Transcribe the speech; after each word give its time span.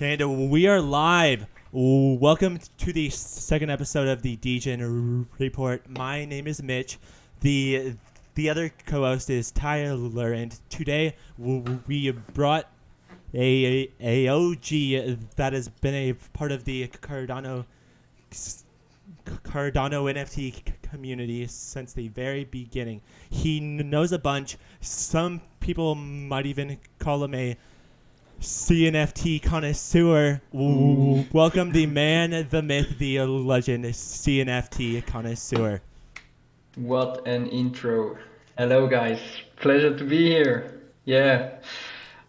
And 0.00 0.50
we 0.50 0.66
are 0.66 0.80
live. 0.80 1.46
Welcome 1.70 2.58
to 2.78 2.92
the 2.92 3.10
second 3.10 3.70
episode 3.70 4.08
of 4.08 4.22
the 4.22 4.34
Degen 4.34 5.28
Report. 5.38 5.88
My 5.88 6.24
name 6.24 6.48
is 6.48 6.60
Mitch. 6.60 6.98
The 7.42 7.94
the 8.34 8.50
other 8.50 8.72
co-host 8.86 9.30
is 9.30 9.52
Tyler, 9.52 10.32
and 10.32 10.58
today 10.68 11.14
we 11.38 12.10
brought 12.10 12.68
a, 13.32 13.88
a 14.00 14.26
OG 14.26 15.28
that 15.36 15.52
has 15.52 15.68
been 15.68 15.94
a 15.94 16.14
part 16.32 16.50
of 16.50 16.64
the 16.64 16.88
Cardano 16.88 17.64
Cardano 19.26 20.12
NFT 20.12 20.72
community 20.82 21.46
since 21.46 21.92
the 21.92 22.08
very 22.08 22.42
beginning. 22.42 23.00
He 23.30 23.60
knows 23.60 24.10
a 24.10 24.18
bunch. 24.18 24.56
Some 24.80 25.40
people 25.60 25.94
might 25.94 26.46
even 26.46 26.78
call 26.98 27.22
him 27.22 27.34
a 27.36 27.56
CNFT 28.44 29.42
connoisseur. 29.42 30.38
Welcome 30.52 31.72
the 31.72 31.86
man, 31.86 32.46
the 32.50 32.62
myth, 32.62 32.98
the 32.98 33.20
legend, 33.20 33.86
CNFT 33.86 35.06
connoisseur. 35.06 35.80
What 36.76 37.26
an 37.26 37.46
intro. 37.46 38.18
Hello, 38.58 38.86
guys. 38.86 39.18
Pleasure 39.56 39.96
to 39.96 40.04
be 40.04 40.26
here. 40.26 40.82
Yeah. 41.06 41.56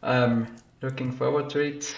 Um, 0.03 0.48
looking 0.81 1.12
forward 1.12 1.49
to 1.49 1.59
it. 1.59 1.94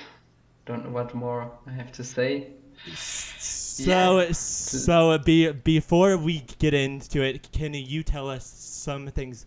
Don't 0.66 0.86
know 0.86 0.92
what 0.92 1.14
more 1.14 1.52
I 1.68 1.74
have 1.74 1.92
to 1.92 2.04
say. 2.04 2.48
So, 2.96 3.84
yeah. 4.18 4.32
so 4.32 5.16
be, 5.20 5.52
before 5.52 6.18
we 6.18 6.40
get 6.58 6.74
into 6.74 7.22
it, 7.22 7.52
can 7.52 7.76
you 7.76 8.02
tell 8.02 8.32
us 8.32 8.48
some 8.48 9.06
things, 9.10 9.46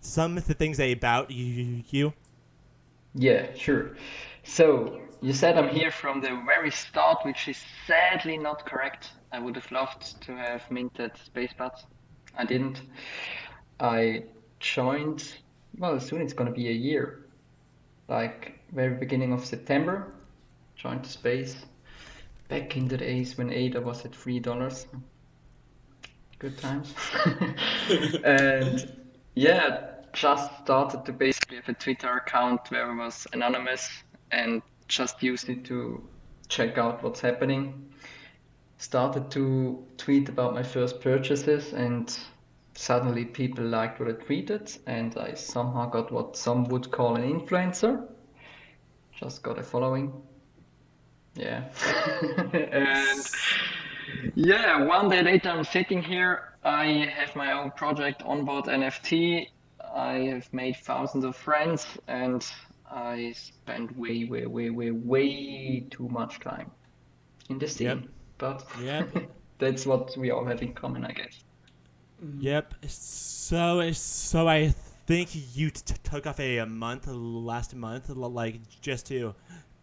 some 0.00 0.38
of 0.38 0.46
the 0.46 0.54
things 0.54 0.78
about 0.78 1.32
you? 1.32 1.82
you? 1.90 2.12
Yeah, 3.14 3.54
sure. 3.54 3.96
So 4.42 5.00
you 5.20 5.32
said 5.32 5.56
I'm 5.56 5.68
here 5.68 5.90
from 5.90 6.20
the 6.20 6.42
very 6.44 6.70
start, 6.70 7.24
which 7.24 7.48
is 7.48 7.58
sadly 7.86 8.36
not 8.36 8.66
correct. 8.66 9.12
I 9.32 9.38
would 9.38 9.56
have 9.56 9.70
loved 9.70 10.20
to 10.22 10.36
have 10.36 10.70
minted 10.70 11.12
SpaceBuds. 11.14 11.84
I 12.36 12.44
didn't. 12.44 12.82
I 13.80 14.24
joined, 14.60 15.32
well, 15.78 15.98
soon 16.00 16.20
it's 16.20 16.32
going 16.32 16.48
to 16.48 16.54
be 16.54 16.68
a 16.68 16.72
year. 16.72 17.26
Like, 18.08 18.58
very 18.72 18.94
beginning 18.94 19.32
of 19.32 19.44
September, 19.44 20.12
joined 20.76 21.06
space. 21.06 21.56
Back 22.48 22.76
in 22.76 22.86
the 22.88 22.98
days 22.98 23.38
when 23.38 23.50
ADA 23.50 23.80
was 23.80 24.04
at 24.04 24.12
$3. 24.12 24.86
Good 26.38 26.58
times. 26.58 26.94
and 28.24 28.92
yeah, 29.34 29.93
just 30.14 30.50
started 30.62 31.04
to 31.04 31.12
basically 31.12 31.56
have 31.56 31.68
a 31.68 31.74
Twitter 31.74 32.12
account 32.14 32.70
where 32.70 32.90
I 32.90 32.94
was 32.94 33.26
anonymous 33.32 33.90
and 34.30 34.62
just 34.88 35.22
used 35.22 35.48
it 35.48 35.64
to 35.66 36.02
check 36.48 36.78
out 36.78 37.02
what's 37.02 37.20
happening. 37.20 37.90
Started 38.78 39.30
to 39.32 39.84
tweet 39.96 40.28
about 40.28 40.54
my 40.54 40.62
first 40.62 41.00
purchases 41.00 41.72
and 41.72 42.16
suddenly 42.74 43.24
people 43.24 43.64
liked 43.64 44.00
what 44.00 44.08
I 44.08 44.12
tweeted 44.12 44.78
and 44.86 45.16
I 45.16 45.34
somehow 45.34 45.90
got 45.90 46.12
what 46.12 46.36
some 46.36 46.64
would 46.64 46.90
call 46.90 47.16
an 47.16 47.22
influencer. 47.22 48.06
Just 49.12 49.42
got 49.42 49.58
a 49.58 49.62
following. 49.62 50.12
Yeah. 51.34 51.64
and 52.52 53.26
yeah, 54.34 54.84
one 54.84 55.08
day 55.08 55.22
later 55.22 55.50
I'm 55.50 55.64
sitting 55.64 56.02
here. 56.02 56.54
I 56.62 57.10
have 57.16 57.36
my 57.36 57.52
own 57.52 57.72
project 57.72 58.22
onboard 58.22 58.64
NFT 58.64 59.48
I 59.94 60.14
have 60.32 60.52
made 60.52 60.76
thousands 60.76 61.24
of 61.24 61.36
friends 61.36 61.86
and 62.08 62.44
I 62.90 63.32
spend 63.32 63.92
way, 63.92 64.24
way, 64.24 64.46
way, 64.46 64.70
way, 64.70 64.90
way 64.90 65.86
too 65.90 66.08
much 66.08 66.40
time 66.40 66.70
in 67.48 67.58
the 67.58 67.68
scene. 67.68 67.86
Yep. 67.86 67.98
But 68.38 68.66
yep. 68.82 69.30
that's 69.58 69.86
what 69.86 70.16
we 70.16 70.32
all 70.32 70.44
have 70.44 70.62
in 70.62 70.74
common, 70.74 71.04
I 71.04 71.12
guess. 71.12 71.44
Mm. 72.22 72.42
Yep. 72.42 72.74
So, 72.88 73.92
so 73.92 74.48
I 74.48 74.74
think 75.06 75.30
you 75.56 75.70
t- 75.70 75.94
took 76.02 76.26
off 76.26 76.40
a, 76.40 76.58
a 76.58 76.66
month 76.66 77.06
last 77.06 77.74
month, 77.74 78.08
like 78.08 78.60
just 78.80 79.06
to 79.06 79.34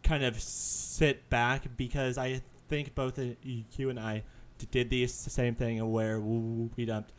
kind 0.04 0.24
of 0.24 0.40
sit 0.40 1.30
back 1.30 1.66
because 1.78 2.18
I 2.18 2.42
think 2.68 2.96
both 2.96 3.18
you 3.44 3.90
and 3.90 4.00
I 4.00 4.24
did 4.72 4.90
the 4.90 5.08
same 5.08 5.56
thing 5.56 5.90
where 5.90 6.20
we 6.20 6.86
dumped 6.86 7.14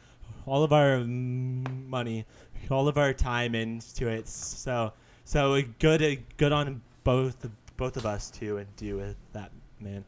all 0.47 0.63
of 0.63 0.73
our 0.73 0.99
money, 1.01 2.25
all 2.71 2.89
of 2.89 2.99
our 2.99 3.13
time 3.13 3.55
into 3.55 4.09
it. 4.09 4.29
So 4.29 4.93
so 5.25 5.63
good 5.79 6.25
good 6.37 6.53
on 6.53 6.83
both 7.05 7.37
both 7.77 7.97
of 7.97 8.07
us 8.07 8.31
to 8.31 8.65
do 8.77 8.97
with 8.97 9.17
that, 9.33 9.51
man. 9.81 10.05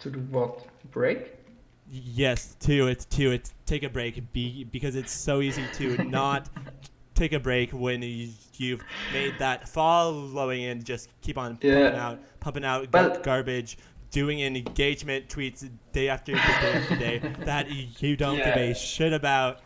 To 0.00 0.10
do 0.10 0.18
what? 0.30 0.66
Break? 0.90 1.36
Yes, 1.90 2.56
to 2.60 2.88
it's 2.88 3.04
to 3.06 3.32
it's 3.32 3.52
take 3.66 3.82
a 3.82 3.88
break 3.88 4.32
be, 4.32 4.64
because 4.64 4.96
it's 4.96 5.12
so 5.12 5.40
easy 5.40 5.64
to 5.74 6.04
not 6.08 6.48
take 7.14 7.32
a 7.32 7.40
break 7.40 7.70
when 7.72 8.02
you, 8.02 8.30
have 8.70 8.80
made 9.12 9.34
that 9.38 9.68
following 9.68 10.64
and 10.64 10.84
just 10.84 11.08
keep 11.20 11.36
on 11.36 11.52
pumping 11.52 11.70
yeah. 11.70 12.06
out 12.06 12.18
pumping 12.40 12.64
out 12.64 12.90
well, 12.92 13.18
garbage 13.22 13.76
doing 14.10 14.40
engagement 14.40 15.28
tweets 15.28 15.68
day 15.92 16.08
after 16.08 16.32
day 16.32 16.38
after 16.38 16.96
day 16.96 17.18
that 17.44 17.70
you 17.70 18.16
don't 18.16 18.38
yeah. 18.38 18.54
give 18.54 18.70
a 18.70 18.74
shit 18.74 19.12
about. 19.12 19.60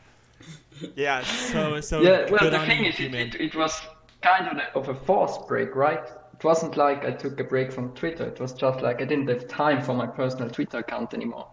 Yeah, 0.97 1.23
so 1.23 1.81
so 1.81 2.01
yeah. 2.03 2.31
Well, 2.31 2.51
the 2.51 2.59
thing 2.61 2.85
is, 2.85 2.99
it, 2.99 3.15
it, 3.15 3.35
it, 3.37 3.55
was 3.55 3.81
kind 4.23 4.49
of 4.49 4.57
a, 4.59 4.77
of 4.77 4.89
a 4.89 4.95
forced 4.95 5.47
break, 5.47 5.75
right? 5.77 6.05
It 6.05 6.45
wasn't 6.45 6.77
like 6.77 7.05
I 7.05 7.13
took 7.13 7.39
a 7.39 7.45
break 7.45 7.73
from 7.73 7.95
Twitter. 7.95 8.25
It 8.25 8.41
was 8.41 8.53
just 8.53 8.81
like 8.81 9.01
I 9.01 9.05
didn't 9.05 9.29
have 9.29 9.47
time 9.47 9.83
for 9.83 9.95
my 9.95 10.07
personal 10.07 10.51
Twitter 10.51 10.79
account 10.79 11.15
anymore 11.15 11.49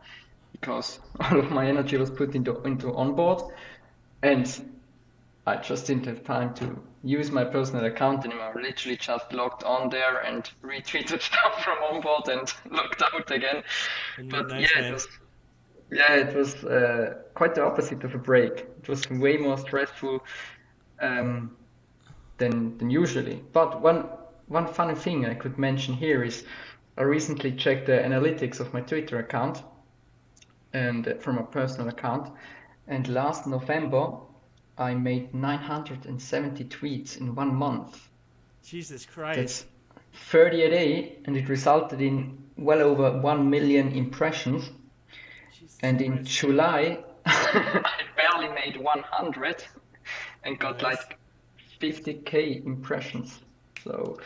because 0.52 1.00
all 1.19 1.40
of 1.40 1.52
my 1.52 1.68
energy 1.68 1.97
was 1.97 2.09
put 2.09 2.35
into 2.35 2.62
into 2.63 2.94
onboard, 2.94 3.41
and 4.24 4.72
I 5.46 5.58
just 5.58 5.88
didn't 5.88 6.06
have 6.06 6.23
time 6.23 6.53
to 6.56 6.81
use 7.03 7.31
my 7.31 7.44
personal 7.44 7.85
account 7.85 8.25
anymore. 8.25 8.53
I 8.56 8.62
literally 8.62 8.97
just 8.97 9.34
logged 9.34 9.63
on 9.63 9.90
there 9.90 10.19
and 10.22 10.50
retweeted 10.63 11.22
stuff 11.22 11.63
from 11.63 11.78
onboard 11.84 12.28
and 12.28 12.53
logged 12.72 13.02
out 13.03 13.31
again. 13.31 13.63
but 14.29 14.50
nice 14.50 14.69
yeah, 14.75 14.88
it 14.88 14.94
was, 14.94 15.08
yeah, 15.91 16.16
it 16.16 16.35
was 16.35 16.63
uh, 16.63 17.16
quite 17.34 17.53
the 17.56 17.63
opposite 17.63 18.03
of 18.03 18.16
a 18.16 18.18
break. 18.18 18.66
It 18.81 18.88
was 18.88 19.09
way 19.09 19.38
more 19.38 19.57
stressful 19.57 20.24
um, 21.02 21.56
than 22.38 22.78
than 22.78 22.90
usually. 22.90 23.44
But 23.52 23.81
one 23.81 24.06
one 24.47 24.68
funny 24.68 24.96
thing 24.96 25.25
I 25.25 25.34
could 25.34 25.57
mention 25.57 25.94
here 25.94 26.24
is 26.24 26.46
I 26.97 27.03
recently 27.03 27.52
checked 27.52 27.88
the 27.88 27.94
analytics 27.94 28.59
of 28.59 28.74
my 28.74 28.81
Twitter 28.81 29.19
account 29.19 29.63
and 30.74 31.07
uh, 31.07 31.16
from 31.16 31.38
a 31.38 31.44
personal 31.44 31.90
account, 31.90 32.31
and 32.88 33.08
last 33.08 33.46
November 33.46 34.12
I 34.78 34.96
made 34.96 35.34
970 35.34 36.63
tweets 36.66 37.19
in 37.19 37.35
one 37.35 37.53
month. 37.53 38.09
Jesus 38.63 39.06
Christ. 39.06 39.38
That's 39.38 39.66
30 40.31 40.63
a 40.63 40.69
day, 40.69 41.18
and 41.25 41.35
it 41.35 41.50
resulted 41.50 42.02
in 42.02 42.38
well 42.58 42.81
over 42.81 43.19
1 43.19 43.50
million 43.50 43.91
impressions. 43.91 44.69
Jesus 45.81 46.02
and 46.02 46.02
in 46.02 46.25
July, 46.25 47.00
I 47.25 47.84
barely 48.16 48.53
made 48.53 48.78
100 48.78 49.64
and 50.44 50.59
got 50.59 50.81
nice. 50.81 50.97
like 50.97 51.18
50k 51.81 52.66
impressions. 52.66 53.40
So, 53.84 54.20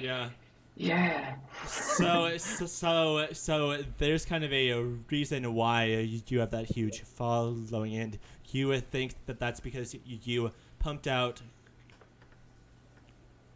yeah. 0.00 0.30
Yeah. 0.76 1.36
so, 1.66 2.36
so, 2.38 2.66
so, 2.66 3.26
so, 3.32 3.82
there's 3.98 4.24
kind 4.24 4.44
of 4.44 4.52
a, 4.52 4.70
a 4.70 4.82
reason 4.82 5.54
why 5.54 5.84
you, 5.84 6.20
you 6.26 6.40
have 6.40 6.50
that 6.50 6.66
huge 6.66 7.02
following, 7.02 7.94
and 7.96 8.18
you 8.50 8.68
would 8.68 8.90
think 8.90 9.14
that 9.26 9.38
that's 9.38 9.60
because 9.60 9.94
you, 9.94 10.18
you 10.24 10.50
pumped 10.80 11.06
out 11.06 11.42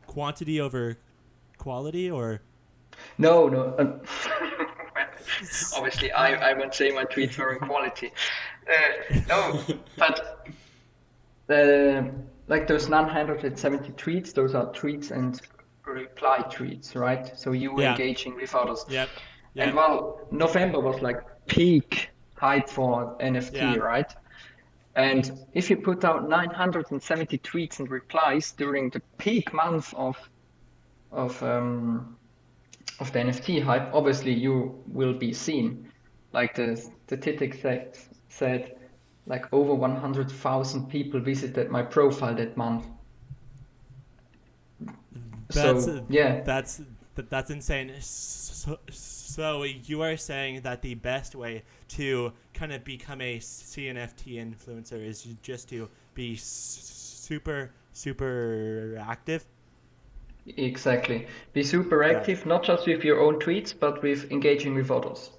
quantity 0.06 0.60
over 0.60 0.96
quality, 1.58 2.08
or 2.08 2.40
no, 3.18 3.48
no. 3.48 3.74
Um, 3.78 4.00
obviously, 5.76 6.12
I, 6.12 6.50
I 6.50 6.54
won't 6.54 6.74
say 6.74 6.90
my 6.90 7.04
tweets 7.04 7.38
are 7.38 7.52
in 7.52 7.58
quality. 7.60 8.12
Uh, 8.68 9.20
no, 9.28 9.60
but 9.96 10.46
uh, 11.48 12.04
like 12.48 12.66
those 12.66 12.88
970 12.88 13.92
tweets, 13.92 14.34
those 14.34 14.54
are 14.54 14.66
tweets 14.72 15.10
and 15.10 15.40
reply 15.86 16.38
tweets, 16.50 16.94
right? 16.94 17.38
So 17.38 17.52
you 17.52 17.72
were 17.72 17.82
yeah. 17.82 17.92
engaging 17.92 18.36
with 18.36 18.54
others. 18.54 18.84
Yep. 18.88 19.08
yep. 19.54 19.66
And 19.68 19.76
well, 19.76 20.26
November 20.30 20.80
was 20.80 21.00
like 21.00 21.22
peak 21.46 22.10
hype 22.36 22.68
for 22.68 23.16
NFT, 23.20 23.54
yeah. 23.54 23.76
right? 23.76 24.12
And 24.94 25.46
if 25.54 25.70
you 25.70 25.76
put 25.76 26.04
out 26.04 26.28
970 26.28 27.38
tweets 27.38 27.78
and 27.78 27.88
replies 27.90 28.52
during 28.52 28.90
the 28.90 29.00
peak 29.18 29.52
month 29.52 29.94
of 29.94 30.16
of 31.10 31.42
um, 31.42 32.16
of 33.00 33.12
the 33.12 33.20
NFT 33.20 33.62
hype, 33.62 33.92
obviously 33.94 34.32
you 34.32 34.82
will 34.88 35.14
be 35.14 35.32
seen. 35.32 35.90
Like 36.32 36.54
the 36.54 36.76
statistics 37.06 37.60
said, 37.60 37.96
said 38.28 38.76
like 39.26 39.52
over 39.52 39.74
100,000 39.74 40.88
people 40.88 41.20
visited 41.20 41.70
my 41.70 41.82
profile 41.82 42.34
that 42.34 42.56
month. 42.56 42.84
That's 45.50 45.84
so, 45.84 46.04
yeah. 46.08 46.42
That's 46.42 46.82
that's 47.14 47.50
insane. 47.50 47.92
So, 48.00 48.78
so 48.90 49.62
you 49.62 50.02
are 50.02 50.16
saying 50.16 50.60
that 50.62 50.82
the 50.82 50.94
best 50.94 51.34
way 51.34 51.62
to 51.88 52.32
kind 52.54 52.72
of 52.72 52.84
become 52.84 53.20
a 53.20 53.38
CNFT 53.38 54.36
influencer 54.36 55.02
is 55.04 55.26
just 55.42 55.68
to 55.70 55.88
be 56.14 56.36
super 56.36 57.70
super 57.92 58.98
active. 59.00 59.44
Exactly. 60.56 61.26
Be 61.52 61.62
super 61.62 62.02
active, 62.04 62.46
not 62.46 62.62
just 62.64 62.86
with 62.86 63.04
your 63.04 63.20
own 63.20 63.38
tweets, 63.38 63.74
but 63.78 64.02
with 64.02 64.30
engaging 64.30 64.74
with 64.74 64.90
others. 64.90 65.30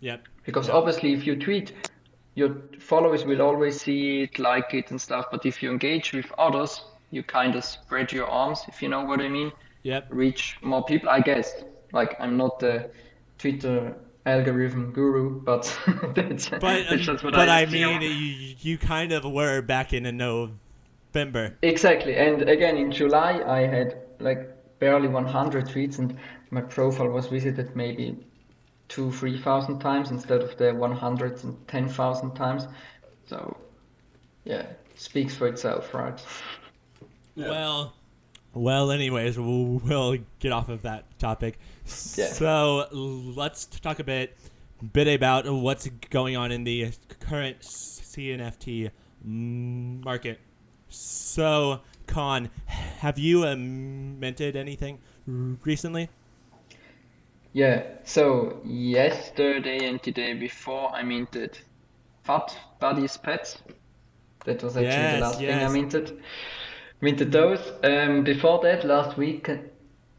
Yep. 0.00 0.22
Because 0.44 0.66
Yep. 0.68 0.76
obviously, 0.76 1.12
if 1.12 1.26
you 1.26 1.36
tweet, 1.36 1.72
your 2.34 2.56
followers 2.78 3.24
will 3.24 3.42
always 3.42 3.80
see 3.80 4.22
it, 4.22 4.38
like 4.38 4.74
it, 4.74 4.90
and 4.90 5.00
stuff. 5.00 5.26
But 5.30 5.44
if 5.46 5.62
you 5.62 5.70
engage 5.70 6.12
with 6.12 6.30
others, 6.38 6.82
you 7.10 7.22
kind 7.22 7.54
of 7.56 7.64
spread 7.64 8.12
your 8.12 8.26
arms, 8.26 8.64
if 8.68 8.82
you 8.82 8.88
know 8.88 9.02
what 9.04 9.20
I 9.20 9.28
mean. 9.28 9.52
Yep. 9.82 10.06
Reach 10.10 10.56
more 10.62 10.84
people, 10.84 11.08
I 11.08 11.20
guess. 11.20 11.64
Like, 11.92 12.16
I'm 12.20 12.36
not 12.36 12.58
the 12.60 12.90
Twitter 13.38 13.96
algorithm 14.26 14.92
guru, 14.92 15.40
but 15.40 15.62
that's, 16.14 16.48
But 16.50 16.60
that's 16.60 16.92
um, 16.92 16.98
just 16.98 17.24
what 17.24 17.32
but 17.32 17.48
I 17.48 17.64
feel. 17.66 17.98
mean, 17.98 18.02
you, 18.02 18.54
you 18.60 18.78
kind 18.78 19.12
of 19.12 19.24
were 19.24 19.62
back 19.62 19.92
in 19.92 20.02
November. 20.16 21.56
Exactly. 21.62 22.16
And 22.16 22.42
again, 22.48 22.76
in 22.76 22.92
July, 22.92 23.40
I 23.46 23.60
had 23.66 23.96
like 24.20 24.50
barely 24.78 25.08
100 25.08 25.66
tweets, 25.66 25.98
and 25.98 26.16
my 26.50 26.60
profile 26.60 27.08
was 27.08 27.26
visited 27.26 27.74
maybe 27.74 28.16
two, 28.88 29.12
3,000 29.12 29.78
times 29.78 30.10
instead 30.10 30.40
of 30.40 30.56
the 30.56 30.74
110,000 30.74 32.34
times. 32.34 32.66
So, 33.26 33.56
yeah, 34.44 34.66
speaks 34.94 35.34
for 35.34 35.46
itself, 35.46 35.92
right? 35.94 36.20
Yeah. 37.34 37.50
Well, 37.50 37.94
well. 38.54 38.90
Anyways, 38.90 39.38
we'll, 39.38 39.80
we'll 39.84 40.18
get 40.40 40.52
off 40.52 40.68
of 40.68 40.82
that 40.82 41.18
topic. 41.18 41.58
Yeah. 42.16 42.26
So 42.26 42.88
let's 42.92 43.66
talk 43.66 43.98
a 43.98 44.04
bit, 44.04 44.36
bit 44.92 45.08
about 45.08 45.50
what's 45.50 45.86
going 46.10 46.36
on 46.36 46.50
in 46.52 46.64
the 46.64 46.92
current 47.20 47.60
CNFT 47.60 48.90
market. 49.22 50.40
So, 50.88 51.80
Con, 52.08 52.50
have 52.66 53.18
you 53.18 53.44
um, 53.44 54.18
minted 54.18 54.56
anything 54.56 54.98
recently? 55.26 56.08
Yeah, 57.52 57.82
so 58.04 58.60
yesterday 58.64 59.86
and 59.86 60.00
the 60.02 60.12
day 60.12 60.34
before, 60.34 60.90
I 60.94 61.02
minted 61.02 61.58
Fat 62.24 62.56
Buddies 62.80 63.16
Pets. 63.16 63.58
That 64.44 64.62
was 64.62 64.76
actually 64.76 64.84
Yes, 64.86 65.14
the 65.14 65.20
last 65.20 65.38
thing 65.38 65.50
I 65.64 65.68
minted. 65.68 66.20
Minted 67.00 67.30
those. 67.32 67.60
Um, 67.82 68.24
before 68.24 68.60
that, 68.62 68.84
last 68.84 69.16
week, 69.16 69.48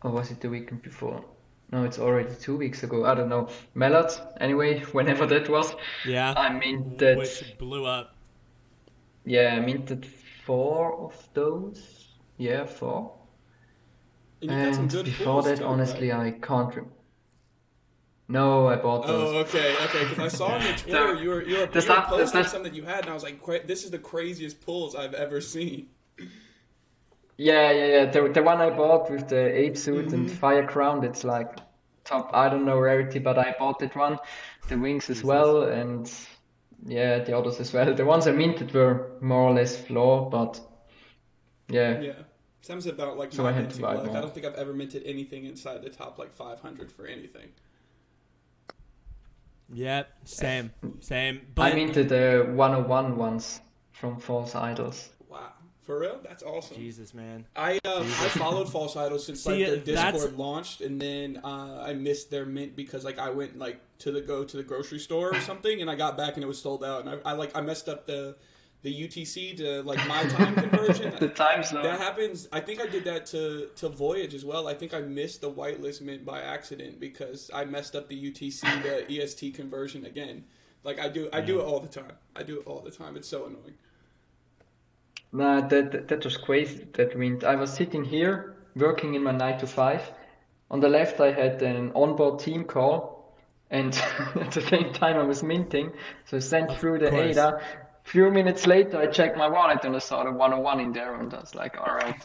or 0.01 0.12
was 0.12 0.31
it 0.31 0.41
the 0.41 0.50
weekend 0.50 0.81
before? 0.81 1.24
No, 1.71 1.83
it's 1.83 2.00
already 2.00 2.33
two 2.36 2.57
weeks 2.57 2.83
ago. 2.83 3.06
I 3.06 3.13
don't 3.15 3.30
know. 3.30 3.50
Mellot, 3.75 4.19
anyway, 4.41 4.80
whenever 4.91 5.25
that 5.27 5.50
was. 5.50 5.75
Yeah. 6.06 6.33
I 6.36 6.50
minted, 6.50 7.18
Which 7.18 7.57
blew 7.59 7.86
up. 7.86 8.15
yeah, 9.25 9.56
I 9.56 9.59
minted 9.59 10.06
four 10.50 11.00
of 11.06 11.16
those. 11.36 12.07
Yeah, 12.38 12.66
four. 12.66 13.13
And 14.42 14.50
you 14.51 14.57
got 14.57 14.74
some 14.75 14.90
And 14.90 15.06
before 15.06 15.44
that, 15.44 15.57
too, 15.60 15.66
honestly, 15.66 16.10
right? 16.10 16.34
I 16.34 16.46
can't. 16.48 16.75
Re- 16.75 16.84
no, 18.28 18.68
I 18.68 18.75
bought 18.78 19.06
those. 19.06 19.34
Oh, 19.36 19.38
okay, 19.40 19.75
okay. 19.86 20.04
Because 20.10 20.34
I 20.34 20.38
saw 20.38 20.48
on 20.48 20.62
your 20.63 20.74
Twitter 20.84 21.13
you 21.13 21.13
were 21.13 21.16
you 21.24 21.30
were, 21.30 21.44
you 21.44 21.57
were 21.60 21.68
posting 21.68 22.28
stuff- 22.28 22.48
some 22.48 22.63
that 22.63 22.74
you 22.74 22.84
had, 22.84 23.01
and 23.01 23.10
I 23.12 23.13
was 23.13 23.24
like, 23.24 23.38
"This 23.68 23.84
is 23.86 23.92
the 23.92 24.00
craziest 24.00 24.60
pulls 24.66 24.96
I've 24.96 25.13
ever 25.13 25.40
seen." 25.40 25.90
Yeah, 27.38 27.72
yeah, 27.72 27.86
yeah. 27.96 28.06
The, 28.13 28.22
the 28.38 28.42
one 28.44 28.60
I 28.60 28.69
bought 28.72 29.10
with 29.12 29.28
the 29.30 29.44
ape 29.63 29.78
suit 29.78 30.12
and 30.13 30.28
Mhm. 30.28 30.31
fire 30.44 30.66
crown, 30.68 31.04
it's 31.04 31.24
like 31.24 31.50
top, 32.06 32.31
I 32.34 32.50
don't 32.50 32.66
know 32.66 32.80
rarity, 32.80 33.19
but 33.19 33.38
I 33.38 33.56
bought 33.60 33.78
that 33.80 33.96
one. 33.96 34.18
The 34.68 34.78
wings 34.78 35.10
as 35.10 35.24
well, 35.24 35.63
and 35.63 36.12
yeah, 36.86 37.20
the 37.20 37.38
others 37.38 37.60
as 37.60 37.72
well. 37.74 37.94
The 37.94 38.06
ones 38.06 38.28
I 38.28 38.31
minted 38.31 38.74
were 38.74 39.12
more 39.22 39.50
or 39.50 39.54
less 39.54 39.76
floor, 39.78 40.30
but 40.30 40.60
yeah, 41.68 42.00
Yeah, 42.00 42.14
sounds 42.62 42.86
about 42.88 43.18
like 43.18 43.31
So 43.34 43.44
my 43.44 43.50
I 43.50 43.52
had 43.54 43.70
to 43.72 43.81
minting 43.81 43.81
buy 43.81 43.94
luck. 44.10 44.16
I 44.18 44.22
don't 44.22 44.34
think 44.34 44.46
I've 44.46 44.56
ever 44.56 44.74
minted 44.74 45.04
anything 45.06 45.46
inside 45.46 45.81
the 45.84 45.90
top 45.90 46.18
like 46.18 46.34
500 46.34 46.92
for 46.92 47.06
anything. 47.06 47.50
Yep. 49.72 50.10
Same. 50.26 50.72
Same. 51.00 51.38
I 51.38 51.46
But 51.54 51.76
minted 51.76 52.10
the 52.10 52.46
101 52.56 53.18
ones 53.18 53.62
from 53.92 54.20
False 54.20 54.56
Idols. 54.56 55.10
Wow, 55.30 55.52
for 55.84 56.00
real? 56.00 56.20
That's 56.24 56.42
awesome. 56.42 56.75
Jesus, 56.78 57.14
man. 57.14 57.46
I 57.56 57.74
um, 57.86 58.02
I 58.04 58.30
followed 58.30 58.68
False 58.70 58.96
Idols 58.96 59.25
since 59.25 59.42
See, 59.44 59.66
like 59.68 59.86
their 59.86 59.96
that's- 59.96 60.14
Discord 60.14 60.38
launched, 60.38 60.82
and 60.82 61.00
then 61.00 61.40
uh, 61.44 61.84
I 61.86 61.94
missed 61.94 62.32
their 62.32 62.46
mint 62.46 62.75
because 62.75 63.04
like 63.06 63.20
I 63.20 63.30
went 63.30 63.60
like 63.60 63.80
to 64.00 64.12
the 64.12 64.22
go 64.22 64.44
to 64.44 64.57
the 64.57 64.63
grocery 64.63 65.00
store 65.00 65.36
or 65.36 65.42
something, 65.42 65.81
and 65.81 65.90
I 65.90 65.96
got 65.96 66.18
back 66.18 66.36
and 66.36 66.44
it 66.44 66.48
was 66.48 66.62
sold 66.62 66.84
out, 66.84 67.06
and 67.06 67.10
I, 67.10 67.31
I 67.31 67.34
like 67.34 67.56
I 67.56 67.62
messed 67.62 67.88
up 67.88 68.07
the 68.07 68.36
the 68.81 69.07
UTC 69.07 69.57
to 69.57 69.81
like 69.84 70.06
my 70.07 70.24
time 70.24 70.56
conversion. 70.56 71.13
The 71.19 71.28
time 71.28 71.63
zone. 71.63 71.84
That 71.84 72.00
happens. 72.00 72.48
I 72.54 72.62
think 72.62 72.81
I 72.81 72.88
did 72.88 73.04
that 73.06 73.25
to 73.28 73.69
to 73.75 73.90
Voyage 73.90 74.34
as 74.34 74.46
well. 74.46 74.68
I 74.68 74.74
think 74.74 74.94
I 74.94 75.01
missed 75.01 75.42
the 75.42 75.51
whitelist 75.51 76.01
mint 76.01 76.25
by 76.25 76.42
accident 76.42 77.00
because 77.00 77.51
I 77.54 77.66
messed 77.66 77.96
up 77.96 78.07
the 78.07 78.31
UTC 78.31 78.62
to 78.84 79.13
EST 79.13 79.54
conversion 79.54 80.06
again. 80.06 80.46
Like 80.84 81.00
I 81.00 81.10
do, 81.10 81.30
I 81.34 81.42
do 81.42 81.60
it 81.60 81.63
all 81.63 81.81
the 81.81 81.90
time. 81.90 82.13
I 82.36 82.44
do 82.44 82.60
it 82.62 82.68
all 82.68 82.80
the 82.80 82.92
time. 82.92 83.18
It's 83.18 83.28
so 83.28 83.48
annoying. 83.48 83.75
Nah, 85.34 85.68
that, 85.68 85.92
that 85.92 86.07
that 86.07 86.24
was 86.24 86.38
crazy. 86.38 86.88
That 86.94 87.18
meant 87.18 87.44
I 87.44 87.56
was 87.56 87.72
sitting 87.74 88.04
here 88.06 88.56
working 88.75 89.16
in 89.16 89.24
my 89.24 89.31
nine 89.31 89.60
to 89.60 89.68
five. 89.68 90.10
On 90.72 90.80
the 90.80 90.88
left, 90.88 91.19
I 91.19 91.31
had 91.31 91.62
an 91.62 91.92
onboard 91.96 92.40
team 92.40 92.63
call, 92.63 93.19
and 93.69 93.94
at 94.36 94.51
the 94.51 94.62
same 94.62 94.94
time, 94.94 95.18
I 95.18 95.24
was 95.24 95.44
minting. 95.44 95.92
So 96.25 96.38
I 96.38 96.39
sent 96.39 96.71
through 96.77 97.00
the 97.00 97.10
course. 97.10 97.38
ADA. 97.38 97.62
Few 98.04 98.31
minutes 98.31 98.66
later, 98.66 98.98
I 98.98 99.07
checked 99.07 99.38
my 99.38 99.48
wallet 99.48 99.83
and 99.83 99.95
I 99.95 100.00
saw 100.00 100.24
the 100.24 100.31
101 100.31 100.80
in 100.80 100.92
there, 100.94 101.13
and 101.16 101.31
I 101.33 101.39
was 101.42 101.54
like, 101.54 101.77
all 101.80 101.94
right, 101.94 102.16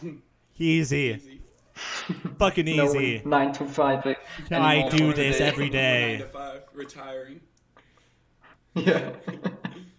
Easy. 0.56 1.18
Easy. 1.18 1.40
Fucking 2.38 2.76
no 2.76 2.84
easy. 2.94 3.22
nine 3.24 3.52
to 3.54 3.66
five. 3.66 4.06
like, 4.06 4.18
I 4.52 4.88
do 4.88 5.12
this 5.12 5.38
day. 5.38 5.44
every 5.44 5.70
Nine 5.70 6.18
to 6.20 6.26
five, 6.28 6.62
retiring. 6.72 7.40
Yeah. 8.74 9.10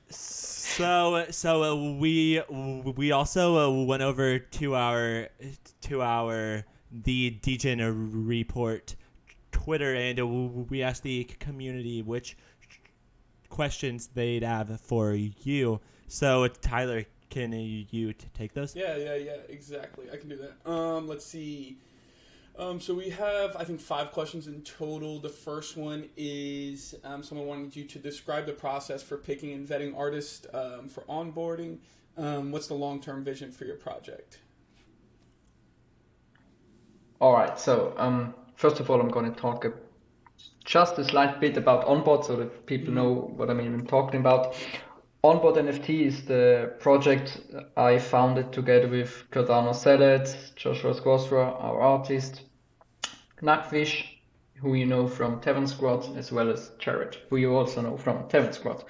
So 0.09 1.25
so 1.30 1.63
uh, 1.63 1.95
we 1.98 2.41
we 2.50 3.12
also 3.12 3.57
uh, 3.57 3.86
went 3.86 4.03
over 4.03 4.39
to 4.39 4.75
our 4.75 5.30
to 5.81 6.01
our 6.01 6.63
the 6.91 7.31
Degen 7.41 8.25
report 8.27 8.95
Twitter 9.65 9.95
and 9.95 10.69
we 10.69 10.84
asked 10.84 11.01
the 11.01 11.24
community 11.39 12.03
which 12.03 12.38
questions 13.50 14.10
they'd 14.13 14.43
have 14.43 14.79
for 14.79 15.13
you. 15.13 15.81
So 16.07 16.48
Tyler, 16.48 17.05
can 17.31 17.51
you 17.51 18.13
take 18.36 18.53
those? 18.53 18.75
Yeah, 18.75 18.95
yeah, 18.95 19.15
yeah, 19.15 19.38
exactly. 19.50 20.05
I 20.13 20.17
can 20.17 20.29
do 20.29 20.38
that. 20.38 20.69
Um, 20.69 21.07
let's 21.07 21.25
see. 21.25 21.79
Um, 22.60 22.79
so 22.79 22.93
we 22.93 23.10
have, 23.10 23.55
I 23.55 23.63
think, 23.63 23.81
five 23.81 24.12
questions 24.12 24.45
in 24.45 24.62
total. 24.62 25.19
The 25.19 25.29
first 25.29 25.75
one 25.75 26.10
is 26.15 26.93
um, 27.03 27.24
someone 27.24 27.48
wanted 27.48 27.75
you 27.75 27.86
to 27.86 27.98
describe 27.98 28.45
the 28.45 28.53
process 28.53 29.01
for 29.01 29.17
picking 29.17 29.51
and 29.51 29.67
vetting 29.67 29.98
artists 29.98 30.45
um, 30.53 30.88
for 30.88 31.01
onboarding. 31.01 31.79
Um, 32.17 32.51
what's 32.51 32.67
the 32.67 32.75
long-term 32.75 33.24
vision 33.24 33.51
for 33.51 33.65
your 33.65 33.75
project? 33.77 34.39
All 37.19 37.34
right. 37.34 37.60
So, 37.60 37.93
um, 37.98 38.36
first 38.55 38.79
of 38.79 38.89
all, 38.89 39.00
I'm 39.00 39.09
going 39.09 39.31
to 39.31 39.39
talk 39.39 39.65
a, 39.65 39.74
just 40.63 40.97
a 40.97 41.05
slight 41.05 41.39
bit 41.39 41.57
about 41.57 41.85
Onboard 41.85 42.25
so 42.25 42.35
that 42.38 42.65
people 42.65 42.93
know 42.93 43.33
what 43.35 43.50
I 43.50 43.53
mean 43.53 43.67
I'm 43.67 43.75
even 43.75 43.88
talking 43.88 44.19
about. 44.19 44.55
Onboard 45.24 45.55
NFT 45.55 46.05
is 46.05 46.25
the 46.25 46.74
project 46.79 47.41
I 47.75 47.97
founded 47.97 48.53
together 48.53 48.88
with 48.88 49.24
Cardano 49.31 49.74
Salad, 49.74 50.29
Joshua 50.55 50.93
Squasra, 50.93 51.51
our 51.59 51.81
artist, 51.81 52.43
Knackfish, 53.41 54.05
who 54.62 54.75
you 54.75 54.85
know 54.85 55.07
from 55.07 55.41
Tavern 55.41 55.67
Squad, 55.67 56.15
as 56.15 56.31
well 56.31 56.51
as 56.51 56.71
Jared, 56.79 57.17
who 57.29 57.38
you 57.38 57.55
also 57.55 57.81
know 57.81 57.97
from 57.97 58.27
Tavern 58.29 58.53
Squad. 58.53 58.83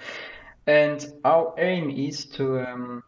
And 0.68 1.06
our 1.24 1.54
aim 1.58 1.90
is 1.90 2.26
to 2.38 2.60
um, 2.60 3.04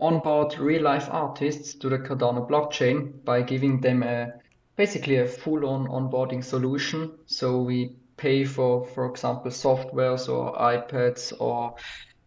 onboard 0.00 0.58
real 0.58 0.82
life 0.82 1.08
artists 1.10 1.74
to 1.74 1.88
the 1.88 1.98
Cardano 1.98 2.48
blockchain 2.48 3.24
by 3.24 3.42
giving 3.42 3.80
them 3.80 4.02
a 4.02 4.32
basically 4.76 5.16
a 5.16 5.26
full 5.26 5.66
on 5.66 5.86
onboarding 5.86 6.42
solution. 6.42 7.12
So 7.26 7.62
we 7.62 7.96
pay 8.16 8.44
for, 8.44 8.86
for 8.86 9.10
example, 9.10 9.50
softwares 9.50 10.28
or 10.28 10.54
iPads 10.54 11.32
or 11.38 11.74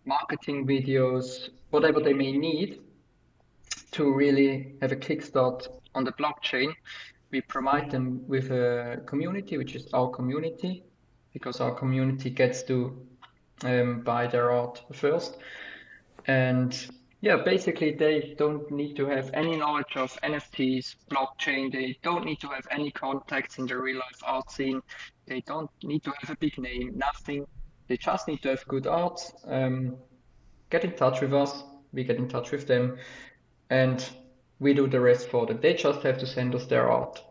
marketing 0.06 0.66
videos, 0.66 1.50
whatever 1.70 2.00
they 2.00 2.14
may 2.14 2.32
need 2.32 2.80
to 3.92 4.14
really 4.14 4.76
have 4.82 4.92
a 4.92 4.96
kickstart 4.96 5.68
on 5.96 6.04
the 6.04 6.12
blockchain. 6.14 6.74
We 7.32 7.42
provide 7.42 7.92
them 7.92 8.26
with 8.28 8.52
a 8.52 9.02
community, 9.06 9.58
which 9.58 9.76
is 9.76 9.88
our 9.94 10.10
community, 10.10 10.84
because 11.34 11.60
our 11.60 11.76
community 11.76 12.30
gets 12.30 12.64
to 12.64 13.06
um, 13.64 14.02
buy 14.02 14.28
their 14.28 14.52
art 14.52 14.82
first. 14.94 15.38
And 16.26 16.74
Yeah, 17.20 17.38
basically 17.38 17.96
they 17.96 18.36
don't 18.38 18.70
need 18.70 18.96
to 18.98 19.08
have 19.08 19.32
any 19.34 19.58
knowledge 19.58 19.96
of 19.96 20.16
NFTs, 20.22 20.96
blockchain. 21.10 21.72
They 21.72 21.98
don't 22.04 22.26
need 22.26 22.40
to 22.42 22.48
have 22.50 22.68
any 22.70 22.92
contacts 22.92 23.58
in 23.58 23.66
the 23.66 23.78
real 23.78 23.98
life 23.98 24.22
art 24.24 24.52
scene. 24.52 24.82
They 25.26 25.42
don't 25.42 25.70
need 25.84 26.04
to 26.04 26.14
have 26.20 26.30
a 26.30 26.38
big 26.38 26.60
name, 26.60 26.94
nothing. 26.96 27.48
They 27.88 27.98
just 27.98 28.28
need 28.28 28.44
to 28.44 28.50
have 28.50 28.68
good 28.68 28.86
art. 28.86 29.20
Um, 29.46 29.98
get 30.70 30.84
in 30.84 30.92
touch 30.92 31.22
with 31.22 31.34
us. 31.34 31.64
We 31.92 32.04
get 32.04 32.18
in 32.18 32.28
touch 32.28 32.52
with 32.52 32.68
them, 32.68 32.98
and 33.70 34.08
we 34.60 34.76
do 34.76 34.88
the 34.88 35.00
rest 35.00 35.30
for 35.30 35.48
them. 35.48 35.60
They 35.60 35.74
just 35.74 36.04
have 36.04 36.20
to 36.20 36.28
send 36.28 36.54
us 36.54 36.68
their 36.68 36.92
art, 36.92 37.24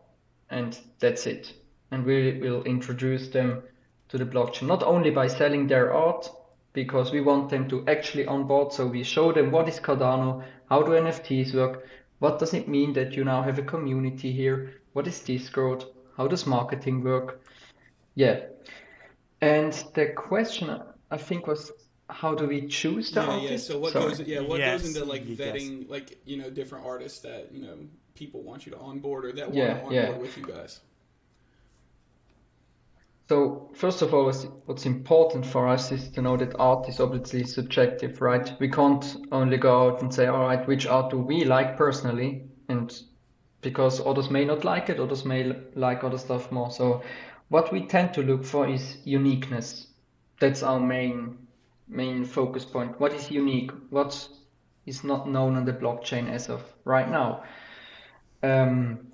and 0.49 0.77
that's 0.99 1.27
it. 1.27 1.53
And 1.91 2.03
we 2.03 2.39
will 2.39 2.63
introduce 2.63 3.29
them 3.29 3.63
to 4.09 4.17
the 4.17 4.25
blockchain 4.25 4.67
not 4.67 4.83
only 4.83 5.11
by 5.11 5.27
selling 5.27 5.67
their 5.67 5.93
art 5.93 6.29
because 6.77 7.11
we 7.11 7.21
want 7.21 7.49
them 7.49 7.67
to 7.67 7.83
actually 7.87 8.27
onboard. 8.27 8.71
So 8.71 8.85
we 8.85 9.01
show 9.01 9.31
them 9.31 9.49
what 9.49 9.67
is 9.67 9.79
Cardano, 9.79 10.43
how 10.69 10.83
do 10.83 10.91
NFTs 10.91 11.55
work, 11.55 11.87
what 12.19 12.37
does 12.37 12.53
it 12.53 12.67
mean 12.67 12.93
that 12.93 13.13
you 13.13 13.23
now 13.23 13.41
have 13.41 13.57
a 13.57 13.63
community 13.63 14.31
here, 14.31 14.75
what 14.93 15.07
is 15.07 15.19
Discord, 15.21 15.85
how 16.15 16.27
does 16.27 16.45
marketing 16.45 17.03
work. 17.03 17.41
Yeah. 18.13 18.41
And 19.41 19.73
the 19.95 20.05
question 20.15 20.79
I 21.09 21.17
think 21.17 21.47
was 21.47 21.71
how 22.11 22.35
do 22.35 22.45
we 22.45 22.67
choose 22.67 23.09
the 23.09 23.21
yeah, 23.21 23.27
artist? 23.27 23.51
yeah. 23.69 23.73
So 23.73 23.79
what 23.79 23.93
Sorry. 23.93 24.09
goes 24.09 24.19
yeah 24.21 24.41
what 24.41 24.59
Yes, 24.59 24.83
goes 24.83 24.95
into 24.95 25.09
like 25.09 25.23
yes. 25.25 25.39
vetting 25.39 25.89
like 25.89 26.19
you 26.25 26.37
know 26.37 26.51
different 26.51 26.85
artists 26.85 27.21
that 27.21 27.51
you 27.51 27.63
know 27.65 27.75
people 28.13 28.43
want 28.43 28.67
you 28.67 28.71
to 28.73 28.77
onboard 28.77 29.25
or 29.25 29.31
that 29.31 29.49
want 29.49 29.55
to 29.55 29.73
onboard 29.73 29.93
yeah. 29.93 30.17
with 30.17 30.37
you 30.37 30.45
guys. 30.45 30.81
So 33.27 33.69
first 33.73 34.01
of 34.01 34.13
all, 34.13 34.25
what's- 34.65 34.85
important 34.85 35.45
for 35.45 35.67
us 35.67 35.91
is 35.91 36.09
to 36.11 36.21
know 36.21 36.37
that 36.37 36.55
art 36.57 36.87
is 36.87 37.01
obviously 37.01 37.43
subjective, 37.43 38.21
right? 38.21 38.53
We 38.59 38.69
can't 38.69 39.17
only 39.31 39.57
go 39.57 39.87
out 39.87 40.01
and 40.01 40.13
say, 40.13 40.27
all 40.27 40.45
right, 40.45 40.65
which 40.65 40.87
art 40.87 41.11
do 41.11 41.19
we 41.19 41.43
like 41.43 41.75
personally? 41.77 42.47
And 42.69 42.93
because 43.61 44.05
others 44.05 44.29
may 44.29 44.45
not 44.45 44.63
like 44.63 44.89
it, 44.89 44.99
others 44.99 45.25
may 45.25 45.53
like 45.75 46.05
other 46.05 46.17
stuff 46.17 46.51
more. 46.53 46.71
So 46.71 47.03
what 47.49 47.71
we 47.73 47.85
tend 47.85 48.13
to 48.13 48.23
look 48.23 48.45
for 48.45 48.65
is 48.67 48.97
uniqueness. 49.03 49.87
That's 50.39 50.63
our 50.63 50.79
main 50.79 51.37
main 51.89 52.25
focus 52.25 52.65
point. 52.65 52.99
What 52.99 53.13
is 53.13 53.31
unique? 53.31 53.71
What 53.89 54.27
is 54.85 55.03
not 55.03 55.29
known 55.29 55.55
on 55.55 55.65
the 55.65 55.73
blockchain 55.73 56.29
as 56.29 56.49
of 56.49 56.61
right 56.85 57.09
now? 57.09 57.43
Um, 58.43 59.07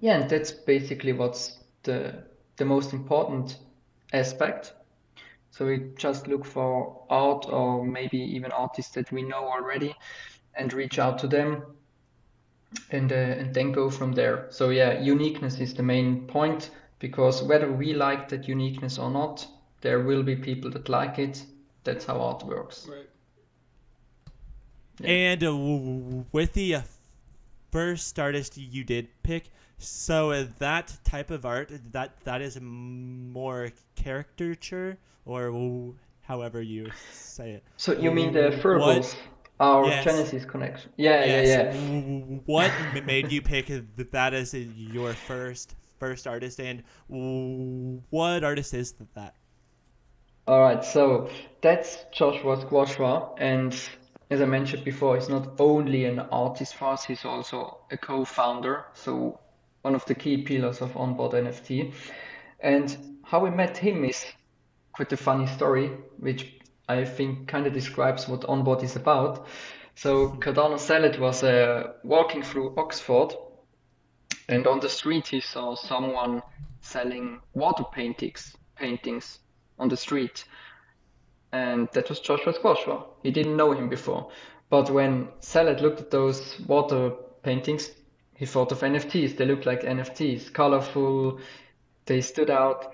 yeah, 0.00 0.20
and 0.20 0.30
that's 0.30 0.50
basically 0.52 1.12
what's 1.12 1.58
the 1.84 2.24
the 2.58 2.64
most 2.64 2.92
important 2.92 3.56
aspect. 4.12 4.74
So 5.50 5.66
we 5.66 5.90
just 5.96 6.28
look 6.28 6.44
for 6.44 7.02
art 7.08 7.46
or 7.48 7.84
maybe 7.84 8.18
even 8.18 8.52
artists 8.52 8.92
that 8.94 9.10
we 9.10 9.22
know 9.22 9.48
already 9.48 9.94
and 10.54 10.72
reach 10.72 10.98
out 10.98 11.18
to 11.20 11.26
them 11.26 11.62
and 12.90 13.10
uh, 13.10 13.14
and 13.14 13.54
then 13.54 13.72
go 13.72 13.90
from 13.90 14.12
there. 14.12 14.46
So 14.50 14.70
yeah, 14.70 15.00
uniqueness 15.00 15.58
is 15.58 15.74
the 15.74 15.82
main 15.82 16.26
point 16.26 16.70
because 16.98 17.42
whether 17.42 17.72
we 17.72 17.94
like 17.94 18.28
that 18.28 18.46
uniqueness 18.48 18.98
or 18.98 19.10
not, 19.10 19.46
there 19.80 20.00
will 20.00 20.22
be 20.22 20.36
people 20.36 20.70
that 20.72 20.88
like 20.88 21.18
it. 21.18 21.44
That's 21.84 22.04
how 22.04 22.20
art 22.20 22.44
works. 22.44 22.86
Right. 22.88 23.08
And 25.04 25.42
uh, 25.42 25.46
w- 25.46 25.78
w- 25.78 26.24
with 26.32 26.52
the 26.54 26.74
uh, 26.74 26.82
first 27.70 28.18
artist 28.18 28.56
you 28.58 28.84
did 28.84 29.08
pick, 29.22 29.44
so 29.78 30.32
uh, 30.32 30.44
that 30.58 30.96
type 31.04 31.30
of 31.30 31.46
art 31.46 31.70
that 31.92 32.20
that 32.24 32.42
is 32.42 32.58
more 32.60 33.70
caricature 33.94 34.98
or 35.24 35.94
however 36.22 36.60
you 36.60 36.90
say 37.12 37.52
it. 37.52 37.64
So 37.76 37.92
you 37.92 38.10
mean 38.10 38.32
the 38.32 38.50
Furbles, 38.62 39.16
our 39.60 39.86
Yes. 39.86 40.04
Genesis 40.04 40.44
connection? 40.44 40.90
Yeah, 40.96 41.24
Yes. 41.24 41.48
yeah, 41.48 41.74
yeah. 41.74 42.38
What 42.46 42.72
made 43.06 43.30
you 43.32 43.42
pick 43.42 43.66
that 43.96 44.34
as 44.34 44.54
your 44.54 45.12
first 45.14 45.74
first 45.98 46.26
artist, 46.26 46.60
and 46.60 46.82
what 47.08 48.44
artist 48.44 48.74
is 48.74 48.94
that? 49.14 49.34
All 50.46 50.60
right, 50.60 50.82
so 50.84 51.28
that's 51.60 52.04
Joshua 52.12 52.56
Squashwa, 52.56 53.34
and 53.38 53.74
as 54.30 54.40
I 54.40 54.46
mentioned 54.46 54.84
before, 54.84 55.16
he's 55.16 55.28
not 55.28 55.60
only 55.60 56.04
an 56.06 56.20
artist 56.20 56.74
for 56.76 56.92
us, 56.92 57.04
he's 57.04 57.24
also 57.24 57.78
a 57.90 57.98
co-founder, 57.98 58.84
so 58.94 59.40
one 59.88 59.94
of 59.94 60.04
the 60.04 60.14
key 60.14 60.36
pillars 60.36 60.82
of 60.82 60.94
Onboard 60.98 61.32
NFT. 61.32 61.94
And 62.60 63.18
how 63.22 63.42
we 63.42 63.48
met 63.48 63.78
him 63.78 64.04
is 64.04 64.26
quite 64.92 65.10
a 65.14 65.16
funny 65.16 65.46
story, 65.46 65.90
which 66.18 66.52
I 66.86 67.06
think 67.06 67.48
kind 67.48 67.66
of 67.66 67.72
describes 67.72 68.28
what 68.28 68.44
Onboard 68.44 68.82
is 68.82 68.96
about. 68.96 69.46
So 69.94 70.32
Cardano 70.42 70.78
Salad 70.78 71.18
was 71.18 71.42
uh, 71.42 71.94
walking 72.04 72.42
through 72.42 72.74
Oxford, 72.76 73.32
and 74.46 74.66
on 74.66 74.80
the 74.80 74.90
street 74.90 75.26
he 75.28 75.40
saw 75.40 75.74
someone 75.74 76.42
selling 76.82 77.40
water 77.54 77.84
paintings, 77.90 78.54
paintings 78.76 79.38
on 79.78 79.88
the 79.88 79.96
street. 79.96 80.44
And 81.50 81.88
that 81.94 82.10
was 82.10 82.20
Joshua 82.20 82.52
Squashwa. 82.52 83.06
He 83.22 83.30
didn't 83.30 83.56
know 83.56 83.72
him 83.72 83.88
before. 83.88 84.30
But 84.68 84.90
when 84.90 85.28
Salad 85.40 85.80
looked 85.80 86.00
at 86.00 86.10
those 86.10 86.60
water 86.66 87.12
paintings, 87.42 87.90
he 88.38 88.46
thought 88.46 88.70
of 88.70 88.80
NFTs. 88.80 89.36
They 89.36 89.44
looked 89.44 89.66
like 89.66 89.82
NFTs, 89.82 90.52
colorful, 90.52 91.40
they 92.06 92.20
stood 92.20 92.50
out. 92.50 92.92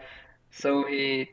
So 0.51 0.87
he 0.87 1.29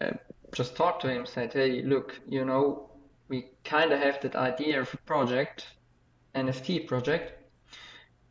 uh, 0.00 0.12
just 0.54 0.76
talked 0.76 1.02
to 1.02 1.08
him, 1.08 1.26
said, 1.26 1.52
Hey, 1.52 1.82
look, 1.82 2.20
you 2.28 2.44
know, 2.44 2.90
we 3.28 3.46
kind 3.64 3.92
of 3.92 3.98
have 3.98 4.20
that 4.22 4.36
idea 4.36 4.80
of 4.80 4.94
a 4.94 4.98
project, 4.98 5.66
NFT 6.36 6.86
project, 6.86 7.32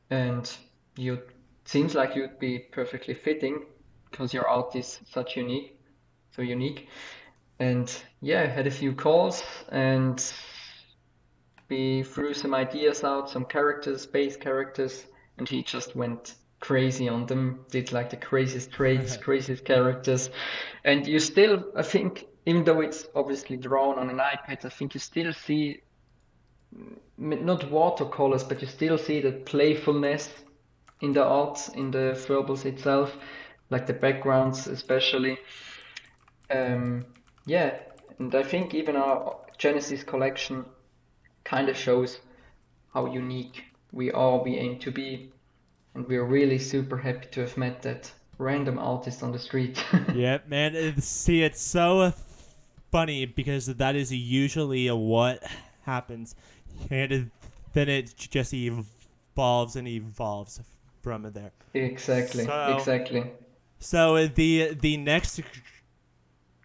and 0.09 0.49
you 0.95 1.21
seems 1.65 1.95
like 1.95 2.15
you'd 2.15 2.39
be 2.39 2.59
perfectly 2.59 3.13
fitting 3.13 3.65
because 4.09 4.33
your 4.33 4.47
art 4.47 4.73
is 4.75 4.99
such 5.09 5.35
unique, 5.35 5.77
so 6.33 6.43
unique. 6.43 6.87
And 7.59 7.93
yeah, 8.21 8.45
had 8.45 8.67
a 8.67 8.71
few 8.71 8.93
calls 8.93 9.43
and 9.69 10.23
we 11.67 12.03
threw 12.03 12.33
some 12.33 12.53
ideas 12.53 13.03
out, 13.03 13.29
some 13.29 13.43
characters, 13.43 14.05
base 14.05 14.37
characters, 14.37 15.05
and 15.37 15.47
he 15.47 15.63
just 15.63 15.95
went 15.95 16.35
crazy 16.59 17.09
on 17.09 17.25
them, 17.25 17.65
did 17.69 17.91
like 17.91 18.09
the 18.09 18.17
craziest 18.17 18.71
traits, 18.71 19.17
craziest 19.25 19.65
characters. 19.65 20.29
And 20.83 21.05
you 21.07 21.19
still, 21.19 21.63
I 21.75 21.83
think, 21.83 22.25
even 22.45 22.63
though 22.63 22.81
it's 22.81 23.05
obviously 23.15 23.57
drawn 23.57 23.99
on 23.99 24.09
an 24.09 24.17
iPad, 24.17 24.65
I 24.65 24.69
think 24.69 24.93
you 24.93 24.99
still 24.99 25.33
see 25.33 25.81
not 27.17 27.71
watercolors, 27.71 28.43
but 28.43 28.61
you 28.61 28.67
still 28.67 28.97
see 28.97 29.21
that 29.21 29.45
playfulness 29.45 30.29
in 31.01 31.13
the 31.13 31.23
art, 31.23 31.69
in 31.75 31.91
the 31.91 32.13
Furbles 32.15 32.65
itself, 32.65 33.15
like 33.69 33.85
the 33.85 33.93
backgrounds 33.93 34.67
especially. 34.67 35.37
Um, 36.49 37.05
yeah, 37.45 37.79
and 38.19 38.33
I 38.33 38.43
think 38.43 38.73
even 38.73 38.95
our 38.95 39.37
Genesis 39.57 40.03
collection 40.03 40.65
kind 41.43 41.69
of 41.69 41.77
shows 41.77 42.19
how 42.93 43.05
unique 43.05 43.63
we 43.95 44.11
are, 44.11 44.43
we 44.43 44.57
aim 44.57 44.77
to 44.79 44.91
be, 44.91 45.31
and 45.95 46.07
we're 46.07 46.25
really 46.25 46.59
super 46.59 46.97
happy 46.97 47.27
to 47.31 47.39
have 47.41 47.57
met 47.57 47.81
that 47.81 48.11
random 48.37 48.77
artist 48.77 49.23
on 49.23 49.31
the 49.31 49.39
street. 49.39 49.83
Yep, 50.13 50.49
man. 50.49 51.01
See, 51.01 51.41
it's 51.43 51.61
so 51.61 52.13
funny 52.91 53.25
because 53.25 53.65
that 53.67 53.95
is 53.95 54.11
usually 54.13 54.91
what 54.91 55.43
happens, 55.83 56.35
and 56.91 57.31
then 57.73 57.89
it 57.89 58.13
just 58.17 58.53
evolves 58.53 59.75
and 59.75 59.87
evolves 59.87 60.59
from 61.01 61.23
there. 61.31 61.51
Exactly, 61.73 62.45
So- 62.45 62.75
exactly. 62.77 63.31
So 63.79 64.15
uh, 64.15 64.29
the 64.33 64.73
the 64.79 64.97
next 64.97 65.39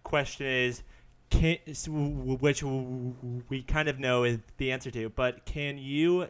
question 0.03 0.47
is, 0.47 0.81
can 1.29 1.57
which 1.87 2.63
we 2.63 3.63
kind 3.63 3.87
of 3.89 3.99
know 3.99 4.23
is 4.23 4.39
the 4.57 4.71
answer 4.71 4.91
to, 4.91 5.09
but 5.09 5.45
can 5.45 5.77
you 5.77 6.27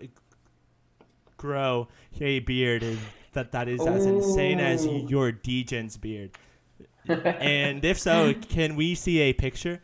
grow 1.42 1.88
a 2.20 2.40
beard 2.40 2.86
that 3.34 3.52
that 3.52 3.68
is 3.68 3.86
as 3.86 4.06
insane 4.06 4.60
as 4.60 4.86
your 4.86 5.32
Degen's 5.32 5.98
beard? 5.98 6.32
and 7.08 7.84
if 7.84 8.00
so, 8.00 8.34
can 8.34 8.76
we 8.76 8.94
see 8.94 9.20
a 9.22 9.34
picture? 9.34 9.82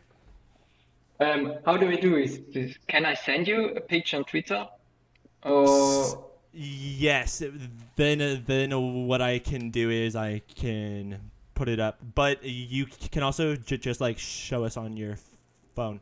Um, 1.20 1.54
how 1.66 1.76
do 1.76 1.88
we 1.88 1.96
do 1.96 2.14
this? 2.14 2.38
this? 2.54 2.78
Can 2.86 3.04
I 3.04 3.14
send 3.14 3.48
you 3.48 3.70
a 3.70 3.80
picture 3.80 4.18
on 4.18 4.24
Twitter? 4.24 4.68
Or 5.42 6.28
Yes. 6.52 7.42
Then 7.96 8.20
uh, 8.20 8.40
then 8.46 9.06
what 9.06 9.20
I 9.20 9.40
can 9.40 9.70
do 9.70 9.90
is 9.90 10.14
I 10.14 10.42
can 10.54 11.30
put 11.54 11.68
it 11.68 11.80
up, 11.80 11.98
but 12.14 12.44
you 12.44 12.86
can 13.10 13.22
also 13.24 13.56
j- 13.56 13.78
just 13.78 14.00
like 14.00 14.18
show 14.18 14.64
us 14.64 14.76
on 14.76 14.96
your 14.96 15.18
phone. 15.74 16.00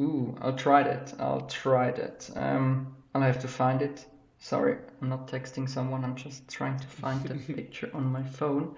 ooh, 0.00 0.34
I'll 0.40 0.56
try 0.56 0.82
that. 0.82 1.14
I'll 1.18 1.46
try 1.46 1.92
that. 1.92 2.30
Um, 2.34 2.96
I'll 3.14 3.22
have 3.22 3.38
to 3.40 3.48
find 3.48 3.82
it. 3.82 4.06
Sorry, 4.42 4.76
I'm 5.00 5.08
not 5.08 5.28
texting 5.28 5.68
someone. 5.68 6.04
I'm 6.04 6.16
just 6.16 6.48
trying 6.48 6.76
to 6.76 6.86
find 6.88 7.22
the 7.22 7.34
picture 7.54 7.88
on 7.94 8.06
my 8.06 8.24
phone. 8.24 8.74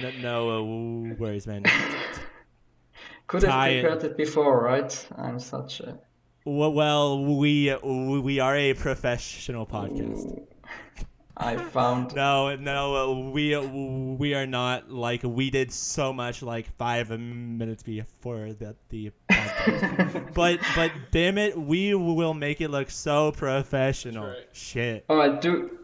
No, 0.00 0.10
no 0.10 0.50
uh, 0.50 1.14
worries, 1.16 1.46
man. 1.46 1.64
Could 3.26 3.42
have 3.42 3.52
prepared 3.52 4.04
it 4.04 4.16
before, 4.16 4.64
right? 4.64 5.08
I'm 5.18 5.38
such 5.38 5.80
a 5.80 5.98
Well, 6.46 6.72
well, 6.72 7.22
we 7.22 7.74
we 7.74 8.40
are 8.40 8.56
a 8.56 8.72
professional 8.72 9.66
podcast. 9.66 10.46
I 11.36 11.56
found 11.56 12.14
No, 12.14 12.54
no, 12.56 13.30
we 13.32 13.56
we 13.56 14.34
are 14.34 14.46
not 14.46 14.90
like 14.90 15.22
we 15.22 15.50
did 15.50 15.72
so 15.72 16.12
much 16.12 16.42
like 16.42 16.66
five 16.76 17.08
minutes 17.10 17.82
before 17.82 18.52
the 18.52 18.76
the 18.90 19.12
but 20.34 20.60
but 20.76 20.92
damn 21.10 21.38
it, 21.38 21.58
we 21.58 21.94
will 21.94 22.34
make 22.34 22.60
it 22.60 22.68
look 22.68 22.90
so 22.90 23.32
professional. 23.32 24.28
Right. 24.28 24.48
Shit. 24.52 25.04
Oh, 25.08 25.20
I 25.20 25.28
do. 25.40 25.78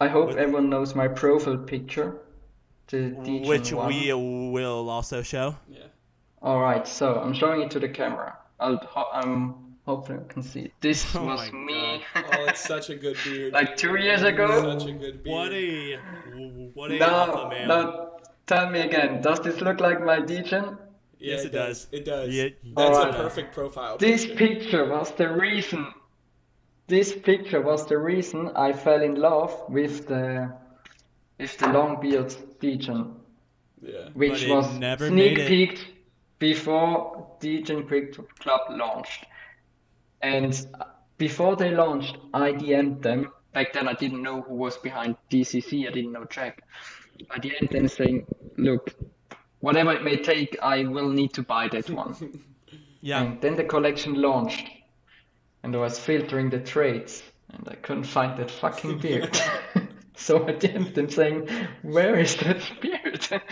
I 0.00 0.08
hope 0.08 0.30
everyone 0.30 0.68
knows 0.68 0.94
my 0.94 1.08
profile 1.08 1.56
picture. 1.56 2.18
The 2.88 3.10
Degen 3.10 3.48
Which 3.48 3.72
one. 3.72 3.88
we 3.88 4.12
will 4.12 4.88
also 4.90 5.22
show. 5.22 5.56
Yeah. 5.68 5.78
All 6.42 6.60
right, 6.60 6.86
so 6.86 7.14
I'm 7.16 7.32
showing 7.32 7.62
it 7.62 7.70
to 7.72 7.80
the 7.80 7.88
camera. 7.88 8.36
I'll, 8.60 8.78
I'm 9.12 9.65
hoping 9.86 10.18
I 10.18 10.32
can 10.32 10.42
see 10.42 10.60
it. 10.62 10.72
This 10.80 11.14
Oh 11.14 11.24
was 11.24 11.52
me. 11.52 12.02
Oh, 12.16 12.44
it's 12.46 12.60
such 12.60 12.90
a 12.90 12.96
good 12.96 13.16
beard. 13.24 13.52
like 13.52 13.76
two 13.76 13.96
years 13.96 14.22
ago. 14.22 14.48
Such 14.78 14.88
a 14.88 14.92
good 14.92 15.22
beard. 15.22 15.34
What 15.36 15.52
a 15.52 15.96
what 16.74 16.90
a 16.92 17.00
alpha 17.00 17.42
No, 17.44 17.48
man. 17.50 17.68
no. 17.68 18.10
Tell 18.46 18.70
me 18.70 18.80
again. 18.80 19.22
Does 19.22 19.40
this 19.40 19.60
look 19.60 19.80
like 19.80 20.04
my 20.04 20.20
Degen? 20.20 20.78
Yeah, 21.18 21.32
Yes, 21.32 21.44
it 21.44 21.52
does. 21.52 21.86
It 21.92 22.04
does. 22.04 22.28
Yeah, 22.34 22.48
That's 22.76 22.96
Alright. 22.98 23.14
a 23.14 23.16
perfect 23.16 23.54
profile. 23.54 23.96
This 23.98 24.26
picture. 24.26 24.36
picture 24.46 24.84
was 24.88 25.10
the 25.12 25.28
reason. 25.32 25.86
This 26.88 27.12
picture 27.12 27.60
was 27.60 27.86
the 27.86 27.98
reason 27.98 28.50
I 28.54 28.72
fell 28.72 29.02
in 29.02 29.14
love 29.16 29.52
with 29.68 30.06
the 30.08 30.52
with 31.38 31.56
the 31.58 31.68
long 31.68 32.00
beard 32.00 32.34
Degen, 32.60 33.16
Yeah. 33.82 34.08
which 34.14 34.42
it 34.44 34.50
was 34.50 34.72
never 34.78 35.08
sneak 35.08 35.36
peeked 35.48 35.84
before 36.38 37.26
Degen 37.40 37.86
Crypto 37.88 38.22
Club 38.38 38.60
launched. 38.70 39.26
And 40.22 40.66
before 41.18 41.56
they 41.56 41.70
launched, 41.70 42.18
I 42.32 42.52
DM'd 42.52 43.02
them. 43.02 43.32
Back 43.52 43.72
then, 43.72 43.88
I 43.88 43.94
didn't 43.94 44.22
know 44.22 44.42
who 44.42 44.54
was 44.54 44.76
behind 44.76 45.16
DCC. 45.30 45.88
I 45.88 45.92
didn't 45.92 46.12
know 46.12 46.24
Jack. 46.24 46.62
I 47.30 47.38
DM'd 47.38 47.70
them 47.70 47.88
saying, 47.88 48.26
"Look, 48.56 48.94
whatever 49.60 49.92
it 49.92 50.04
may 50.04 50.16
take, 50.16 50.58
I 50.62 50.84
will 50.84 51.08
need 51.08 51.32
to 51.34 51.42
buy 51.42 51.68
that 51.68 51.90
one." 51.90 52.14
Yeah. 53.02 53.22
And 53.22 53.40
then 53.40 53.54
the 53.54 53.62
collection 53.62 54.14
launched, 54.14 54.68
and 55.62 55.76
I 55.76 55.78
was 55.78 55.96
filtering 55.96 56.50
the 56.50 56.58
trades, 56.58 57.22
and 57.50 57.68
I 57.68 57.76
couldn't 57.76 58.04
find 58.04 58.36
that 58.38 58.50
fucking 58.50 58.98
beard. 59.04 59.38
so 60.16 60.44
I 60.44 60.52
DM'd 60.54 60.94
them 60.96 61.08
saying, 61.08 61.48
"Where 61.82 62.18
is 62.18 62.34
that 62.38 62.60
beard?" 62.80 63.42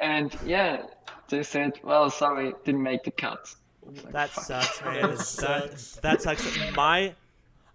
and 0.00 0.34
yeah, 0.46 0.84
they 1.28 1.42
said, 1.42 1.78
"Well, 1.84 2.08
sorry, 2.08 2.54
didn't 2.64 2.82
make 2.82 3.02
the 3.04 3.10
cut." 3.10 3.54
I 3.84 3.90
was 3.90 4.04
like, 4.04 4.12
That 4.12 4.30
sucks, 4.32 4.82
man. 4.84 5.02
that, 5.10 5.18
sucks. 5.18 5.96
that 5.96 6.22
sucks. 6.22 6.58
My 6.76 7.14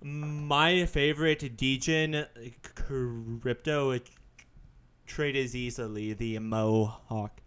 my 0.01 0.85
favorite 0.85 1.57
Degen 1.57 2.25
crypto 2.75 3.99
trade 5.05 5.35
is 5.35 5.55
easily 5.55 6.13
the 6.13 6.39
Mohawk. 6.39 7.41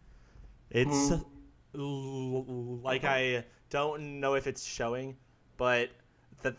It's 0.71 1.12
l- 1.75 2.81
like 2.83 3.05
I 3.05 3.45
don't 3.71 4.21
know 4.21 4.35
if 4.35 4.47
it's 4.47 4.64
showing, 4.64 5.17
but 5.57 5.90
that 6.43 6.57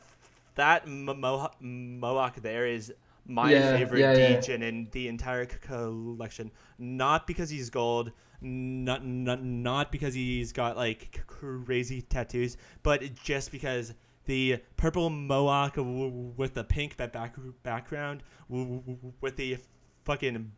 that 0.56 0.88
Mohawk, 0.88 1.56
Mohawk 1.62 2.36
there 2.38 2.66
is 2.68 2.94
my 3.26 3.52
Yeah, 3.52 3.78
favorite 3.78 4.00
yeah, 4.00 4.14
yeah. 4.14 4.40
Degen 4.40 4.62
in 4.64 4.88
the 4.92 5.08
entire 5.08 5.46
collection. 5.46 6.52
Not 6.80 7.28
because 7.28 7.50
he's 7.50 7.70
gold, 7.70 8.12
not, 8.42 9.06
not 9.06 9.44
not 9.44 9.92
because 9.92 10.14
he's 10.14 10.52
got 10.52 10.76
like 10.76 11.24
crazy 11.28 12.02
tattoos, 12.02 12.58
but 12.84 13.14
just 13.16 13.52
because 13.52 13.94
the 14.26 14.60
purple 14.78 15.10
mohawk 15.10 15.76
with 15.78 16.54
the 16.54 16.64
pink 16.64 16.98
back 16.98 17.36
background 17.64 18.24
with 18.50 19.36
the 19.36 19.58
fucking 20.06 20.52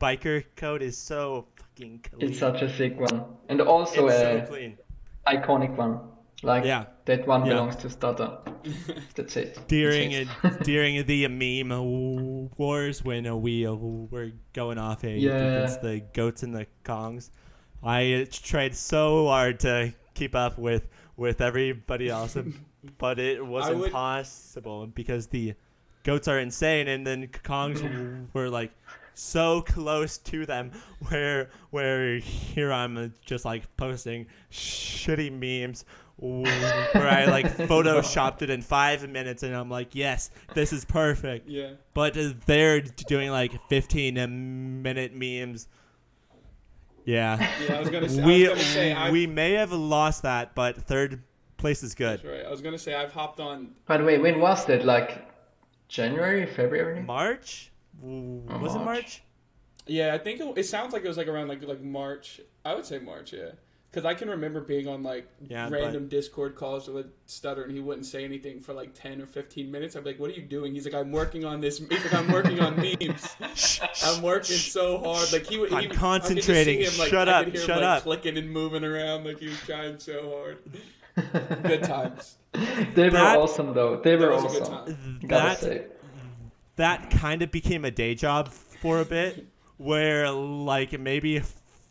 biker 0.00 0.44
coat 0.56 0.82
is 0.82 0.96
so 0.98 1.46
fucking 1.56 2.00
clean. 2.02 2.30
It's 2.30 2.38
such 2.38 2.62
a 2.62 2.76
sick 2.76 2.98
one, 2.98 3.24
and 3.48 3.60
also 3.60 4.08
It's 4.08 4.14
a 4.16 4.46
so 4.46 5.32
iconic 5.32 5.76
one. 5.76 6.00
Like 6.42 6.64
Yeah. 6.64 6.86
that 7.04 7.26
one 7.26 7.44
Yeah. 7.46 7.52
belongs 7.54 7.76
to 7.76 7.90
Stutter. 7.90 8.38
That's 9.14 9.36
it. 9.36 9.58
During 9.68 10.26
That's 10.42 10.56
it, 10.56 10.64
during 10.64 11.06
the 11.06 11.28
meme 11.28 12.50
wars 12.56 13.04
when 13.04 13.40
we 13.40 13.66
uh, 13.66 13.74
were 13.74 14.32
going 14.52 14.78
off 14.78 15.04
a, 15.04 15.10
Yeah. 15.10 15.36
against 15.36 15.82
the 15.82 16.00
goats 16.12 16.42
and 16.42 16.54
the 16.54 16.66
kongs, 16.84 17.30
I 17.82 18.26
tried 18.30 18.74
so 18.74 19.26
hard 19.26 19.60
to 19.60 19.92
keep 20.14 20.34
up 20.34 20.58
with 20.58 20.88
with 21.16 21.40
everybody 21.40 22.08
else, 22.08 22.36
but 22.98 23.18
it 23.18 23.44
was 23.44 23.66
I 23.68 23.72
would- 23.74 23.92
because 24.94 25.26
the 25.28 25.54
goats 26.04 26.26
are 26.26 26.38
insane, 26.40 26.88
and 26.88 27.06
then 27.06 27.28
kongs 27.28 27.80
were 28.34 28.48
like 28.48 28.72
so 29.14 29.60
close 29.60 30.16
to 30.18 30.46
them 30.46 30.72
where 31.08 31.50
where 31.70 32.16
here 32.18 32.72
I'm 32.72 33.12
just 33.24 33.44
like 33.44 33.64
posting 33.76 34.26
shitty 34.50 35.30
memes 35.30 35.84
where 36.16 37.08
I 37.08 37.24
like 37.24 37.46
photoshopped 37.56 38.42
it 38.42 38.50
in 38.50 38.62
five 38.62 39.08
minutes 39.08 39.42
and 39.42 39.54
I'm 39.54 39.68
like 39.70 39.94
yes 39.94 40.30
this 40.54 40.72
is 40.72 40.84
perfect 40.84 41.48
Yeah. 41.48 41.72
but 41.94 42.16
uh, 42.16 42.30
they're 42.46 42.80
doing 42.80 43.30
like 43.30 43.52
15 43.68 44.82
minute 44.82 45.14
memes 45.14 45.68
yeah 47.04 47.50
Yeah, 47.66 47.76
I 47.76 47.80
was 47.80 47.90
gonna 47.90 48.08
say. 48.08 48.24
we 48.24 48.46
I 48.46 48.50
was 48.50 48.58
gonna 48.60 48.72
say. 48.72 48.92
I've, 48.92 49.12
we 49.12 49.26
may 49.26 49.52
have 49.52 49.72
lost 49.72 50.22
that 50.22 50.54
but 50.54 50.76
third 50.76 51.22
place 51.56 51.82
is 51.82 51.94
good 51.94 52.20
That's 52.20 52.24
right. 52.24 52.44
I 52.46 52.50
was 52.50 52.60
gonna 52.60 52.78
say 52.78 52.94
I've 52.94 53.12
hopped 53.12 53.40
on. 53.40 53.74
By 53.86 53.96
the 53.96 54.04
way, 54.04 54.18
when 54.18 54.40
was 54.40 54.64
that? 54.66 54.84
Like 54.84 55.26
January, 55.88 56.46
February? 56.46 57.02
March 57.02 57.70
was 58.00 58.74
it 58.74 58.78
March. 58.78 58.84
March 58.84 59.22
Yeah, 59.86 60.14
I 60.14 60.18
think 60.18 60.40
it, 60.40 60.58
it 60.58 60.64
sounds 60.64 60.92
like 60.92 61.04
it 61.04 61.08
was 61.08 61.16
like 61.16 61.28
around 61.28 61.48
like 61.48 61.62
like 61.62 61.80
March. 61.80 62.40
I 62.64 62.74
would 62.74 62.84
say 62.86 62.98
March. 62.98 63.32
Yeah. 63.32 63.50
Because 63.92 64.06
I 64.06 64.14
can 64.14 64.30
remember 64.30 64.62
being 64.62 64.88
on 64.88 65.02
like 65.02 65.28
Yeah, 65.46 65.68
random 65.68 66.08
Discord 66.08 66.56
calls 66.56 66.88
with 66.88 67.06
Stutter, 67.26 67.64
and 67.64 67.72
he 67.72 67.78
wouldn't 67.80 68.06
say 68.06 68.24
anything 68.24 68.58
for 68.60 68.72
like 68.72 68.94
ten 68.94 69.20
or 69.20 69.26
fifteen 69.26 69.70
minutes. 69.70 69.94
I'd 69.94 70.02
be 70.04 70.10
like, 70.12 70.18
"What 70.18 70.30
are 70.30 70.32
you 70.32 70.40
doing?" 70.40 70.72
He's 70.72 70.86
like, 70.86 70.94
"I'm 70.94 71.12
working 71.12 71.44
on 71.44 71.60
this." 71.60 71.76
He's 71.78 71.90
like, 72.02 72.14
"I'm 72.14 72.32
working 72.32 72.58
on 72.58 72.74
memes. 73.00 73.36
I'm 74.02 74.22
working 74.22 74.56
so 74.56 74.96
hard." 74.98 75.30
Like 75.30 75.44
he, 75.46 75.58
would- 75.58 75.68
he 75.68 75.76
I'm 75.76 75.82
I 75.82 75.86
could 75.88 75.90
just 75.90 76.00
see 76.00 76.00
concentrating. 76.00 76.80
him, 76.80 76.98
like, 76.98 77.10
Shut 77.10 77.28
I 77.28 77.32
up, 77.32 77.44
could 77.44 77.52
hear 77.52 77.62
him, 77.62 77.66
shut 77.66 77.76
like, 77.82 77.96
up. 77.98 78.02
Clicking 78.04 78.38
and 78.38 78.50
moving 78.50 78.82
around 78.82 79.24
like 79.26 79.38
he 79.40 79.48
was 79.48 79.60
trying 79.60 79.98
so 79.98 80.40
hard. 80.40 81.62
Good 81.64 81.82
times. 81.84 82.38
They 82.94 83.04
were 83.04 83.10
That- 83.10 83.36
awesome 83.36 83.74
though. 83.74 83.96
They 84.00 84.16
were 84.16 84.30
was 84.30 84.44
a 84.56 84.58
good 84.58 84.62
awesome. 84.68 85.20
Gotta 85.26 85.48
that 85.50 85.58
say. 85.60 85.84
that 86.76 87.10
kind 87.10 87.42
of 87.42 87.50
became 87.50 87.84
a 87.84 87.90
day 87.90 88.14
job 88.14 88.48
for 88.48 89.00
a 89.00 89.04
bit 89.04 89.46
where 89.76 90.30
like 90.30 90.98
maybe 90.98 91.42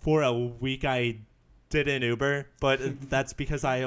for 0.01 0.23
a 0.23 0.33
week 0.33 0.83
I 0.83 1.19
did 1.71 1.87
an 1.87 2.03
Uber, 2.03 2.47
but 2.59 3.09
that's 3.09 3.33
because 3.33 3.63
I 3.63 3.85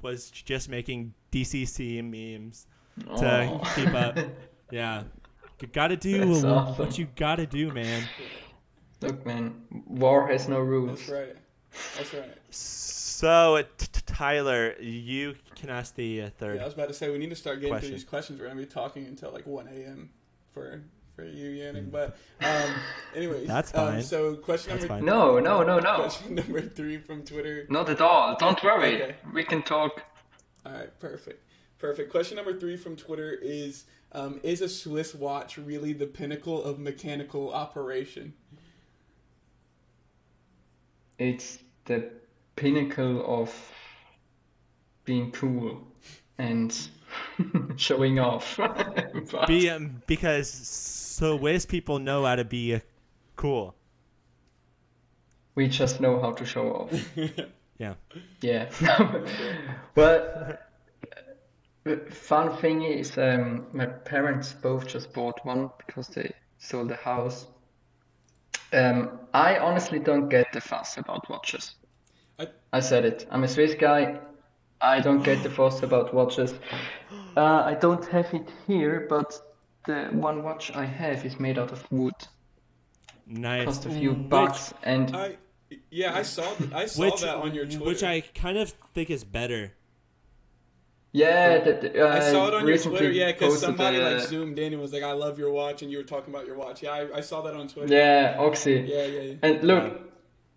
was 0.00 0.30
just 0.30 0.68
making 0.68 1.12
DCC 1.32 2.02
memes 2.02 2.66
to 3.18 3.46
Aw. 3.48 3.74
keep 3.74 3.92
up. 3.94 4.18
Yeah. 4.70 5.04
You 5.60 5.68
gotta 5.68 5.96
do 5.96 6.32
That's 6.32 6.44
awesome. 6.44 6.86
what 6.86 6.98
you 6.98 7.08
gotta 7.16 7.46
do, 7.46 7.70
man. 7.72 8.02
Look, 9.00 9.24
man, 9.26 9.54
war 9.86 10.26
has 10.28 10.48
no 10.48 10.60
rules. 10.60 10.98
That's 10.98 11.08
right. 11.10 11.36
That's 11.96 12.14
right. 12.14 12.38
So, 12.50 13.62
t- 13.78 13.86
t- 13.92 14.00
Tyler, 14.06 14.74
you 14.80 15.34
can 15.54 15.70
ask 15.70 15.94
the 15.94 16.22
uh, 16.22 16.30
third. 16.38 16.56
Yeah, 16.56 16.62
I 16.62 16.64
was 16.64 16.74
about 16.74 16.88
to 16.88 16.94
say 16.94 17.10
we 17.10 17.18
need 17.18 17.30
to 17.30 17.36
start 17.36 17.60
getting 17.60 17.72
Question. 17.72 17.88
through 17.88 17.96
these 17.98 18.04
questions. 18.04 18.40
We're 18.40 18.48
gonna 18.48 18.60
be 18.60 18.66
talking 18.66 19.06
until 19.06 19.30
like 19.32 19.46
one 19.46 19.66
a.m. 19.68 20.10
for 20.52 20.82
for 21.16 21.24
you, 21.24 21.50
Yannick. 21.62 21.90
But 21.90 22.16
um, 22.42 22.70
anyways, 23.14 23.48
That's 23.48 23.74
Um, 23.74 23.86
fine. 23.94 24.02
so 24.02 24.36
question 24.36 24.70
That's 24.72 24.82
number 24.88 24.94
fine. 24.96 25.04
No, 25.04 25.40
no, 25.40 25.62
no, 25.64 25.78
no. 25.80 25.94
question 25.96 26.34
number 26.40 26.60
three 26.60 26.98
from 26.98 27.24
Twitter. 27.24 27.66
Not 27.70 27.88
at 27.88 28.00
all. 28.00 28.36
Don't 28.38 28.62
worry. 28.62 29.02
Okay. 29.02 29.14
We 29.34 29.42
can 29.44 29.62
talk. 29.62 30.02
All 30.64 30.72
right, 30.72 30.98
perfect, 31.00 31.42
perfect. 31.78 32.10
Question 32.10 32.36
number 32.36 32.58
three 32.58 32.76
from 32.76 32.94
Twitter 32.96 33.32
is: 33.40 33.84
um, 34.12 34.38
Is 34.42 34.60
a 34.60 34.68
Swiss 34.68 35.14
watch 35.14 35.56
really 35.58 35.92
the 35.92 36.06
pinnacle 36.06 36.62
of 36.62 36.78
mechanical 36.78 37.52
operation? 37.52 38.34
It's 41.18 41.58
the 41.86 42.10
pinnacle 42.56 43.24
of 43.40 43.54
being 45.04 45.30
cool 45.32 45.86
and 46.38 46.76
showing 47.76 48.18
off. 48.18 48.58
But- 49.30 49.46
Be, 49.48 49.70
um, 49.70 50.02
because 50.06 50.48
Swiss 51.16 51.66
people 51.66 51.98
know 51.98 52.24
how 52.24 52.36
to 52.36 52.44
be 52.44 52.74
uh, 52.74 52.80
cool. 53.36 53.74
we 55.54 55.68
just 55.68 56.00
know 56.00 56.20
how 56.20 56.32
to 56.32 56.44
show 56.44 56.72
off. 56.72 56.92
Yeah. 57.78 57.94
Yeah. 58.40 58.70
well, 59.94 60.56
uh, 61.86 61.96
fun 62.10 62.56
thing 62.56 62.82
is, 62.82 63.18
um, 63.18 63.66
my 63.74 63.84
parents 63.84 64.54
both 64.54 64.86
just 64.86 65.12
bought 65.12 65.44
one 65.44 65.70
because 65.86 66.08
they 66.08 66.32
sold 66.56 66.88
the 66.88 66.96
house. 66.96 67.46
Um, 68.72 69.18
I 69.34 69.58
honestly 69.58 69.98
don't 69.98 70.30
get 70.30 70.52
the 70.54 70.60
fuss 70.62 70.96
about 70.96 71.28
watches. 71.28 71.74
I- 72.38 72.48
I 72.72 72.80
said 72.80 73.04
it. 73.04 73.26
I'm 73.30 73.44
a 73.44 73.48
Swiss 73.48 73.74
guy. 73.74 74.20
I 74.80 75.00
don't 75.00 75.22
get 75.22 75.42
the 75.42 75.50
fuss 75.50 75.82
about 75.82 76.14
watches. 76.14 76.54
Uh, 77.36 77.62
I 77.72 77.74
don't 77.74 78.06
have 78.06 78.32
it 78.32 78.48
here, 78.66 79.06
but 79.08 79.38
the 79.86 80.04
one 80.12 80.42
watch 80.42 80.74
I 80.74 80.84
have 80.84 81.24
is 81.24 81.38
made 81.40 81.58
out 81.58 81.72
of 81.72 81.90
wood. 81.90 82.14
Nice. 83.26 83.64
Cost 83.64 83.86
a 83.86 83.90
few 83.90 84.12
Which- 84.12 84.28
bucks, 84.28 84.74
and 84.82 85.14
I 85.16 85.36
yeah, 85.90 86.14
I 86.14 86.22
saw 86.22 86.46
I 86.74 86.86
saw 86.86 87.02
Which, 87.02 87.20
that 87.22 87.36
on 87.36 87.54
your 87.54 87.66
Twitter. 87.66 87.84
which 87.84 88.02
I 88.02 88.20
kind 88.20 88.58
of 88.58 88.72
think 88.94 89.10
is 89.10 89.24
better. 89.24 89.72
yeah, 91.12 91.58
that 91.64 91.96
uh, 91.98 92.08
I 92.08 92.20
saw 92.20 92.48
it 92.48 92.54
on 92.54 92.68
your 92.68 92.78
Twitter, 92.78 93.10
yeah, 93.10 93.32
because 93.32 93.60
somebody 93.60 94.00
uh, 94.00 94.10
like 94.12 94.28
zoomed 94.28 94.58
in 94.58 94.72
and 94.74 94.82
was 94.82 94.92
like, 94.92 95.02
"I 95.02 95.12
love 95.12 95.38
your 95.38 95.50
watch," 95.50 95.82
and 95.82 95.90
you 95.90 95.98
were 95.98 96.04
talking 96.04 96.32
about 96.34 96.46
your 96.46 96.56
watch. 96.56 96.82
Yeah, 96.82 96.92
I, 96.92 97.16
I 97.18 97.20
saw 97.20 97.40
that 97.42 97.54
on 97.54 97.68
Twitter. 97.68 97.92
Yeah, 97.92 98.36
Oxy. 98.38 98.84
yeah, 98.86 99.06
yeah. 99.06 99.20
yeah. 99.20 99.34
And 99.42 99.62
look, 99.64 100.00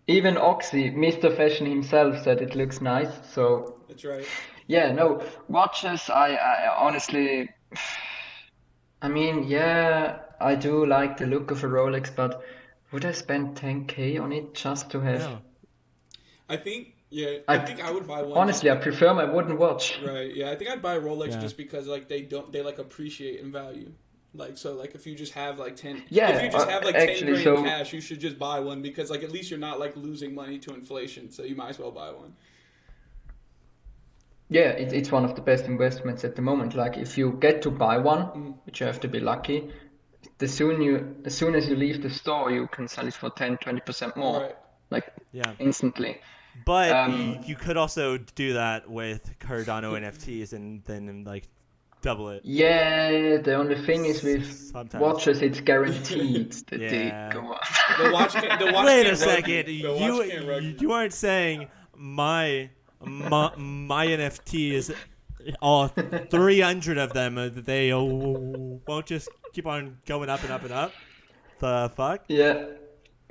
even 0.06 0.36
Oxy, 0.36 0.90
Mr. 0.90 1.34
Fashion 1.36 1.66
himself, 1.66 2.22
said 2.22 2.40
it 2.42 2.54
looks 2.54 2.80
nice. 2.80 3.12
So 3.32 3.80
That's 3.88 4.04
right. 4.04 4.26
yeah, 4.66 4.92
no 4.92 5.22
watches. 5.48 6.10
I, 6.10 6.34
I 6.34 6.76
honestly, 6.78 7.48
I 9.02 9.08
mean, 9.08 9.44
yeah, 9.44 10.18
I 10.40 10.54
do 10.54 10.84
like 10.86 11.16
the 11.16 11.26
look 11.26 11.50
of 11.50 11.64
a 11.64 11.66
Rolex, 11.66 12.14
but 12.14 12.42
would 12.92 13.04
I 13.04 13.12
spend 13.12 13.56
10k 13.56 14.20
on 14.20 14.32
it 14.32 14.54
just 14.54 14.90
to 14.90 15.00
have? 15.00 15.20
No. 15.20 15.38
I 16.48 16.56
think 16.56 16.94
yeah, 17.10 17.38
I, 17.48 17.54
I- 17.56 17.58
think 17.64 17.82
I 17.82 17.90
would 17.90 18.06
buy 18.06 18.22
one. 18.22 18.36
Honestly, 18.38 18.70
I 18.70 18.76
prefer 18.76 19.14
my 19.14 19.24
wooden 19.24 19.56
watch. 19.56 19.98
right? 20.04 20.34
Yeah, 20.34 20.50
I 20.50 20.56
think 20.56 20.70
I'd 20.70 20.82
buy 20.82 20.94
a 20.94 21.00
Rolex 21.00 21.30
Yeah. 21.32 21.40
just 21.40 21.56
because 21.56 21.86
like 21.86 22.08
they 22.08 22.22
don't 22.22 22.52
they 22.52 22.62
like 22.62 22.78
appreciate 22.78 23.40
in 23.40 23.50
value. 23.52 23.92
Like 24.32 24.56
so, 24.58 24.74
like 24.74 24.94
if 24.94 25.06
you 25.08 25.16
just 25.16 25.32
have 25.32 25.58
like 25.58 25.74
ten, 25.76 26.04
Yeah, 26.08 26.28
if 26.30 26.42
you 26.44 26.50
just 26.50 26.66
uh, 26.66 26.70
have 26.70 26.84
like 26.84 26.94
actually, 26.94 27.32
ten 27.34 27.42
grand 27.42 27.58
so- 27.58 27.62
cash, 27.64 27.92
you 27.92 28.00
should 28.00 28.20
just 28.20 28.38
buy 28.38 28.60
one 28.60 28.80
because 28.82 29.10
like 29.10 29.24
at 29.24 29.32
least 29.32 29.50
you're 29.50 29.58
not 29.58 29.80
like 29.80 29.96
losing 29.96 30.34
money 30.34 30.58
to 30.60 30.74
inflation, 30.74 31.30
so 31.32 31.42
you 31.42 31.56
might 31.56 31.70
as 31.70 31.78
well 31.78 31.90
buy 31.90 32.10
one. 32.12 32.34
Yeah, 34.52 34.70
it, 34.82 34.92
it's 34.92 35.10
one 35.12 35.24
of 35.24 35.34
the 35.36 35.40
best 35.42 35.66
investments 35.66 36.24
at 36.24 36.34
the 36.36 36.42
moment. 36.42 36.74
Like 36.74 36.96
if 36.98 37.16
you 37.16 37.38
get 37.40 37.62
to 37.62 37.70
buy 37.70 37.96
one, 37.98 38.22
Mm. 38.36 38.54
which 38.66 38.80
you 38.80 38.86
have 38.86 39.00
to 39.00 39.08
be 39.08 39.20
lucky, 39.20 39.70
the 40.38 40.48
soon 40.48 40.82
you 40.82 41.16
as 41.24 41.34
soon 41.36 41.54
as 41.54 41.68
you 41.68 41.76
leave 41.76 42.02
the 42.02 42.10
store, 42.10 42.50
you 42.50 42.66
can 42.66 42.88
sell 42.88 43.06
it 43.06 43.14
for 43.14 43.30
10, 43.30 43.58
20% 43.58 44.16
more, 44.16 44.40
Right. 44.40 44.56
like 44.90 45.06
Yeah. 45.32 45.52
instantly. 45.60 46.20
But 46.66 46.90
Um, 46.90 47.38
you 47.46 47.54
could 47.54 47.76
also 47.76 48.18
do 48.18 48.54
that 48.54 48.90
with 48.90 49.38
Cardano 49.38 49.96
NFTs 49.96 50.52
and 50.52 50.82
then 50.84 51.22
like 51.24 51.44
double 52.02 52.30
it. 52.30 52.40
Yeah, 52.44 53.36
the 53.36 53.54
only 53.54 53.76
thing 53.86 54.04
is 54.04 54.22
with 54.24 54.44
Sometimes. 54.72 55.00
watches, 55.00 55.42
it's 55.42 55.60
guaranteed 55.60 56.52
that 56.70 56.80
Yeah. 56.80 56.90
they 57.28 57.34
go 57.34 57.52
up. 57.52 57.62
The 58.02 58.10
watch 58.10 58.32
can 58.32 58.58
the 58.58 58.72
watch 58.72 58.86
Wait 58.86 59.06
a 59.06 59.14
second. 59.16 59.66
The 59.66 59.86
watch 59.86 60.28
can't 60.28 60.48
rug 60.48 60.62
You 60.64 60.76
you 60.80 60.92
aren't 60.92 61.12
saying 61.12 61.68
my 61.94 62.70
my, 63.04 63.52
my 63.56 64.04
is, 64.06 64.92
all 65.60 65.88
300 65.88 66.98
of 66.98 67.12
them 67.12 67.38
uh, 67.38 67.48
they 67.52 67.92
won't 67.92 69.06
just 69.06 69.28
keep 69.52 69.66
on 69.66 69.98
going 70.06 70.28
up 70.28 70.42
and 70.42 70.52
up 70.52 70.62
and 70.62 70.72
up. 70.72 70.92
The 71.58 71.90
fuck? 71.94 72.24
Yeah, 72.28 72.66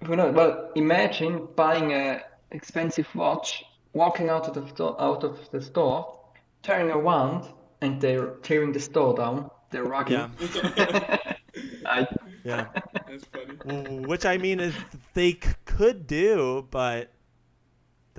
who 0.06 0.16
knows? 0.16 0.34
Well, 0.36 0.72
imagine 0.76 1.48
buying 1.56 1.92
a 1.94 2.22
expensive 2.52 3.08
watch, 3.16 3.64
walking 3.94 4.30
out 4.30 4.48
of 4.48 4.54
the 4.56 4.68
store, 4.68 5.00
out 5.02 5.24
of 5.24 5.50
the 5.52 5.62
store, 5.62 6.20
turning 6.64 6.92
around, 6.92 7.48
and 7.82 8.00
they're 8.02 8.36
tearing 8.44 8.72
the 8.72 8.80
store 8.80 9.16
down. 9.16 9.50
They're 9.72 9.84
rocking. 9.84 10.18
Yeah. 10.18 11.18
I, 11.86 12.08
Yeah. 12.44 12.68
That's 13.08 13.26
funny. 13.26 14.00
Which 14.00 14.26
I 14.26 14.38
mean 14.38 14.60
is 14.60 14.74
they 15.14 15.32
c- 15.34 15.40
could 15.66 16.08
do, 16.08 16.68
but 16.72 17.12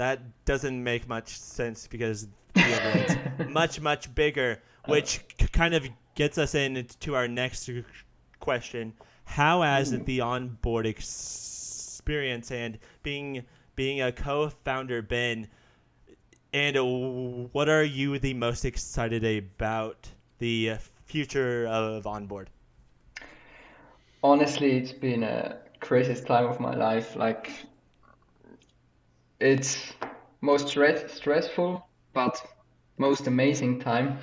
that 0.01 0.45
doesn't 0.47 0.83
make 0.83 1.07
much 1.07 1.39
sense 1.39 1.87
because 1.87 2.27
the 2.55 3.37
other 3.37 3.49
much 3.51 3.81
much 3.83 4.15
bigger, 4.15 4.63
oh. 4.87 4.93
which 4.93 5.21
k- 5.37 5.47
kind 5.53 5.75
of 5.75 5.87
gets 6.15 6.39
us 6.39 6.55
into 6.55 7.15
our 7.15 7.29
next 7.29 7.69
question: 8.41 8.95
How 9.25 9.61
has 9.61 9.93
mm-hmm. 9.93 10.05
the 10.05 10.23
onboard 10.23 10.87
experience 10.87 12.51
and 12.51 12.79
being 13.03 13.45
being 13.77 14.01
a 14.01 14.11
co-founder 14.11 15.03
been? 15.03 15.49
And 16.53 17.51
what 17.53 17.69
are 17.69 17.85
you 17.85 18.19
the 18.19 18.35
most 18.35 18.65
excited 18.65 19.23
about 19.25 20.09
the 20.39 20.79
future 21.05 21.67
of 21.69 22.07
onboard? 22.07 22.49
honestly, 24.23 24.73
it's 24.77 24.93
been 24.93 25.23
a 25.23 25.57
craziest 25.81 26.27
time 26.27 26.47
of 26.47 26.61
my 26.61 26.75
life. 26.75 27.17
Like, 27.17 27.51
it's 29.41 29.93
most 30.41 30.69
stress 30.69 31.13
stressful, 31.13 31.87
but 32.13 32.41
most 32.99 33.27
amazing 33.27 33.81
time. 33.81 34.19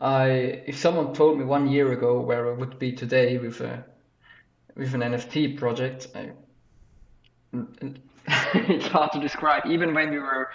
I, 0.00 0.62
if 0.66 0.78
someone 0.78 1.14
told 1.14 1.38
me 1.38 1.44
one 1.44 1.68
year 1.68 1.92
ago 1.92 2.20
where 2.20 2.52
I 2.52 2.54
would 2.56 2.78
be 2.78 2.92
today 2.92 3.38
with 3.38 3.60
a 3.60 3.84
with 4.76 4.94
an 4.94 5.02
NFT 5.02 5.56
project, 5.56 6.08
I, 6.14 6.30
it's 8.54 8.86
hard 8.88 9.12
to 9.12 9.20
describe. 9.20 9.66
Even 9.66 9.94
when 9.94 10.10
we 10.10 10.18
were 10.18 10.50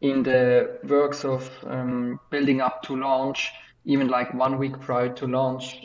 in 0.00 0.22
the 0.22 0.78
works 0.84 1.24
of 1.24 1.50
um, 1.64 2.18
building 2.30 2.60
up 2.60 2.82
to 2.84 2.96
launch, 2.96 3.50
even 3.84 4.08
like 4.08 4.32
one 4.34 4.58
week 4.58 4.80
prior 4.80 5.10
to 5.14 5.26
launch, 5.26 5.76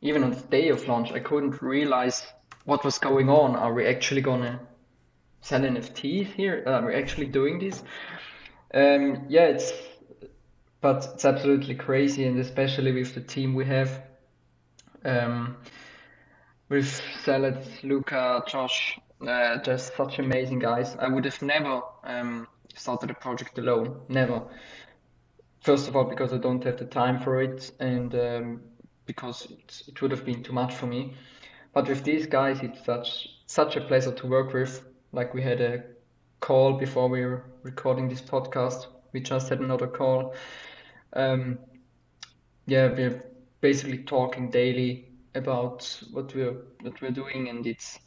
even 0.00 0.24
on 0.24 0.30
the 0.30 0.40
day 0.50 0.68
of 0.68 0.86
launch, 0.88 1.12
I 1.12 1.20
couldn't 1.20 1.62
realize 1.62 2.26
what 2.64 2.84
was 2.84 2.98
going 2.98 3.28
on. 3.28 3.54
Are 3.54 3.72
we 3.72 3.86
actually 3.86 4.20
gonna 4.20 4.60
sell 5.42 5.60
NFTs 5.60 6.32
here? 6.32 6.62
Are 6.66 6.86
we 6.86 6.94
actually 6.94 7.26
doing 7.26 7.58
this? 7.58 7.82
Um, 8.72 9.26
yeah, 9.28 9.46
it's 9.48 9.72
but 10.80 11.08
it's 11.14 11.24
absolutely 11.24 11.74
crazy, 11.74 12.24
and 12.24 12.38
especially 12.40 12.92
with 12.92 13.14
the 13.14 13.20
team 13.20 13.54
we 13.54 13.64
have. 13.66 14.02
Um, 15.04 15.56
with 16.68 17.02
Salad, 17.22 17.58
Luca, 17.82 18.42
Josh, 18.48 18.98
uh, 19.26 19.58
just 19.58 19.94
such 19.96 20.18
amazing 20.18 20.58
guys. 20.58 20.96
I 20.98 21.08
would 21.08 21.24
have 21.24 21.42
never 21.42 21.82
um, 22.02 22.48
started 22.74 23.10
a 23.10 23.14
project 23.14 23.58
alone, 23.58 24.00
never. 24.08 24.42
First 25.60 25.86
of 25.86 25.94
all, 25.94 26.04
because 26.04 26.32
I 26.32 26.38
don't 26.38 26.64
have 26.64 26.78
the 26.78 26.86
time 26.86 27.20
for 27.20 27.42
it, 27.42 27.70
and 27.78 28.14
um, 28.14 28.60
because 29.06 29.46
it's, 29.50 29.86
it 29.86 30.00
would 30.00 30.10
have 30.10 30.24
been 30.24 30.42
too 30.42 30.52
much 30.52 30.74
for 30.74 30.86
me. 30.86 31.14
But 31.74 31.88
with 31.88 32.04
these 32.04 32.26
guys, 32.26 32.60
it's 32.60 32.84
such 32.84 33.28
such 33.46 33.76
a 33.76 33.80
pleasure 33.82 34.12
to 34.12 34.26
work 34.26 34.52
with. 34.52 34.84
Like 35.12 35.34
we 35.34 35.42
had 35.42 35.60
a 35.60 35.84
call 36.40 36.74
before 36.74 37.08
we 37.08 37.24
were 37.24 37.44
recording 37.62 38.08
this 38.08 38.20
podcast. 38.20 38.86
We 39.12 39.20
just 39.20 39.48
had 39.48 39.60
another 39.60 39.86
call. 39.86 40.34
Um, 41.12 41.58
yeah, 42.66 42.88
we're 42.88 43.22
basically 43.60 43.98
talking 43.98 44.50
daily 44.50 45.08
about 45.34 46.02
what 46.12 46.34
we're 46.34 46.56
what 46.80 47.00
we're 47.00 47.10
doing, 47.10 47.48
and 47.48 47.66
it's 47.66 47.98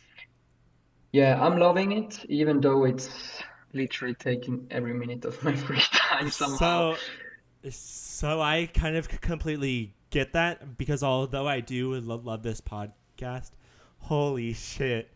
yeah, 1.12 1.42
I'm 1.42 1.58
loving 1.58 1.92
it, 1.94 2.26
even 2.28 2.60
though 2.60 2.84
it's 2.86 3.10
literally 3.74 4.16
taking 4.16 4.68
every 4.72 4.94
minute 4.94 5.26
of 5.26 5.42
my 5.44 5.56
free 5.68 5.82
time 5.92 6.30
somehow. 6.30 6.96
So, 7.64 7.70
so 7.70 8.42
I 8.42 8.70
kind 8.74 8.96
of 8.96 9.10
completely 9.22 9.94
get 10.10 10.34
that 10.34 10.78
because 10.78 11.04
although 11.04 11.48
I 11.48 11.60
do 11.60 11.96
lo- 11.96 12.22
love 12.24 12.44
this 12.44 12.62
podcast, 12.62 13.52
holy 14.00 14.54
shit, 14.54 15.10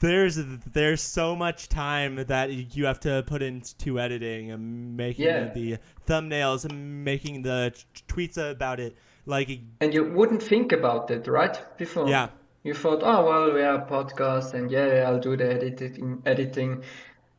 there's 0.00 0.36
there's 0.72 1.00
so 1.02 1.34
much 1.36 1.68
time 1.68 2.16
that 2.26 2.50
you 2.76 2.86
have 2.86 3.00
to 3.00 3.22
put 3.26 3.42
into 3.42 3.98
editing 4.00 4.50
and 4.50 4.96
making 4.96 5.24
Yeah. 5.26 5.52
the 5.52 5.78
thumbnails 6.06 6.64
and 6.64 7.04
making 7.04 7.42
the 7.42 7.72
tweets 8.08 8.36
about 8.38 8.80
it. 8.80 8.96
Like, 9.26 9.60
And 9.80 9.94
you 9.94 10.04
wouldn't 10.04 10.42
think 10.42 10.72
about 10.72 11.10
it, 11.10 11.26
right? 11.28 11.56
Before. 11.78 12.08
yeah, 12.08 12.28
You 12.64 12.74
thought, 12.74 13.02
oh 13.02 13.24
well, 13.24 13.52
we 13.54 13.60
have 13.60 13.82
a 13.82 13.86
podcast, 13.86 14.54
and 14.54 14.70
yeah, 14.70 14.86
yeah, 14.86 15.08
I'll 15.08 15.20
do 15.20 15.36
the 15.36 15.48
editing, 15.52 16.22
editing, 16.26 16.82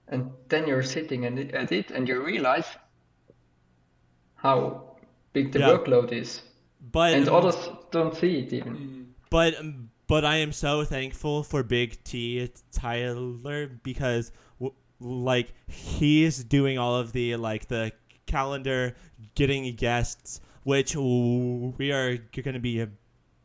and 0.07 0.31
then 0.49 0.67
you're 0.67 0.83
sitting 0.83 1.25
and 1.25 1.37
edit, 1.53 1.91
and 1.91 2.07
you 2.07 2.23
realize 2.23 2.67
how 4.35 4.95
big 5.33 5.51
the 5.51 5.59
Yeah. 5.59 5.69
workload 5.77 6.11
is, 6.11 6.41
but 6.91 7.13
and 7.13 7.27
others 7.29 7.57
don't 7.91 8.15
see 8.15 8.39
it 8.39 8.53
even. 8.53 9.13
But 9.29 9.55
but 10.07 10.25
I 10.25 10.37
am 10.37 10.51
so 10.51 10.83
thankful 10.83 11.43
for 11.43 11.63
Big 11.63 12.03
T 12.03 12.49
Tyler 12.71 13.67
because 13.67 14.31
like 14.99 15.53
he's 15.67 16.43
doing 16.43 16.77
all 16.77 16.95
of 16.95 17.11
the 17.13 17.35
like 17.35 17.67
the 17.67 17.91
calendar, 18.25 18.95
getting 19.35 19.75
guests, 19.75 20.41
which 20.63 20.95
we 20.95 21.91
are 21.91 22.17
going 22.17 22.53
to 22.53 22.59
be 22.59 22.85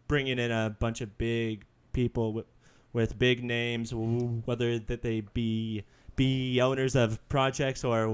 bringing 0.07 0.39
in 0.39 0.51
a 0.51 0.75
bunch 0.79 1.01
of 1.01 1.19
big 1.19 1.65
people 1.93 2.33
with, 2.33 2.47
with 2.93 3.19
big 3.19 3.45
names, 3.45 3.93
whether 3.95 4.79
that 4.79 5.03
they 5.03 5.21
be 5.21 5.85
be 6.17 6.61
owners 6.61 6.97
of 6.97 7.27
projects 7.29 7.85
or 7.85 8.07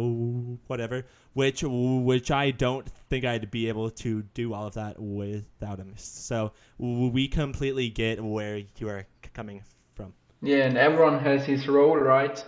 whatever. 0.66 1.06
Which 1.34 1.64
which 1.64 2.30
I 2.30 2.52
don't 2.52 2.88
think 3.10 3.24
I'd 3.24 3.50
be 3.50 3.68
able 3.68 3.90
to 3.90 4.22
do 4.34 4.54
all 4.54 4.68
of 4.68 4.74
that 4.74 5.00
without 5.00 5.78
him. 5.78 5.94
So 5.96 6.52
we 6.78 7.28
completely 7.28 7.88
get 7.90 8.22
where 8.22 8.62
you 8.78 8.88
are 8.88 9.06
coming 9.32 9.62
from. 9.94 10.14
Yeah, 10.42 10.64
and 10.66 10.78
everyone 10.78 11.18
has 11.18 11.44
his 11.44 11.66
role, 11.66 11.96
right? 11.96 12.42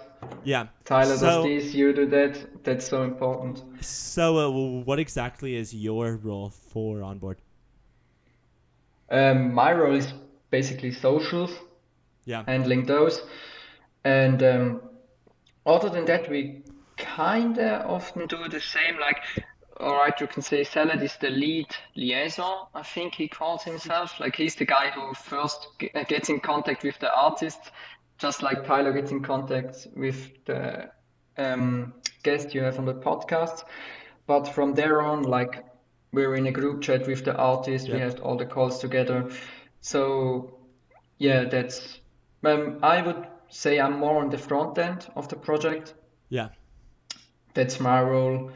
Yeah. 0.44 0.68
Tyler 0.84 1.16
so, 1.16 1.26
does 1.26 1.64
this, 1.64 1.74
you 1.74 1.92
do 1.92 2.06
that. 2.06 2.64
That's 2.64 2.86
so 2.86 3.02
important. 3.02 3.62
So, 3.80 4.38
uh, 4.38 4.82
what 4.84 4.98
exactly 4.98 5.56
is 5.56 5.74
your 5.74 6.16
role 6.16 6.50
for 6.50 7.02
onboard? 7.02 7.38
Um, 9.10 9.52
my 9.52 9.72
role 9.72 9.94
is 9.94 10.12
basically 10.50 10.92
socials, 10.92 11.52
Yeah. 12.24 12.44
handling 12.46 12.86
those, 12.86 13.22
and 14.04 14.42
um, 14.42 14.80
other 15.64 15.88
than 15.88 16.04
that, 16.06 16.30
we 16.30 16.62
kinda 16.96 17.84
often 17.86 18.26
do 18.26 18.48
the 18.48 18.60
same. 18.60 18.98
Like, 18.98 19.22
all 19.78 19.96
right, 19.96 20.18
you 20.20 20.26
can 20.26 20.42
say 20.42 20.64
Salad 20.64 21.02
is 21.02 21.16
the 21.20 21.30
lead 21.30 21.66
liaison. 21.94 22.66
I 22.74 22.82
think 22.82 23.14
he 23.14 23.28
calls 23.28 23.62
himself. 23.62 24.18
Like, 24.20 24.36
he's 24.36 24.54
the 24.54 24.64
guy 24.64 24.90
who 24.90 25.12
first 25.14 25.68
uh, 25.94 26.04
gets 26.04 26.28
in 26.28 26.40
contact 26.40 26.82
with 26.82 26.98
the 26.98 27.14
artist, 27.14 27.58
just 28.18 28.42
like 28.42 28.64
Tyler 28.64 28.92
gets 28.92 29.10
in 29.10 29.22
contact 29.22 29.86
with 29.94 30.44
the 30.46 30.90
um, 31.36 31.92
guest 32.22 32.54
you 32.54 32.62
have 32.62 32.78
on 32.78 32.86
the 32.86 32.94
podcast. 32.94 33.64
But 34.26 34.48
from 34.48 34.74
there 34.74 35.02
on, 35.02 35.22
like, 35.22 35.64
we're 36.12 36.34
in 36.34 36.46
a 36.46 36.52
group 36.52 36.80
chat 36.82 37.06
with 37.06 37.24
the 37.24 37.36
artist. 37.36 37.88
We 37.88 37.98
Yeah. 37.98 38.04
have 38.04 38.20
all 38.22 38.36
the 38.36 38.46
calls 38.46 38.80
together. 38.80 39.30
So, 39.80 40.58
yeah, 41.18 41.44
that's. 41.44 42.00
Um, 42.42 42.78
I 42.82 43.02
would 43.02 43.26
say 43.48 43.78
I'm 43.78 43.98
more 43.98 44.22
on 44.22 44.30
the 44.30 44.38
front 44.38 44.78
end 44.78 45.06
of 45.14 45.28
the 45.28 45.36
project. 45.36 45.94
Yeah. 46.28 46.48
That's 47.56 47.80
my 47.80 48.00
role. 48.02 48.52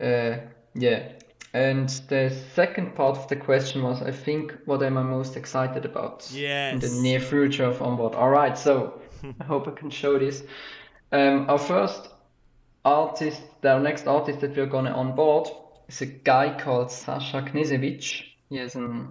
Uh, 0.00 0.38
yeah. 0.74 1.12
And 1.52 1.88
the 2.08 2.36
second 2.54 2.96
part 2.96 3.16
of 3.16 3.28
the 3.28 3.36
question 3.36 3.84
was, 3.84 4.02
I 4.02 4.10
think, 4.10 4.52
what 4.64 4.82
am 4.82 4.98
I 4.98 5.04
most 5.04 5.36
excited 5.36 5.84
about 5.84 6.28
in 6.34 6.80
the 6.80 6.88
near 7.00 7.20
future 7.20 7.64
of 7.64 7.80
Onboard? 7.80 8.16
All 8.16 8.30
right, 8.30 8.58
so 8.58 9.00
I 9.40 9.44
hope 9.44 9.68
I 9.68 9.70
can 9.70 9.90
show 9.90 10.18
this. 10.18 10.42
Um, 11.12 11.48
our 11.48 11.58
first 11.58 12.08
artist, 12.84 13.40
our 13.62 13.78
next 13.78 14.08
artist 14.08 14.40
that 14.40 14.56
we're 14.56 14.66
gonna 14.66 14.90
onboard 14.90 15.48
is 15.86 16.02
a 16.02 16.06
guy 16.06 16.58
called 16.58 16.90
Sasha 16.90 17.42
Knežević. 17.42 18.24
He 18.48 18.56
has 18.56 18.74
an, 18.74 19.10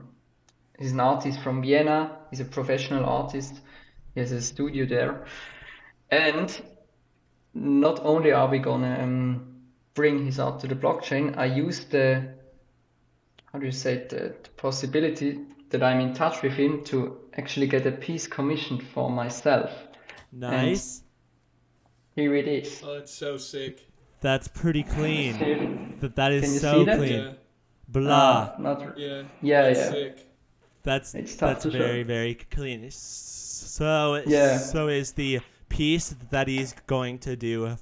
he's 0.77 0.91
an 0.91 0.99
artist 0.99 1.39
from 1.41 1.61
Vienna. 1.61 2.17
He's 2.29 2.41
a 2.41 2.45
professional 2.45 3.05
artist. 3.05 3.53
He 4.15 4.19
has 4.19 4.33
a 4.33 4.41
studio 4.41 4.85
there. 4.85 5.25
And 6.11 6.61
not 7.53 7.99
only 8.03 8.31
are 8.31 8.47
we 8.49 8.59
gonna 8.59 8.99
um, 9.01 9.55
bring 9.93 10.25
his 10.25 10.39
art 10.39 10.59
to 10.61 10.67
the 10.67 10.75
blockchain, 10.75 11.37
I 11.37 11.45
use 11.45 11.85
the 11.85 12.33
how 13.51 13.59
do 13.59 13.65
you 13.65 13.71
say 13.71 13.93
it, 13.93 14.09
the, 14.09 14.35
the 14.43 14.49
possibility 14.57 15.39
that 15.69 15.83
I'm 15.83 15.99
in 15.99 16.13
touch 16.13 16.41
with 16.41 16.53
him 16.53 16.83
to 16.85 17.17
actually 17.37 17.67
get 17.67 17.85
a 17.85 17.91
piece 17.91 18.27
commissioned 18.27 18.83
for 18.83 19.09
myself. 19.09 19.71
Nice. 20.31 21.03
Here 22.15 22.35
it 22.35 22.47
is. 22.47 22.81
Oh, 22.83 22.95
that's 22.95 23.11
so 23.13 23.37
sick. 23.37 23.87
That's 24.21 24.47
pretty 24.47 24.83
clean. 24.83 25.97
That 25.99 26.15
that 26.15 26.31
Can 26.41 26.53
you 26.53 26.59
so 26.59 26.79
see 26.79 26.85
that? 26.85 26.97
clean. 26.97 27.13
Yeah, 27.13 27.33
Blah. 27.87 28.09
Ah, 28.11 28.55
not 28.59 28.97
yeah. 28.97 29.23
Yeah, 29.41 29.63
that's 29.63 29.79
yeah. 29.79 29.91
sick. 29.91 30.27
That's 30.83 31.15
It's 31.15 31.35
tough 31.35 31.49
that's 31.53 31.63
to 31.63 31.71
show. 31.71 31.77
very 31.77 32.03
very 32.03 32.35
clean. 32.35 32.89
So 32.91 34.21
Yeah. 34.25 34.57
so 34.57 34.87
is 34.87 35.13
the 35.13 35.39
piece 35.77 36.15
that 36.29 36.47
he's 36.47 36.73
going 36.87 37.17
to 37.19 37.35
do 37.35 37.75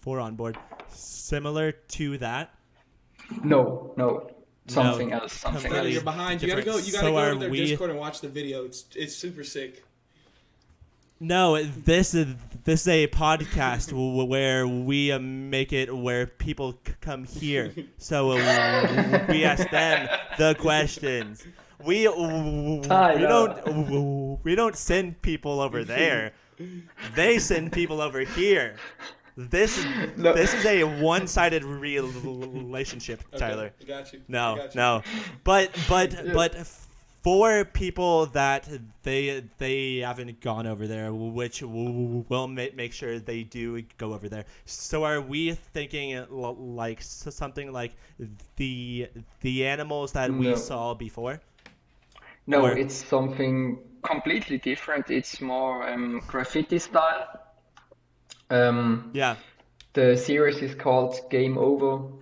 for 0.00 0.20
onboard 0.20 0.56
similar 0.88 1.72
to 1.72 2.18
that? 2.18 2.52
no, 3.42 3.92
no, 3.96 4.30
something 4.68 5.12
else, 5.12 5.32
something 5.32 5.72
else. 5.72 5.88
you're 5.88 6.02
behind. 6.02 6.42
You 6.42 6.48
gotta 6.48 6.62
go. 6.62 6.76
You 6.78 6.92
gotta 6.92 7.06
So 7.06 7.12
go 7.12 7.18
are 7.18 7.32
to 7.32 7.38
their 7.38 7.50
we- 7.50 7.66
Discord 7.66 7.90
and 7.90 7.98
watch 7.98 8.20
the 8.20 8.28
video. 8.28 8.64
It's 8.64 8.84
it's 8.94 9.14
super 9.14 9.44
sick. 9.44 9.82
No, 11.18 11.62
this 11.62 12.14
is 12.14 12.34
this 12.64 12.82
is 12.82 12.88
a 12.88 13.06
podcast 13.08 13.90
where 14.28 14.68
we 14.68 15.10
uh, 15.12 15.18
make 15.18 15.72
it 15.72 15.88
where 15.96 16.26
people 16.26 16.78
c- 16.86 16.92
come 17.00 17.24
here. 17.24 17.72
So 17.98 18.32
uh, 18.32 19.24
we 19.28 19.44
ask 19.44 19.68
them 19.70 20.08
the 20.38 20.54
questions. 20.58 21.42
We 21.84 22.06
we 22.08 22.80
don't 23.32 24.40
we 24.44 24.54
don't 24.54 24.76
send 24.76 25.20
people 25.22 25.60
over 25.60 25.84
there. 25.84 26.32
They 27.14 27.38
send 27.38 27.72
people 27.72 28.00
over 28.00 28.20
here. 28.20 28.76
This 29.36 29.76
is 29.78 29.84
No. 30.16 30.32
this 30.32 30.54
is 30.54 30.64
a 30.64 30.84
one-sided 30.84 31.62
relationship, 31.62 33.22
Tyler. 33.36 33.70
I 33.80 33.84
got 33.84 34.12
you. 34.12 34.20
No, 34.28 34.56
got 34.56 34.74
you. 34.74 34.78
no. 34.80 35.02
But 35.44 35.70
but 35.88 36.32
but 36.32 36.54
for 37.22 37.64
people 37.64 38.26
that 38.26 38.66
they 39.02 39.44
they 39.58 39.98
haven't 39.98 40.40
gone 40.40 40.66
over 40.66 40.86
there, 40.86 41.12
which 41.12 41.60
will 41.60 42.48
ma- 42.48 42.72
make 42.74 42.92
sure 42.94 43.18
they 43.18 43.42
do 43.42 43.82
go 43.98 44.14
over 44.14 44.28
there. 44.28 44.44
So 44.64 45.04
are 45.04 45.20
we 45.20 45.52
thinking 45.52 46.24
like 46.30 47.02
something 47.02 47.72
like 47.72 47.92
the 48.56 49.08
the 49.40 49.66
animals 49.66 50.12
that 50.12 50.30
we 50.32 50.56
saw 50.56 50.94
before? 50.94 51.40
No, 52.46 52.62
Or- 52.62 52.78
it's 52.78 52.94
something 52.94 53.78
completely 54.06 54.58
different. 54.58 55.10
It's 55.10 55.40
more 55.40 55.88
um, 55.88 56.22
graffiti 56.26 56.78
style. 56.78 57.26
Um, 58.50 59.10
Yeah. 59.14 59.36
the 59.94 60.16
series 60.16 60.62
is 60.62 60.74
called 60.74 61.14
Game 61.30 61.58
Over. 61.58 62.12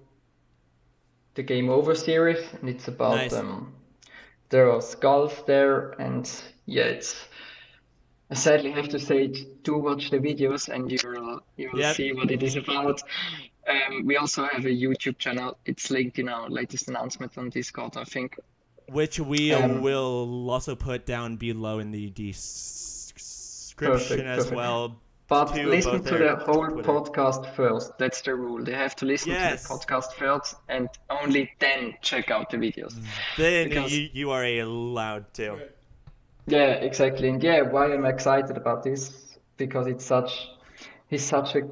The 1.35 1.43
Game 1.43 1.69
Over 1.69 1.95
series, 1.95 2.39
and 2.61 2.69
it's 2.71 2.89
about 2.89 3.17
Nice. 3.17 3.33
um, 3.33 3.75
there 4.51 4.71
are 4.71 4.81
skulls 4.81 5.43
there, 5.47 5.91
and 6.01 6.31
yeah, 6.67 6.85
it's. 6.85 7.29
I 8.31 8.35
sadly 8.35 8.71
have 8.71 8.89
to 8.91 8.99
say, 8.99 9.27
do 9.63 9.77
watch 9.79 10.11
the 10.11 10.19
videos, 10.19 10.69
and 10.69 10.91
you 10.91 10.99
will 11.05 11.41
you 11.57 11.71
will 11.73 11.81
Yep. 11.81 11.97
see 11.97 12.13
what 12.13 12.31
it 12.31 12.43
is 12.43 12.57
about. 12.57 13.03
Um, 13.69 14.07
we 14.07 14.17
also 14.17 14.45
have 14.45 14.65
a 14.65 14.71
YouTube 14.71 15.19
channel. 15.19 15.59
It's 15.67 15.91
linked 15.91 16.19
in 16.19 16.29
our 16.29 16.49
latest 16.49 16.89
announcement 16.89 17.37
on 17.39 17.51
Discord, 17.51 17.97
I 17.97 18.05
think. 18.05 18.39
Which 18.89 19.19
we 19.19 19.53
Um, 19.53 19.81
will 19.83 20.51
also 20.51 20.75
put 20.77 21.07
down 21.07 21.37
below 21.37 21.79
in 21.79 21.91
the 21.91 22.11
description 22.11 23.93
Perfect, 23.93 24.23
as 24.27 24.37
perfect. 24.45 24.57
well. 24.57 24.97
But 25.27 25.47
to 25.55 25.67
listen 25.67 26.05
to 26.05 26.19
the 26.19 26.37
whole 26.37 26.69
Twitter. 26.69 26.83
podcast 26.93 27.55
first. 27.57 27.97
That's 27.99 28.21
the 28.21 28.35
rule. 28.35 28.63
They 28.63 28.75
have 28.75 28.95
to 28.97 29.07
listen 29.07 29.33
Yes. 29.33 29.63
to 29.63 29.69
the 29.69 29.75
podcast 29.75 30.13
first 30.13 30.57
and 30.69 30.89
only 31.09 31.51
then 31.61 31.95
check 32.03 32.31
out 32.31 32.51
the 32.51 32.59
videos. 32.59 32.95
Then 33.39 33.71
Because- 33.71 33.91
you, 33.97 34.11
you 34.13 34.31
are 34.31 34.45
allowed 34.45 35.33
to. 35.35 35.59
Yeah, 36.47 36.73
exactly. 36.89 37.29
And 37.31 37.43
yeah, 37.43 37.63
why 37.63 37.91
I'm 37.93 38.05
excited 38.05 38.57
about 38.59 38.83
this 38.83 39.39
because 39.57 39.87
it's 39.87 40.05
such 40.05 40.51
he's 41.09 41.25
such 41.25 41.55
a 41.57 41.63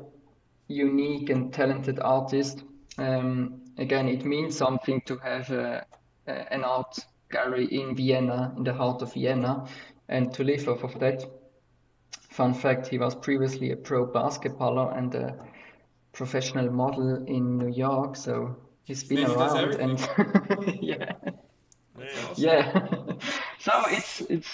unique 0.69 1.29
and 1.29 1.53
talented 1.53 2.01
artist. 2.01 2.65
Um, 2.97 3.61
again, 3.77 4.09
it 4.09 4.25
means 4.25 4.57
something 4.57 5.03
to 5.03 5.19
have 5.19 5.51
a, 5.51 5.85
an 6.27 6.65
art 6.65 6.99
gallery 7.31 7.67
in 7.67 7.97
Vienna, 7.97 8.53
in 8.57 8.65
the 8.65 8.73
heart 8.73 9.03
of 9.03 9.15
Vienna, 9.15 9.67
and 10.09 10.33
to 10.35 10.45
live 10.45 10.69
off 10.69 10.85
of 10.85 10.99
that. 11.01 11.25
Fun 12.31 12.55
fact: 12.55 12.87
he 12.87 12.99
was 12.99 13.15
previously 13.15 13.73
a 13.73 13.77
pro 13.77 14.07
basketballer 14.07 14.97
and 14.97 15.15
a 15.15 15.35
professional 16.13 16.71
model 16.71 17.25
in 17.27 17.59
New 17.59 17.69
York, 17.69 18.17
so 18.17 18.57
he's 18.85 19.05
been 19.05 19.25
does 19.25 19.37
around 19.37 19.75
and 19.75 20.79
yeah. 20.83 21.13
Awesome. 21.97 22.35
Yeah. 22.37 22.87
so 23.59 23.73
it's 23.89 24.21
it's 24.23 24.49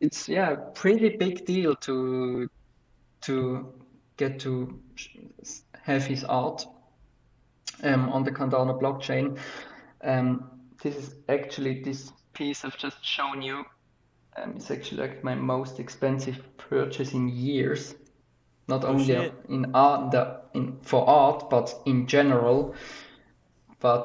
it's 0.00 0.28
yeah, 0.28 0.56
pretty 0.74 1.16
big 1.16 1.44
deal 1.46 1.74
to 1.76 2.48
to 3.22 3.72
get 4.16 4.38
to 4.40 4.78
have 5.82 6.04
his 6.04 6.24
art 6.24 6.66
um, 7.82 8.10
on 8.10 8.24
the 8.24 8.30
Cardano 8.30 8.80
blockchain. 8.80 9.38
Um, 10.02 10.59
this 10.82 10.96
is 10.96 11.14
actually 11.28 11.82
this 11.82 12.12
piece 12.32 12.64
I've 12.64 12.78
just 12.78 13.04
shown 13.04 13.42
you. 13.42 13.64
Um, 14.36 14.54
it's 14.56 14.70
actually 14.70 15.02
like 15.02 15.24
my 15.24 15.34
most 15.34 15.80
expensive 15.80 16.38
purchase 16.56 17.12
in 17.12 17.28
years. 17.28 17.94
Not 18.68 18.84
only 18.84 19.04
shit. 19.06 19.34
in 19.48 19.74
art, 19.74 20.12
the, 20.12 20.40
in 20.54 20.78
for 20.82 21.08
art, 21.08 21.50
but 21.50 21.74
in 21.86 22.06
general. 22.06 22.74
But 23.80 24.04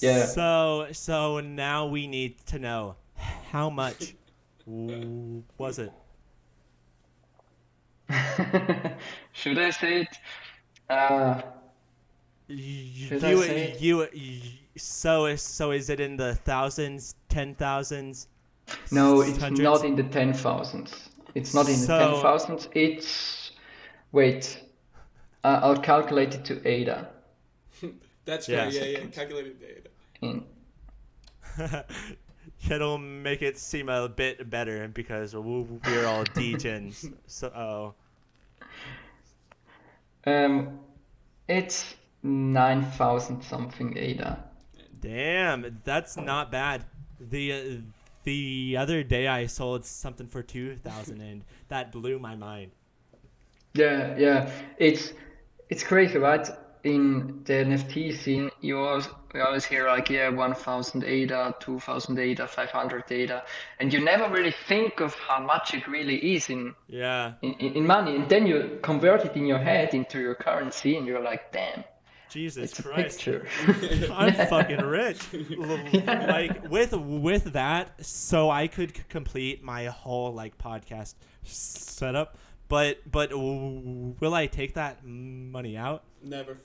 yeah. 0.00 0.26
So 0.26 0.88
so 0.92 1.40
now 1.40 1.86
we 1.86 2.06
need 2.06 2.38
to 2.46 2.58
know 2.58 2.96
how 3.50 3.70
much 3.70 4.14
was 4.66 5.78
it? 5.78 5.92
Should 9.32 9.58
I 9.58 9.70
say 9.70 10.00
it? 10.02 10.18
Uh, 10.90 11.42
You, 12.48 12.56
you, 12.56 13.18
say 13.18 13.72
it? 13.72 13.80
you, 13.80 14.06
you- 14.12 14.65
so 14.76 15.26
is 15.26 15.42
so 15.42 15.70
is 15.72 15.90
it 15.90 16.00
in 16.00 16.16
the 16.16 16.34
thousands, 16.34 17.14
ten 17.28 17.54
thousands? 17.54 18.28
no, 18.90 19.20
it's 19.22 19.38
hundreds? 19.38 19.60
not 19.60 19.84
in 19.84 19.96
the 19.96 20.02
ten 20.04 20.32
thousands. 20.32 21.10
It's 21.34 21.54
not 21.54 21.68
in 21.68 21.80
the 21.80 21.86
ten 21.86 22.20
thousands. 22.22 22.68
It's 22.74 23.52
wait. 24.12 24.60
Uh, 25.44 25.60
I'll 25.62 25.76
calculate 25.76 26.34
it 26.34 26.44
to 26.46 26.66
ADA. 26.66 27.08
That's 28.24 28.48
Yeah. 28.48 28.64
right. 28.64 28.72
Yeah, 28.72 28.84
yeah. 28.84 29.06
Calculated 29.12 29.60
data. 29.60 29.90
In 30.22 30.44
It'll 32.70 32.98
make 32.98 33.42
it 33.42 33.58
seem 33.58 33.88
a 33.88 34.08
bit 34.08 34.48
better 34.50 34.88
because 34.88 35.34
we're 35.36 36.06
all 36.06 36.24
degens. 36.34 37.12
So 37.26 37.94
Um, 40.24 40.80
it's 41.48 41.94
nine 42.22 42.82
thousand 42.84 43.42
something 43.42 43.96
ADA. 43.96 44.42
Damn, 45.06 45.80
that's 45.84 46.16
not 46.16 46.50
bad. 46.50 46.84
The 47.20 47.52
uh, 47.52 47.58
the 48.24 48.76
other 48.76 49.04
day 49.04 49.28
I 49.28 49.46
sold 49.46 49.84
something 49.84 50.26
for 50.26 50.42
two 50.42 50.76
thousand, 50.76 51.20
and 51.20 51.44
that 51.68 51.92
blew 51.92 52.18
my 52.18 52.34
mind. 52.34 52.72
Yeah, 53.74 54.16
yeah. 54.18 54.50
It's 54.78 55.12
it's 55.68 55.84
crazy, 55.84 56.18
right? 56.18 56.48
In 56.82 57.42
the 57.44 57.52
NFT 57.52 58.16
scene, 58.16 58.50
you 58.60 58.78
always, 58.78 59.08
you 59.34 59.42
always 59.42 59.64
hear 59.64 59.88
like, 59.88 60.08
yeah, 60.08 60.28
1000 60.28 61.02
ADA, 61.02 61.56
2000 61.58 62.18
ADA, 62.18 62.46
500 62.46 63.04
ADA, 63.10 63.42
and 63.80 63.92
you 63.92 64.04
never 64.04 64.32
really 64.32 64.54
think 64.68 65.00
of 65.00 65.12
how 65.14 65.40
much 65.40 65.74
it 65.74 65.88
really 65.88 66.34
is 66.34 66.48
in, 66.48 66.76
Yeah, 66.86 67.32
in, 67.42 67.54
in 67.54 67.86
money. 67.86 68.14
And 68.14 68.28
then 68.28 68.46
you 68.46 68.78
convert 68.82 69.24
it 69.24 69.36
in 69.36 69.46
your 69.46 69.58
head 69.58 69.94
into 69.94 70.20
your 70.20 70.36
currency, 70.36 70.96
and 70.96 71.06
you're 71.08 71.22
like, 71.22 71.50
damn, 71.52 71.82
Jesus 72.30 72.72
it's 72.72 72.80
Christ. 72.80 73.28
I'm 74.12 74.34
fucking 74.48 74.80
rich. 74.84 75.20
like 75.56 76.68
with 76.68 76.92
with 76.92 77.52
that, 77.52 78.04
so 78.04 78.50
I 78.50 78.66
could 78.66 78.96
c- 78.96 79.02
complete 79.08 79.62
my 79.62 79.86
whole 79.86 80.32
like 80.32 80.58
podcast 80.58 81.14
setup. 81.44 82.36
But 82.68 82.98
but 83.10 83.30
w- 83.30 84.14
will 84.20 84.34
I 84.34 84.46
take 84.46 84.74
that 84.74 85.04
money 85.04 85.76
out? 85.76 86.02
Never. 86.22 86.56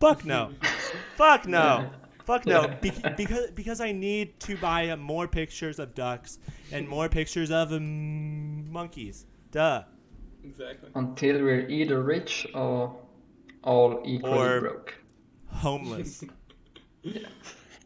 Fuck 0.00 0.24
no. 0.24 0.52
Fuck 1.16 1.46
no. 1.46 1.58
Yeah. 1.58 1.88
Fuck 2.24 2.46
no. 2.46 2.74
Be- 2.80 2.92
because 3.16 3.50
because 3.52 3.80
I 3.80 3.92
need 3.92 4.38
to 4.40 4.56
buy 4.56 4.94
more 4.96 5.26
pictures 5.28 5.78
of 5.78 5.94
ducks 5.94 6.38
and 6.72 6.88
more 6.88 7.08
pictures 7.08 7.50
of 7.50 7.72
um, 7.72 8.70
monkeys. 8.70 9.26
Duh. 9.50 9.84
Exactly. 10.44 10.90
Until 10.94 11.36
we're 11.42 11.66
either 11.68 12.02
rich 12.02 12.46
or 12.54 12.94
all 13.64 14.00
equally 14.04 14.38
Or- 14.38 14.60
broke. 14.60 14.94
Homeless. 15.48 16.22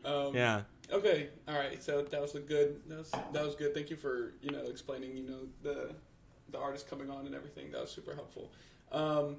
Um, 0.05 0.35
yeah. 0.35 0.63
Okay. 0.91 1.29
All 1.49 1.55
right. 1.59 1.83
So 1.83 2.01
that 2.03 2.21
was 2.21 2.35
a 2.35 2.41
good. 2.41 2.81
That 2.89 2.99
was 2.99 3.11
that 3.33 3.45
was 3.45 3.55
good. 3.57 3.75
Thank 3.75 3.91
you 3.91 3.97
for 3.97 4.33
you 4.41 4.51
know 4.51 4.63
explaining 4.63 5.17
you 5.17 5.25
know 5.29 5.41
the 5.63 5.91
the 6.51 6.59
artist 6.59 6.89
coming 6.89 7.11
on 7.11 7.27
and 7.27 7.35
everything. 7.35 7.71
That 7.73 7.81
was 7.83 7.91
super 7.91 8.15
helpful. 8.15 8.51
Um, 8.91 9.37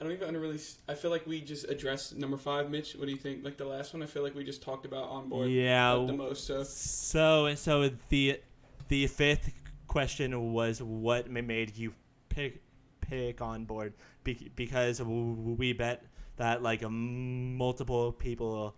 I 0.00 0.04
don't 0.04 0.12
even 0.12 0.36
really. 0.38 0.58
I 0.88 0.94
feel 0.94 1.10
like 1.10 1.26
we 1.26 1.40
just 1.42 1.68
addressed 1.68 2.16
number 2.16 2.38
five, 2.38 2.70
Mitch. 2.70 2.94
What 2.94 3.06
do 3.06 3.10
you 3.12 3.18
think? 3.18 3.44
Like 3.44 3.58
the 3.58 3.66
last 3.66 3.92
one, 3.92 4.02
I 4.02 4.06
feel 4.06 4.22
like 4.22 4.34
we 4.34 4.44
just 4.44 4.62
talked 4.62 4.86
about 4.86 5.10
on 5.10 5.28
board 5.28 5.50
Yeah. 5.50 5.92
like, 5.92 6.06
the 6.06 6.12
most. 6.14 6.46
So 6.46 6.62
So 6.62 7.46
and 7.46 7.58
so 7.58 7.90
the 8.08 8.40
the 8.88 9.06
fifth 9.08 9.52
question 9.86 10.52
was 10.54 10.80
what 10.82 11.28
made 11.30 11.76
you 11.76 11.92
pick 12.30 12.62
pick 13.10 13.40
on 13.40 13.64
board 13.64 13.92
Be- 14.24 14.50
because 14.56 15.02
we 15.02 15.72
bet 15.72 16.04
that 16.36 16.62
like 16.62 16.82
um, 16.84 17.56
multiple 17.56 18.12
people 18.12 18.74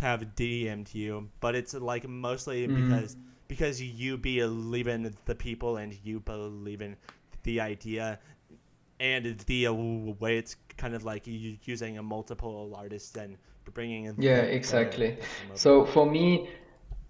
have 0.00 0.34
DM'd 0.34 0.94
you, 0.94 1.28
but 1.40 1.54
it's 1.54 1.74
like 1.74 2.08
mostly 2.08 2.66
Mhm. 2.66 2.74
because 2.74 3.16
because 3.48 3.82
you 3.82 4.16
believe 4.16 4.88
in 4.88 5.14
the 5.26 5.34
people 5.34 5.76
and 5.76 5.94
you 6.04 6.20
believe 6.20 6.80
in 6.82 6.96
the 7.44 7.60
idea 7.60 8.18
and 9.00 9.38
the 9.46 9.66
uh, 9.66 9.72
way 9.72 10.38
it's 10.38 10.56
kind 10.76 10.94
of 10.94 11.04
like 11.04 11.24
using 11.26 11.98
a 11.98 12.02
multiple 12.02 12.72
artists 12.76 13.16
and 13.16 13.36
bringing 13.74 14.04
in 14.06 14.16
Yeah, 14.18 14.42
exactly. 14.42 15.18
So 15.54 15.84
for 15.84 16.06
me, 16.06 16.48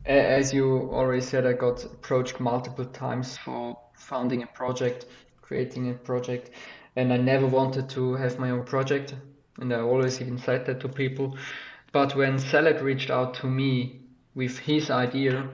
as 0.07 0.53
you 0.53 0.91
already 0.93 1.21
said, 1.23 1.47
I 1.47 1.53
got 1.53 1.85
approached 1.85 2.41
multiple 2.41 2.85
times 2.87 3.37
for 3.39 3.79
founding 3.95 4.43
a 4.43 4.47
project, 4.49 5.07
creating 5.53 5.91
a 5.91 5.93
project, 5.93 6.51
and 6.97 7.13
I 7.13 7.19
never 7.19 7.47
wanted 7.47 7.91
to 7.91 8.15
have 8.15 8.39
my 8.39 8.51
own 8.51 8.65
project, 8.65 9.15
and 9.61 9.71
I 9.71 9.81
always 9.81 10.19
even 10.23 10.39
said 10.39 10.65
that 10.65 10.81
to 10.81 10.89
people. 10.89 11.37
But 11.93 12.17
when 12.17 12.39
Salad 12.39 12.81
reached 12.81 13.11
out 13.11 13.35
to 13.41 13.47
me 13.47 14.01
with 14.35 14.59
his 14.59 14.91
idea, 14.91 15.47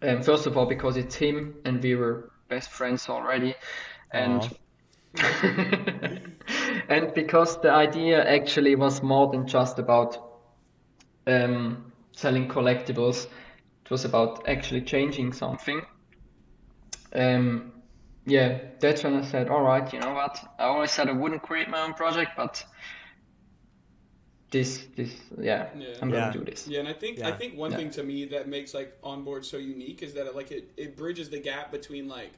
um, 0.00 0.22
first 0.22 0.46
of 0.46 0.56
all 0.56 0.64
because 0.64 0.96
it's 0.96 1.14
him 1.14 1.56
and 1.66 1.82
we 1.82 1.94
were 1.94 2.30
best 2.48 2.70
friends 2.70 3.10
already, 3.10 3.54
and 4.12 4.48
and 6.88 7.12
because 7.14 7.60
the 7.60 7.70
idea 7.70 8.24
actually 8.24 8.76
was 8.76 9.02
more 9.02 9.30
than 9.30 9.46
just 9.46 9.78
about 9.78 10.16
um, 11.26 11.92
selling 12.12 12.48
collectibles. 12.48 13.26
It 13.84 13.90
was 13.90 14.06
about 14.06 14.48
actually 14.48 14.82
changing 14.82 15.34
something. 15.34 15.82
Um, 17.12 17.72
yeah, 18.26 18.58
that's 18.80 19.02
when 19.04 19.14
I 19.14 19.22
said, 19.22 19.48
all 19.48 19.62
right, 19.62 19.90
you 19.92 19.98
know 20.00 20.12
what? 20.12 20.38
I 20.58 20.64
always 20.64 20.90
said 20.90 21.08
I 21.08 21.12
wouldn't 21.12 21.42
create 21.42 21.68
my 21.68 21.80
own 21.82 21.94
project, 21.94 22.32
but 22.36 22.64
this, 24.50 24.86
this, 24.96 25.14
yeah, 25.40 25.70
Yeah. 25.72 25.86
I'm 26.00 26.10
Yeah. 26.10 26.10
gonna 26.10 26.32
do 26.32 26.44
this. 26.44 26.70
Yeah, 26.70 26.80
and 26.80 26.88
I 26.88 26.92
think 26.92 27.20
I 27.24 27.32
think 27.32 27.56
one 27.56 27.72
Yeah. 27.72 27.76
thing 27.76 27.90
to 27.92 28.02
me 28.02 28.26
that 28.26 28.48
makes 28.48 28.74
like 28.74 28.96
onboard 29.02 29.44
so 29.44 29.56
unique 29.56 30.02
is 30.02 30.14
that 30.14 30.26
it, 30.26 30.34
like 30.36 30.50
it, 30.52 30.72
it 30.76 30.96
bridges 30.96 31.30
the 31.30 31.38
gap 31.40 31.70
between 31.72 32.08
like 32.08 32.32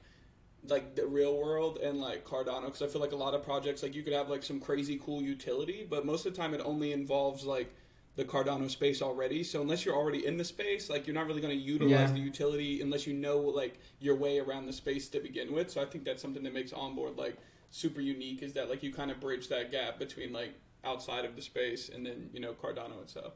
like 0.68 0.96
the 0.96 1.06
real 1.06 1.36
world 1.38 1.78
and 1.78 2.00
like 2.00 2.24
Cardano 2.24 2.66
because 2.66 2.82
I 2.82 2.88
feel 2.88 3.00
like 3.00 3.12
a 3.12 3.16
lot 3.16 3.34
of 3.34 3.42
projects 3.42 3.82
like 3.82 3.94
you 3.94 4.02
could 4.02 4.12
have 4.14 4.30
like 4.30 4.42
some 4.44 4.60
crazy 4.60 5.00
cool 5.02 5.22
utility, 5.22 5.86
but 5.88 6.06
most 6.06 6.26
of 6.26 6.34
the 6.34 6.40
time 6.40 6.54
it 6.54 6.62
only 6.64 6.92
involves 6.92 7.44
like 7.44 7.74
the 8.16 8.24
Cardano 8.24 8.70
space 8.70 9.00
already. 9.00 9.42
So 9.42 9.62
unless 9.62 9.84
you're 9.84 9.96
already 9.96 10.26
in 10.26 10.36
the 10.36 10.44
space, 10.44 10.90
like 10.90 11.06
you're 11.06 11.14
not 11.14 11.26
really 11.26 11.40
going 11.40 11.56
to 11.56 11.64
utilize 11.64 11.90
Yeah. 12.10 12.12
the 12.14 12.20
utility 12.20 12.82
unless 12.82 13.06
you 13.06 13.14
know 13.14 13.38
like 13.38 13.78
your 14.00 14.16
way 14.16 14.38
around 14.38 14.66
the 14.66 14.72
space 14.72 15.08
to 15.10 15.20
begin 15.20 15.52
with. 15.52 15.70
So 15.70 15.80
I 15.80 15.86
think 15.86 16.04
that's 16.04 16.20
something 16.20 16.42
that 16.42 16.52
makes 16.52 16.72
onboard 16.72 17.16
like 17.16 17.36
super 17.70 18.00
unique 18.02 18.42
is 18.42 18.52
that 18.52 18.68
like 18.68 18.82
you 18.82 18.92
kind 18.92 19.10
of 19.10 19.18
bridge 19.18 19.48
that 19.48 19.70
gap 19.70 19.98
between 19.98 20.32
like 20.32 20.52
outside 20.84 21.24
of 21.24 21.36
the 21.36 21.42
space 21.42 21.88
and 21.88 22.04
then 22.04 22.28
you 22.34 22.40
know 22.40 22.52
Cardano 22.52 23.00
itself. 23.02 23.32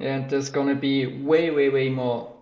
And 0.00 0.28
there's 0.30 0.48
gonna 0.50 0.74
be 0.74 1.06
way, 1.22 1.50
way, 1.50 1.68
way 1.68 1.88
more 1.90 2.32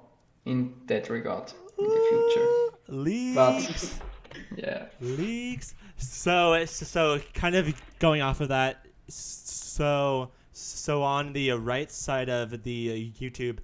in 0.45 0.73
that 0.87 1.11
regard 1.11 1.53
in 1.79 1.85
the 1.85 2.07
future. 2.09 2.95
Leaks. 2.95 3.99
But 3.99 4.57
yeah, 4.57 4.85
leaks. 5.01 5.75
So 5.97 6.53
it's 6.55 6.87
so 6.89 7.21
kind 7.35 7.55
of 7.57 7.75
going 7.99 8.23
off 8.23 8.41
of 8.41 8.49
that. 8.49 8.87
So 9.09 10.31
so 10.63 11.03
on 11.03 11.33
the 11.33 11.51
right 11.53 11.91
side 11.91 12.29
of 12.29 12.63
the 12.63 12.91
uh, 12.91 13.21
YouTube 13.21 13.59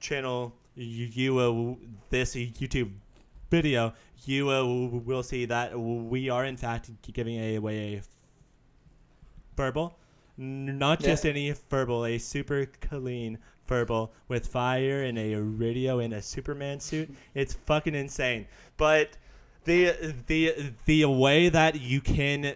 channel, 0.00 0.54
you, 0.74 1.06
you 1.06 1.38
uh, 1.38 1.74
this 2.10 2.34
YouTube 2.34 2.90
video, 3.50 3.92
you 4.24 4.50
uh, 4.50 4.64
will 4.64 5.22
see 5.22 5.44
that 5.46 5.78
we 5.78 6.28
are 6.30 6.44
in 6.44 6.56
fact 6.56 6.90
giving 7.12 7.56
away 7.56 7.96
a. 7.96 8.02
N- 10.38 10.78
Not 10.78 11.00
Yeah. 11.00 11.08
just 11.10 11.24
any 11.26 11.52
verbal, 11.70 12.04
a 12.04 12.18
super 12.18 12.66
clean 12.80 13.38
verbal 13.66 14.12
with 14.28 14.46
fire 14.46 15.02
and 15.04 15.18
a 15.18 15.36
radio 15.36 16.00
and 16.00 16.12
a 16.12 16.20
Superman 16.22 16.80
suit. 16.80 17.14
It's 17.34 17.54
fucking 17.54 17.94
insane. 17.94 18.46
But 18.76 19.16
the 19.64 20.14
the 20.26 20.72
the 20.84 21.04
way 21.06 21.48
that 21.48 21.80
you 21.80 22.00
can 22.00 22.54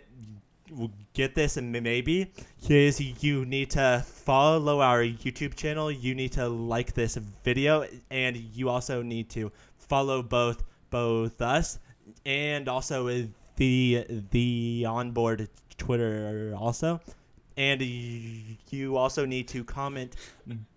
get 1.19 1.35
this 1.35 1.57
and 1.57 1.73
maybe 1.73 2.33
is 2.69 3.01
you 3.25 3.45
need 3.45 3.71
to 3.71 4.05
follow 4.07 4.81
our 4.81 5.03
YouTube 5.03 5.57
channel. 5.57 5.91
You 5.91 6.15
need 6.15 6.31
to 6.33 6.49
like 6.49 6.95
this 6.95 7.17
video, 7.43 7.85
and 8.09 8.37
you 8.37 8.69
also 8.69 9.03
need 9.03 9.29
to 9.31 9.51
follow 9.77 10.23
both 10.23 10.63
both 10.91 11.43
us 11.43 11.81
and 12.25 12.69
also 12.69 13.27
the 13.57 14.07
the 14.31 14.87
onboard 14.89 15.49
Twitter 15.77 16.55
also. 16.57 17.01
And 17.57 17.83
you 17.83 18.97
also 18.97 19.27
need 19.27 19.49
to 19.49 19.65
comment 19.65 20.15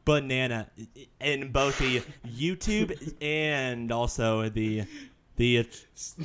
banana 0.03 0.71
in 1.19 1.51
both 1.51 1.77
the 1.77 2.01
YouTube 2.25 2.97
and 3.21 3.91
also 3.91 4.49
the 4.49 4.85
the 5.41 5.67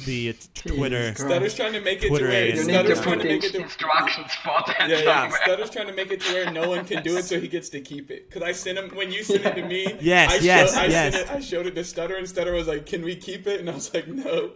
the 0.05 0.35
Twitter. 0.55 1.15
Stutter's 1.15 1.55
trying 1.55 1.73
to 1.73 1.81
make 1.81 2.03
it 2.03 2.09
Twitter 2.09 2.27
to 2.27 2.31
where 2.33 2.43
and- 2.49 2.59
you 2.59 2.65
need 2.65 2.73
Stutter's 2.73 3.01
trying 3.01 3.19
to 3.21 3.25
make 3.25 3.45
it 3.45 3.53
to 3.53 3.63
instructions 3.63 4.31
for 4.45 4.55
that 4.67 4.89
yeah, 4.91 4.99
yeah. 5.01 5.31
Stutter's 5.45 5.71
trying 5.71 5.87
to 5.87 5.95
make 5.95 6.11
it 6.11 6.21
to 6.21 6.33
where 6.35 6.51
no 6.51 6.69
one 6.69 6.85
can 6.85 7.03
do 7.03 7.17
it, 7.17 7.25
so 7.25 7.41
he 7.41 7.49
gets 7.49 7.69
to 7.71 7.81
keep 7.81 8.11
it. 8.11 8.29
Because 8.29 8.43
I 8.43 8.53
sent 8.53 8.79
him 8.79 8.91
when 8.95 9.11
you 9.11 9.23
sent 9.23 9.47
it 9.47 9.55
to 9.55 9.67
me. 9.67 9.85
Yes, 10.01 10.33
I 10.33 10.37
yes, 10.37 10.77
I, 10.77 10.85
yes. 10.87 11.15
Sent 11.15 11.31
it, 11.31 11.35
I 11.35 11.41
showed 11.41 11.67
it 11.67 11.75
to 11.77 11.85
Stutter, 11.85 12.17
and 12.17 12.29
Stutter 12.29 12.53
was 12.53 12.69
like, 12.69 12.85
"Can 12.87 13.03
we 13.03 13.17
keep 13.17 13.47
it?" 13.47 13.61
And 13.61 13.71
I 13.71 13.75
was 13.75 13.93
like, 13.95 14.07
"No." 14.07 14.51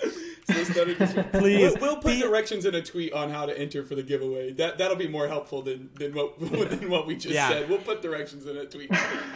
so 0.46 0.64
Stutter 0.64 0.94
just, 0.94 1.16
Please, 1.32 1.72
We'll, 1.72 1.80
we'll 1.80 1.96
put 1.96 2.12
be- 2.14 2.20
directions 2.20 2.64
in 2.66 2.74
a 2.74 2.82
tweet 2.82 3.12
on 3.12 3.30
how 3.30 3.46
to 3.46 3.58
enter 3.58 3.84
for 3.84 3.94
the 3.94 4.02
giveaway. 4.02 4.52
That 4.52 4.78
that'll 4.78 4.96
be 4.96 5.08
more 5.08 5.26
helpful 5.28 5.62
than 5.62 5.90
than 5.98 6.14
what 6.14 6.38
than 6.40 6.88
what 6.90 7.06
we 7.06 7.14
just 7.16 7.34
Yeah. 7.34 7.48
said. 7.48 7.68
We'll 7.68 7.78
put 7.78 8.02
directions 8.02 8.46
in 8.46 8.56
a 8.56 8.64
tweet. 8.66 8.90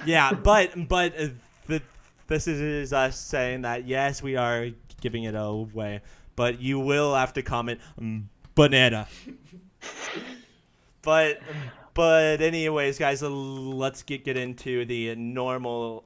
yeah, 0.06 0.32
but 0.32 0.88
but 0.88 1.18
uh, 1.18 1.28
the, 1.66 1.82
this 2.26 2.46
is 2.46 2.92
us 2.92 3.18
saying 3.18 3.62
that 3.62 3.86
yes, 3.86 4.22
we 4.22 4.36
are 4.36 4.68
giving 5.00 5.24
it 5.24 5.34
away, 5.34 6.00
but 6.36 6.60
you 6.60 6.78
will 6.78 7.14
have 7.14 7.32
to 7.34 7.42
comment 7.42 7.80
mm, 8.00 8.24
banana. 8.54 9.08
but 11.02 11.40
but 11.94 12.40
anyways, 12.40 12.98
guys, 12.98 13.22
let's 13.22 14.02
get 14.02 14.24
get 14.24 14.36
into 14.36 14.84
the 14.84 15.14
normal 15.14 16.04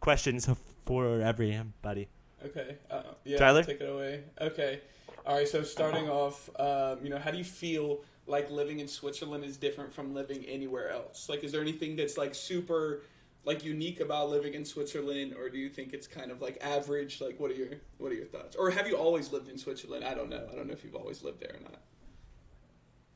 questions 0.00 0.48
for 0.86 1.20
everybody. 1.20 2.08
Okay. 2.44 2.76
Uh, 2.90 3.02
yeah. 3.24 3.38
Tyler? 3.38 3.62
Take 3.62 3.80
it 3.80 3.88
away. 3.88 4.24
Okay. 4.40 4.80
All 5.24 5.36
right, 5.36 5.46
so 5.46 5.62
starting 5.62 6.10
off, 6.10 6.50
um, 6.58 6.98
you 7.02 7.08
know, 7.08 7.18
how 7.18 7.30
do 7.30 7.38
you 7.38 7.44
feel 7.44 8.02
like 8.26 8.50
living 8.50 8.80
in 8.80 8.88
Switzerland 8.88 9.44
is 9.44 9.56
different 9.56 9.92
from 9.92 10.14
living 10.14 10.44
anywhere 10.46 10.90
else? 10.90 11.28
Like, 11.28 11.44
is 11.44 11.52
there 11.52 11.60
anything 11.60 11.94
that's 11.94 12.18
like 12.18 12.34
super 12.34 13.02
like 13.44 13.64
unique 13.64 14.00
about 14.00 14.30
living 14.30 14.54
in 14.54 14.64
Switzerland, 14.64 15.34
or 15.36 15.48
do 15.48 15.58
you 15.58 15.68
think 15.68 15.92
it's 15.92 16.06
kind 16.06 16.30
of 16.30 16.40
like 16.40 16.58
average? 16.60 17.20
Like, 17.20 17.40
what 17.40 17.50
are 17.50 17.54
your 17.54 17.68
what 17.98 18.12
are 18.12 18.14
your 18.14 18.26
thoughts? 18.26 18.56
Or 18.56 18.70
have 18.70 18.86
you 18.86 18.96
always 18.96 19.32
lived 19.32 19.48
in 19.48 19.58
Switzerland? 19.58 20.04
I 20.04 20.14
don't 20.14 20.30
know. 20.30 20.46
I 20.50 20.54
don't 20.54 20.66
know 20.66 20.72
if 20.72 20.84
you've 20.84 20.94
always 20.94 21.22
lived 21.22 21.40
there 21.40 21.56
or 21.56 21.62
not. 21.62 21.80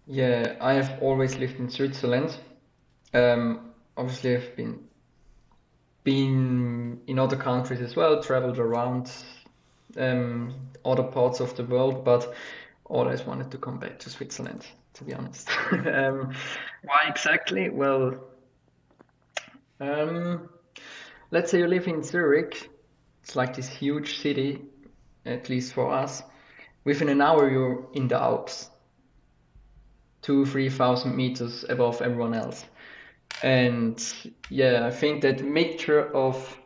Yeah, 0.06 0.56
I 0.60 0.74
have 0.74 1.02
always 1.02 1.36
lived 1.36 1.58
in 1.58 1.68
Switzerland. 1.70 2.36
Um, 3.14 3.72
obviously, 3.96 4.36
I've 4.36 4.56
been 4.56 4.80
been 6.04 7.00
in 7.08 7.18
other 7.18 7.36
countries 7.36 7.80
as 7.80 7.96
well, 7.96 8.22
traveled 8.22 8.58
around 8.58 9.10
um, 9.96 10.54
other 10.84 11.02
parts 11.02 11.40
of 11.40 11.56
the 11.56 11.64
world, 11.64 12.04
but 12.04 12.32
always 12.84 13.22
wanted 13.24 13.50
to 13.50 13.58
come 13.58 13.78
back 13.78 13.98
to 13.98 14.10
Switzerland, 14.10 14.64
to 14.94 15.04
be 15.04 15.12
honest. 15.12 15.48
um, 15.72 16.32
why 16.84 17.06
exactly? 17.08 17.70
Well, 17.70 18.14
um, 19.80 20.48
let's 21.30 21.50
say 21.50 21.58
you 21.58 21.66
live 21.66 21.86
in 21.88 22.02
Zurich, 22.02 22.70
it's 23.22 23.36
like 23.36 23.56
this 23.56 23.68
huge 23.68 24.18
city, 24.18 24.62
at 25.24 25.48
least 25.48 25.72
for 25.72 25.92
us. 25.92 26.22
Within 26.84 27.08
an 27.08 27.20
hour, 27.20 27.50
you're 27.50 27.88
in 27.94 28.08
the 28.08 28.16
Alps, 28.16 28.70
two, 30.22 30.46
three 30.46 30.68
thousand 30.68 31.16
meters 31.16 31.64
above 31.68 32.00
everyone 32.00 32.34
else. 32.34 32.64
And 33.42 34.00
yeah, 34.48 34.86
I 34.86 34.90
think 34.90 35.22
that 35.22 35.44
mixture 35.44 36.14
of 36.14 36.58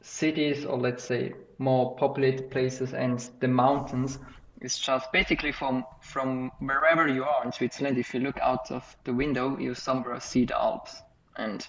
cities 0.00 0.64
or 0.64 0.78
let's 0.78 1.04
say 1.04 1.34
more 1.58 1.96
populated 1.96 2.50
places 2.50 2.92
and 2.92 3.18
the 3.40 3.48
mountains 3.48 4.18
is 4.60 4.78
just 4.78 5.12
basically 5.12 5.52
from 5.52 5.84
from 6.00 6.50
wherever 6.58 7.06
you 7.06 7.24
are 7.24 7.44
in 7.44 7.52
Switzerland. 7.52 7.98
If 7.98 8.14
you 8.14 8.20
look 8.20 8.38
out 8.38 8.70
of 8.70 8.96
the 9.04 9.12
window, 9.12 9.58
you 9.58 9.74
somewhere 9.74 10.18
see 10.20 10.44
the 10.46 10.58
Alps. 10.58 11.02
And 11.36 11.66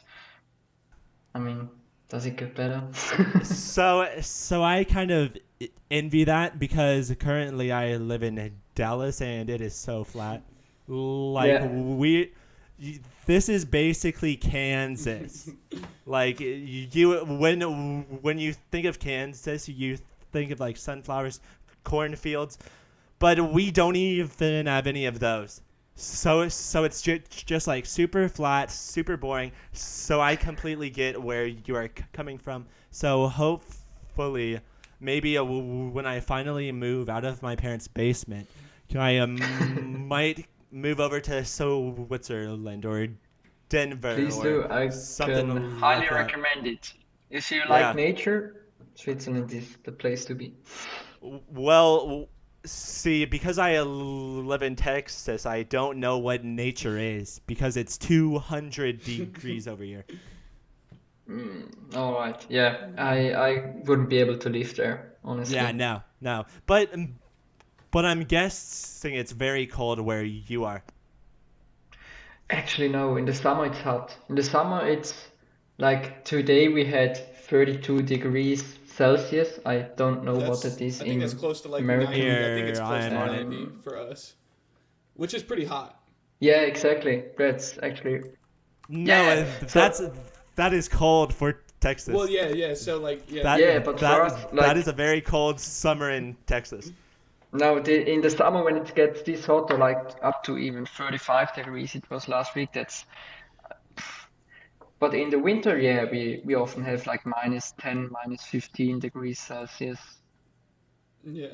I 1.34 1.40
mean, 1.40 1.70
does 2.10 2.26
it 2.26 2.38
get 2.38 2.56
better? 2.56 2.84
so 3.44 4.08
so 4.22 4.64
I 4.64 4.84
kind 4.84 5.12
of 5.12 5.36
envy 5.90 6.24
that 6.26 6.60
because 6.60 7.14
currently 7.20 7.72
I 7.72 7.96
live 7.98 8.24
in 8.24 8.52
Dallas 8.76 9.22
and 9.22 9.50
it 9.50 9.62
is 9.62 9.76
so 9.76 10.04
flat. 10.04 10.44
Like 10.88 11.48
Yeah. 11.50 11.68
we 11.68 12.32
this 13.26 13.50
is 13.50 13.66
basically 13.66 14.36
Kansas. 14.36 15.50
like 16.06 16.40
you 16.40 17.26
when 17.26 17.62
when 18.22 18.38
you 18.38 18.54
think 18.72 18.86
of 18.86 19.00
Kansas, 19.00 19.68
you 19.68 19.98
think 20.32 20.52
of 20.52 20.60
like 20.60 20.78
sunflowers, 20.78 21.40
cornfields, 21.84 22.58
but 23.20 23.52
we 23.54 23.72
don't 23.72 23.96
even 23.96 24.68
have 24.68 24.88
any 24.88 25.06
of 25.06 25.20
those. 25.20 25.62
So 25.98 26.50
so 26.50 26.84
it's 26.84 27.02
ju- 27.02 27.22
just 27.30 27.68
like 27.68 27.86
super 27.86 28.28
flat, 28.28 28.70
super 28.70 29.16
boring. 29.18 29.52
So 29.72 30.20
I 30.20 30.36
completely 30.36 30.90
get 30.90 31.22
where 31.22 31.46
you 31.48 31.76
are 31.76 31.88
c- 31.88 32.04
coming 32.12 32.38
from. 32.38 32.66
So 32.92 33.28
hopefully, 33.28 34.60
maybe 35.00 35.38
uh, 35.38 35.44
w- 35.44 35.88
when 35.90 36.06
I 36.06 36.20
finally 36.20 36.72
move 36.74 37.08
out 37.10 37.24
of 37.24 37.42
my 37.42 37.56
parents' 37.56 37.88
basement, 37.88 38.48
I 38.94 39.18
um, 39.20 39.38
might 40.08 40.46
move 40.72 41.00
over 41.00 41.22
to 41.22 41.46
Switzerland 41.46 42.86
or 42.86 43.08
Denver 43.70 44.16
Please 44.16 44.38
or 44.38 44.44
do. 44.44 44.68
I 44.70 44.90
something 44.90 45.48
can 45.48 45.70
like 45.72 45.80
highly 45.80 46.08
that. 46.08 46.14
recommend 46.14 46.68
it. 46.68 46.94
If 47.30 47.50
you 47.52 47.60
Yeah. 47.60 47.70
like 47.70 47.96
nature, 47.96 48.66
Switzerland 48.96 49.52
is 49.54 49.78
the 49.84 49.94
place 49.94 50.26
to 50.26 50.36
be. 50.36 50.54
Well, 51.22 52.28
see, 52.66 53.26
because 53.26 53.58
I 53.58 53.80
live 53.82 54.62
in 54.62 54.76
Texas, 54.76 55.46
I 55.46 55.64
don't 55.64 56.00
know 56.00 56.18
what 56.18 56.44
nature 56.44 56.98
is 56.98 57.40
because 57.48 57.78
it's 57.78 57.98
200 57.98 59.04
degrees 59.04 59.68
over 59.68 59.84
here. 59.84 60.06
Mm, 61.30 61.96
all 61.96 62.14
right. 62.14 62.46
Yeah, 62.50 62.90
I 62.98 63.34
I 63.34 63.74
wouldn't 63.86 64.10
be 64.10 64.20
able 64.20 64.38
to 64.38 64.50
live 64.50 64.76
there, 64.76 65.14
honestly. 65.24 65.56
Yeah, 65.56 65.72
no, 65.72 66.04
no. 66.22 66.46
But 66.68 66.94
um, 66.94 67.16
but 67.90 68.06
I'm 68.06 68.26
guessing 68.26 69.16
it's 69.16 69.32
very 69.32 69.66
cold 69.66 70.00
where 70.00 70.24
you 70.24 70.66
are. 70.66 70.84
Actually, 72.52 72.90
no. 72.90 73.18
In 73.18 73.26
the 73.26 73.34
summer, 73.34 73.66
it's 73.66 73.80
hot. 73.80 74.16
In 74.30 74.36
the 74.36 74.44
summer, 74.44 74.88
it's 74.88 75.16
like 75.80 76.24
today 76.26 76.68
we 76.68 76.86
had 76.86 77.18
32 77.48 78.04
degrees 78.04 78.78
Celsius. 78.96 79.60
I 79.66 79.78
don't 80.02 80.24
know 80.24 80.36
what 80.36 80.64
it 80.66 80.82
is 80.82 81.02
I 81.02 81.04
think 81.06 81.14
in 81.16 81.20
that's 81.20 81.34
close 81.34 81.62
to 81.62 81.68
like 81.70 81.82
American. 81.82 82.12
90. 82.12 82.32
I 82.32 82.56
think 82.56 82.68
it's 82.70 82.80
close 82.80 83.04
I 83.06 83.10
to 83.10 83.16
90 83.46 83.68
for 83.84 83.98
us, 83.98 84.36
which 85.16 85.34
is 85.34 85.44
pretty 85.44 85.66
hot. 85.66 86.00
Yeah, 86.40 86.62
exactly. 86.62 87.24
That's 87.38 87.78
actually 87.84 88.22
No, 88.90 89.14
Yeah, 89.14 89.46
so- 89.68 89.80
that's 89.80 90.02
that 90.56 90.74
is 90.74 90.88
cold 90.88 91.34
for 91.34 91.62
Texas. 91.82 92.14
Well, 92.16 92.30
yeah, 92.30 92.48
yeah. 92.48 92.74
So 92.74 92.98
like, 92.98 93.24
yeah, 93.28 93.44
That, 93.44 93.60
Yeah, 93.60 93.80
but 93.80 93.96
for 94.00 94.06
that, 94.06 94.22
us, 94.22 94.46
like- 94.54 94.78
is 94.78 94.88
a 94.88 94.94
very 94.94 95.22
cold 95.22 95.60
summer 95.60 96.10
in 96.12 96.36
Texas. 96.46 96.92
No, 97.52 97.80
the, 97.80 98.12
in 98.14 98.22
the 98.22 98.30
summer 98.30 98.64
when 98.64 98.76
it 98.78 98.94
gets 98.96 99.22
this 99.22 99.46
hot, 99.46 99.72
or 99.72 99.78
like 99.78 100.02
up 100.22 100.44
to 100.44 100.58
even 100.58 100.86
35 100.86 101.56
degrees, 101.56 101.96
it 101.96 102.04
was 102.10 102.28
last 102.28 102.56
week. 102.56 102.70
That's. 102.74 103.06
But 105.00 105.14
in 105.14 105.30
the 105.30 105.40
winter, 105.40 105.78
yeah, 105.78 106.06
we 106.10 106.42
we 106.46 106.56
often 106.56 106.84
have 106.84 107.06
like 107.08 107.26
minus 107.26 107.74
10, 107.80 108.10
minus 108.12 108.44
15 108.46 109.00
degrees 109.00 109.40
Celsius. 109.40 110.00
yeah, 111.24 111.48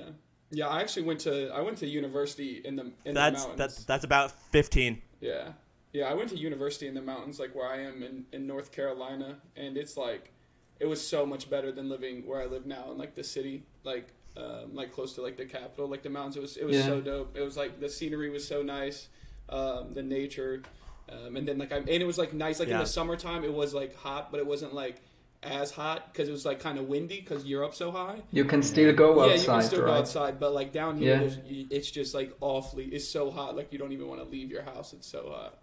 yeah. 0.51 0.67
I 0.67 0.81
actually 0.81 1.03
went 1.03 1.19
to 1.21 1.49
I 1.53 1.61
went 1.61 1.77
to 1.79 1.87
university 1.87 2.61
in 2.63 2.75
the 2.75 2.91
in 3.05 3.13
That's 3.13 3.45
the 3.45 3.51
that, 3.57 3.57
mountains. 3.57 3.85
that's 3.85 4.03
about 4.03 4.31
15. 4.51 5.01
Yeah, 5.21 5.53
yeah. 5.93 6.05
I 6.05 6.13
went 6.13 6.29
to 6.29 6.37
university 6.37 6.87
in 6.87 6.93
the 6.93 7.01
mountains, 7.01 7.39
like 7.39 7.55
where 7.55 7.67
I 7.67 7.81
am 7.81 8.03
in 8.03 8.25
in 8.31 8.47
North 8.47 8.71
Carolina, 8.71 9.37
and 9.55 9.77
it's 9.77 9.97
like 9.97 10.31
it 10.79 10.85
was 10.87 11.05
so 11.05 11.25
much 11.25 11.49
better 11.49 11.71
than 11.71 11.89
living 11.89 12.25
where 12.27 12.41
I 12.41 12.45
live 12.45 12.65
now 12.65 12.91
in 12.91 12.97
like 12.97 13.15
the 13.15 13.23
city, 13.23 13.63
like 13.83 14.09
um, 14.37 14.73
like 14.73 14.91
close 14.91 15.13
to 15.15 15.21
like 15.21 15.37
the 15.37 15.45
capital, 15.45 15.87
like 15.87 16.03
the 16.03 16.09
mountains. 16.09 16.37
It 16.37 16.41
was 16.41 16.57
it 16.57 16.65
was 16.65 16.77
Yeah. 16.77 16.85
so 16.85 17.01
dope. 17.01 17.37
It 17.37 17.41
was 17.41 17.57
like 17.57 17.79
the 17.79 17.89
scenery 17.89 18.29
was 18.29 18.47
so 18.47 18.61
nice, 18.61 19.09
um, 19.49 19.93
the 19.93 20.03
nature, 20.03 20.63
um, 21.11 21.35
and 21.35 21.47
then 21.47 21.57
like 21.57 21.71
I 21.71 21.77
and 21.77 21.89
it 21.89 22.05
was 22.07 22.17
like 22.17 22.33
nice. 22.33 22.59
Like 22.59 22.69
in 22.69 22.77
the 22.77 22.85
summertime, 22.85 23.43
it 23.43 23.53
was 23.53 23.73
like 23.73 23.95
hot, 23.95 24.31
but 24.31 24.39
it 24.39 24.45
wasn't 24.47 24.73
like 24.73 25.01
as 25.43 25.71
hot 25.71 26.13
because 26.13 26.29
it 26.29 26.31
was 26.31 26.45
like 26.45 26.59
kind 26.59 26.77
of 26.77 26.85
windy 26.87 27.19
because 27.19 27.45
you're 27.45 27.65
up 27.65 27.73
so 27.73 27.91
high. 27.91 28.21
You 28.31 28.45
can 28.45 28.61
still 28.61 28.93
go 28.93 29.21
outside. 29.21 29.29
yeah, 29.35 29.41
you 29.41 29.47
can 29.47 29.61
still 29.63 29.85
go 29.85 29.91
outside, 29.91 30.39
but 30.39 30.53
like 30.53 30.71
down 30.71 30.97
here, 30.97 31.21
Yeah. 31.45 31.63
it's 31.71 31.89
just 31.89 32.13
like 32.13 32.31
awfully. 32.41 32.85
It's 32.85 33.07
so 33.07 33.31
hot, 33.31 33.55
like 33.55 33.73
you 33.73 33.79
don't 33.79 33.91
even 33.91 34.07
want 34.07 34.21
to 34.21 34.27
leave 34.27 34.51
your 34.51 34.61
house. 34.61 34.93
It's 34.93 35.07
so 35.07 35.29
hot. 35.29 35.57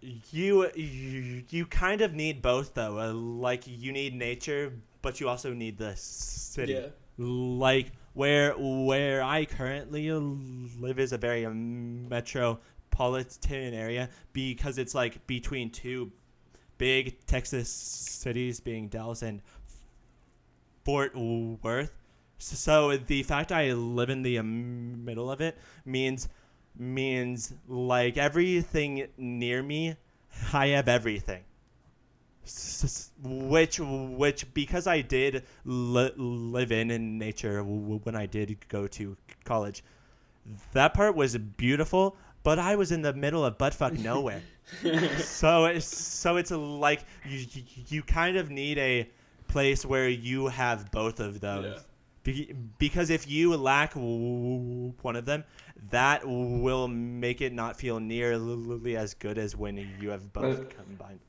You, 0.00 0.70
you 0.76 1.42
you 1.50 1.66
kind 1.66 2.00
of 2.02 2.14
need 2.14 2.40
both 2.40 2.74
though. 2.74 2.98
Uh, 2.98 3.12
like 3.12 3.64
you 3.66 3.92
need 3.92 4.14
nature, 4.14 4.72
but 5.02 5.20
you 5.20 5.28
also 5.28 5.52
need 5.52 5.76
the 5.76 5.94
city. 5.96 6.74
Yeah. 6.74 6.86
Like 7.18 7.90
where 8.14 8.52
where 8.56 9.22
I 9.22 9.44
currently 9.44 10.10
live 10.10 10.98
is 11.00 11.12
a 11.12 11.18
very 11.18 11.44
um, 11.44 12.06
metropolitan 12.98 13.74
area 13.74 14.08
because 14.32 14.78
it's 14.78 14.94
like 14.94 15.26
between 15.26 15.70
two 15.70 16.10
big 16.78 17.24
Texas 17.26 17.68
cities, 17.68 18.60
being 18.60 18.88
Dallas 18.88 19.22
and 19.22 19.40
Fort 20.84 21.14
Worth. 21.16 21.92
So 22.38 22.96
the 22.96 23.22
fact 23.24 23.50
I 23.50 23.72
live 23.72 24.10
in 24.10 24.22
the 24.22 24.38
um, 24.38 25.04
middle 25.04 25.30
of 25.30 25.40
it 25.40 25.58
means 25.84 26.28
means 26.78 27.52
like 27.66 28.16
everything 28.16 29.08
near 29.16 29.62
me, 29.62 29.96
I 30.52 30.68
have 30.68 30.88
everything. 30.88 31.42
Which 33.22 33.78
which 33.80 34.54
because 34.54 34.86
I 34.86 35.02
did 35.02 35.44
li- 35.66 36.12
live 36.16 36.72
in 36.72 36.90
in 36.90 37.18
nature 37.18 37.62
when 37.62 38.14
I 38.16 38.24
did 38.26 38.56
go 38.68 38.86
to 38.86 39.16
college, 39.44 39.82
that 40.72 40.94
part 40.94 41.14
was 41.14 41.36
beautiful. 41.36 42.16
But 42.42 42.58
I 42.58 42.76
was 42.76 42.92
in 42.92 43.02
the 43.02 43.12
middle 43.12 43.44
of 43.44 43.58
buttfuck 43.58 43.98
nowhere 43.98 44.42
so 45.18 45.64
it's 45.66 45.86
so 45.86 46.36
it's 46.36 46.50
like 46.50 47.00
you 47.26 47.38
you- 47.52 47.62
you 47.88 48.02
kind 48.02 48.36
of 48.36 48.50
need 48.50 48.78
a 48.78 49.08
place 49.48 49.84
where 49.84 50.08
you 50.08 50.48
have 50.48 50.90
both 50.90 51.20
of 51.20 51.40
those. 51.40 51.64
Yeah. 51.64 51.82
Be- 52.24 52.54
because 52.78 53.08
if 53.08 53.26
you 53.30 53.56
lack 53.56 53.94
one 53.94 55.16
of 55.16 55.24
them, 55.24 55.44
that 55.90 56.22
will 56.26 56.86
make 56.88 57.40
it 57.40 57.52
not 57.54 57.76
feel 57.78 57.98
nearly 57.98 58.96
as 58.96 59.14
good 59.14 59.38
as 59.38 59.56
when 59.56 59.76
you 60.00 60.10
have 60.10 60.32
both 60.32 60.58
Well- 60.58 60.68
combined. 60.68 61.20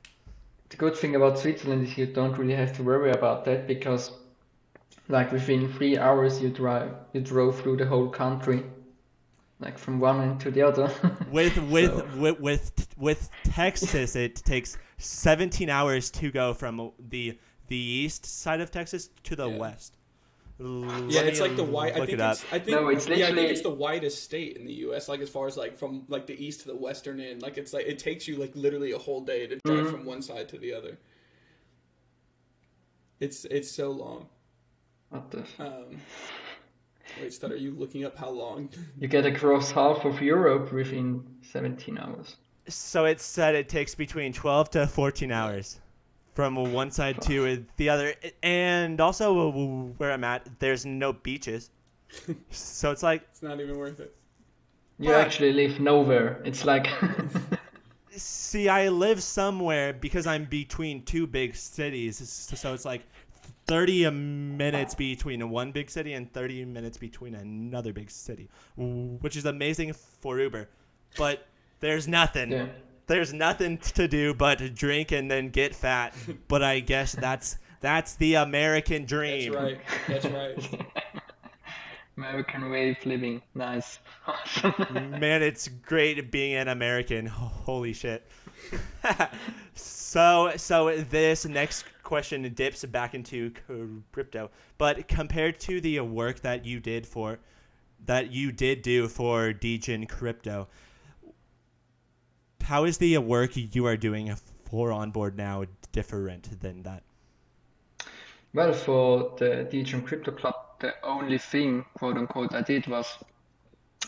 The 0.70 0.78
good 0.78 0.96
thing 0.96 1.16
about 1.16 1.40
Switzerland 1.40 1.88
is 1.88 1.98
you 1.98 2.06
don't 2.08 2.38
really 2.38 2.54
have 2.56 2.74
to 2.78 2.84
worry 2.84 3.12
about 3.12 3.46
that 3.46 3.66
because, 3.68 4.12
like 5.08 5.32
within 5.32 5.72
three 5.74 5.98
hours, 5.98 6.42
you 6.42 6.50
drive 6.50 6.92
you 7.14 7.22
drove 7.22 7.60
through 7.62 7.78
the 7.78 7.86
whole 7.88 8.10
country, 8.10 8.64
like 9.60 9.78
from 9.78 10.00
one 10.00 10.22
end 10.22 10.40
to 10.42 10.52
the 10.52 10.62
other. 10.62 10.90
With 11.32 11.58
with, 11.70 11.92
So- 11.92 12.08
with 12.18 12.40
with 12.40 12.88
with 12.98 13.30
Texas, 13.44 14.16
it 14.16 14.36
takes 14.38 14.78
17 14.98 15.70
hours 15.70 16.10
to 16.12 16.32
go 16.32 16.54
from 16.54 16.92
the 17.10 17.38
the 17.68 17.78
east 17.78 18.26
side 18.26 18.62
of 18.62 18.72
Texas 18.72 19.10
to 19.24 19.36
the 19.36 19.48
Yeah. 19.50 19.58
west. 19.58 19.96
Yeah, 20.62 21.22
it's 21.22 21.40
like 21.40 21.56
the 21.56 21.64
white. 21.64 21.94
I 21.94 22.00
think 22.06 22.10
it 22.10 22.20
it's. 22.20 22.44
I 22.52 22.60
think. 22.60 22.72
No, 22.72 22.90
it's 22.90 23.08
yeah, 23.08 23.28
I 23.28 23.34
think 23.34 23.50
it's 23.50 23.62
the 23.62 23.70
whitest 23.70 24.24
state 24.24 24.58
in 24.58 24.66
the 24.66 24.74
U.S. 24.88 25.08
Like 25.08 25.22
as 25.22 25.30
far 25.30 25.48
as 25.48 25.56
like 25.56 25.78
from 25.78 26.04
like 26.10 26.26
the 26.28 26.36
east 26.46 26.62
to 26.62 26.68
the 26.68 26.76
western 26.76 27.22
end. 27.22 27.42
Like 27.42 27.58
it's 27.58 27.72
like 27.72 27.86
it 27.86 27.98
takes 27.98 28.28
you 28.28 28.36
like 28.36 28.54
literally 28.56 28.92
a 28.92 28.98
whole 28.98 29.22
day 29.22 29.48
to 29.48 29.56
drive 29.64 29.86
Mhm. 29.86 29.92
from 29.92 30.04
one 30.06 30.22
side 30.22 30.50
to 30.50 30.58
the 30.58 30.74
other. 30.74 30.98
It's 33.22 33.46
it's 33.46 33.72
so 33.72 33.92
long. 33.92 34.28
What 35.10 35.32
the? 35.32 35.40
Um, 35.60 36.02
wait, 37.22 37.34
Stud, 37.34 37.52
are 37.52 37.56
you 37.56 37.72
looking 37.72 38.06
up 38.06 38.18
how 38.18 38.30
long? 38.30 38.70
You 39.00 39.08
get 39.08 39.26
across 39.26 39.72
half 39.72 40.06
of 40.06 40.22
Europe 40.22 40.72
within 40.72 41.24
17 41.42 41.98
hours. 41.98 42.36
So 42.68 43.06
it 43.06 43.20
said 43.20 43.56
it 43.56 43.68
takes 43.70 43.96
between 43.96 44.32
12 44.34 44.70
to 44.72 44.88
14 44.88 45.32
hours 45.32 45.80
from 46.36 46.56
one 46.72 46.92
side 46.92 47.22
to 47.24 47.66
the 47.78 47.90
other. 47.90 48.14
And 48.44 49.02
also 49.02 49.50
where 49.98 50.12
I'm 50.12 50.24
at, 50.24 50.48
there's 50.60 50.86
no 50.86 51.14
beaches. 51.14 51.72
So 52.50 52.92
it's 52.92 53.04
like, 53.04 53.24
It's 53.32 53.42
not 53.44 53.60
even 53.60 53.78
worth 53.78 54.00
it. 54.00 54.16
You 55.00 55.10
But- 55.10 55.26
actually 55.26 55.54
live 55.54 55.80
nowhere. 55.80 56.42
It's 56.44 56.66
like 56.66 56.88
see, 58.12 58.68
I 58.70 58.90
live 58.90 59.22
somewhere 59.24 59.94
because 59.94 60.28
I'm 60.28 60.46
between 60.46 61.04
two 61.04 61.28
big 61.28 61.56
cities. 61.56 62.18
So 62.56 62.74
it's 62.74 62.86
like 62.86 63.04
30 63.70 64.10
minutes 64.10 64.96
between 64.96 65.50
one 65.50 65.72
big 65.72 65.90
city 65.90 66.14
and 66.14 66.32
30 66.34 66.66
minutes 66.66 66.98
between 66.98 67.36
another 67.36 67.94
big 67.94 68.10
city, 68.10 68.50
which 68.76 69.38
is 69.38 69.46
amazing 69.46 69.94
for 69.94 70.40
Uber. 70.40 70.68
But 71.18 71.48
there's 71.80 72.08
nothing. 72.08 72.52
yeah. 72.52 72.68
there's 73.08 73.34
nothing 73.34 73.78
to 73.78 74.08
do 74.08 74.34
but 74.34 74.76
drink 74.76 75.12
and 75.12 75.30
then 75.30 75.50
get 75.50 75.76
fat. 75.76 76.14
But 76.48 76.64
I 76.64 76.80
guess 76.80 77.14
that's 77.14 77.58
that's 77.82 78.16
the 78.16 78.36
American 78.36 79.06
dream. 79.06 79.54
That's 79.54 79.64
dream. 79.64 79.78
right. 79.78 79.82
That's 80.08 80.26
right. 80.26 80.88
American 82.18 82.70
way 82.70 82.90
of 82.90 83.06
living. 83.06 83.42
Nice. 83.56 84.00
Man, 84.94 85.42
it's 85.42 85.70
great 85.70 86.32
being 86.32 86.54
an 86.56 86.68
American. 86.68 87.26
Holy 87.28 87.94
shit. 87.94 88.28
so 89.74 90.52
so 90.56 90.96
this 90.98 91.46
next 91.46 91.86
question 92.04 92.42
dips 92.54 92.84
back 92.86 93.14
into 93.14 93.52
crypto, 94.12 94.50
but 94.78 95.08
compared 95.08 95.60
to 95.60 95.80
the 95.82 96.00
work 96.00 96.42
that 96.42 96.66
you 96.66 96.80
did 96.80 97.06
for 97.06 97.40
that 98.06 98.32
you 98.32 98.52
did 98.52 98.82
do 98.82 99.08
for 99.08 99.54
Degen 99.54 100.06
Crypto, 100.08 100.68
how 102.64 102.86
is 102.86 102.98
the 102.98 103.18
work 103.18 103.52
you 103.56 103.86
are 103.86 103.98
doing 103.98 104.34
for 104.70 104.92
onboard 104.92 105.38
now 105.38 105.66
different 105.92 106.62
than 106.62 106.84
that? 106.84 107.04
Well, 108.54 108.74
for 108.74 109.34
the 109.38 109.68
Degen 109.70 110.02
Crypto 110.02 110.32
Club, 110.32 110.56
the 110.80 110.94
only 111.04 111.38
thing, 111.38 111.86
quote 111.94 112.18
unquote, 112.18 112.54
I 112.54 112.62
did 112.62 112.88
was 112.88 113.08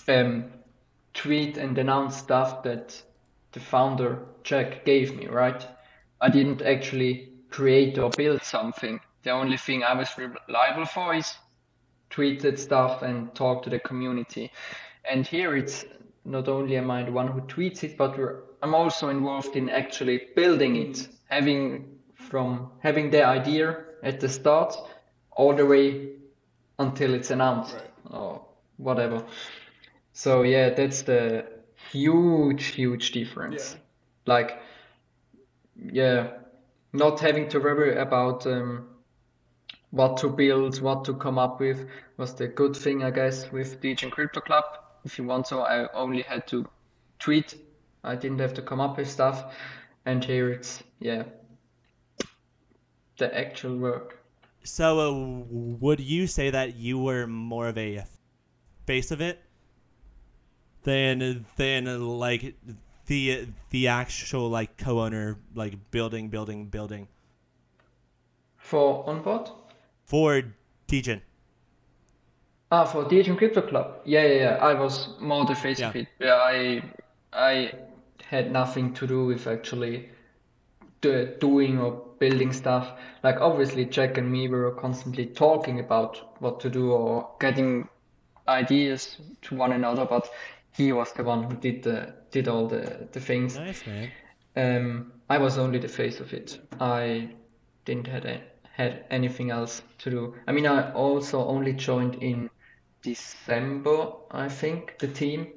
um, 0.08 0.46
tweet 1.14 1.58
and 1.58 1.78
announce 1.78 2.18
stuff 2.18 2.64
that 2.64 3.02
the 3.54 3.60
founder, 3.60 4.20
Jack, 4.44 4.86
gave 4.86 5.16
me, 5.16 5.28
right? 5.28 5.66
I 6.22 6.30
didn't 6.30 6.62
actually 6.62 7.30
create 7.50 7.98
or 7.98 8.10
build 8.10 8.44
something. 8.44 9.00
The 9.24 9.32
only 9.32 9.58
thing 9.58 9.84
I 9.84 9.94
was 9.94 10.10
reliable 10.18 10.86
for 10.86 11.14
is 11.14 11.36
tweeted 12.10 12.58
stuff 12.58 13.02
and 13.02 13.34
talk 13.36 13.64
to 13.64 13.70
the 13.70 13.80
community. 13.80 14.52
And 15.10 15.26
here 15.26 15.56
it's 15.56 15.86
not 16.26 16.48
only 16.48 16.78
am 16.78 16.92
I 16.92 17.04
the 17.04 17.12
one 17.12 17.28
who 17.28 17.42
tweets 17.42 17.84
it, 17.84 17.98
but 17.98 18.18
we're, 18.18 18.42
I'm 18.62 18.76
also 18.76 19.10
involved 19.10 19.56
in 19.56 19.70
actually 19.70 20.28
building 20.36 20.76
it, 20.76 21.08
having 21.30 21.98
from 22.16 22.72
having 22.80 23.10
the 23.10 23.24
idea 23.26 23.84
at 24.04 24.20
the 24.20 24.30
start 24.30 24.76
all 25.32 25.56
the 25.56 25.66
way 25.66 26.10
until 26.80 27.14
it's 27.14 27.32
announced 27.32 27.76
Right. 27.76 27.92
or 28.12 28.46
whatever. 28.78 29.26
So 30.14 30.44
yeah, 30.44 30.70
that's 30.72 31.04
the 31.04 31.46
huge, 31.92 32.66
huge 32.68 33.12
difference. 33.12 33.74
Yeah. 33.74 34.34
Like, 34.34 34.62
yeah, 35.92 36.28
not 36.94 37.20
having 37.20 37.50
to 37.50 37.60
worry 37.60 37.98
about 37.98 38.46
um, 38.48 38.88
what 39.92 40.18
to 40.18 40.30
build, 40.30 40.82
what 40.82 41.06
to 41.06 41.14
come 41.14 41.38
up 41.38 41.60
with 41.60 41.88
was 42.18 42.34
the 42.34 42.48
good 42.48 42.76
thing, 42.76 43.04
I 43.04 43.12
guess, 43.12 43.52
with 43.52 43.82
Degen 43.82 44.10
Crypto 44.10 44.40
Club. 44.42 44.64
If 45.04 45.18
you 45.18 45.26
want 45.26 45.48
so, 45.48 45.62
I 45.62 45.92
only 45.94 46.22
had 46.22 46.48
to 46.48 46.68
tweet. 47.20 47.56
I 48.04 48.16
didn't 48.16 48.40
have 48.40 48.54
to 48.56 48.62
come 48.62 48.80
up 48.80 48.98
with 48.98 49.10
stuff. 49.10 49.54
And 50.06 50.24
here 50.24 50.50
it's, 50.50 50.84
yeah, 51.00 51.24
the 53.18 53.38
actual 53.38 53.78
work. 53.78 54.18
So, 54.64 55.00
uh, 55.00 55.46
would 55.50 56.00
you 56.00 56.28
say 56.28 56.52
that 56.52 56.76
you 56.76 57.00
were 57.00 57.26
more 57.28 57.68
of 57.68 57.78
a 57.78 58.04
face 58.86 59.12
of 59.12 59.22
it 59.22 59.40
than 60.84 61.46
than 61.58 61.86
like 62.20 62.56
the 63.08 63.48
the 63.70 63.88
actual 63.88 64.50
like 64.50 64.78
co-owner 64.78 65.40
like 65.56 65.92
building 65.92 66.30
building 66.30 66.68
building 66.68 67.08
For 68.58 69.04
onboard? 69.10 69.50
for 70.06 70.44
Degen? 70.88 71.24
Ah, 72.72 72.86
for 72.86 73.06
Degen 73.08 73.38
Crypto 73.38 73.62
Club. 73.62 74.02
Yeah, 74.06 74.24
yeah, 74.26 74.34
yeah. 74.34 74.56
I 74.56 74.74
was 74.74 75.10
more 75.20 75.46
the 75.46 75.56
face 75.56 75.84
of 75.84 75.96
it. 75.96 76.08
Yeah, 76.20 76.36
I 76.36 76.82
I 77.34 77.74
had 78.24 78.52
nothing 78.52 78.94
to 78.96 79.06
do 79.08 79.26
with 79.26 79.46
actually 79.48 80.10
do, 81.02 81.36
doing 81.40 81.80
or 81.80 81.92
building 82.20 82.54
stuff. 82.54 82.92
Like 83.24 83.42
obviously 83.42 83.86
Jack 83.86 84.18
and 84.18 84.32
me 84.32 84.48
were 84.50 84.72
constantly 84.72 85.28
talking 85.28 85.80
about 85.80 86.18
what 86.42 86.60
to 86.62 86.70
do 86.70 86.92
or 86.92 87.30
getting 87.40 87.90
ideas 88.48 89.18
to 89.44 89.56
one 89.56 89.74
another, 89.74 90.06
but 90.06 90.30
he 90.74 90.92
was 90.92 91.12
the 91.14 91.24
one 91.24 91.44
who 91.44 91.56
did 91.56 91.84
the 91.84 92.14
did 92.32 92.48
all 92.48 92.68
the, 92.68 93.08
the 93.12 93.20
things. 93.20 93.58
Nice 93.58 93.86
man. 93.86 94.12
Um, 94.56 95.14
I 95.30 95.38
was 95.38 95.58
only 95.58 95.80
the 95.80 95.88
face 95.88 96.20
of 96.20 96.34
it. 96.34 96.60
I 96.80 97.30
didn't 97.86 98.08
had 98.08 98.26
a, 98.26 98.42
had 98.64 99.06
anything 99.10 99.50
else 99.52 99.82
to 100.00 100.10
do. 100.10 100.36
I 100.48 100.52
mean, 100.52 100.66
I 100.66 100.92
also 100.94 101.46
only 101.46 101.74
joined 101.74 102.16
in 102.16 102.50
December, 103.02 104.12
I 104.32 104.48
think, 104.50 104.98
the 105.00 105.08
team, 105.08 105.48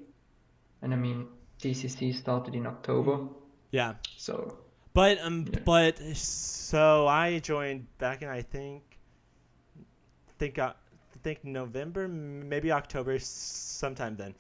and 0.82 0.92
I 0.92 0.96
mean, 0.96 1.26
DCC 1.60 2.14
started 2.14 2.54
in 2.54 2.66
October, 2.66 3.28
Yeah, 3.70 3.94
so 4.16 4.58
but 4.92 5.18
um, 5.22 5.46
Yeah. 5.52 5.60
but 5.64 5.98
so 6.16 7.06
I 7.08 7.38
joined 7.40 7.86
back 7.98 8.22
in 8.22 8.28
I 8.28 8.42
think 8.42 8.82
think 10.38 10.58
uh, 10.58 10.74
think 11.22 11.44
November, 11.44 12.06
maybe 12.08 12.70
October, 12.70 13.18
sometime 13.18 14.16
then, 14.16 14.34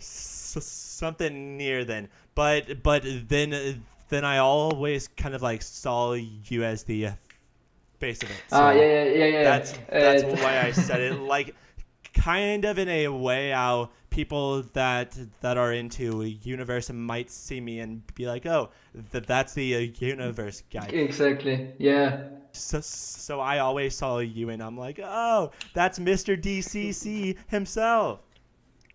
S- 0.00 0.56
something 0.64 1.56
near 1.56 1.84
then. 1.84 2.08
But 2.34 2.82
but 2.82 3.02
then 3.28 3.84
then 4.08 4.24
I 4.24 4.38
always 4.38 5.08
kind 5.08 5.34
of 5.34 5.42
like 5.42 5.62
saw 5.62 6.12
you 6.14 6.64
as 6.64 6.84
the 6.84 7.06
uh, 7.08 7.12
face 8.00 8.22
of 8.22 8.30
it. 8.30 8.44
ah, 8.50 8.70
So 8.70 8.70
yeah, 8.72 9.04
yeah, 9.04 9.04
yeah, 9.04 9.26
yeah. 9.26 9.42
That's 9.42 9.78
that's 9.98 10.22
Uh, 10.22 10.36
why 10.38 10.60
I 10.60 10.72
said 10.72 11.00
it. 11.00 11.14
Like 11.34 11.54
kind 12.14 12.64
of 12.64 12.78
in 12.78 12.88
a 12.88 13.08
way 13.08 13.50
how 13.50 13.90
people 14.10 14.62
that 14.74 15.16
that 15.40 15.56
are 15.58 15.72
into 15.72 16.22
universe 16.22 16.90
might 16.92 17.30
see 17.30 17.60
me 17.60 17.80
and 17.80 18.02
be 18.14 18.26
like, 18.26 18.46
oh, 18.46 18.70
th- 19.12 19.26
that's 19.26 19.54
the 19.54 19.74
uh, 19.76 19.78
universe 19.98 20.62
guy. 20.70 20.88
exactly. 20.88 21.74
Yeah, 21.78 22.28
So, 22.52 22.80
so 22.80 23.40
I 23.40 23.58
always 23.58 23.96
saw 23.96 24.18
you 24.18 24.50
and 24.50 24.62
I'm 24.62 24.78
like, 24.78 25.00
oh, 25.02 25.50
that's 25.72 25.98
Mr. 25.98 26.36
DCC 26.36 27.36
himself. 27.48 28.20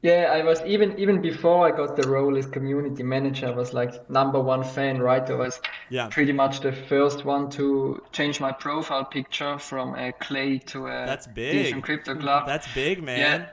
Yeah. 0.02 0.32
I 0.34 0.43
was 0.43 0.62
even 0.66 0.97
even 0.97 1.22
before 1.22 1.68
I 1.68 1.76
got 1.76 1.95
the 1.95 2.08
role 2.08 2.38
as 2.38 2.45
community 2.45 3.04
manager. 3.04 3.47
I 3.47 3.52
was 3.52 3.74
like 3.74 4.10
number 4.10 4.39
one 4.39 4.64
fan, 4.64 5.02
right? 5.02 5.30
I 5.30 5.36
was 5.36 5.60
Yeah. 5.89 6.08
pretty 6.08 6.32
much 6.32 6.62
the 6.62 6.72
first 6.72 7.26
one 7.26 7.50
to 7.52 8.02
change 8.12 8.39
my 8.39 8.52
profile 8.52 9.06
picture 9.06 9.58
from 9.60 9.95
a 9.95 10.12
clay 10.14 10.60
to 10.68 10.88
a 10.88 11.06
That's 11.06 11.28
big. 11.28 11.82
Crypto 11.84 12.16
Club. 12.16 12.45
That's 12.47 12.68
big, 12.68 13.04
man. 13.04 13.20
Yeah. 13.20 13.50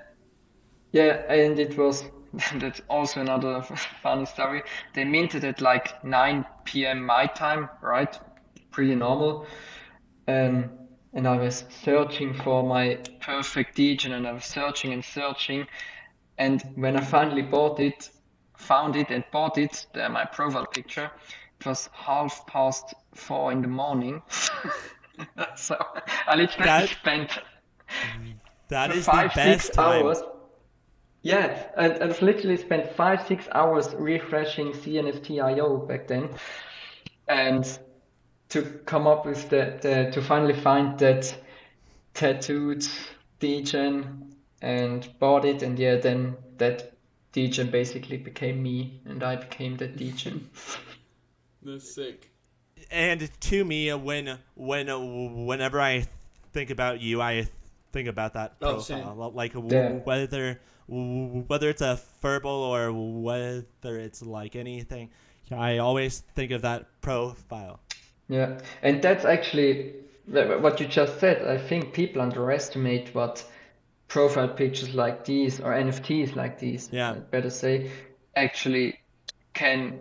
Yeah, 0.92 1.32
and 1.32 1.58
it 1.58 1.76
was 1.76 2.04
that's 2.54 2.80
also 2.88 3.20
another 3.20 3.62
funny 4.02 4.26
story. 4.26 4.62
They 4.94 5.04
minted 5.04 5.44
at 5.44 5.60
like 5.60 6.04
9 6.04 6.86
p.m. 6.86 7.04
my 7.04 7.26
time, 7.26 7.68
right? 7.82 8.18
Pretty 8.70 8.94
normal. 8.94 9.46
Um, 10.28 10.70
and 11.12 11.26
I 11.26 11.36
was 11.38 11.64
searching 11.70 12.34
for 12.34 12.62
my 12.62 12.98
perfect 13.20 13.76
Degen 13.76 14.12
and 14.12 14.26
I 14.26 14.32
was 14.32 14.44
searching 14.44 14.92
and 14.92 15.04
searching. 15.04 15.66
And 16.38 16.62
when 16.74 16.96
I 16.96 17.00
finally 17.00 17.42
bought 17.42 17.80
it, 17.80 18.10
found 18.56 18.96
it 18.96 19.10
and 19.10 19.24
bought 19.32 19.58
it, 19.58 19.86
my 19.94 20.24
profile 20.24 20.66
picture, 20.66 21.10
it 21.60 21.66
was 21.66 21.88
half 21.92 22.46
past 22.46 22.94
four 23.14 23.52
in 23.52 23.62
the 23.62 23.68
morning. 23.68 24.22
so 25.56 25.76
I 26.26 26.36
literally 26.36 26.64
That- 26.66 26.88
spent 26.90 27.38
That 28.68 28.90
is 28.94 29.06
five, 29.06 29.30
the 29.32 29.36
best 29.36 29.66
six 29.66 29.76
time. 29.76 30.04
hours. 30.04 30.22
Yeah, 31.22 31.70
and 31.76 32.02
I've 32.02 32.22
literally 32.22 32.56
spent 32.56 32.92
five, 32.94 33.26
six 33.26 33.48
hours 33.50 33.92
refreshing 33.94 34.72
CNFT.io 34.72 35.78
back 35.78 36.06
then, 36.06 36.28
and 37.26 37.66
to 38.50 38.62
come 38.84 39.08
up 39.08 39.26
with 39.26 39.48
the, 39.50 39.78
the 39.82 40.10
to 40.12 40.22
finally 40.22 40.54
find 40.54 40.96
that 41.00 41.36
tattooed 42.14 42.86
degen 43.40 44.35
and 44.66 45.08
bought 45.20 45.44
it, 45.44 45.62
and 45.62 45.78
yeah, 45.78 45.96
then 45.96 46.36
that 46.58 46.92
degen 47.32 47.70
basically 47.70 48.16
became 48.16 48.62
me, 48.62 49.00
and 49.04 49.22
I 49.22 49.36
became 49.36 49.76
that 49.78 49.96
degen. 49.96 50.50
That's 51.62 51.94
sick. 51.94 52.30
And 52.90 53.30
to 53.40 53.64
me, 53.64 53.90
uh, 53.90 53.96
when 53.98 54.38
when 54.54 54.88
uh, 54.88 54.98
whenever 54.98 55.80
I 55.80 56.06
think 56.52 56.70
about 56.70 57.00
you, 57.00 57.20
I 57.20 57.48
think 57.92 58.08
about 58.08 58.34
that 58.34 58.56
Oh, 58.60 58.76
profile, 58.76 59.16
same. 59.16 59.34
like 59.34 59.54
Yeah. 59.54 59.92
whether 60.04 60.60
whether 60.88 61.68
it's 61.70 61.82
a 61.82 61.98
furball 62.22 62.62
or 62.74 62.92
whether 62.92 63.98
it's 63.98 64.22
like 64.22 64.56
anything. 64.56 65.10
I 65.50 65.78
always 65.78 66.20
think 66.34 66.50
of 66.50 66.62
that 66.62 66.86
profile. 67.00 67.80
Yeah, 68.28 68.58
and 68.82 69.00
that's 69.00 69.24
actually 69.24 69.94
what 70.26 70.80
you 70.80 70.86
just 70.86 71.20
said. 71.20 71.46
I 71.46 71.56
think 71.58 71.92
people 71.92 72.20
underestimate 72.20 73.14
what 73.14 73.44
profile 74.08 74.48
pictures 74.48 74.94
like 74.94 75.24
these 75.24 75.60
or 75.60 75.72
NFTs 75.72 76.36
like 76.36 76.58
these, 76.58 76.88
Yeah. 76.92 77.12
I'd 77.12 77.30
better 77.30 77.50
say, 77.50 77.90
actually 78.34 79.00
can 79.54 80.00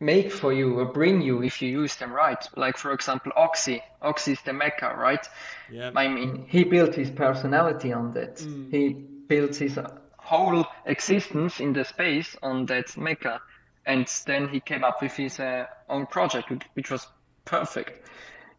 make 0.00 0.32
for 0.32 0.52
you 0.52 0.78
or 0.78 0.86
bring 0.86 1.20
you 1.22 1.42
if 1.42 1.62
you 1.62 1.68
use 1.70 1.96
them 1.96 2.12
right. 2.12 2.42
Like 2.56 2.76
for 2.76 2.92
example, 2.92 3.32
Oxy. 3.36 3.82
Oxy 4.02 4.32
is 4.32 4.42
the 4.42 4.52
Mecca, 4.52 4.94
right? 4.96 5.26
Yeah. 5.70 5.90
I 5.94 6.08
mean, 6.08 6.46
he 6.48 6.64
built 6.64 6.94
his 6.94 7.10
personality 7.10 7.92
on 7.92 8.12
that. 8.14 8.40
He 8.70 8.90
built 9.28 9.56
his 9.56 9.78
whole 10.18 10.66
existence 10.86 11.60
in 11.60 11.72
the 11.72 11.84
space 11.84 12.36
on 12.42 12.66
that 12.66 12.96
Mecca. 12.96 13.40
And 13.86 14.06
then 14.26 14.48
he 14.48 14.60
came 14.60 14.82
up 14.82 15.02
with 15.02 15.12
his 15.12 15.38
uh, 15.38 15.66
own 15.88 16.06
project, 16.06 16.64
which 16.74 16.90
was 16.90 17.06
perfect. 17.44 18.00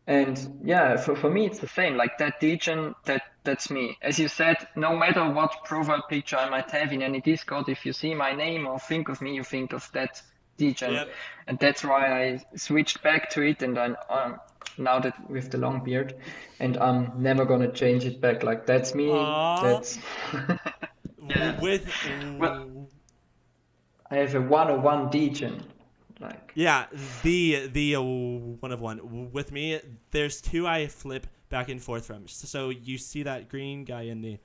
And 0.07 0.59
yeah, 0.63 0.97
for, 0.97 1.15
for 1.15 1.29
me, 1.29 1.47
it's 1.47 1.59
the 1.59 1.67
same. 1.67 1.97
Like 1.97 2.17
that 2.19 2.39
degen, 2.39 2.93
that 3.05 3.23
that's 3.43 3.71
me. 3.71 3.97
As 4.01 4.19
you 4.19 4.27
said, 4.27 4.57
no 4.75 4.95
matter 4.95 5.27
what 5.31 5.63
profile 5.65 6.03
picture 6.07 6.37
I 6.37 6.49
might 6.49 6.69
have 6.71 6.91
in 6.93 7.01
any 7.01 7.21
Discord, 7.21 7.69
if 7.69 7.85
you 7.85 7.93
see 7.93 8.13
my 8.13 8.33
name 8.33 8.67
or 8.67 8.79
think 8.79 9.09
of 9.09 9.21
me, 9.21 9.33
you 9.35 9.43
think 9.43 9.73
of 9.73 9.91
that 9.93 10.21
degen. 10.57 10.93
Yep. 10.93 11.09
And 11.47 11.59
that's 11.59 11.83
why 11.83 12.23
I 12.23 12.45
switched 12.55 13.01
back 13.01 13.29
to 13.31 13.41
it. 13.41 13.63
And 13.63 13.79
I'm 13.79 13.95
um, 14.09 14.39
now 14.77 14.99
that 14.99 15.29
with 15.29 15.49
the 15.49 15.57
long 15.57 15.83
beard, 15.83 16.13
and 16.59 16.77
I'm 16.77 17.13
never 17.23 17.45
gonna 17.45 17.71
change 17.71 18.05
it 18.05 18.21
back. 18.21 18.43
Like 18.43 18.67
that's 18.67 18.93
me. 18.93 19.09
Aw. 19.09 19.63
That's 19.63 19.97
W- 21.27 21.61
With 21.61 21.91
Well- 22.37 22.89
I 24.11 24.17
have 24.17 24.35
a 24.35 24.41
101 24.41 25.09
degen. 25.09 25.63
Like 26.19 26.51
yeah, 26.55 26.85
the 27.23 27.67
the 27.67 27.95
uh, 27.97 28.01
one 28.01 28.71
of 28.71 28.79
one 28.81 29.31
with 29.33 29.51
me. 29.51 29.79
There's 30.11 30.39
two 30.41 30.65
I 30.65 30.87
flip 30.87 31.27
back 31.49 31.67
and 31.69 31.81
forth 31.81 32.05
from. 32.05 32.27
So 32.27 32.69
you 32.69 32.97
see 32.97 33.23
that 33.23 33.49
green 33.49 33.83
guy 33.83 34.03
in 34.03 34.21
the 34.21 34.37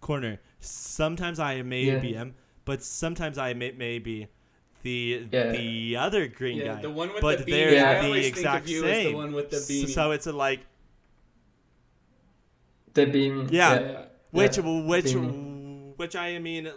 corner. 0.00 0.40
Sometimes 0.60 1.38
I 1.38 1.60
may 1.62 1.82
Yeah. 1.84 1.98
be 1.98 2.14
him, 2.14 2.34
but 2.64 2.82
sometimes 2.82 3.36
I 3.38 3.52
may, 3.52 3.72
may 3.72 3.98
be 3.98 4.28
the 4.82 5.26
Yeah. 5.30 5.52
the 5.52 5.96
other 5.96 6.26
green 6.28 6.58
Yeah, 6.58 6.76
guy. 6.76 6.82
the 6.82 6.90
one 6.90 7.12
with 7.12 7.20
but 7.20 7.38
the 7.38 7.44
beanie. 7.44 7.50
they're 7.50 7.74
Yeah. 7.74 7.90
I 7.90 7.94
the 8.00 8.06
always 8.06 8.24
think 8.24 8.34
of 8.34 8.38
exact 8.38 8.68
you 8.68 8.78
as 8.78 8.82
the 8.96 9.02
same. 9.04 9.16
one 9.16 9.32
with 9.32 9.50
the 9.50 9.56
S- 9.58 9.68
beanie. 9.70 9.88
So 9.88 10.10
it's 10.12 10.26
a, 10.26 10.32
like 10.32 10.60
the 12.94 13.04
beam. 13.06 13.48
Yeah. 13.50 13.80
Yeah. 13.80 14.04
which 14.30 14.56
Yeah, 14.58 14.64
which 14.86 15.04
beanie. 15.06 15.96
which 15.98 16.16
I 16.16 16.38
mean 16.38 16.70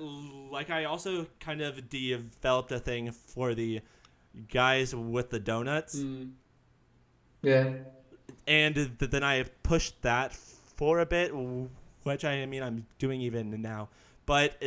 like 0.52 0.70
I 0.70 0.86
also 0.86 1.28
kind 1.40 1.62
of 1.62 1.90
developed 1.90 2.72
a 2.72 2.80
thing 2.80 3.12
for 3.12 3.54
the 3.54 3.82
guys 4.52 4.96
with 4.96 5.30
the 5.30 5.40
donuts. 5.40 5.96
Mm. 5.96 6.32
Yeah. 7.42 7.72
and 8.48 8.76
th- 8.76 9.12
then 9.12 9.24
I 9.24 9.44
pushed 9.64 10.02
that 10.02 10.34
for 10.34 11.00
a 11.00 11.06
bit, 11.06 11.32
which 12.04 12.26
I 12.26 12.46
mean 12.46 12.64
I'm 12.64 12.86
doing 12.98 13.22
even 13.22 13.62
now. 13.62 13.90
But 14.26 14.62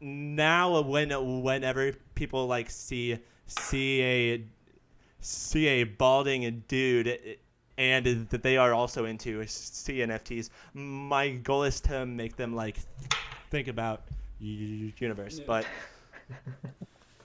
now, 0.00 0.80
when 0.82 1.10
whenever 1.42 1.92
people 2.14 2.46
like 2.46 2.70
see 2.70 3.18
see 3.46 4.02
a 4.02 4.44
see 5.20 5.66
a 5.66 5.84
balding 5.84 6.62
dude, 6.68 7.38
and 7.76 8.28
that 8.30 8.42
they 8.42 8.56
are 8.56 8.72
also 8.72 9.04
into 9.06 9.40
CNFTs, 9.40 10.50
my 10.74 11.30
goal 11.30 11.64
is 11.64 11.80
to 11.82 12.06
make 12.06 12.36
them 12.36 12.54
like 12.54 12.76
think 13.50 13.68
about 13.68 14.02
universe. 14.38 15.38
Yeah. 15.38 15.44
But 15.46 15.66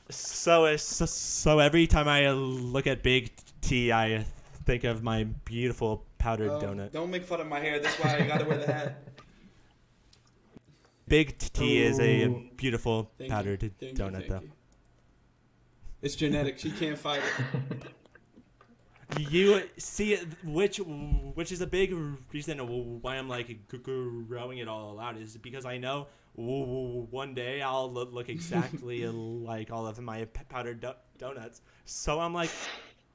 so, 0.10 0.66
uh, 0.66 0.78
so 0.78 1.06
so 1.06 1.60
every 1.60 1.88
time 1.88 2.08
I 2.08 2.30
look 2.32 2.88
at 2.88 3.04
Big 3.04 3.32
T, 3.62 3.92
I 3.92 4.26
think 4.66 4.84
of 4.84 5.04
my 5.04 5.26
beautiful 5.46 6.06
powdered 6.18 6.50
Oh, 6.52 6.62
donut. 6.62 6.92
Don't 6.92 7.12
make 7.12 7.26
fun 7.26 7.42
of 7.42 7.48
my 7.48 7.60
hair. 7.60 7.80
That's 7.80 7.96
why 7.98 8.18
I 8.18 8.28
gotta 8.28 8.46
wear 8.46 8.58
the 8.58 8.72
hat. 8.72 9.04
Big 11.08 11.38
T 11.38 11.82
is 11.82 12.00
a 12.00 12.28
beautiful 12.56 13.12
Thank 13.18 13.32
powdered 13.32 13.64
you. 13.64 13.72
You, 13.80 13.94
donut, 13.94 14.14
thank 14.14 14.28
though. 14.28 14.40
you. 14.42 14.52
It's 16.02 16.16
genetic. 16.16 16.60
She 16.60 16.72
can't 16.72 16.98
fight 16.98 17.22
it. 17.22 17.84
You 19.18 19.64
see, 19.78 20.18
which 20.44 20.78
which 20.78 21.52
is 21.52 21.62
a 21.62 21.66
big 21.66 21.96
reason 22.32 22.60
why 23.02 23.16
I'm 23.16 23.28
like 23.28 23.58
growing 23.82 24.60
it 24.60 24.68
all 24.68 25.00
out 25.00 25.18
is 25.18 25.36
because 25.38 25.66
I 25.66 25.80
know 25.80 26.06
one 26.40 27.34
day 27.34 27.62
I'll 27.62 27.92
lo- 27.92 28.08
look 28.12 28.30
exactly 28.30 29.06
like 29.08 29.72
all 29.72 29.88
of 29.88 30.00
my 30.00 30.26
powdered 30.48 30.80
do- 30.82 30.94
donuts. 31.18 31.62
So 31.86 32.20
I'm 32.20 32.34
like, 32.34 32.50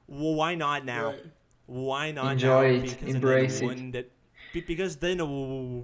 well, 0.07 0.35
why 0.35 0.55
not 0.55 0.85
now? 0.85 1.07
Right. 1.07 1.25
Why 1.67 2.11
not 2.11 2.33
Enjoy 2.33 2.77
now? 2.77 2.77
it, 2.77 2.81
Because 2.83 2.95
and 3.01 3.07
then 3.09 3.15
embrace 3.15 3.61
it. 3.61 3.65
one 3.65 3.91
day- 3.91 4.05
because 4.53 4.95
then 4.97 5.19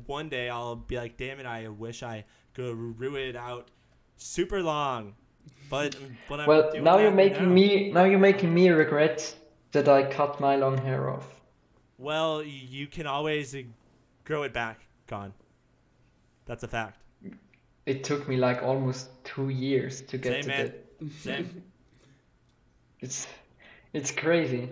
one 0.05 0.29
day 0.29 0.49
I'll 0.49 0.75
be 0.77 0.95
like, 0.97 1.17
damn 1.17 1.39
it, 1.39 1.45
I 1.45 1.67
wish 1.67 2.03
I 2.03 2.23
could 2.53 2.97
grew 2.97 3.15
it 3.15 3.35
out 3.35 3.69
super 4.17 4.61
long. 4.61 5.15
But 5.69 5.95
but 6.29 6.41
I'm 6.41 6.47
Well, 6.47 6.71
now 6.81 6.99
you're 6.99 7.11
making 7.11 7.47
now. 7.49 7.53
me 7.53 7.91
now 7.91 8.03
you're 8.03 8.19
making 8.19 8.53
me 8.53 8.69
regret 8.69 9.33
that 9.71 9.87
I 9.89 10.03
cut 10.03 10.39
my 10.39 10.55
long 10.57 10.77
hair 10.77 11.09
off. 11.09 11.41
Well, 11.97 12.43
you 12.43 12.87
can 12.87 13.07
always 13.07 13.55
uh, 13.55 13.63
grow 14.23 14.43
it 14.43 14.53
back. 14.53 14.79
Gone. 15.07 15.33
That's 16.45 16.63
a 16.63 16.67
fact. 16.67 17.00
It 17.91 18.03
took 18.03 18.27
me 18.31 18.37
like 18.37 18.63
almost 18.63 19.09
two 19.23 19.49
years 19.49 20.01
to 20.09 20.17
get 20.17 20.31
Same, 20.33 20.41
to 20.43 20.47
man. 20.49 20.65
that. 21.01 21.11
Same. 21.27 21.63
It's 23.05 23.27
it's 23.93 24.11
crazy. 24.11 24.69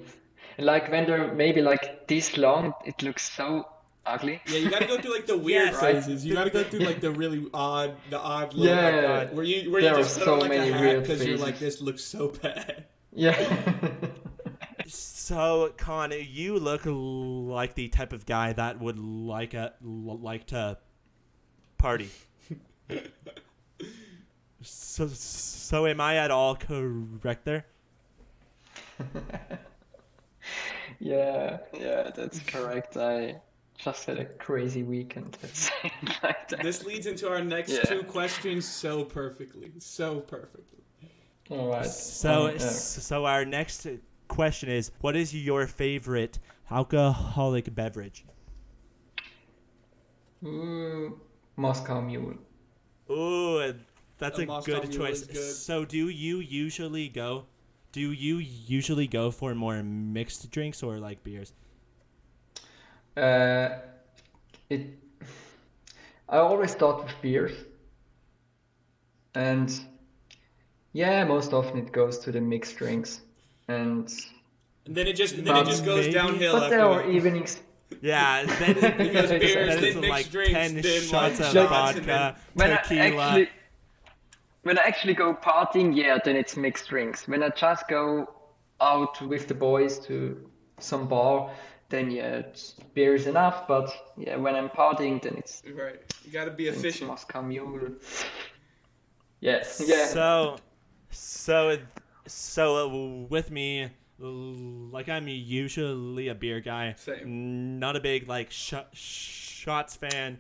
And 0.58 0.66
like 0.68 0.92
when 0.92 1.08
they're 1.08 1.34
maybe 1.34 1.62
like 1.62 2.08
this 2.08 2.38
long, 2.38 2.74
it 2.86 3.02
looks 3.02 3.24
so 3.38 3.66
ugly. 4.06 4.40
Yeah, 4.48 4.60
you 4.60 4.70
gotta 4.70 4.86
go 4.86 4.98
through 5.02 5.14
like 5.14 5.26
the 5.26 5.38
weird 5.48 5.72
Yes. 5.72 5.80
phases. 5.82 6.26
You 6.26 6.34
gotta 6.36 6.52
go 6.52 6.64
through 6.64 6.82
like 6.92 7.00
the 7.02 7.12
really 7.12 7.42
odd, 7.54 7.96
the 8.12 8.20
odd 8.20 8.54
look. 8.54 8.68
Yeah. 8.70 9.26
Where 9.34 9.44
you 9.44 9.72
where 9.72 9.82
There 9.82 9.98
you 9.98 10.04
just 10.04 10.20
put 10.20 10.26
so 10.26 10.34
on 10.36 10.40
like 10.42 10.50
many 10.50 10.70
a 10.70 10.74
hat 10.74 10.82
weird 10.82 11.02
because 11.04 11.26
you're 11.26 11.38
like 11.48 11.58
this 11.60 11.82
looks 11.82 12.04
so 12.04 12.30
bad. 12.30 12.86
Yeah. 13.12 13.34
So, 14.88 15.74
Con, 15.78 16.14
you 16.16 16.58
look 16.60 16.82
like 16.86 17.74
the 17.76 17.88
type 17.90 18.14
of 18.14 18.26
guy 18.26 18.54
that 18.54 18.80
would 18.80 18.98
like 19.00 19.54
a 19.56 19.74
like 19.82 20.46
to 20.48 20.78
party. 21.78 22.10
So, 24.62 25.08
so 25.08 25.86
am 25.88 26.02
I 26.02 26.18
at 26.18 26.32
all 26.32 26.56
correct 26.56 27.46
there? 27.46 27.66
yeah, 31.00 31.60
yeah, 31.74 32.12
that's 32.16 32.40
correct. 32.40 32.98
I 32.98 33.36
just 33.78 34.06
had 34.06 34.18
a 34.20 34.26
crazy 34.26 34.84
weekend. 34.84 35.38
Let's 35.44 35.60
say 35.60 35.74
it 36.02 36.10
like 36.24 36.50
that. 36.50 36.62
This 36.64 36.86
leads 36.86 37.06
into 37.08 37.30
our 37.30 37.42
next 37.44 37.72
Yeah. 37.72 37.82
two 37.84 38.04
questions 38.04 38.68
so 38.68 39.04
perfectly, 39.06 39.72
so 39.80 40.20
perfectly. 40.20 40.80
All 41.50 41.70
right. 41.70 41.86
So, 41.86 42.48
Um, 42.48 42.52
yeah. 42.52 42.58
so 42.60 43.26
our 43.26 43.46
next 43.46 43.88
question 44.28 44.70
is: 44.70 44.92
What 45.02 45.16
is 45.16 45.34
your 45.34 45.66
favorite 45.68 46.40
alcoholic 46.70 47.74
beverage? 47.74 48.26
Ooh, 50.44 51.20
Moscow 51.56 52.02
Mule. 52.02 52.36
Ooh, 53.10 53.74
that's 54.18 54.38
A 54.40 54.44
a 54.44 54.46
good 54.46 54.90
Mule 54.90 55.08
choice. 55.08 55.24
good. 55.24 55.38
So, 55.38 55.86
do 55.86 56.10
you 56.10 56.40
usually 56.40 57.10
go? 57.10 57.46
Do 57.92 58.02
you 58.02 58.38
usually 58.38 59.08
go 59.08 59.32
for 59.32 59.56
more 59.56 59.82
mixed 59.82 60.52
drinks 60.52 60.84
or 60.84 60.98
like 61.00 61.24
beers? 61.24 61.54
Uh, 63.18 63.70
it. 64.70 64.82
I 66.30 66.38
always 66.38 66.72
start 66.72 67.04
with 67.04 67.14
beers, 67.24 67.54
and 69.34 69.68
yeah, 70.94 71.24
most 71.24 71.54
often 71.54 71.80
it 71.80 71.92
goes 71.92 72.20
to 72.20 72.32
the 72.32 72.40
mixed 72.42 72.78
drinks, 72.78 73.22
and 73.68 74.08
And 74.86 74.96
then 74.96 75.08
it 75.08 75.14
just 75.14 75.44
then 75.44 75.56
it 75.58 75.66
just 75.66 75.84
goes 75.84 76.02
maybe- 76.06 76.14
downhill 76.14 76.54
but 76.54 76.64
after 76.64 76.78
there 76.78 76.86
are 76.86 77.10
evenings. 77.10 77.60
Yeah, 78.02 78.46
then 78.46 78.78
it 78.78 78.98
Because 78.98 79.30
Then 79.30 79.40
beers, 79.40 79.76
then 79.76 79.82
then 79.82 80.04
it's 80.04 80.10
like 80.10 80.32
drinks, 80.32 80.54
ten 80.54 80.76
then 80.76 81.02
shots 81.02 81.40
like 81.40 81.48
of 81.48 81.54
shots, 81.54 81.98
and 81.98 82.06
vodka, 82.06 82.36
When 82.54 82.70
tequila. 82.70 83.02
I 83.02 83.06
actually, 83.06 83.50
when 84.64 84.80
I 84.80 84.82
actually 84.84 85.14
go 85.14 85.34
partying, 85.34 85.96
yeah, 85.96 86.20
then 86.24 86.36
it's 86.36 86.56
mixed 86.56 86.90
drinks. 86.90 87.28
When 87.28 87.44
I 87.44 87.50
just 87.50 87.88
go 87.88 88.30
out 88.82 89.22
with 89.22 89.48
the 89.48 89.54
boys 89.54 90.00
to 90.08 90.50
some 90.80 91.08
bar, 91.08 91.52
then 91.90 92.12
yeah, 92.12 92.36
it's, 92.36 92.76
beer 92.94 93.16
is 93.16 93.28
enough. 93.28 93.68
But 93.68 93.92
yeah, 94.18 94.36
when 94.36 94.56
I'm 94.56 94.70
partying, 94.70 95.22
then 95.22 95.36
it's 95.38 95.64
Right. 95.74 96.00
You 96.24 96.32
got 96.32 96.46
to 96.46 96.52
be 96.52 96.68
it's 96.68 96.78
efficient. 96.78 97.10
Moscow 97.10 97.42
Mule. 97.42 97.94
Yes, 99.42 99.82
yeah. 99.86 100.06
So, 100.06 100.58
so, 101.10 101.78
so 102.28 102.78
uh, 102.78 103.26
with 103.30 103.52
me, 103.52 103.90
like 104.20 105.08
I'm 105.10 105.28
usually 105.28 106.28
a 106.28 106.36
beer 106.36 106.60
guy. 106.60 106.94
Same. 106.98 107.80
Not 107.80 107.96
a 107.96 108.00
big 108.00 108.28
like 108.28 108.52
sh- 108.52 108.74
shots 108.94 109.96
fan. 109.96 110.40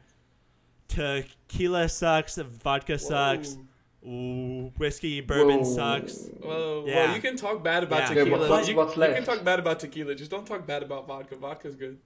Tequila 0.87 1.87
sucks. 1.89 2.35
Vodka 2.37 2.97
sucks. 2.97 3.57
Whoa. 4.01 4.71
Whiskey, 4.77 5.21
bourbon 5.21 5.59
Whoa. 5.59 5.75
sucks. 5.75 6.27
Whoa, 6.41 6.85
Yeah. 6.87 7.05
well, 7.07 7.15
you 7.15 7.21
can 7.21 7.35
talk 7.35 7.61
bad 7.63 7.83
about 7.83 8.01
Yeah. 8.09 8.09
Yeah, 8.09 8.23
tequila. 8.23 8.49
what's- 8.49 8.67
you, 8.69 8.75
what's 8.75 8.95
you 8.95 9.03
can 9.03 9.23
talk 9.25 9.43
bad 9.43 9.59
about 9.59 9.79
tequila. 9.81 10.15
Just 10.15 10.31
don't 10.31 10.47
talk 10.47 10.65
bad 10.65 10.83
about 10.83 11.05
vodka. 11.07 11.35
Vodka's 11.35 11.75
good. 11.75 11.97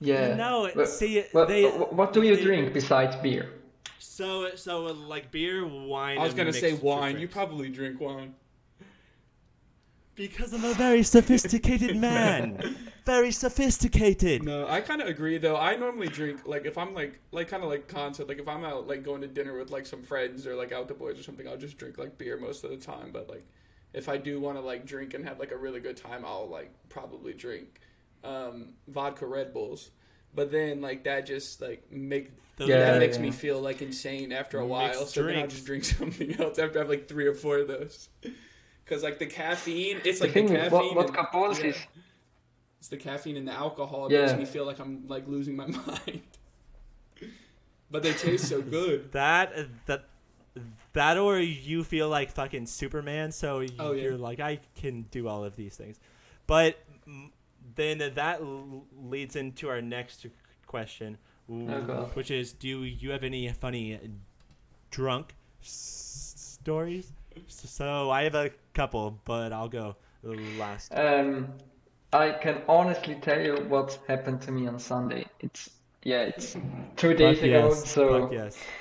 Yeah. 0.00 0.34
No, 0.34 0.70
But- 0.74 0.88
see, 0.88 1.24
What, 1.32 1.48
they- 1.48 1.64
what 1.68 2.12
do 2.12 2.22
you 2.22 2.36
they- 2.36 2.42
drink 2.42 2.72
besides 2.74 3.16
beer? 3.16 3.50
So, 3.98 4.54
so 4.56 4.88
uh, 4.88 4.92
like 4.92 5.30
beer, 5.30 5.64
wine. 5.66 6.18
I 6.18 6.22
was 6.22 6.30
and 6.30 6.36
gonna 6.38 6.52
say 6.52 6.74
wine. 6.74 7.12
drinks. 7.14 7.20
You 7.22 7.28
probably 7.28 7.68
drink 7.68 8.00
wine. 8.00 8.34
Because 10.18 10.52
I'm 10.52 10.64
a 10.64 10.74
very 10.74 11.02
sophisticated 11.02 11.96
man. 12.08 12.76
very 13.06 13.30
sophisticated. 13.30 14.42
No, 14.42 14.66
I 14.68 14.82
kind 14.82 15.00
of 15.00 15.08
agree 15.08 15.38
though. 15.38 15.56
I 15.56 15.76
normally 15.76 16.08
drink 16.08 16.40
like 16.46 16.66
if 16.66 16.76
I'm 16.76 16.92
like 16.92 17.20
like 17.32 17.48
kind 17.48 17.62
of 17.62 17.70
like 17.70 17.88
concert 17.88 18.28
like 18.28 18.38
if 18.38 18.48
I'm 18.48 18.64
out 18.64 18.86
like 18.86 19.02
going 19.02 19.22
to 19.22 19.28
dinner 19.28 19.56
with 19.58 19.70
like 19.70 19.86
some 19.86 20.02
friends 20.02 20.46
or 20.46 20.54
like 20.56 20.72
out 20.72 20.88
the 20.88 20.94
boys 20.94 21.18
or 21.18 21.22
something, 21.22 21.48
I'll 21.48 21.56
just 21.56 21.78
drink 21.78 21.96
like 21.96 22.18
beer 22.18 22.36
most 22.38 22.64
of 22.64 22.70
the 22.70 22.76
time. 22.76 23.10
But 23.12 23.30
like 23.30 23.44
if 23.94 24.08
I 24.10 24.18
do 24.18 24.38
want 24.40 24.58
to 24.58 24.60
like 24.60 24.84
drink 24.84 25.14
and 25.14 25.24
have 25.26 25.38
like 25.38 25.52
a 25.52 25.56
really 25.56 25.80
good 25.80 25.96
time, 25.96 26.24
I'll 26.26 26.48
like 26.48 26.74
probably 26.90 27.32
drink 27.32 27.80
um, 28.24 28.74
vodka 28.88 29.24
Red 29.26 29.54
Bulls. 29.54 29.90
But 30.34 30.52
then 30.52 30.82
like 30.82 31.04
that 31.04 31.24
just 31.24 31.62
like 31.62 31.90
make 31.90 32.32
Those 32.56 32.68
Yeah, 32.68 32.78
that 32.80 32.94
the- 32.94 33.00
makes 33.00 33.16
yeah. 33.16 33.22
me 33.22 33.30
feel 33.30 33.60
like 33.60 33.80
insane 33.80 34.30
after 34.32 34.58
a 34.58 34.60
Mixed 34.60 34.70
while. 34.70 35.06
So 35.06 35.22
then 35.22 35.38
I'll 35.38 35.46
just 35.46 35.64
drink 35.64 35.84
something 36.00 36.38
else 36.38 36.58
after 36.58 36.78
I 36.78 36.82
have 36.82 36.90
like 36.90 37.08
three 37.08 37.26
or 37.26 37.32
four 37.34 37.58
of 37.60 37.68
those. 37.68 38.08
Because 38.88 39.02
like 39.02 39.18
the 39.18 39.26
caffeine, 39.26 40.00
it's 40.04 40.20
like 40.20 40.32
the, 40.32 40.34
thing 40.42 40.44
with 40.52 40.60
caffeine. 40.70 40.94
what, 40.94 41.06
and- 41.08 41.14
yeah. 41.64 41.72
It's 42.78 42.88
the 42.88 42.96
caffeine 42.96 43.36
and 43.36 43.46
the 43.46 43.52
alcohol 43.52 44.10
Yeah. 44.10 44.26
makes 44.26 44.38
me 44.38 44.44
feel 44.46 44.64
like 44.64 44.78
I'm 44.78 45.06
like 45.08 45.26
losing 45.28 45.56
my 45.56 45.66
mind. 45.86 46.22
but 47.90 48.02
they 48.02 48.12
taste 48.12 48.48
so 48.48 48.62
good. 48.76 49.12
That 49.12 49.52
that 49.86 50.04
that 50.92 51.18
or 51.18 51.38
you 51.38 51.84
feel 51.84 52.08
like 52.08 52.30
fucking 52.30 52.66
Superman, 52.66 53.32
so 53.32 53.64
Oh, 53.78 53.92
yeah. 53.92 54.02
you're 54.02 54.16
like 54.16 54.40
I 54.40 54.60
can 54.76 55.02
do 55.10 55.28
all 55.28 55.44
of 55.44 55.56
these 55.56 55.76
things. 55.76 55.98
But 56.46 56.78
then 57.74 57.98
that 57.98 58.40
leads 58.96 59.36
into 59.36 59.68
our 59.68 59.82
next 59.82 60.26
question, 60.66 61.18
w- 61.48 61.70
Oh, 61.70 62.10
which 62.14 62.30
is: 62.30 62.52
Do 62.52 62.68
you 62.84 63.10
have 63.10 63.22
any 63.24 63.48
funny 63.52 63.98
drunk 64.90 65.34
s- 65.62 66.34
stories? 66.62 67.12
So 67.46 68.10
I 68.10 68.24
have 68.24 68.34
a 68.34 68.50
couple, 68.74 69.20
but 69.24 69.52
I'll 69.52 69.68
go 69.68 69.96
last. 70.22 70.92
Um, 70.92 71.48
I 72.12 72.30
can 72.32 72.62
honestly 72.68 73.16
tell 73.16 73.40
you 73.40 73.64
what 73.68 73.98
happened 74.08 74.40
to 74.42 74.52
me 74.52 74.66
on 74.66 74.78
Sunday. 74.78 75.26
It's 75.40 75.70
yeah, 76.02 76.22
it's 76.22 76.56
two 76.96 77.14
days 77.14 77.40
Fuck 77.40 77.44
ago. 77.44 77.68
yes, 77.68 77.84
So 77.84 78.08
fuck 78.08 78.32
yes. 78.32 78.72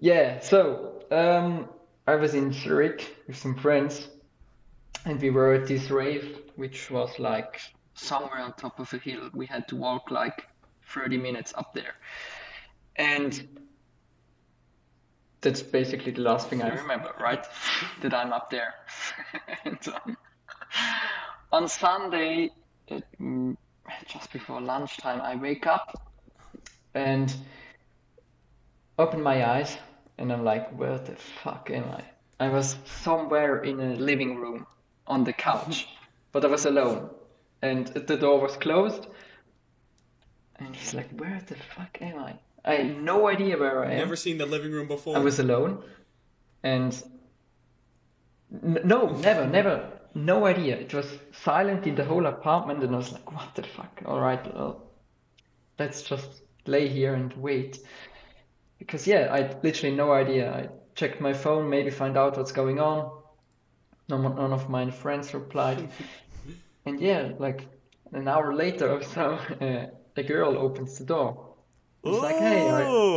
yeah, 0.00 0.40
so 0.40 1.02
um, 1.10 1.68
I 2.06 2.16
was 2.16 2.34
in 2.34 2.52
Zurich 2.52 3.16
with 3.26 3.36
some 3.36 3.54
friends, 3.56 4.08
and 5.04 5.20
we 5.20 5.30
were 5.30 5.54
at 5.54 5.66
this 5.66 5.90
rave, 5.90 6.38
which 6.56 6.90
was 6.90 7.18
like 7.18 7.60
somewhere 7.94 8.40
on 8.40 8.52
top 8.54 8.80
of 8.80 8.92
a 8.92 8.98
hill. 8.98 9.30
We 9.34 9.46
had 9.46 9.68
to 9.68 9.76
walk 9.76 10.10
like 10.10 10.48
30 10.86 11.18
minutes 11.18 11.52
up 11.56 11.74
there, 11.74 11.94
and 12.96 13.48
that's 15.42 15.60
basically 15.60 16.12
the 16.12 16.22
last 16.22 16.48
thing 16.48 16.62
I 16.62 16.68
remember, 16.68 17.12
right? 17.20 17.44
that 18.00 18.14
I'm 18.14 18.32
up 18.32 18.50
there. 18.50 18.74
and, 19.64 19.78
um, 19.88 20.16
on 21.52 21.68
Sunday, 21.68 22.50
at, 22.88 23.04
mm, 23.20 23.56
just 24.06 24.32
before 24.32 24.60
lunchtime, 24.60 25.20
I 25.20 25.36
wake 25.36 25.66
up 25.66 26.00
and 26.94 27.34
open 28.98 29.22
my 29.22 29.46
eyes, 29.46 29.76
and 30.18 30.32
I'm 30.32 30.44
like, 30.44 30.70
where 30.78 30.98
the 30.98 31.16
fuck 31.42 31.70
am 31.70 31.84
I? 31.90 32.04
I 32.38 32.48
was 32.48 32.76
somewhere 32.84 33.62
in 33.62 33.80
a 33.80 33.94
living 33.96 34.36
room 34.36 34.66
on 35.06 35.24
the 35.24 35.32
couch, 35.32 35.88
but 36.32 36.44
I 36.44 36.48
was 36.48 36.66
alone, 36.66 37.10
and 37.60 37.88
the 37.88 38.16
door 38.16 38.40
was 38.40 38.56
closed. 38.56 39.06
And 40.56 40.76
he's 40.76 40.94
like, 40.94 41.10
where 41.18 41.40
the 41.46 41.56
fuck 41.56 41.98
am 42.00 42.18
I? 42.18 42.38
I 42.64 42.74
had 42.74 43.02
no 43.02 43.28
idea 43.28 43.58
where 43.58 43.84
I 43.84 43.92
am. 43.92 43.98
Never 43.98 44.16
seen 44.16 44.38
the 44.38 44.46
living 44.46 44.72
room 44.72 44.88
before. 44.88 45.16
I 45.16 45.20
was 45.20 45.38
alone, 45.38 45.82
and 46.62 46.92
n- 48.52 48.80
no, 48.84 49.08
never, 49.16 49.46
never, 49.46 49.90
no 50.14 50.46
idea. 50.46 50.76
It 50.76 50.94
was 50.94 51.06
silent 51.32 51.86
in 51.86 51.96
the 51.96 52.04
whole 52.04 52.26
apartment, 52.26 52.82
and 52.84 52.94
I 52.94 52.98
was 52.98 53.12
like, 53.12 53.32
"What 53.32 53.54
the 53.54 53.64
fuck?" 53.64 54.02
All 54.04 54.20
right, 54.20 54.54
well, 54.54 54.90
let's 55.78 56.02
just 56.02 56.42
lay 56.66 56.88
here 56.88 57.14
and 57.14 57.32
wait, 57.34 57.80
because 58.78 59.06
yeah, 59.06 59.28
I 59.32 59.56
literally 59.62 59.96
no 59.96 60.12
idea. 60.12 60.52
I 60.52 60.68
checked 60.94 61.20
my 61.20 61.32
phone, 61.32 61.68
maybe 61.68 61.90
find 61.90 62.16
out 62.16 62.36
what's 62.36 62.52
going 62.52 62.78
on. 62.78 63.10
None, 64.08 64.22
none 64.22 64.52
of 64.52 64.68
my 64.68 64.90
friends 64.90 65.34
replied, 65.34 65.88
and 66.86 67.00
yeah, 67.00 67.32
like 67.38 67.66
an 68.12 68.28
hour 68.28 68.54
later 68.54 68.88
or 68.90 69.02
so, 69.14 69.32
uh, 69.60 69.86
a 70.16 70.22
girl 70.22 70.56
opens 70.56 70.98
the 70.98 71.04
door. 71.04 71.51
It's 72.04 72.18
like, 72.18 72.36
hey, 72.36 72.66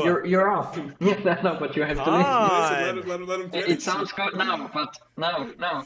you're 0.04 0.26
you're 0.26 0.52
up. 0.52 0.78
yeah, 1.00 1.20
no, 1.24 1.42
no, 1.42 1.58
but 1.60 1.76
you 1.76 1.84
have 1.84 1.98
to 1.98 2.04
Come 2.04 2.20
listen. 2.20 2.96
Listen, 2.96 3.08
let 3.08 3.20
him, 3.20 3.28
let 3.28 3.40
him, 3.40 3.50
let 3.52 3.64
him 3.64 3.70
It, 3.70 3.78
it 3.78 3.82
sounds 3.82 4.12
good 4.12 4.36
now, 4.36 4.70
but 4.72 4.98
no, 5.18 5.52
no. 5.58 5.84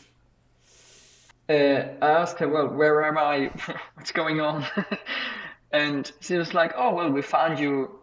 Uh, 1.49 1.95
I 2.01 2.09
asked 2.11 2.37
her, 2.39 2.47
well, 2.47 2.67
where 2.67 3.03
am 3.05 3.17
I? 3.17 3.51
What's 3.95 4.11
going 4.11 4.41
on? 4.41 4.65
and 5.71 6.11
she 6.19 6.35
was 6.35 6.53
like, 6.53 6.73
oh, 6.75 6.93
well, 6.93 7.09
we 7.09 7.21
found 7.21 7.57
you 7.57 7.99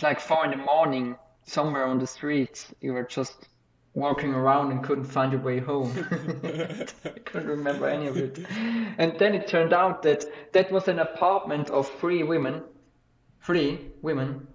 like 0.00 0.20
four 0.20 0.44
in 0.44 0.52
the 0.52 0.56
morning 0.56 1.16
somewhere 1.44 1.84
on 1.84 1.98
the 1.98 2.06
streets. 2.06 2.72
You 2.80 2.92
were 2.92 3.02
just 3.02 3.48
walking 3.94 4.32
around 4.32 4.70
and 4.70 4.82
couldn't 4.82 5.04
find 5.04 5.32
your 5.32 5.40
way 5.40 5.58
home. 5.58 5.92
I 7.04 7.10
couldn't 7.24 7.48
remember 7.48 7.88
any 7.88 8.06
of 8.06 8.16
it. 8.16 8.38
And 8.96 9.18
then 9.18 9.34
it 9.34 9.48
turned 9.48 9.72
out 9.72 10.02
that 10.04 10.24
that 10.52 10.70
was 10.70 10.88
an 10.88 11.00
apartment 11.00 11.70
of 11.70 11.90
three 11.98 12.22
women, 12.22 12.62
three 13.40 13.78
women, 14.02 14.46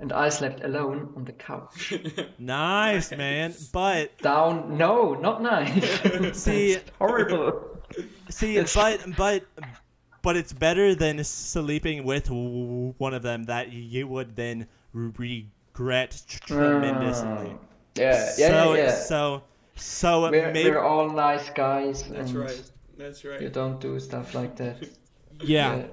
and 0.00 0.12
I 0.12 0.28
slept 0.28 0.62
alone 0.64 1.12
on 1.16 1.24
the 1.24 1.32
couch. 1.32 1.94
Nice, 2.38 3.10
man. 3.12 3.54
But 3.72 4.16
Down? 4.18 4.76
No, 4.78 5.14
not 5.14 5.42
nice. 5.42 5.84
See- 6.38 6.74
That's 6.74 6.90
horrible. 6.98 7.78
see, 8.30 8.60
but 8.74 9.00
but 9.16 9.44
but 10.22 10.36
it's 10.36 10.52
better 10.52 10.94
than 10.94 11.22
sleeping 11.24 12.04
with 12.04 12.28
one 12.30 13.14
of 13.14 13.22
them 13.22 13.44
that 13.44 13.72
you 13.72 14.06
would 14.06 14.36
then 14.36 14.66
regret 14.92 16.22
tremendously. 16.46 17.52
Ah. 17.54 17.58
Yeah, 17.94 18.32
yeah, 18.36 18.48
so, 18.48 18.74
yeah. 18.74 18.82
yeah. 18.82 18.94
So 18.94 19.42
so 19.74 20.30
we're, 20.30 20.52
maybe 20.52 20.70
we're 20.70 20.82
all 20.84 21.08
nice 21.10 21.50
guys. 21.50 22.02
That's 22.08 22.30
and 22.30 22.38
right. 22.40 22.62
That's 22.96 23.24
right. 23.24 23.40
You 23.40 23.48
don't 23.48 23.80
do 23.80 23.98
stuff 24.00 24.34
like 24.34 24.56
that. 24.56 24.82
yeah. 25.42 25.76
Yeah, 25.76 25.86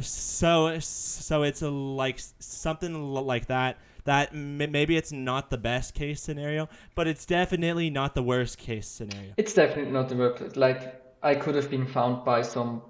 so 0.00 0.78
so 0.80 1.42
it's 1.42 1.62
a, 1.62 1.70
like 1.70 2.18
something 2.38 2.94
like 3.12 3.46
that. 3.46 3.78
That 4.04 4.32
m- 4.32 4.56
maybe 4.72 4.96
it's 4.96 5.12
not 5.12 5.50
the 5.50 5.58
best 5.58 5.94
case 5.94 6.22
scenario, 6.22 6.68
but 6.94 7.06
it's 7.06 7.26
definitely 7.26 7.90
not 7.90 8.14
the 8.14 8.22
worst 8.22 8.58
case 8.58 8.88
scenario. 8.88 9.32
It's 9.36 9.52
definitely 9.52 9.92
not 9.92 10.08
the 10.08 10.16
work. 10.16 10.56
Like 10.56 11.02
I 11.22 11.34
could 11.34 11.54
have 11.54 11.70
been 11.70 11.86
found 11.86 12.24
by 12.24 12.42
some 12.42 12.82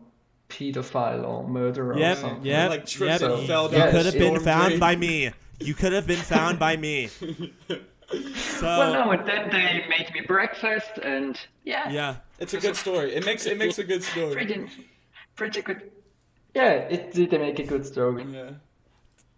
pedophile 0.48 1.26
or 1.26 1.46
murderer 1.48 1.94
or 1.94 1.98
Yep, 1.98 2.18
something. 2.18 2.44
yep, 2.46 2.70
Like 2.70 2.86
tripped 2.86 3.22
yep. 3.22 3.30
and 3.30 3.40
You, 3.42 3.46
fell 3.48 3.66
you 3.70 3.78
down 3.78 3.90
could 3.90 4.06
have 4.06 4.14
been 4.18 4.40
found 4.40 4.68
drain. 4.68 4.80
by 4.80 4.96
me. 4.96 5.30
You 5.58 5.74
could 5.74 5.92
have 5.92 6.06
been 6.06 6.18
found 6.18 6.58
by 6.58 6.76
me. 6.76 7.08
So 8.34 8.66
Well, 8.66 8.92
no, 8.92 9.10
and 9.12 9.24
then 9.28 9.50
they 9.50 9.84
made 9.88 10.10
me 10.12 10.22
breakfast, 10.26 10.98
and 11.00 11.38
yeah, 11.62 11.88
yeah, 11.90 12.16
It's 12.40 12.54
a 12.54 12.58
good 12.58 12.74
story. 12.74 13.14
It 13.14 13.24
makes 13.24 13.46
it 13.46 13.56
makes 13.56 13.78
a 13.78 13.84
good 13.84 14.02
story. 14.02 14.32
pretty, 14.32 14.66
pretty 15.36 15.62
good. 15.62 15.92
Yeah, 16.54 16.72
it 16.72 17.12
did 17.12 17.30
make 17.32 17.58
a 17.58 17.64
good 17.64 17.86
story. 17.86 18.24
Yeah. 18.24 18.50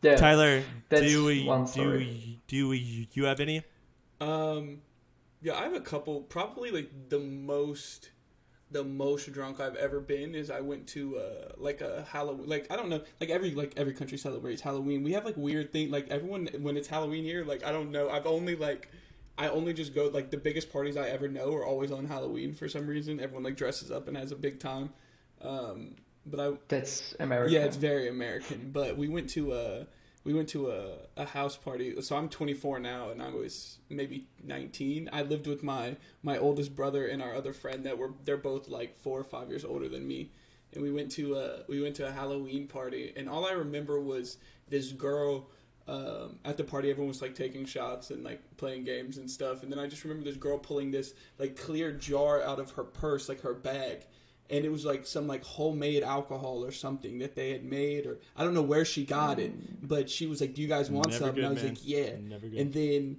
Yeah, 0.02 0.16
Tyler, 0.16 0.64
That's 0.88 1.02
do 1.02 1.24
we, 1.24 1.44
one 1.44 1.64
do 1.64 1.70
story. 1.70 2.40
do 2.48 2.68
we, 2.68 3.08
you 3.12 3.24
have 3.24 3.38
any? 3.38 3.62
Um, 4.20 4.80
yeah, 5.40 5.54
I 5.54 5.62
have 5.62 5.74
a 5.74 5.80
couple. 5.80 6.22
Probably 6.22 6.70
like 6.72 6.90
the 7.08 7.20
most, 7.20 8.10
the 8.70 8.82
most 8.82 9.30
drunk 9.32 9.60
I've 9.60 9.76
ever 9.76 10.00
been 10.00 10.34
is 10.34 10.50
I 10.50 10.60
went 10.60 10.88
to 10.88 11.18
uh 11.18 11.52
like 11.56 11.82
a 11.82 12.04
Halloween. 12.10 12.48
Like 12.48 12.66
I 12.70 12.76
don't 12.76 12.88
know, 12.88 13.00
like 13.20 13.30
every 13.30 13.52
like 13.52 13.74
every 13.76 13.92
country 13.92 14.18
celebrates 14.18 14.60
Halloween. 14.60 15.04
We 15.04 15.12
have 15.12 15.24
like 15.24 15.36
weird 15.36 15.72
thing. 15.72 15.90
Like 15.90 16.08
everyone 16.08 16.48
when 16.60 16.76
it's 16.76 16.88
Halloween 16.88 17.22
here, 17.24 17.44
like 17.44 17.64
I 17.64 17.70
don't 17.70 17.92
know. 17.92 18.08
I've 18.10 18.26
only 18.26 18.56
like. 18.56 18.88
I 19.38 19.48
only 19.48 19.72
just 19.72 19.94
go 19.94 20.08
like 20.08 20.30
the 20.30 20.36
biggest 20.36 20.70
parties 20.70 20.96
I 20.96 21.08
ever 21.08 21.26
know 21.26 21.54
are 21.54 21.64
always 21.64 21.90
on 21.90 22.04
Halloween 22.06 22.52
for 22.54 22.68
some 22.68 22.86
reason. 22.86 23.18
Everyone 23.18 23.42
like 23.42 23.56
dresses 23.56 23.90
up 23.90 24.06
and 24.06 24.16
has 24.16 24.30
a 24.30 24.36
big 24.36 24.60
time. 24.60 24.90
Um, 25.40 25.96
but 26.26 26.40
I 26.40 26.52
That's 26.68 27.14
American. 27.18 27.54
yeah, 27.54 27.64
it's 27.64 27.76
very 27.76 28.08
American. 28.08 28.70
But 28.72 28.96
we 28.96 29.08
went 29.08 29.30
to 29.30 29.52
a 29.54 29.86
we 30.24 30.34
went 30.34 30.48
to 30.50 30.70
a, 30.70 30.94
a 31.16 31.24
house 31.24 31.56
party. 31.56 32.00
So 32.00 32.16
I'm 32.16 32.28
24 32.28 32.78
now, 32.78 33.10
and 33.10 33.20
I 33.20 33.30
was 33.30 33.78
maybe 33.90 34.26
19. 34.44 35.10
I 35.12 35.22
lived 35.22 35.46
with 35.46 35.62
my 35.62 35.96
my 36.22 36.38
oldest 36.38 36.76
brother 36.76 37.06
and 37.06 37.22
our 37.22 37.34
other 37.34 37.52
friend 37.52 37.84
that 37.84 37.98
were 37.98 38.12
they're 38.24 38.36
both 38.36 38.68
like 38.68 38.96
four 38.98 39.18
or 39.18 39.24
five 39.24 39.48
years 39.48 39.64
older 39.64 39.88
than 39.88 40.06
me. 40.06 40.30
And 40.74 40.82
we 40.82 40.90
went 40.90 41.10
to 41.12 41.34
a 41.36 41.64
we 41.68 41.82
went 41.82 41.96
to 41.96 42.06
a 42.06 42.12
Halloween 42.12 42.66
party, 42.66 43.12
and 43.16 43.28
all 43.28 43.46
I 43.46 43.52
remember 43.52 44.00
was 44.00 44.38
this 44.68 44.92
girl. 44.92 45.48
Um, 45.88 46.38
at 46.44 46.56
the 46.56 46.62
party, 46.62 46.90
everyone 46.90 47.08
was 47.08 47.20
like 47.20 47.34
taking 47.34 47.64
shots 47.64 48.12
and 48.12 48.22
like 48.22 48.40
playing 48.56 48.84
games 48.84 49.18
and 49.18 49.28
stuff. 49.28 49.64
And 49.64 49.72
then 49.72 49.80
I 49.80 49.88
just 49.88 50.04
remember 50.04 50.24
this 50.24 50.36
girl 50.36 50.56
pulling 50.56 50.92
this 50.92 51.12
like 51.40 51.56
clear 51.56 51.90
jar 51.90 52.40
out 52.40 52.60
of 52.60 52.70
her 52.72 52.84
purse, 52.84 53.28
like 53.28 53.40
her 53.40 53.52
bag, 53.52 54.06
and 54.52 54.66
it 54.66 54.70
was 54.70 54.84
like 54.84 55.06
some 55.06 55.26
like 55.26 55.42
homemade 55.42 56.02
alcohol 56.02 56.62
or 56.62 56.70
something 56.70 57.18
that 57.18 57.34
they 57.34 57.50
had 57.50 57.64
made 57.64 58.06
or 58.06 58.18
I 58.36 58.44
don't 58.44 58.52
know 58.52 58.62
where 58.62 58.84
she 58.84 59.04
got 59.04 59.38
it, 59.40 59.58
mm. 59.58 59.88
but 59.88 60.10
she 60.10 60.26
was 60.26 60.40
like, 60.40 60.54
"Do 60.54 60.60
you 60.60 60.68
guys 60.68 60.90
want 60.90 61.08
Never 61.08 61.18
some?" 61.18 61.34
good, 61.34 61.44
and 61.44 61.46
I 61.46 61.50
was 61.54 61.62
man. 61.62 61.72
like, 61.72 61.88
"Yeah." 61.88 62.60
And 62.60 62.72
then 62.72 63.16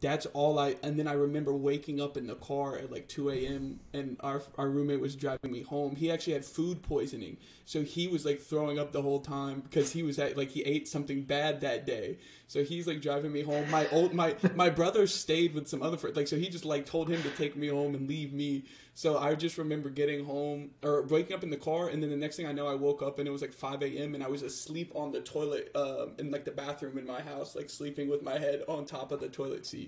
that's 0.00 0.26
all 0.26 0.58
I 0.58 0.76
and 0.82 0.98
then 0.98 1.06
I 1.06 1.12
remember 1.12 1.52
waking 1.52 2.00
up 2.00 2.16
in 2.16 2.26
the 2.26 2.34
car 2.34 2.76
at 2.76 2.90
like 2.90 3.08
2 3.08 3.30
a.m. 3.30 3.80
and 3.92 4.16
our 4.20 4.42
our 4.56 4.68
roommate 4.68 5.00
was 5.00 5.16
driving 5.16 5.52
me 5.52 5.62
home. 5.62 5.96
He 5.96 6.10
actually 6.10 6.34
had 6.34 6.44
food 6.44 6.82
poisoning, 6.82 7.36
so 7.64 7.82
he 7.82 8.08
was 8.08 8.24
like 8.24 8.40
throwing 8.40 8.78
up 8.78 8.92
the 8.92 9.02
whole 9.02 9.20
time 9.20 9.60
because 9.60 9.92
he 9.92 10.02
was 10.02 10.18
at 10.18 10.36
like 10.36 10.50
he 10.50 10.62
ate 10.62 10.88
something 10.88 11.22
bad 11.22 11.60
that 11.62 11.86
day. 11.86 12.18
So 12.46 12.62
he's 12.62 12.86
like 12.86 13.00
driving 13.00 13.32
me 13.32 13.42
home. 13.42 13.70
My 13.70 13.88
old 13.90 14.14
my 14.14 14.36
my 14.54 14.70
brother 14.70 15.06
stayed 15.06 15.54
with 15.54 15.68
some 15.68 15.82
other 15.82 15.96
friends, 15.96 16.16
like 16.16 16.28
so 16.28 16.36
he 16.36 16.48
just 16.48 16.64
like 16.64 16.86
told 16.86 17.08
him 17.08 17.22
to 17.22 17.30
take 17.30 17.56
me 17.56 17.68
home 17.68 17.94
and 17.94 18.08
leave 18.08 18.32
me. 18.32 18.64
So 18.96 19.18
I 19.18 19.34
just 19.34 19.58
remember 19.58 19.90
getting 19.90 20.24
home 20.24 20.70
or 20.84 21.02
waking 21.02 21.34
up 21.34 21.42
in 21.42 21.50
the 21.50 21.56
car, 21.56 21.88
and 21.88 22.00
then 22.00 22.10
the 22.10 22.16
next 22.16 22.36
thing 22.36 22.46
I 22.46 22.52
know, 22.52 22.68
I 22.68 22.74
woke 22.74 23.02
up 23.02 23.18
and 23.18 23.26
it 23.26 23.32
was 23.32 23.42
like 23.42 23.52
5 23.52 23.82
a.m. 23.82 24.14
and 24.14 24.22
I 24.22 24.28
was 24.28 24.42
asleep 24.42 24.92
on 24.94 25.10
the 25.10 25.20
toilet 25.20 25.72
um, 25.74 26.12
in 26.18 26.30
like 26.30 26.44
the 26.44 26.52
bathroom 26.52 26.96
in 26.96 27.04
my 27.04 27.20
house, 27.20 27.56
like 27.56 27.70
sleeping 27.70 28.08
with 28.08 28.22
my 28.22 28.38
head 28.38 28.62
on 28.68 28.86
top 28.86 29.10
of 29.10 29.18
the 29.18 29.28
toilet 29.28 29.66
seat. 29.66 29.83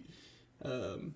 Um, 0.62 1.14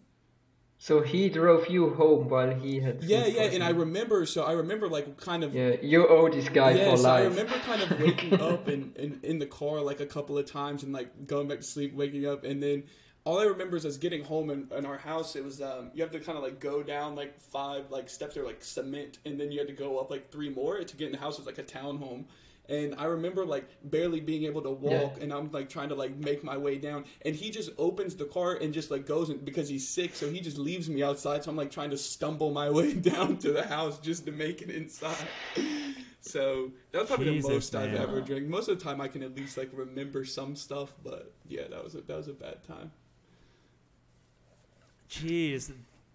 So 0.78 1.02
he 1.02 1.28
drove 1.28 1.68
you 1.68 1.90
home 1.90 2.28
while 2.30 2.54
he 2.54 2.80
had. 2.80 3.02
yeah, 3.04 3.26
yeah, 3.26 3.42
and 3.42 3.62
I 3.62 3.68
remember. 3.70 4.24
So 4.24 4.44
I 4.44 4.52
remember 4.52 4.88
like 4.88 5.18
kind 5.18 5.44
of 5.44 5.54
Yeah, 5.54 5.76
you 5.82 6.08
owe 6.08 6.28
this 6.30 6.48
guy 6.48 6.70
yeah, 6.72 6.90
for 6.92 6.96
so 6.96 7.10
I 7.10 7.22
remember 7.24 7.54
kind 7.58 7.82
of 7.82 8.00
waking 8.00 8.40
up 8.50 8.66
in, 8.68 8.92
in, 8.96 9.20
in 9.22 9.38
the 9.38 9.46
car 9.46 9.80
like 9.82 10.00
a 10.00 10.06
couple 10.06 10.38
of 10.38 10.46
times 10.46 10.82
and 10.82 10.92
like 10.92 11.26
going 11.26 11.48
back 11.48 11.58
to 11.58 11.64
sleep, 11.64 11.94
waking 11.94 12.26
up, 12.26 12.44
and 12.44 12.62
then 12.62 12.84
all 13.24 13.38
I 13.38 13.44
remember 13.44 13.76
is 13.76 13.84
us 13.84 13.98
getting 13.98 14.24
home 14.24 14.48
in, 14.48 14.68
in 14.74 14.86
our 14.86 14.96
house. 14.96 15.36
It 15.36 15.44
was 15.44 15.60
um, 15.60 15.90
you 15.92 16.02
have 16.02 16.12
to 16.12 16.20
kind 16.20 16.38
of 16.38 16.44
like 16.44 16.58
go 16.60 16.82
down 16.82 17.14
like 17.14 17.38
five 17.38 17.90
like 17.90 18.08
steps 18.08 18.34
or 18.38 18.44
like 18.46 18.64
cement, 18.64 19.18
and 19.26 19.38
then 19.38 19.52
you 19.52 19.58
had 19.58 19.68
to 19.68 19.74
go 19.74 19.98
up 19.98 20.10
like 20.10 20.30
three 20.32 20.48
more 20.48 20.82
to 20.82 20.96
get 20.96 21.06
in 21.06 21.12
the 21.12 21.18
house. 21.18 21.34
It 21.38 21.44
was 21.44 21.46
like 21.46 21.58
a 21.58 21.62
townhome. 21.78 22.24
And 22.70 22.94
I 22.96 23.06
remember 23.06 23.44
like 23.44 23.68
barely 23.82 24.20
being 24.20 24.44
able 24.44 24.62
to 24.62 24.70
walk, 24.70 25.16
Yeah. 25.16 25.24
and 25.24 25.32
I'm 25.32 25.50
like 25.50 25.68
trying 25.68 25.88
to 25.88 25.96
like 25.96 26.16
make 26.16 26.44
my 26.44 26.56
way 26.56 26.78
down, 26.78 27.04
and 27.22 27.34
he 27.34 27.50
just 27.50 27.70
opens 27.76 28.14
the 28.14 28.26
car 28.26 28.54
and 28.54 28.72
just 28.72 28.92
like 28.92 29.06
goes 29.06 29.28
in 29.28 29.38
because 29.38 29.68
he's 29.68 29.88
sick, 29.88 30.14
so 30.14 30.30
he 30.30 30.40
just 30.40 30.56
leaves 30.56 30.88
me 30.88 31.02
outside. 31.02 31.42
So 31.42 31.50
I'm 31.50 31.56
like 31.56 31.72
trying 31.72 31.90
to 31.90 31.98
stumble 31.98 32.52
my 32.52 32.70
way 32.78 32.94
down 32.94 33.38
to 33.38 33.50
the 33.52 33.66
house 33.66 33.98
just 33.98 34.24
to 34.26 34.32
make 34.32 34.62
it 34.62 34.70
inside. 34.70 35.16
So 36.20 36.70
that's 36.92 37.08
probably 37.08 37.26
Jesus, 37.26 37.48
the 37.48 37.54
most 37.54 37.74
I've 37.74 37.94
ever 37.94 38.20
drank. 38.20 38.46
Most 38.46 38.68
of 38.68 38.78
the 38.78 38.84
time, 38.84 39.00
I 39.00 39.08
can 39.08 39.22
at 39.24 39.34
least 39.34 39.56
like 39.56 39.70
remember 39.72 40.24
some 40.24 40.54
stuff, 40.54 40.92
but 41.02 41.32
yeah, 41.48 41.62
that 41.70 41.82
was 41.82 41.96
a, 41.96 42.02
that 42.02 42.16
was 42.16 42.28
a 42.28 42.34
bad 42.34 42.62
time. 42.62 42.92
Jeez. 45.10 45.72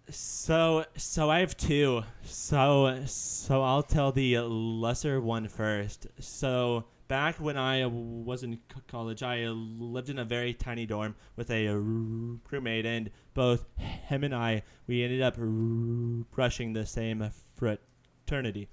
So 0.08 0.84
so 0.96 1.30
I 1.30 1.40
have 1.40 1.56
two. 1.56 2.02
So 2.22 3.02
so 3.06 3.62
I'll 3.62 3.82
tell 3.82 4.12
the 4.12 4.38
lesser 4.40 5.20
one 5.20 5.48
first. 5.48 6.06
So 6.20 6.84
back 7.08 7.36
when 7.40 7.56
I 7.56 7.86
was 7.86 8.42
in 8.44 8.58
college, 8.86 9.22
I 9.22 9.46
lived 9.48 10.08
in 10.08 10.18
a 10.18 10.24
very 10.24 10.54
tiny 10.54 10.86
dorm 10.86 11.16
with 11.34 11.50
a 11.50 11.68
roommate, 11.68 12.86
and 12.86 13.10
both 13.34 13.66
him 13.78 14.22
and 14.22 14.34
I 14.34 14.62
we 14.86 15.02
ended 15.02 15.22
up 15.22 15.34
rushing 15.38 16.72
the 16.72 16.86
same 16.86 17.28
fraternity, 17.56 18.68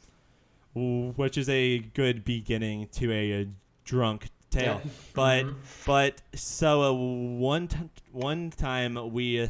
which 0.76 1.38
is 1.38 1.50
a 1.50 1.80
good 1.80 2.24
beginning 2.24 2.88
to 2.94 3.12
a 3.12 3.48
drunk 3.86 4.30
tale. 4.52 4.82
Yeah. 4.84 4.92
But 5.14 5.46
Mhm. 5.46 5.56
but 5.88 6.22
so 6.36 6.84
uh, 6.84 6.94
one 6.94 7.68
t- 7.68 7.78
one 8.12 8.52
time 8.52 9.12
we 9.12 9.42
uh, 9.42 9.48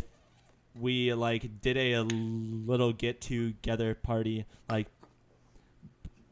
we 0.79 1.13
like 1.13 1.61
did 1.61 1.77
a, 1.77 2.01
little 2.01 2.93
get 2.93 3.21
together 3.21 3.95
party 3.95 4.45
like 4.69 4.87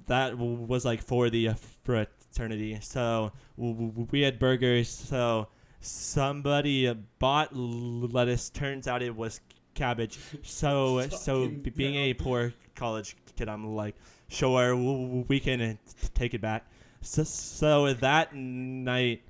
that 0.08 0.38
was 0.38 0.84
like 0.84 1.02
for 1.02 1.30
the 1.30 1.52
fraternity. 1.84 2.78
So 2.82 3.32
we 3.58 4.22
had 4.22 4.40
burgers. 4.40 4.90
So 4.90 5.48
somebody 5.80 6.94
bought 7.20 7.56
lettuce. 7.56 8.50
Turns 8.50 8.88
out 8.88 9.02
it 9.02 9.16
was 9.16 9.40
cabbage. 9.74 10.20
So 10.44 11.08
so 11.10 11.48
being 11.48 11.96
a 11.96 12.14
poor 12.14 12.54
college 12.76 13.16
kid, 13.36 13.48
I'm 13.48 13.76
like, 13.76 13.96
sure 14.28 14.76
we 14.76 15.40
can 15.40 15.62
uh, 15.62 15.76
take 16.14 16.34
it 16.34 16.42
back. 16.42 16.66
So, 17.02 17.24
so 17.24 17.94
that 17.94 18.36
night 18.36 19.24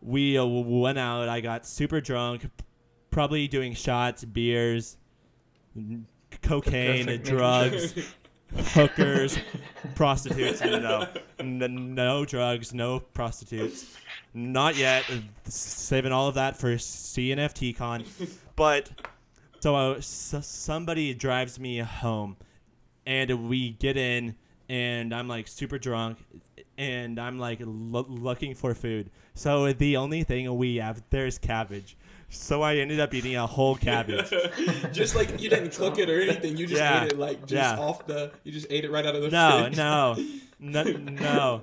we 0.00 0.38
uh, 0.38 0.44
went 0.44 0.98
out. 0.98 1.28
I 1.28 1.40
got 1.40 1.66
super 1.66 2.00
drunk, 2.00 2.50
probably 3.14 3.46
doing 3.46 3.72
shots, 3.74 4.24
beers, 4.24 4.96
cocaine, 6.42 7.22
drugs, 7.22 7.94
hookers, 8.74 9.38
prostitutes. 9.94 10.60
No, 10.60 11.06
N- 11.38 11.94
no 11.94 12.24
drugs, 12.24 12.74
no 12.74 12.98
prostitutes. 12.98 13.96
Not 14.34 14.76
yet. 14.76 15.04
Saving 15.44 16.10
all 16.10 16.26
of 16.26 16.34
that 16.34 16.56
for 16.56 16.74
CNFT 16.74 17.76
con. 17.76 18.04
But 18.56 18.90
so, 19.60 19.76
uh, 19.76 20.00
so 20.00 20.40
somebody 20.40 21.14
drives 21.14 21.60
me 21.60 21.78
home, 21.78 22.36
and 23.06 23.48
we 23.48 23.70
get 23.70 23.96
in, 23.96 24.34
and 24.68 25.14
I'm 25.14 25.28
like 25.28 25.46
super 25.46 25.78
drunk, 25.78 26.18
and 26.76 27.20
I'm 27.20 27.38
like 27.38 27.60
lo- 27.62 28.06
looking 28.08 28.56
for 28.56 28.74
food. 28.74 29.10
So 29.34 29.72
the 29.72 29.98
only 29.98 30.24
thing 30.24 30.52
we 30.58 30.76
have 30.76 31.00
there's 31.10 31.38
cabbage. 31.38 31.96
So 32.34 32.62
I 32.62 32.76
ended 32.76 33.00
up 33.00 33.14
eating 33.14 33.36
a 33.36 33.46
whole 33.46 33.76
cabbage. 33.76 34.30
just 34.92 35.14
like 35.14 35.40
you 35.40 35.48
didn't 35.48 35.72
cook 35.74 35.98
it 35.98 36.10
or 36.10 36.20
anything, 36.20 36.56
you 36.56 36.66
just 36.66 36.80
Yeah. 36.80 37.04
ate 37.04 37.12
it 37.12 37.18
like 37.18 37.40
just 37.46 37.52
Yeah. 37.52 37.78
off 37.78 38.06
the. 38.06 38.32
You 38.44 38.52
just 38.52 38.66
ate 38.70 38.84
it 38.84 38.90
right 38.90 39.04
out 39.06 39.14
of 39.14 39.22
the 39.22 39.30
No, 39.30 39.62
fridge. 39.64 39.76
no, 39.76 40.16
no, 40.58 40.82
no. 40.82 41.62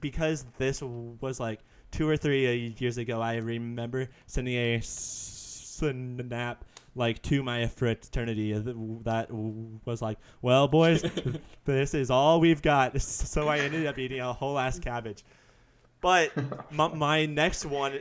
Because 0.00 0.46
this 0.58 0.80
was 0.82 1.38
like 1.40 1.60
two 1.90 2.08
or 2.08 2.16
three 2.16 2.46
uh, 2.46 2.72
years 2.78 2.98
ago, 2.98 3.20
I 3.20 3.36
remember 3.36 4.08
sending 4.26 4.54
a 4.56 4.80
snap 4.82 6.64
like 6.94 7.22
to 7.22 7.42
my 7.42 7.66
fraternity 7.66 8.52
that 8.52 9.30
was 9.30 10.02
like, 10.02 10.18
"Well, 10.42 10.68
boys, 10.68 11.02
this 11.64 11.94
is 11.94 12.10
all 12.10 12.40
we've 12.40 12.62
got." 12.62 13.00
So 13.00 13.48
I 13.48 13.58
ended 13.60 13.86
up 13.86 13.98
eating 13.98 14.20
a 14.20 14.32
whole 14.32 14.58
ass 14.58 14.78
cabbage. 14.78 15.24
But 16.00 16.32
my, 16.72 16.88
my 16.88 17.26
next 17.26 17.64
one, 17.64 18.00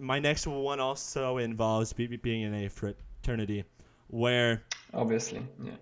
my 0.00 0.18
next 0.18 0.46
one 0.46 0.80
also 0.80 1.36
involves 1.38 1.92
be, 1.92 2.06
being 2.16 2.42
in 2.42 2.54
a 2.54 2.68
fraternity, 2.68 3.64
where 4.08 4.62
Obviously, 4.92 5.46
yeah. 5.62 5.72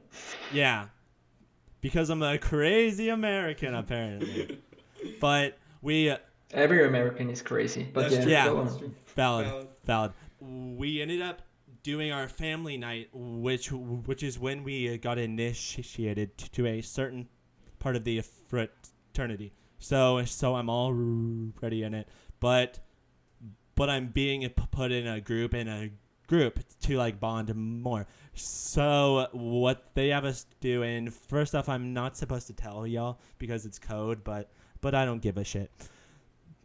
yeah. 0.52 0.86
Because 1.80 2.10
I'm 2.10 2.22
a 2.22 2.36
crazy 2.38 3.08
American, 3.08 3.74
apparently. 3.74 4.60
but 5.20 5.56
we, 5.80 6.10
uh, 6.10 6.18
Every 6.52 6.86
American 6.86 7.30
is 7.30 7.40
crazy, 7.42 7.86
but 7.92 8.10
That's 8.10 8.26
yeah, 8.26 8.44
true. 8.46 8.54
go 8.54 8.64
That's 8.64 8.76
true. 8.76 8.94
valid, 9.14 9.46
Valid. 9.46 9.68
valid. 9.84 10.12
We 10.40 11.00
ended 11.02 11.22
up 11.22 11.42
doing 11.82 12.10
our 12.10 12.28
family 12.28 12.76
night, 12.76 13.08
which 13.12 13.70
which 13.70 14.22
is 14.22 14.38
when 14.38 14.64
we 14.64 14.92
uh, 14.92 14.96
got 14.96 15.18
initiated 15.18 16.36
to 16.38 16.66
a 16.66 16.80
certain 16.80 17.28
part 17.78 17.96
of 17.96 18.04
the 18.04 18.22
fraternity. 18.48 19.52
So 19.78 20.24
so 20.24 20.56
I'm 20.56 20.68
already 20.70 21.82
in 21.82 21.94
it, 21.94 22.08
but 22.40 22.78
but 23.78 23.88
I'm 23.88 24.08
being 24.08 24.46
put 24.72 24.90
in 24.90 25.06
a 25.06 25.20
group 25.20 25.54
in 25.54 25.68
a 25.68 25.90
group 26.26 26.58
to 26.82 26.96
like 26.96 27.20
bond 27.20 27.54
more. 27.54 28.08
So 28.34 29.28
what 29.30 29.94
they 29.94 30.08
have 30.08 30.24
us 30.24 30.46
do, 30.60 30.82
and 30.82 31.14
first 31.14 31.54
off, 31.54 31.68
I'm 31.68 31.94
not 31.94 32.16
supposed 32.16 32.48
to 32.48 32.52
tell 32.52 32.88
y'all 32.88 33.20
because 33.38 33.64
it's 33.64 33.78
code, 33.78 34.24
but 34.24 34.50
but 34.80 34.96
I 34.96 35.04
don't 35.04 35.22
give 35.22 35.36
a 35.36 35.44
shit. 35.44 35.70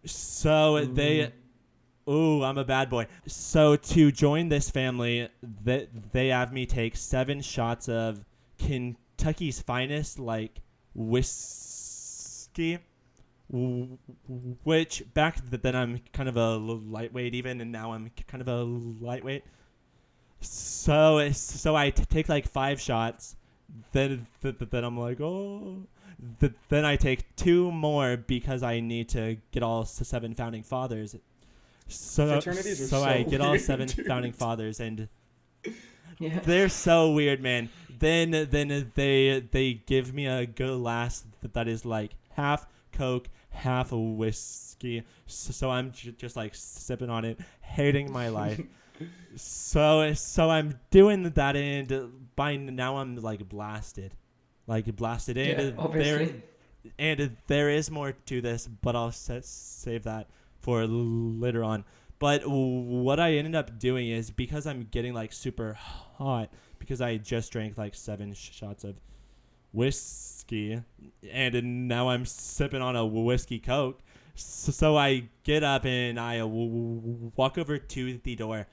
So 0.06 0.86
they, 0.86 1.32
mm. 2.08 2.12
ooh, 2.12 2.44
I'm 2.44 2.58
a 2.58 2.66
bad 2.66 2.90
boy. 2.90 3.06
So 3.28 3.76
to 3.76 4.12
join 4.12 4.50
this 4.50 4.72
family, 4.72 5.30
that 5.64 6.12
they 6.14 6.30
have 6.30 6.52
me 6.52 6.66
take 6.66 6.98
seven 6.98 7.42
shots 7.42 7.88
of 7.88 8.26
Kentucky's 8.58 9.62
finest, 9.62 10.18
like 10.18 10.62
whiskey 10.96 12.80
which 13.54 15.04
back 15.14 15.38
then 15.50 15.76
I'm 15.76 16.00
kind 16.12 16.28
of 16.28 16.38
a 16.38 16.56
lightweight 16.58 17.36
even, 17.36 17.62
and 17.62 17.72
now 17.72 17.94
I'm 17.94 18.10
kind 18.28 18.42
of 18.42 18.48
a 18.48 18.64
lightweight. 18.64 19.44
So 20.42 21.30
so 21.32 21.76
I 21.76 21.92
t- 21.92 22.04
take 22.06 22.28
like 22.30 22.48
five 22.48 22.82
shots, 22.82 23.36
then 23.92 24.26
th- 24.42 24.58
th- 24.58 24.72
then 24.72 24.84
I'm 24.84 24.98
like 25.00 25.22
oh, 25.22 25.84
th- 26.40 26.54
then 26.70 26.84
I 26.84 26.96
take 26.96 27.36
two 27.36 27.72
more 27.72 28.18
because 28.18 28.64
I 28.64 28.80
need 28.80 29.10
to 29.10 29.38
get 29.52 29.62
all 29.62 29.84
s- 29.84 30.02
seven 30.08 30.34
founding 30.34 30.64
fathers. 30.64 31.16
So, 31.88 32.40
so 32.40 32.52
so 32.52 33.04
I 33.04 33.22
get 33.24 33.40
all 33.40 33.58
seven 33.60 33.88
dude. 33.88 34.06
founding 34.08 34.32
fathers, 34.34 34.80
and 34.80 35.08
Yeah. 36.20 36.40
they're 36.40 36.70
so 36.70 37.12
weird, 37.12 37.40
man. 37.42 37.70
Then 38.00 38.32
then 38.32 38.92
they 38.96 39.42
they 39.52 39.74
give 39.86 40.14
me 40.14 40.26
a 40.26 40.46
go 40.48 40.76
last 40.78 41.26
that 41.54 41.68
is 41.68 41.86
like 41.86 42.16
half 42.32 42.68
Coke, 42.92 43.28
half 43.54 43.92
a 43.92 44.00
whiskey. 44.00 45.04
So, 45.26 45.70
I'm 45.72 45.92
j- 45.92 46.12
just 46.18 46.36
like 46.36 46.54
sipping 46.56 47.10
on 47.10 47.24
it, 47.26 47.40
hating 47.62 48.12
my 48.12 48.30
life. 48.30 48.60
so 49.36 50.14
so 50.14 50.50
I'm 50.50 50.80
doing 50.92 51.24
that, 51.32 51.56
and 51.56 51.92
uh, 51.92 52.06
by 52.36 52.56
now 52.58 52.98
I'm 52.98 53.16
like 53.16 53.48
blasted, 53.48 54.14
like 54.68 54.94
blasted. 54.96 55.38
And 55.38 55.48
Yeah, 55.48 55.56
there 55.56 55.74
obviously. 55.78 56.44
and 57.00 57.38
there 57.48 57.70
is 57.70 57.90
more 57.90 58.12
to 58.12 58.42
this, 58.42 58.68
but 58.68 58.96
I'll 58.96 59.12
sa- 59.12 59.40
save 59.42 60.04
that 60.04 60.30
for 60.60 60.82
l- 60.82 60.88
later 60.90 61.64
on. 61.64 61.86
But 62.20 62.44
what 62.46 63.20
I 63.20 63.34
ended 63.34 63.56
up 63.56 63.80
doing 63.80 64.08
is 64.10 64.30
because 64.32 64.66
I'm 64.66 64.88
getting 64.92 65.14
like 65.14 65.34
super 65.34 65.74
hot 65.74 66.50
because 66.80 67.02
I 67.02 67.18
just 67.18 67.52
drank 67.52 67.78
like 67.78 67.96
seven 67.96 68.34
sh- 68.34 68.52
shots 68.54 68.84
of 68.84 68.96
whiskey, 69.74 70.82
and 71.32 71.88
now 71.88 72.10
I'm 72.10 72.26
sipping 72.26 72.82
on 72.82 72.96
a 72.96 73.06
whiskey 73.06 73.60
coke. 73.60 74.00
So, 74.36 74.72
so 74.72 74.98
I 74.98 75.30
get 75.44 75.64
up 75.64 75.86
and 75.86 76.20
I 76.20 76.42
walk 76.44 77.58
over 77.58 77.78
to 77.78 78.18
the 78.24 78.36
door, 78.36 78.68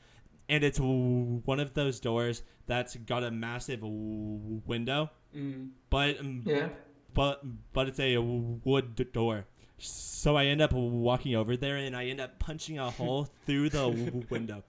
and 0.48 0.62
it's 0.64 0.78
w- 0.78 1.42
one 1.44 1.58
of 1.60 1.74
those 1.74 1.98
doors 2.00 2.42
that's 2.66 2.94
got 2.96 3.24
a 3.24 3.30
massive 3.30 3.80
w- 3.80 4.62
window, 4.66 5.10
Mm. 5.36 5.70
but 5.90 6.18
um, 6.20 6.42
Yeah. 6.44 6.68
but 7.14 7.42
but 7.72 7.88
it's 7.88 8.00
a 8.00 8.18
wood 8.18 9.12
door. 9.12 9.46
So 9.78 10.36
I 10.36 10.46
end 10.46 10.60
up 10.60 10.72
walking 10.72 11.34
over 11.34 11.56
there 11.56 11.76
and 11.76 11.96
I 11.96 12.06
end 12.06 12.20
up 12.20 12.38
punching 12.38 12.78
a 12.78 12.90
hole 12.90 13.28
through 13.46 13.70
the 13.70 13.88
w- 13.90 14.22
window. 14.28 14.62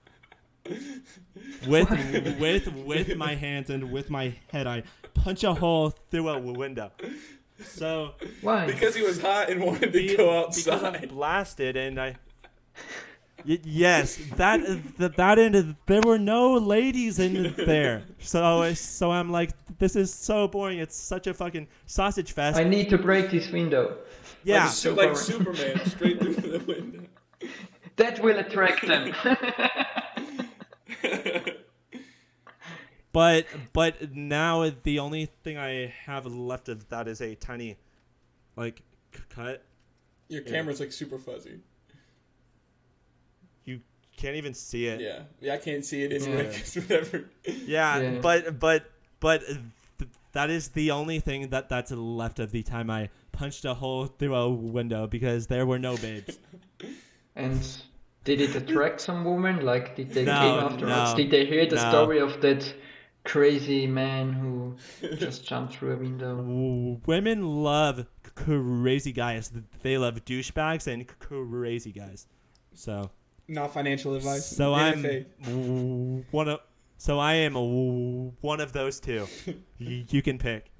With 1.66 1.90
with 2.38 2.68
with 2.86 3.16
my 3.16 3.34
hands 3.34 3.68
and 3.70 3.90
with 3.90 4.10
my 4.10 4.34
head, 4.52 4.66
I 4.68 4.82
punch 5.14 5.44
a 5.44 5.54
hole 5.54 5.90
through 6.10 6.28
a 6.28 6.38
window. 6.38 6.90
So 7.64 8.14
Why? 8.40 8.66
Because 8.66 8.94
he 8.96 9.02
was 9.02 9.20
hot 9.20 9.48
and 9.50 9.62
wanted 9.62 9.92
to 9.92 9.98
be- 9.98 10.16
go 10.16 10.46
because 10.48 10.68
I'm 10.68 10.84
outside. 10.84 11.08
blasted 11.10 11.76
and 11.76 12.00
I. 12.00 12.16
Y- 13.46 13.58
yes, 13.64 14.16
that 14.36 14.60
that 14.98 15.16
that 15.16 15.38
ended. 15.38 15.74
There 15.86 16.00
were 16.00 16.18
no 16.18 16.54
ladies 16.54 17.18
in 17.18 17.54
there, 17.56 18.04
so 18.20 18.72
so 18.74 19.10
I'm 19.10 19.30
like, 19.30 19.50
this 19.78 19.96
is 19.96 20.12
so 20.14 20.46
boring. 20.48 20.78
It's 20.78 20.96
such 20.96 21.26
a 21.26 21.34
fucking 21.34 21.66
sausage 21.86 22.32
fest. 22.32 22.56
I 22.58 22.64
need 22.64 22.88
to 22.90 22.98
break 22.98 23.30
this 23.30 23.50
window. 23.50 23.96
yeah, 24.44 24.64
Like, 24.64 24.72
su- 24.72 24.94
like 24.94 25.16
Superman, 25.16 25.84
straight 25.86 26.18
through 26.20 26.34
the 26.34 26.58
window. 26.66 27.00
That 27.96 28.20
will 28.22 28.38
attract 28.38 28.86
them. 28.86 29.12
But 33.12 33.46
but 33.72 34.14
now 34.14 34.70
the 34.82 34.98
only 34.98 35.26
thing 35.44 35.58
I 35.58 35.92
have 36.06 36.24
left 36.26 36.68
of 36.68 36.88
that 36.88 37.06
is 37.08 37.20
a 37.20 37.34
tiny, 37.34 37.76
like, 38.56 38.82
c- 39.14 39.20
cut. 39.28 39.62
Your 40.28 40.42
camera's 40.42 40.80
like 40.80 40.92
super 40.92 41.18
fuzzy. 41.18 41.60
You 43.64 43.80
can't 44.16 44.36
even 44.36 44.54
see 44.54 44.86
it. 44.86 45.00
Yeah, 45.00 45.22
yeah, 45.40 45.54
I 45.54 45.58
can't 45.58 45.84
see 45.84 46.02
it 46.04 46.12
anyway. 46.22 46.44
Yeah. 46.46 46.58
'cause 46.58 46.74
whatever. 46.76 47.24
Yeah, 47.66 47.98
Yeah. 48.00 48.18
but 48.20 48.58
but 48.58 48.90
but 49.20 49.42
th- 49.46 50.10
that 50.32 50.48
is 50.50 50.68
the 50.68 50.90
only 50.90 51.20
thing 51.20 51.50
that 51.50 51.68
that's 51.68 51.90
left 51.90 52.38
of 52.38 52.50
the 52.50 52.62
time 52.62 52.88
I 52.90 53.10
punched 53.32 53.64
a 53.66 53.74
hole 53.74 54.06
through 54.06 54.34
a 54.34 54.48
window 54.50 55.06
because 55.06 55.46
there 55.48 55.66
were 55.66 55.78
no 55.78 55.96
babes. 55.98 56.38
and 57.36 57.60
did 58.24 58.40
it 58.40 58.54
attract 58.54 59.00
some 59.00 59.24
woman? 59.24 59.64
Like, 59.64 59.96
did 59.96 60.10
they 60.12 60.24
No, 60.24 60.38
came 60.40 60.64
afterwards? 60.64 61.10
no, 61.12 61.16
did 61.16 61.30
they 61.30 61.44
hear 61.44 61.66
the 61.66 61.76
no. 61.76 61.90
story 61.90 62.20
of 62.20 62.40
that 62.40 62.74
crazy 63.24 63.86
man 63.86 64.32
who 64.32 64.76
just 65.16 65.46
jumped 65.46 65.74
through 65.74 65.92
a 65.94 65.96
window? 65.96 67.00
Women 67.06 67.62
love 67.62 68.06
crazy 68.34 69.12
guys. 69.12 69.52
They 69.82 69.98
love 69.98 70.24
douchebags 70.24 70.86
and 70.86 71.06
crazy 71.18 71.92
guys. 71.92 72.26
So 72.74 73.10
Not 73.48 73.72
financial 73.74 74.14
advice. 74.14 74.46
so 74.46 74.74
I'm 74.74 76.24
one 76.30 76.48
of 76.48 76.60
so 76.98 77.18
I 77.18 77.34
am 77.34 77.54
w- 77.54 78.32
one 78.40 78.60
of 78.60 78.72
those 78.72 79.00
two. 79.00 79.26
Y- 79.80 80.04
you 80.08 80.22
can 80.22 80.38
pick. 80.38 80.70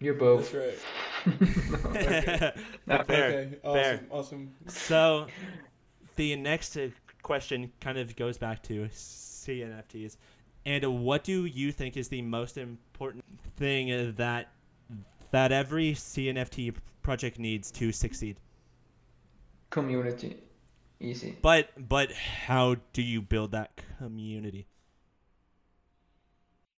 You're 0.00 0.14
That's 0.14 0.50
both. 0.52 0.54
right. 0.54 0.78
Fair. 1.98 2.52
Okay, 2.88 3.58
awesome, 3.64 3.82
fair. 3.82 4.00
awesome. 4.10 4.54
So, 4.68 5.26
the 6.16 6.36
next 6.36 6.76
uh, 6.76 6.88
question 7.22 7.72
kind 7.80 7.98
of 7.98 8.14
goes 8.14 8.38
back 8.38 8.62
to 8.64 8.88
CNFTs. 8.92 10.16
And 10.68 11.02
what 11.02 11.24
do 11.24 11.46
you 11.46 11.72
think 11.72 11.96
is 11.96 12.08
the 12.08 12.20
most 12.20 12.58
important 12.58 13.24
thing 13.56 14.14
that 14.16 14.48
that 15.30 15.50
every 15.50 15.94
CNFT 15.94 16.74
project 17.00 17.38
needs 17.38 17.70
to 17.70 17.90
succeed? 17.90 18.36
Community. 19.70 20.36
Easy. 21.00 21.38
But 21.40 21.70
but 21.88 22.12
how 22.12 22.76
do 22.92 23.00
you 23.00 23.22
build 23.22 23.52
that 23.52 23.80
community? 23.96 24.66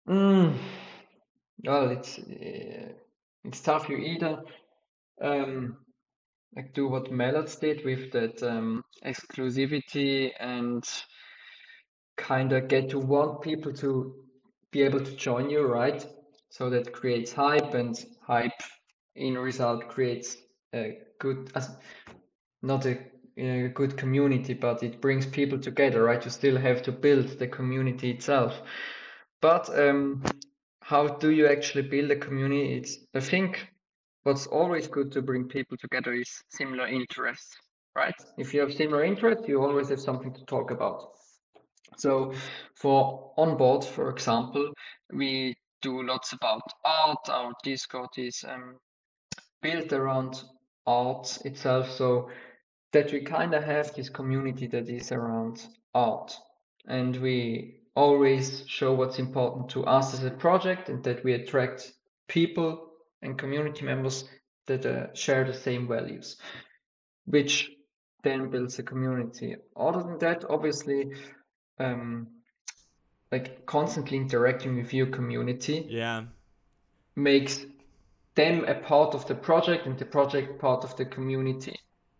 Mm. 0.09 0.57
Well, 1.64 1.91
it's 1.91 2.16
uh, 2.20 2.93
it's 3.45 3.61
tough. 3.61 3.88
You 3.88 3.97
either 3.97 4.45
um, 5.20 5.78
like 6.55 6.74
do 6.74 6.86
what 6.86 7.11
Melons 7.11 7.57
did 7.57 7.84
with 7.84 8.12
that 8.12 8.41
um, 8.41 8.84
exclusivity 9.05 10.30
and 10.38 10.84
kind 12.21 12.53
of 12.53 12.68
get 12.68 12.91
to 12.91 12.99
want 12.99 13.43
people 13.43 13.73
to 13.73 14.14
be 14.71 14.83
able 14.83 15.01
to 15.01 15.16
join 15.16 15.51
you, 15.51 15.66
right? 15.66 16.07
So 16.51 16.71
that 16.71 16.93
creates 16.93 17.33
hype, 17.33 17.75
and 17.75 17.97
hype 18.27 18.62
in 19.16 19.39
result 19.39 19.89
creates 19.89 20.37
a 20.75 20.99
good, 21.18 21.51
not 22.62 22.87
a, 22.87 22.99
a 23.39 23.68
good 23.68 23.97
community, 23.97 24.55
but 24.55 24.83
it 24.83 25.01
brings 25.01 25.27
people 25.27 25.59
together, 25.59 26.05
right? 26.05 26.25
You 26.25 26.31
still 26.31 26.59
have 26.59 26.83
to 26.83 26.93
build 26.93 27.39
the 27.39 27.49
community 27.49 28.11
itself. 28.11 28.61
But 29.41 29.68
um, 29.79 30.39
how 30.83 31.09
do 31.09 31.31
you 31.31 31.47
actually 31.47 31.89
build 31.89 32.11
a 32.11 32.16
community? 32.16 32.75
It's, 32.75 32.99
I 33.14 33.21
think 33.21 33.66
what's 34.25 34.47
always 34.47 34.87
good 34.89 35.12
to 35.12 35.23
bring 35.23 35.49
people 35.49 35.77
together 35.79 36.12
is 36.12 36.43
similar 36.51 36.87
interests, 36.87 37.57
right? 37.97 38.14
If 38.37 38.53
you 38.53 38.61
have 38.61 38.75
similar 38.75 39.05
interests, 39.05 39.49
you 39.49 39.62
always 39.62 39.89
have 39.89 40.01
something 40.01 40.35
to 40.35 40.45
talk 40.45 40.71
about. 40.71 41.12
So 41.97 42.32
for 42.74 43.32
onboard, 43.36 43.84
for 43.84 44.11
example, 44.11 44.72
we 45.12 45.55
do 45.82 46.03
lots 46.03 46.32
about 46.32 46.62
art. 46.84 47.28
Our 47.28 47.53
Discord 47.62 48.11
is 48.16 48.45
um, 48.47 48.76
built 49.62 49.93
around 49.93 50.43
art 50.86 51.38
itself, 51.45 51.91
so 51.91 52.30
that 52.93 53.12
we 53.12 53.20
kind 53.22 53.55
of 53.55 53.64
have 53.64 53.95
this 53.95 54.09
community 54.09 54.66
that 54.68 54.88
is 54.88 55.12
around 55.12 55.66
art. 55.95 56.34
And 56.86 57.16
we 57.16 57.80
always 57.95 58.64
show 58.66 58.95
what's 58.95 59.18
important 59.18 59.68
to 59.70 59.84
us 59.84 60.14
as 60.14 60.24
a 60.24 60.30
project 60.30 60.88
and 60.88 61.05
that 61.05 61.22
we 61.24 61.34
attract 61.34 61.93
people 62.28 62.91
and 63.22 63.38
community 63.38 63.84
members 63.84 64.24
that 64.66 64.86
uh, 64.86 65.12
share 65.14 65.45
the 65.45 65.55
same 65.55 65.86
values, 65.88 66.36
which 67.26 67.70
then 68.22 68.51
builds 68.51 68.78
a 68.78 68.82
community. 68.82 69.57
Other 69.76 70.03
than 70.03 70.18
that, 70.18 70.45
obviously, 70.49 71.12
um, 71.81 72.28
like 73.33 73.64
constantly 73.66 74.16
interacting 74.16 74.76
with 74.76 74.93
your 74.93 75.07
community 75.07 75.87
Yeah. 75.89 76.24
makes 77.16 77.66
them 78.35 78.64
a 78.64 78.74
part 78.74 79.14
of 79.14 79.26
the 79.26 79.35
project 79.35 79.87
and 79.87 79.99
the 79.99 80.05
project 80.05 80.61
part 80.61 80.85
of 80.85 80.97
the 80.97 81.05
community. 81.05 81.74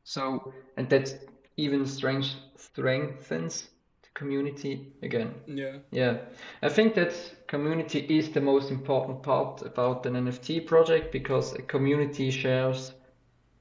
So, 0.05 0.53
and 0.77 0.89
that 0.91 1.15
even 1.57 1.87
strength, 1.87 2.35
strengthens 2.57 3.69
the 4.03 4.09
community 4.15 4.93
again. 5.03 5.35
Yeah. 5.47 5.79
Yeah, 5.91 6.17
I 6.63 6.69
think 6.69 6.95
that 6.95 7.13
community 7.47 7.99
is 7.99 8.31
the 8.31 8.41
most 8.41 8.71
important 8.71 9.23
part 9.23 9.63
about 9.63 10.07
an 10.07 10.15
NFT 10.15 10.67
project 10.67 11.13
because 11.13 11.55
a 11.55 11.63
community 11.63 12.31
shares 12.31 12.93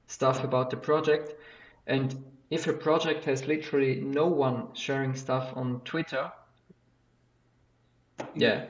stuff 0.06 0.44
about 0.44 0.70
the 0.70 0.76
project. 0.76 1.34
And 1.86 2.29
if 2.50 2.66
a 2.66 2.72
project 2.72 3.24
has 3.24 3.46
literally 3.46 4.00
no 4.00 4.26
one 4.26 4.74
sharing 4.74 5.14
stuff 5.14 5.52
on 5.56 5.80
Twitter, 5.84 6.30
yeah, 8.34 8.66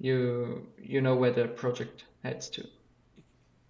you 0.00 0.66
you 0.80 1.00
know 1.00 1.16
where 1.16 1.32
the 1.32 1.48
project 1.48 2.04
heads 2.22 2.48
to. 2.50 2.66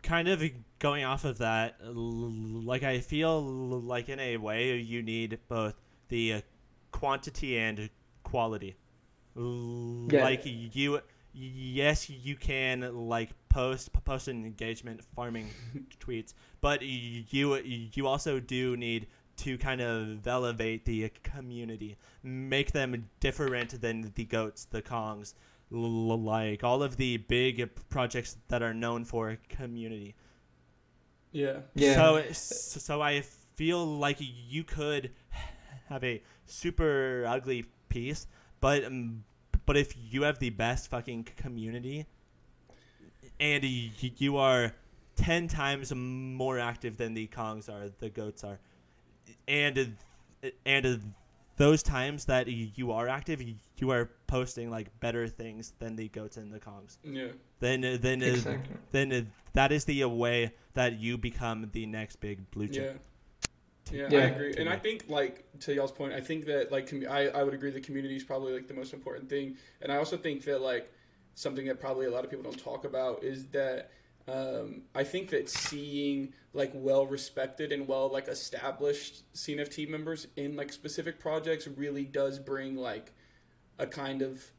kind 0.03 0.29
of 0.29 0.43
going 0.79 1.05
off 1.05 1.25
of 1.25 1.39
that, 1.39 1.77
like 1.83 2.83
I 2.83 3.01
feel 3.01 3.43
like 3.43 4.09
in 4.09 4.21
a 4.21 4.37
way 4.37 4.77
you 4.77 5.03
need 5.03 5.39
both 5.49 5.75
the 6.09 6.35
uh, 6.35 6.41
quantity 6.93 7.59
and 7.59 7.91
quality. 8.23 8.77
Yeah. 9.35 10.23
Like 10.23 10.43
you, 10.45 11.01
yes, 11.33 12.09
you 12.09 12.37
can 12.37 12.81
like 13.09 13.31
post 13.49 13.93
post 14.05 14.29
engagement 14.29 15.03
farming 15.15 15.49
tweets, 16.01 16.35
but 16.61 16.83
you 16.83 17.57
you 17.65 18.07
also 18.07 18.41
do 18.41 18.77
need 18.77 19.07
to 19.39 19.59
kind 19.59 19.81
of 19.81 20.27
elevate 20.27 20.85
the 20.85 21.11
community, 21.23 21.97
make 22.23 22.73
them 22.73 23.09
different 23.21 23.81
than 23.81 24.13
the 24.15 24.25
goats, 24.25 24.65
the 24.65 24.83
kongs, 24.83 25.35
l- 25.73 26.21
like 26.21 26.65
all 26.65 26.83
of 26.83 26.97
the 26.97 27.19
big 27.19 27.71
projects 27.89 28.37
that 28.49 28.63
are 28.63 28.75
known 28.75 29.05
for 29.05 29.37
community. 29.49 30.15
Yeah. 31.33 31.59
Yeah. 31.75 31.95
So 32.33 32.33
so 32.33 33.03
I 33.03 33.23
feel 33.57 33.85
like 33.85 34.19
you 34.21 34.65
could 34.65 35.11
have 35.89 36.03
a 36.05 36.23
super 36.47 37.25
ugly 37.27 37.67
piece, 37.89 38.27
but 38.61 38.85
um, 38.85 39.25
but 39.67 39.77
if 39.77 39.95
you 40.11 40.23
have 40.23 40.39
the 40.39 40.51
best 40.51 40.89
fucking 40.91 41.29
community, 41.37 42.07
and 43.41 43.65
you 43.65 44.37
are 44.37 44.73
ten 45.17 45.49
times 45.49 45.93
more 45.95 46.59
active 46.59 46.97
than 46.97 47.15
the 47.15 47.27
Kongs 47.27 47.69
are, 47.69 47.91
the 47.99 48.09
goats 48.09 48.45
are, 48.45 48.59
and 49.49 49.97
and 50.65 51.13
those 51.57 51.83
times 51.83 52.27
that 52.27 52.49
you 52.49 52.93
are 52.93 53.09
active, 53.09 53.43
you 53.79 53.91
are 53.91 54.11
posting 54.27 54.71
like 54.71 54.89
better 55.01 55.27
things 55.27 55.73
than 55.79 55.97
the 55.97 56.09
goats 56.09 56.37
and 56.37 56.53
the 56.53 56.61
Kongs. 56.61 56.99
Yeah. 57.03 57.29
Then 57.61 57.85
uh, 57.85 57.97
then 58.01 58.23
uh, 58.23 58.27
Exactly. 58.27 58.77
then 58.93 59.13
uh, 59.13 59.23
that 59.55 59.73
is 59.73 59.85
the 59.87 60.05
way 60.05 60.53
that 60.75 60.99
you 60.99 61.17
become 61.17 61.69
the 61.73 61.87
next 61.87 62.17
big 62.17 62.51
blue 62.51 62.67
Yeah. 62.67 62.73
chip. 62.73 63.01
Yeah, 63.93 64.09
Yeah. 64.11 64.19
I 64.19 64.23
agree, 64.25 64.55
and 64.59 64.69
I 64.69 64.77
think 64.77 65.05
like 65.09 65.45
to 65.61 65.73
y'all's 65.73 65.93
point, 65.93 66.13
I 66.13 66.21
think 66.21 66.45
that 66.47 66.73
like 66.73 66.89
commu- 66.89 67.09
I 67.09 67.29
I 67.29 67.43
would 67.45 67.55
agree 67.55 67.71
the 67.71 67.81
community 67.81 68.17
is 68.17 68.25
probably 68.25 68.53
like 68.53 68.67
the 68.67 68.75
most 68.75 68.93
important 68.93 69.31
thing, 69.31 69.57
and 69.81 69.93
I 69.93 69.97
also 69.97 70.17
think 70.17 70.43
that 70.45 70.61
like 70.61 70.93
something 71.37 71.67
that 71.67 71.79
probably 71.81 72.07
a 72.07 72.11
lot 72.11 72.25
of 72.25 72.31
people 72.31 72.43
don't 72.43 72.59
talk 72.59 72.85
about 72.85 73.23
is 73.23 73.47
that 73.49 73.91
um, 74.29 74.83
I 74.95 75.05
think 75.05 75.31
that 75.31 75.49
seeing 75.49 76.33
like 76.53 76.73
well 76.75 77.07
respected 77.07 77.71
and 77.71 77.87
well 77.87 78.11
like 78.11 78.29
established 78.29 79.23
CNF 79.35 79.71
team 79.71 79.91
members 79.91 80.27
in 80.37 80.57
like 80.57 80.73
specific 80.73 81.21
projects 81.21 81.69
really 81.69 82.05
does 82.05 82.39
bring 82.39 82.77
like 82.77 83.13
a 83.79 83.87
kind 83.87 84.23
of 84.23 84.51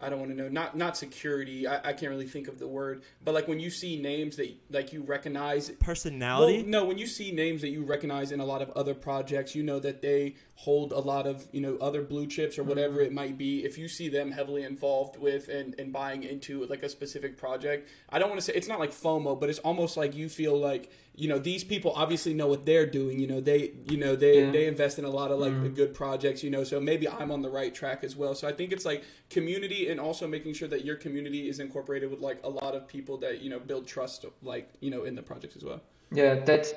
I 0.00 0.10
don't 0.10 0.18
want 0.18 0.30
to 0.32 0.36
know 0.36 0.48
not 0.48 0.76
not 0.76 0.96
security 0.96 1.66
I, 1.66 1.78
I 1.78 1.92
can't 1.92 2.10
really 2.10 2.28
think 2.28 2.46
of 2.46 2.58
the 2.58 2.68
word 2.68 3.02
but 3.24 3.34
like 3.34 3.48
when 3.48 3.58
you 3.58 3.70
see 3.70 4.00
names 4.00 4.36
that 4.36 4.54
like 4.70 4.92
you 4.92 5.02
recognize 5.02 5.70
Personality. 5.70 6.58
well, 6.58 6.66
no, 6.66 6.84
when 6.84 6.98
you 6.98 7.06
see 7.06 7.32
names 7.32 7.62
that 7.62 7.70
you 7.70 7.82
recognize 7.84 8.30
in 8.30 8.38
a 8.38 8.44
lot 8.44 8.62
of 8.62 8.70
other 8.72 8.94
projects, 8.94 9.54
you 9.54 9.62
know 9.62 9.80
that 9.80 10.02
they 10.02 10.34
hold 10.56 10.92
a 10.92 10.98
lot 11.00 11.26
of, 11.26 11.48
you 11.50 11.60
know, 11.60 11.76
other 11.80 12.00
blue 12.02 12.26
chips 12.26 12.58
or 12.58 12.62
whatever 12.62 12.94
Mm-hmm. 12.98 13.06
it 13.06 13.12
might 13.12 13.36
be. 13.36 13.64
If 13.64 13.76
you 13.76 13.88
see 13.88 14.08
them 14.08 14.30
heavily 14.30 14.62
involved 14.62 15.18
with 15.18 15.48
and, 15.48 15.74
and 15.80 15.92
buying 15.92 16.22
into 16.22 16.64
like 16.66 16.82
a 16.84 16.88
specific 16.88 17.36
project, 17.36 17.88
I 18.08 18.18
don't 18.20 18.28
want 18.28 18.40
to 18.40 18.44
say 18.46 18.52
it's 18.54 18.68
not 18.68 18.78
like 18.78 18.92
FOMO, 18.92 19.38
but 19.40 19.50
it's 19.50 19.58
almost 19.60 19.96
like 19.96 20.14
you 20.14 20.28
feel 20.28 20.56
like, 20.56 20.90
you 21.16 21.28
know, 21.28 21.38
these 21.38 21.64
people 21.64 21.92
obviously 21.96 22.34
know 22.34 22.46
what 22.46 22.66
they're 22.66 22.86
doing. 22.86 23.18
You 23.18 23.26
know, 23.26 23.40
they 23.40 23.72
you 23.90 23.96
know, 23.96 24.14
they 24.14 24.44
Yeah. 24.44 24.50
they 24.52 24.66
invest 24.68 24.98
in 25.00 25.04
a 25.04 25.10
lot 25.10 25.32
of 25.32 25.40
like 25.40 25.52
Mm-hmm. 25.52 25.74
good 25.74 25.92
projects, 25.92 26.44
you 26.44 26.50
know, 26.50 26.62
so 26.62 26.80
maybe 26.80 27.08
I'm 27.08 27.32
on 27.32 27.42
the 27.42 27.50
right 27.50 27.74
track 27.74 28.04
as 28.04 28.14
well. 28.14 28.34
So 28.36 28.46
I 28.46 28.52
think 28.52 28.70
it's 28.70 28.84
like 28.84 29.02
community 29.30 29.88
and 29.88 29.98
also 29.98 30.28
making 30.28 30.54
sure 30.54 30.68
that 30.68 30.84
your 30.84 30.96
community 30.96 31.48
is 31.48 31.58
incorporated 31.58 32.10
with 32.10 32.20
like 32.20 32.38
a 32.44 32.48
lot 32.48 32.74
of 32.76 32.86
people 32.86 33.16
that, 33.18 33.40
you 33.42 33.50
know, 33.50 33.58
build 33.58 33.88
trust 33.88 34.24
like, 34.42 34.70
you 34.80 34.90
know, 34.90 35.02
in 35.02 35.16
the 35.16 35.22
projects 35.22 35.56
as 35.56 35.64
well. 35.64 35.80
Yeah, 36.12 36.36
that's 36.36 36.74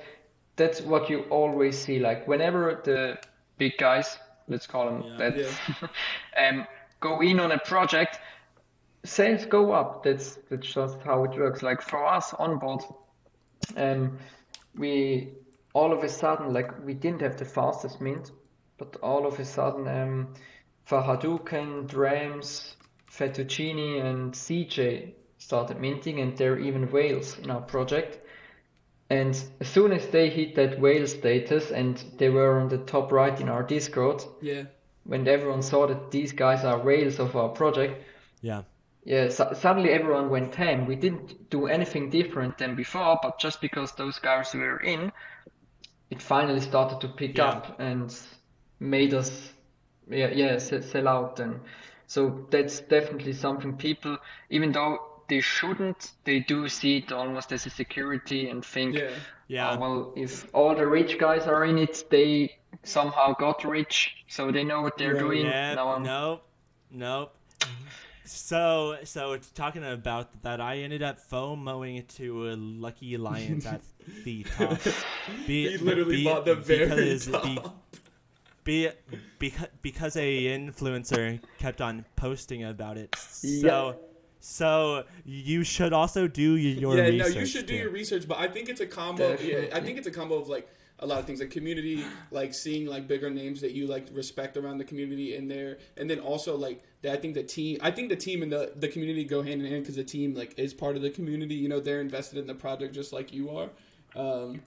that's 0.55 0.81
what 0.81 1.09
you 1.11 1.19
always 1.29 1.77
see. 1.77 1.99
Like 1.99 2.27
whenever 2.27 2.81
the 2.83 3.19
big 3.57 3.77
guys, 3.77 4.17
let's 4.47 4.67
call 4.67 4.85
them 4.85 5.03
Yeah. 5.03 5.17
that, 5.17 5.89
um, 6.37 6.67
go 6.99 7.21
in 7.21 7.39
on 7.39 7.51
a 7.51 7.59
project, 7.59 8.19
sales 9.03 9.45
go 9.45 9.71
up. 9.71 10.03
That's 10.03 10.35
that's 10.49 10.67
just 10.67 10.99
how 11.01 11.23
it 11.23 11.37
works. 11.37 11.61
Like 11.61 11.81
for 11.81 12.05
us 12.05 12.33
on 12.33 12.59
board, 12.59 12.83
um, 13.75 14.17
we 14.75 15.29
all 15.73 15.91
of 15.93 16.03
a 16.03 16.09
sudden 16.09 16.53
like 16.53 16.85
we 16.85 16.93
didn't 16.93 17.21
have 17.21 17.37
the 17.37 17.45
fastest 17.45 18.01
mint, 18.01 18.31
but 18.77 18.95
all 19.01 19.25
of 19.25 19.39
a 19.39 19.45
sudden 19.45 19.87
um, 19.87 20.33
for 20.85 21.01
Hadouken, 21.01 21.87
Drams, 21.87 22.75
Fettuccine, 23.11 24.01
and 24.03 24.33
CJ 24.33 25.13
started 25.37 25.79
minting, 25.79 26.19
and 26.19 26.37
there 26.37 26.53
are 26.53 26.59
even 26.59 26.91
whales 26.91 27.37
in 27.39 27.51
our 27.51 27.61
project. 27.61 28.19
And 29.09 29.41
as 29.61 29.67
soon 29.67 29.93
as 29.93 30.07
they 30.07 30.29
hit 30.29 30.55
that 30.55 30.79
whale 30.79 31.07
status 31.07 31.71
and 31.71 31.97
they 32.17 32.29
were 32.29 32.59
on 32.59 32.67
the 32.67 32.77
top 32.79 33.11
right 33.11 33.39
in 33.39 33.47
our 33.49 33.63
Discord, 33.63 34.21
Yeah. 34.41 34.63
when 35.05 35.27
everyone 35.27 35.61
saw 35.61 35.87
that 35.87 36.11
these 36.11 36.33
guys 36.33 36.65
are 36.65 36.79
whales 36.79 37.17
of 37.19 37.35
our 37.35 37.49
project, 37.49 38.03
Yeah. 38.41 38.63
yeah, 39.05 39.29
su- 39.29 39.53
suddenly 39.55 39.91
everyone 39.91 40.29
went 40.29 40.55
ham. 40.55 40.85
We 40.85 40.97
didn't 40.97 41.49
do 41.49 41.67
anything 41.67 42.09
different 42.09 42.57
than 42.57 42.75
before, 42.75 43.17
but 43.23 43.39
just 43.39 43.61
because 43.61 43.93
those 43.93 44.19
guys 44.19 44.53
were 44.53 44.79
in, 44.81 45.13
it 46.09 46.21
finally 46.21 46.59
started 46.61 46.99
to 47.01 47.07
pick 47.07 47.37
Yeah. 47.37 47.47
up 47.49 47.79
and 47.79 48.13
made 48.81 49.13
us, 49.13 49.53
yeah, 50.09 50.31
yeah, 50.31 50.57
sell, 50.57 50.81
sell 50.81 51.07
out. 51.07 51.39
And 51.39 51.61
so 52.07 52.45
that's 52.49 52.81
definitely 52.81 53.33
something 53.33 53.77
people, 53.77 54.17
even 54.49 54.73
though 54.73 54.99
they 55.29 55.41
shouldn't, 55.41 56.11
they 56.23 56.39
do 56.39 56.67
see 56.69 56.97
it 56.97 57.11
almost 57.11 57.51
as 57.51 57.65
a 57.65 57.69
security 57.69 58.49
and 58.49 58.63
think, 58.65 58.95
Yeah. 58.95 59.09
Yeah. 59.47 59.71
"Oh, 59.71 59.79
well, 59.79 60.13
if 60.15 60.47
all 60.53 60.75
the 60.75 60.85
rich 60.85 61.17
guys 61.19 61.43
are 61.47 61.63
in 61.65 61.77
it, 61.77 62.05
they 62.09 62.57
somehow 62.83 63.33
got 63.33 63.63
rich, 63.63 64.15
so 64.27 64.51
they 64.51 64.63
know 64.63 64.81
what 64.81 64.97
they're 64.97 65.13
Right. 65.13 65.19
doing. 65.19 65.45
Yeah. 65.45 65.75
Now 65.75 65.89
I'm 65.95 66.03
Nope. 66.03 66.43
Nope. 66.91 67.33
So, 68.25 68.97
so 69.05 69.37
talking 69.55 69.85
about 69.85 70.41
that, 70.43 70.59
I 70.59 70.79
ended 70.79 71.01
up 71.01 71.17
FOMOing 71.31 72.07
to 72.17 72.49
a 72.49 72.55
Lucky 72.57 73.15
Lions 73.17 73.65
at 73.65 73.81
the 74.25 74.43
top. 74.43 74.79
Be, 75.45 75.69
He 75.71 75.77
literally 75.77 76.17
be- 76.17 76.23
bought 76.25 76.43
the 76.45 76.55
very 76.55 76.87
because, 76.89 77.27
top. 77.27 77.43
Be, 78.65 78.89
be, 78.89 78.89
because, 79.39 79.67
because 79.81 80.15
a 80.17 80.43
influencer 80.45 81.39
kept 81.57 81.79
on 81.79 82.03
posting 82.17 82.65
about 82.65 82.97
it. 82.97 83.15
So, 83.15 83.47
Yeah. 83.47 83.93
So 84.47 85.03
you 85.25 85.63
should 85.65 85.91
also 85.91 86.25
do 86.25 86.55
your 86.55 86.95
yeah, 86.95 87.03
research. 87.03 87.33
no, 87.33 87.39
you 87.41 87.45
should 87.45 87.65
do 87.65 87.73
too. 87.73 87.79
your 87.83 87.89
research, 87.91 88.27
but 88.29 88.37
I 88.37 88.47
think 88.47 88.69
it's 88.69 88.79
a 88.79 88.87
combo. 88.87 89.37
Yeah, 89.41 89.65
I 89.73 89.81
think 89.81 89.97
it's 89.97 90.07
a 90.07 90.11
combo 90.11 90.35
of 90.35 90.47
like 90.47 90.69
a 90.99 91.05
lot 91.05 91.19
of 91.19 91.25
things, 91.25 91.41
like 91.41 91.51
community, 91.51 92.01
like 92.31 92.53
seeing 92.53 92.85
like 92.87 93.09
bigger 93.09 93.29
names 93.29 93.59
that 93.59 93.73
you 93.73 93.87
like 93.87 94.07
respect 94.13 94.55
around 94.55 94.77
the 94.77 94.85
community 94.85 95.35
in 95.35 95.49
there, 95.49 95.79
and 95.97 96.09
then 96.09 96.19
also 96.19 96.55
like 96.55 96.81
that. 97.01 97.11
I 97.11 97.17
think 97.17 97.33
the 97.33 97.43
team, 97.43 97.77
I 97.81 97.91
think 97.91 98.07
the 98.07 98.15
team 98.15 98.41
and 98.41 98.49
the 98.49 98.71
the 98.75 98.87
community 98.87 99.25
go 99.25 99.41
hand 99.41 99.61
in 99.61 99.67
hand 99.67 99.83
because 99.83 99.97
the 99.97 100.03
team 100.05 100.33
like 100.33 100.57
is 100.57 100.73
part 100.73 100.95
of 100.95 101.01
the 101.01 101.09
community. 101.09 101.55
You 101.55 101.67
know, 101.67 101.81
they're 101.81 101.99
invested 102.01 102.39
in 102.39 102.47
the 102.47 102.55
project 102.55 102.95
just 102.95 103.11
like 103.11 103.33
you 103.33 103.49
are. 103.57 103.69
Um, 104.15 104.61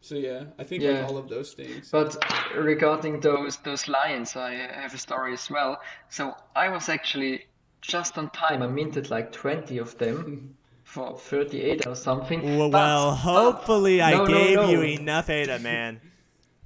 so 0.00 0.14
yeah, 0.14 0.44
I 0.58 0.64
think 0.64 0.82
Yeah. 0.82 0.92
like 0.92 1.10
all 1.10 1.18
of 1.18 1.28
those 1.28 1.52
things. 1.52 1.90
But 1.90 2.16
regarding 2.56 3.20
those 3.20 3.58
those 3.58 3.86
lions, 3.86 4.34
I 4.34 4.52
have 4.54 4.94
a 4.94 4.98
story 4.98 5.34
as 5.34 5.50
well. 5.50 5.78
So 6.08 6.34
I 6.54 6.70
was 6.70 6.88
actually 6.88 7.44
just 7.80 8.18
on 8.18 8.30
time. 8.30 8.62
I 8.62 8.66
minted 8.66 9.10
like 9.10 9.32
20 9.32 9.78
of 9.78 9.96
them 9.98 10.56
for 10.84 11.18
38 11.18 11.86
or 11.86 11.94
something. 11.94 12.42
Well, 12.58 12.70
But- 12.70 12.78
well, 12.78 13.14
hopefully 13.14 14.02
I 14.02 14.12
No, 14.12 14.24
no, 14.24 14.26
gave 14.26 14.56
no. 14.56 14.70
you 14.70 14.82
enough 14.82 15.30
Ada, 15.30 15.58
man. 15.58 16.00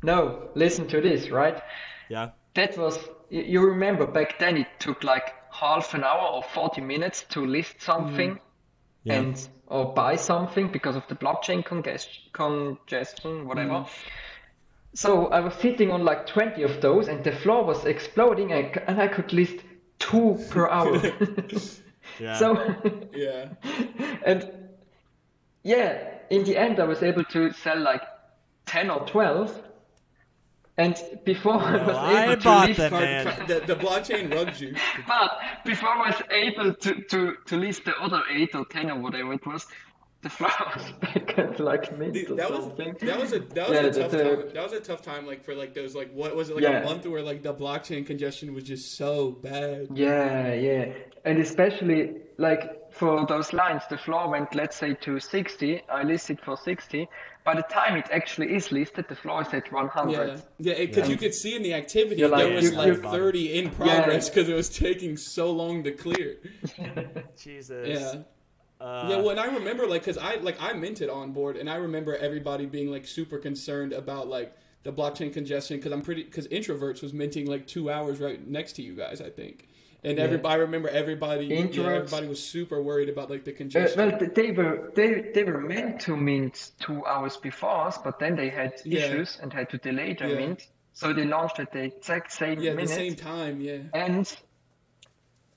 No, 0.03 0.49
listen 0.55 0.89
to 0.89 1.01
this, 1.03 1.28
right? 1.28 1.61
Yeah. 2.09 2.31
That 2.55 2.78
was 2.78 2.99
you 3.28 3.61
remember 3.61 4.07
back 4.07 4.39
then 4.39 4.57
it 4.57 4.66
took 4.78 5.05
like 5.05 5.35
half 5.53 5.93
an 5.95 6.03
hour 6.05 6.27
or 6.37 6.43
40 6.43 6.81
minutes 6.81 7.23
to 7.31 7.45
list 7.45 7.82
something 7.82 8.31
mm. 8.37 8.41
Yeah. 9.05 9.15
and 9.20 9.49
or 9.66 9.93
buy 9.95 10.16
something 10.16 10.69
because 10.73 10.97
of 10.97 11.07
the 11.09 11.15
blockchain 11.15 11.65
congest- 11.65 12.32
congestion, 12.32 13.47
whatever. 13.47 13.85
Mm. 13.85 13.89
So 14.95 15.27
I 15.28 15.41
was 15.41 15.55
sitting 15.55 15.91
on 15.93 16.05
like 16.05 16.27
20 16.27 16.62
of 16.65 16.81
those, 16.81 17.07
and 17.07 17.23
the 17.23 17.32
floor 17.32 17.65
was 17.65 17.85
exploding, 17.85 18.53
and 18.53 18.77
and 18.89 19.01
I 19.01 19.07
could 19.07 19.32
list 19.32 19.57
two 20.01 20.39
per 20.51 20.68
hour. 20.68 21.01
Yeah. 22.18 22.35
so, 22.39 22.74
Yeah, 23.14 23.51
and 24.27 24.51
yeah, 25.62 26.14
in 26.31 26.44
the 26.44 26.56
end, 26.56 26.81
I 26.81 26.85
was 26.85 27.02
able 27.02 27.24
to 27.24 27.52
sell 27.52 27.78
like 27.78 28.02
10 28.66 28.90
or 28.90 29.06
12. 29.06 29.62
And 30.78 30.97
before 31.24 31.60
I 31.60 31.77
was 31.85 31.97
I 31.97 32.24
able 32.24 32.36
to 32.36 32.43
bought 32.43 32.68
list 32.68 32.78
them, 32.78 32.93
man. 32.93 33.47
the, 33.47 33.60
the 33.66 33.77
blockchain 33.77 34.31
you. 34.60 34.74
But 35.06 35.39
before 35.64 35.90
I 35.90 36.09
was 36.09 36.22
able 36.31 36.72
to, 36.72 37.02
to, 37.02 37.35
to 37.44 37.56
list 37.56 37.85
the 37.85 37.94
other 38.01 38.22
eight 38.32 38.55
or 38.55 38.64
ten 38.64 38.90
or 38.90 38.98
whatever 38.98 39.35
it 39.35 39.44
was, 39.47 39.66
the 40.22 40.28
floor 40.28 40.51
was 40.76 40.92
back 41.01 41.38
at 41.38 41.59
like 41.60 41.84
mint 41.98 42.12
Dude, 42.14 42.30
or 42.32 42.34
that 42.36 42.51
was 42.51 42.64
something. 42.64 42.94
that 43.01 43.18
was 43.18 43.32
a 43.32 43.38
that 43.40 43.68
was 43.68 43.78
Yeah, 43.78 43.86
a 43.86 43.92
tough 43.92 44.10
the- 44.10 44.24
time. 44.24 44.51
That 44.55 44.62
was 44.62 44.72
a 44.72 44.80
tough 44.80 45.02
time, 45.02 45.26
like 45.26 45.44
for 45.44 45.55
like 45.55 45.72
those 45.74 45.94
like 45.94 46.12
what 46.12 46.36
was 46.36 46.51
it 46.51 46.56
like 46.56 46.62
Yeah. 46.64 46.80
a 46.82 46.84
month 46.84 47.06
where 47.06 47.22
like 47.22 47.42
the 47.42 47.55
blockchain 47.55 48.06
congestion 48.06 48.52
was 48.55 48.64
just 48.64 48.97
so 48.97 49.30
bad. 49.30 49.88
Yeah, 49.94 50.52
yeah. 50.55 50.92
And 51.24 51.38
especially 51.38 52.16
like 52.38 52.92
for 52.92 53.24
those 53.26 53.52
lines, 53.52 53.82
the 53.88 53.98
floor 53.98 54.28
went, 54.30 54.55
let's 54.55 54.76
say, 54.76 54.94
to 54.94 55.20
60. 55.20 55.82
I 55.88 56.02
listed 56.02 56.40
for 56.44 56.56
60. 56.56 57.09
By 57.44 57.55
the 57.55 57.62
time 57.62 57.97
it 57.97 58.09
actually 58.10 58.55
is 58.55 58.72
listed, 58.72 59.05
the 59.09 59.14
floor 59.14 59.42
is 59.42 59.55
at 59.55 59.70
100. 59.72 60.10
Yeah, 60.59 60.74
yeah, 60.74 60.84
because 60.86 61.06
Yeah. 61.09 61.12
you 61.12 61.16
could 61.18 61.32
see 61.34 61.55
in 61.55 61.62
the 61.62 61.72
activity 61.74 62.26
like- 62.26 62.42
there 62.44 62.55
was 62.55 62.70
you- 62.72 62.76
like 62.76 62.86
you- 62.88 63.02
30 63.02 63.59
in 63.59 63.70
progress 63.70 64.28
because 64.28 64.48
it 64.48 64.55
was 64.55 64.68
taking 64.68 65.16
so 65.16 65.51
long 65.52 65.82
to 65.84 65.92
clear. 65.92 66.36
Jesus. 67.40 67.88
Yeah, 67.88 68.22
Uh, 68.81 69.07
yeah, 69.11 69.16
well, 69.19 69.31
and 69.31 69.40
I 69.40 69.47
remember 69.47 69.86
like 69.86 70.02
because 70.02 70.16
I 70.16 70.36
like 70.36 70.57
I 70.61 70.73
minted 70.73 71.11
on 71.11 71.32
board, 71.32 71.57
and 71.57 71.69
I 71.69 71.77
remember 71.77 72.16
everybody 72.16 72.65
being 72.66 72.90
like 72.90 73.07
super 73.07 73.36
concerned 73.39 73.93
about 73.93 74.28
like 74.28 74.57
the 74.85 74.93
blockchain 74.93 75.32
congestion 75.32 75.77
because 75.77 75.93
I'm 75.93 76.01
pretty 76.02 76.23
because 76.24 76.48
introverts 76.48 77.02
was 77.02 77.12
minting 77.12 77.47
like 77.47 77.66
two 77.66 77.90
hours 77.90 78.20
right 78.20 78.44
next 78.48 78.73
to 78.74 78.82
you 78.82 78.94
guys, 78.94 79.20
I 79.20 79.28
think. 79.31 79.69
And 80.02 80.16
Yeah. 80.16 80.24
everybody, 80.24 80.55
I 80.55 80.57
remember 80.57 80.89
everybody, 80.89 81.44
yeah, 81.44 81.57
Introverts- 81.59 81.94
everybody 81.97 82.27
was 82.28 82.43
super 82.43 82.81
worried 82.81 83.11
about 83.11 83.28
like 83.28 83.44
the 83.44 83.52
Uh, 83.52 83.57
congestion. 83.59 83.98
well, 84.09 84.19
they 84.35 84.51
were 84.51 84.90
they 84.94 85.31
they 85.35 85.44
were 85.44 85.61
meant 85.61 86.01
to 86.02 86.16
mint 86.16 86.70
two 86.81 87.05
hours 87.05 87.36
before 87.36 87.86
us, 87.89 87.98
but 87.98 88.19
then 88.19 88.35
they 88.35 88.48
had 88.48 88.73
Yeah. 88.86 89.01
issues 89.01 89.39
and 89.43 89.52
had 89.52 89.69
to 89.70 89.77
delay 89.78 90.15
their 90.15 90.28
Yeah. 90.31 90.36
mint. 90.36 90.69
So 90.94 91.12
they 91.12 91.27
launched 91.27 91.61
at 91.61 91.70
the 91.73 91.82
exact 91.82 92.32
same 92.32 92.61
yeah, 92.61 92.70
at 92.70 92.78
the 92.78 92.86
same 92.86 93.15
time, 93.15 93.61
yeah. 93.61 93.78
and 93.93 94.27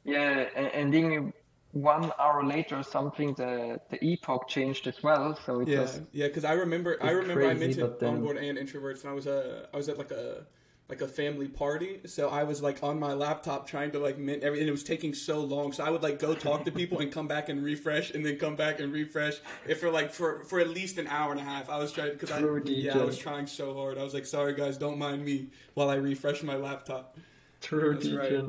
yeah, 0.03 0.45
and, 0.55 0.67
and 0.67 0.93
then 0.93 1.33
one 1.73 2.11
hour 2.19 2.43
later 2.45 2.77
or 2.77 2.83
something, 2.83 3.33
the 3.33 3.79
the 3.89 4.03
epoch 4.03 4.47
changed 4.47 4.87
as 4.87 5.01
well. 5.03 5.37
So 5.45 5.59
it 5.61 5.67
Yeah, 5.67 5.81
was 5.81 6.01
yeah, 6.11 6.27
because 6.27 6.45
I 6.45 6.53
remember, 6.53 6.97
I 7.01 7.11
remember 7.11 7.43
I 7.43 7.47
crazy, 7.55 7.59
minted 7.67 7.81
but 7.81 7.99
then- 7.99 8.09
on 8.15 8.21
board 8.21 8.37
and 8.37 8.57
introverts, 8.57 9.01
and 9.01 9.09
I 9.09 9.13
was 9.13 9.27
uh, 9.27 9.65
I 9.73 9.77
was 9.77 9.89
at 9.89 9.97
like 9.97 10.11
a 10.11 10.45
like 10.89 11.01
a 11.01 11.07
family 11.07 11.47
party, 11.47 12.01
so 12.05 12.29
I 12.29 12.43
was 12.43 12.61
like 12.61 12.83
on 12.83 12.99
my 12.99 13.13
laptop 13.13 13.65
trying 13.65 13.91
to 13.91 13.99
like 13.99 14.17
mint 14.19 14.43
everything. 14.43 14.67
It 14.67 14.71
was 14.71 14.83
taking 14.83 15.13
so 15.15 15.39
long, 15.39 15.71
so 15.71 15.83
I 15.83 15.89
would 15.89 16.03
like 16.03 16.19
go 16.19 16.35
talk 16.35 16.65
to 16.65 16.71
people 16.71 16.99
and 16.99 17.11
come 17.11 17.27
back 17.27 17.49
and 17.49 17.63
refresh, 17.63 18.11
and 18.11 18.23
then 18.23 18.37
come 18.37 18.55
back 18.55 18.79
and 18.79 18.93
refresh. 18.93 19.35
If 19.67 19.79
for 19.79 19.89
like 19.89 20.11
for 20.11 20.43
for 20.43 20.59
at 20.59 20.69
least 20.69 20.97
an 20.99 21.07
hour 21.07 21.31
and 21.31 21.39
a 21.39 21.43
half, 21.43 21.69
I 21.69 21.77
was 21.79 21.91
trying 21.91 22.11
because 22.11 22.31
I 22.31 22.39
True 22.39 22.61
yeah 22.65 22.99
I 22.99 23.03
was 23.03 23.17
trying 23.17 23.47
so 23.47 23.73
hard. 23.73 23.97
I 23.97 24.03
was 24.03 24.13
like, 24.13 24.25
sorry 24.27 24.53
guys, 24.53 24.77
don't 24.77 24.99
mind 24.99 25.25
me 25.25 25.47
while 25.73 25.89
I 25.89 25.95
refresh 25.95 26.43
my 26.43 26.55
laptop. 26.55 27.17
true 27.61 27.93
That's 27.95 28.09
right. 28.11 28.43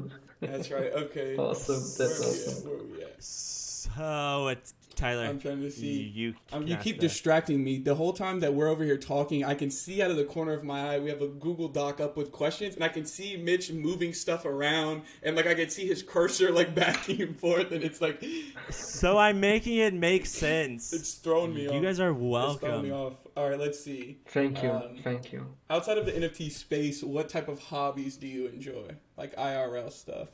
Deacon. 0.46 0.56
That's 0.56 0.70
right. 0.70 0.92
Okay. 0.92 1.36
Awesome, 1.36 1.82
that's 1.98 1.98
Where 1.98 2.08
are 2.08 2.32
we 2.32 2.38
at? 2.40 2.48
awesome. 2.48 2.68
Where 2.70 2.78
we 2.96 3.02
at? 3.04 3.22
So 3.22 4.48
it's 4.48 4.74
Tyler. 4.96 5.24
I'm 5.24 5.38
trying 5.40 5.60
to 5.62 5.70
see. 5.70 6.02
You, 6.14 6.34
Um, 6.52 6.62
can 6.62 6.68
you 6.68 6.76
keep 6.76 6.96
that. 6.96 7.02
distracting 7.02 7.62
me. 7.62 7.78
The 7.78 7.94
whole 7.94 8.12
time 8.12 8.40
that 8.40 8.54
we're 8.54 8.68
over 8.68 8.84
here 8.84 8.96
talking, 8.96 9.44
I 9.44 9.54
can 9.54 9.70
see 9.70 10.02
out 10.02 10.10
of 10.10 10.16
the 10.16 10.24
corner 10.24 10.52
of 10.52 10.64
my 10.64 10.94
eye 10.94 10.98
we 10.98 11.10
have 11.10 11.22
a 11.22 11.28
Google 11.28 11.68
Doc 11.68 12.00
up 12.00 12.16
with 12.16 12.32
questions, 12.32 12.74
and 12.74 12.84
I 12.84 12.88
can 12.88 13.04
see 13.04 13.36
Mitch 13.36 13.72
moving 13.72 14.12
stuff 14.14 14.44
around, 14.44 15.02
and 15.22 15.36
like 15.36 15.46
I 15.46 15.54
can 15.54 15.70
see 15.70 15.86
his 15.86 16.02
cursor 16.02 16.50
like 16.52 16.74
backing 16.76 17.20
and 17.22 17.38
forth, 17.38 17.72
and 17.72 17.82
it's 17.84 18.00
like 18.00 18.24
So 18.70 19.18
I'm 19.18 19.40
making 19.40 19.76
it 19.76 19.94
make 19.94 20.26
sense. 20.26 20.92
it's 20.92 21.14
throwing 21.14 21.54
me 21.54 21.62
you 21.64 21.70
off. 21.70 21.82
guys 21.82 22.00
are 22.00 22.10
It's 22.10 22.20
me 22.20 22.26
welcome. 22.28 22.92
off. 22.92 23.14
All 23.36 23.50
right, 23.50 23.58
let's 23.58 23.80
see. 23.80 24.18
Thank 24.28 24.62
you, 24.62 24.70
Um, 24.70 24.96
thank 25.02 25.32
you. 25.32 25.46
Outside 25.68 25.98
of 25.98 26.06
the 26.06 26.12
NFT 26.12 26.50
space, 26.50 27.02
what 27.02 27.28
type 27.28 27.48
of 27.48 27.58
hobbies 27.58 28.16
do 28.16 28.26
you 28.28 28.46
enjoy? 28.46 28.88
Like 29.16 29.34
IRL 29.36 29.90
stuff? 29.92 30.28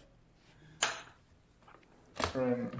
Um, 2.34 2.70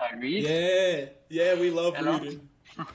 I 0.00 0.14
read. 0.16 0.44
Yeah, 0.44 1.04
yeah, 1.28 1.60
we 1.60 1.70
love 1.70 1.94
A 1.98 2.04
reading. 2.04 2.48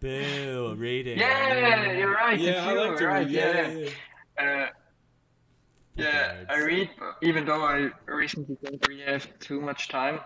Boo, 0.00 0.74
reading. 0.76 1.18
Yeah, 1.18 1.92
you're 1.92 2.12
right. 2.12 2.38
Yeah, 2.38 2.50
it's 2.50 2.60
I 2.60 2.72
you, 2.72 2.80
like 2.80 2.98
to 2.98 3.06
right, 3.06 3.26
read. 3.26 3.30
Yeah, 3.30 3.70
yeah, 3.70 3.90
yeah. 4.38 4.44
Uh, 4.44 4.68
yeah, 5.96 6.44
I 6.48 6.58
read, 6.60 6.90
even 7.22 7.44
though 7.44 7.62
I 7.62 7.90
recently 8.06 8.56
don't 8.62 8.86
really 8.88 9.02
have 9.02 9.26
too 9.40 9.60
much 9.60 9.88
time. 9.88 10.20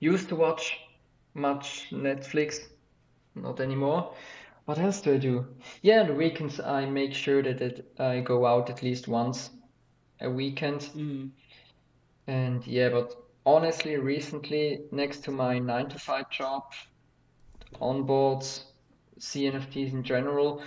Used 0.00 0.28
to 0.28 0.36
watch 0.36 0.78
much 1.34 1.86
Netflix, 1.90 2.60
not 3.34 3.60
anymore. 3.60 4.14
What 4.66 4.78
else 4.78 5.00
do 5.00 5.14
I 5.14 5.16
do? 5.16 5.46
Yeah, 5.80 6.02
the 6.04 6.12
weekends 6.12 6.60
I 6.60 6.84
make 6.84 7.14
sure 7.14 7.42
that 7.42 7.60
it, 7.62 7.90
I 7.98 8.20
go 8.20 8.44
out 8.44 8.68
at 8.68 8.82
least 8.82 9.08
once 9.08 9.50
a 10.20 10.28
weekend. 10.28 10.80
Mhm. 10.94 11.30
And 12.26 12.66
yeah, 12.66 12.90
but 12.90 13.14
honestly, 13.54 13.96
recently, 13.96 14.64
next 14.92 15.24
to 15.24 15.30
my 15.30 15.58
nine 15.58 15.88
to 15.88 15.98
five 15.98 16.28
job, 16.30 16.62
onboards, 17.80 18.62
CNFTs 19.18 19.92
in 19.92 20.02
general, 20.02 20.62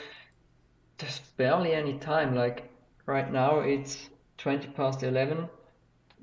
there's 0.98 1.20
barely 1.38 1.74
any 1.74 1.98
time. 2.00 2.36
Like 2.36 2.70
right 3.06 3.32
now, 3.32 3.60
it's 3.60 4.10
20 4.38 4.68
past 4.70 5.04
11. 5.04 5.48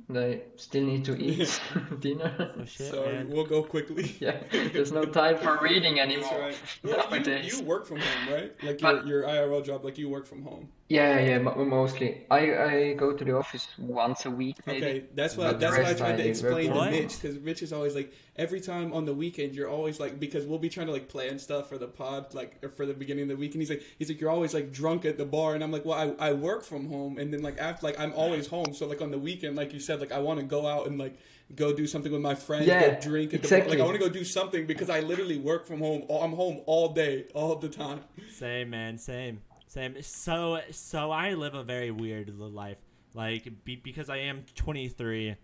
and 0.09 0.18
I 0.18 0.40
still 0.56 0.85
need 0.85 1.05
to 1.06 1.14
eat 1.16 1.60
dinner. 2.01 2.32
Oh 2.59 2.64
shit, 2.64 2.90
Sorry, 2.93 3.12
man. 3.14 3.28
we'll 3.30 3.47
go 3.56 3.62
quickly. 3.62 4.16
Yeah, 4.20 4.36
there's 4.72 4.93
no 4.93 5.05
time 5.05 5.36
for 5.39 5.59
reading 5.62 5.97
That's 5.97 6.10
anymore 6.12 6.40
right. 6.40 7.26
Yeah, 7.26 7.43
you, 7.43 7.56
you 7.59 7.62
work 7.64 7.86
from 7.86 7.98
home, 8.01 8.35
right? 8.35 8.52
Like 8.62 8.80
But- 8.80 9.06
your, 9.06 9.22
your 9.22 9.22
IRL 9.28 9.64
job, 9.64 9.85
like 9.85 9.98
you 9.98 10.09
work 10.09 10.26
from 10.26 10.43
home. 10.43 10.68
Yeah, 10.89 11.19
yeah, 11.20 11.39
mostly. 11.39 12.24
I, 12.31 12.55
I 12.65 12.93
go 12.94 13.12
to 13.12 13.23
the 13.23 13.36
office 13.36 13.69
once 13.78 14.24
a 14.24 14.31
week, 14.31 14.56
maybe. 14.66 14.86
Okay, 14.86 15.05
that's 15.15 15.36
what 15.36 15.44
But 15.44 15.52
the 15.60 15.66
that's 15.66 15.77
what 15.77 15.86
I 15.86 15.93
tried 15.94 16.16
to 16.16 16.27
explain 16.27 16.69
to 16.69 16.69
from 16.69 16.78
home. 16.78 16.90
Mitch 16.93 17.20
because 17.20 17.39
Mitch 17.40 17.62
is 17.62 17.74
always 17.74 17.94
like 17.94 18.10
every 18.36 18.60
time 18.60 18.94
on 18.94 19.05
the 19.05 19.12
weekend 19.12 19.55
you're 19.55 19.69
always 19.69 20.01
like 20.01 20.19
because 20.19 20.47
we'll 20.47 20.59
be 20.59 20.70
trying 20.70 20.86
to 20.86 20.93
like 20.94 21.09
plan 21.09 21.39
stuff 21.39 21.69
for 21.69 21.77
the 21.77 21.89
pod 21.89 22.32
like 22.32 22.56
or 22.62 22.70
for 22.70 22.86
the 22.86 22.94
beginning 22.94 23.24
of 23.24 23.28
the 23.28 23.36
week 23.36 23.52
and 23.52 23.60
he's 23.60 23.69
like 23.69 23.82
he's 23.98 24.09
like 24.09 24.19
you're 24.19 24.31
always 24.31 24.55
like 24.55 24.73
drunk 24.73 25.05
at 25.05 25.19
the 25.19 25.27
bar 25.27 25.55
and 25.55 25.62
I'm 25.62 25.73
like 25.73 25.85
well 25.85 26.15
I, 26.20 26.28
I 26.31 26.32
work 26.32 26.65
from 26.65 26.89
home 26.89 27.19
and 27.19 27.35
then 27.35 27.43
like 27.43 27.59
after 27.59 27.85
like 27.86 27.98
I'm 28.01 28.12
always 28.15 28.47
home 28.47 28.73
so 28.73 28.86
like 28.86 29.02
on 29.02 29.10
the 29.10 29.19
weekend 29.19 29.56
like 29.56 29.74
you 29.74 29.81
said 29.81 30.01
like 30.01 30.12
I 30.12 30.20
want 30.20 30.40
to 30.40 30.47
go 30.47 30.66
out 30.66 30.86
and 30.86 30.98
like 30.98 31.19
go 31.55 31.73
do 31.74 31.86
something 31.86 32.12
with 32.12 32.23
my 32.23 32.35
friends 32.35 32.66
Yeah, 32.66 32.94
go 32.94 33.01
drink 33.01 33.35
at 33.35 33.43
the 33.43 33.48
bar. 33.48 33.69
like 33.69 33.81
I 33.81 33.82
want 33.82 33.94
to 33.94 34.02
go 34.02 34.09
do 34.09 34.24
something 34.24 34.66
because 34.66 34.89
I 34.89 35.01
literally 35.01 35.36
work 35.39 35.66
from 35.66 35.81
home 35.81 36.05
I'm 36.09 36.32
home 36.32 36.60
all 36.66 36.89
day 36.94 37.27
all 37.35 37.56
the 37.56 37.69
time 37.69 38.01
Same, 38.31 38.70
man. 38.70 38.97
Same. 38.98 39.40
Same. 39.69 39.97
So, 40.03 40.61
so 40.70 41.11
I 41.11 41.35
live 41.35 41.55
a 41.55 41.62
very 41.62 41.90
weird 41.90 42.36
life. 42.39 42.78
Like, 43.15 43.49
be, 43.65 43.77
because 43.77 44.09
I 44.11 44.19
am 44.19 44.45
23, 44.55 45.36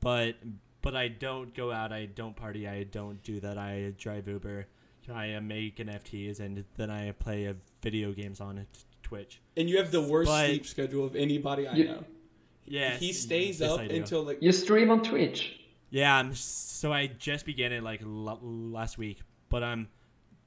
but 0.00 0.34
but 0.82 0.94
I 0.96 1.08
don't 1.08 1.54
go 1.54 1.72
out. 1.72 1.92
I 1.92 2.06
don't 2.06 2.34
party. 2.36 2.66
I 2.68 2.84
don't 2.84 3.22
do 3.22 3.40
that. 3.40 3.58
I 3.58 3.92
drive 3.98 4.28
Uber. 4.28 4.66
I 5.12 5.34
uh, 5.34 5.40
make 5.40 5.76
NFTs, 5.76 6.40
and 6.40 6.64
then 6.76 6.90
I 6.90 7.12
play 7.12 7.46
uh, 7.46 7.54
video 7.82 8.12
games 8.12 8.40
on 8.40 8.56
t- 8.56 8.64
Twitch. 9.02 9.40
and 9.56 9.68
you 9.70 9.76
have 9.78 9.92
the 9.92 10.00
worst 10.02 10.28
But- 10.28 10.46
sleep 10.46 10.66
schedule 10.66 11.04
of 11.04 11.14
anybody 11.14 11.68
I 11.68 11.74
You- 11.74 11.84
know 11.84 12.04
Yeah, 12.64 12.96
he 12.96 13.12
stays 13.12 13.60
yes, 13.60 13.70
up 13.70 13.80
I 13.80 13.84
until 13.84 14.24
like 14.24 14.38
You 14.40 14.50
stream 14.50 14.90
on 14.90 15.02
Twitch. 15.04 15.60
Yeah, 15.90 16.16
I'm, 16.16 16.34
so 16.34 16.92
I 16.92 17.06
just 17.06 17.46
began 17.46 17.72
it 17.72 17.84
like 17.84 18.02
l- 18.02 18.40
last 18.42 18.98
week, 18.98 19.20
but 19.48 19.62
I'm 19.62 19.88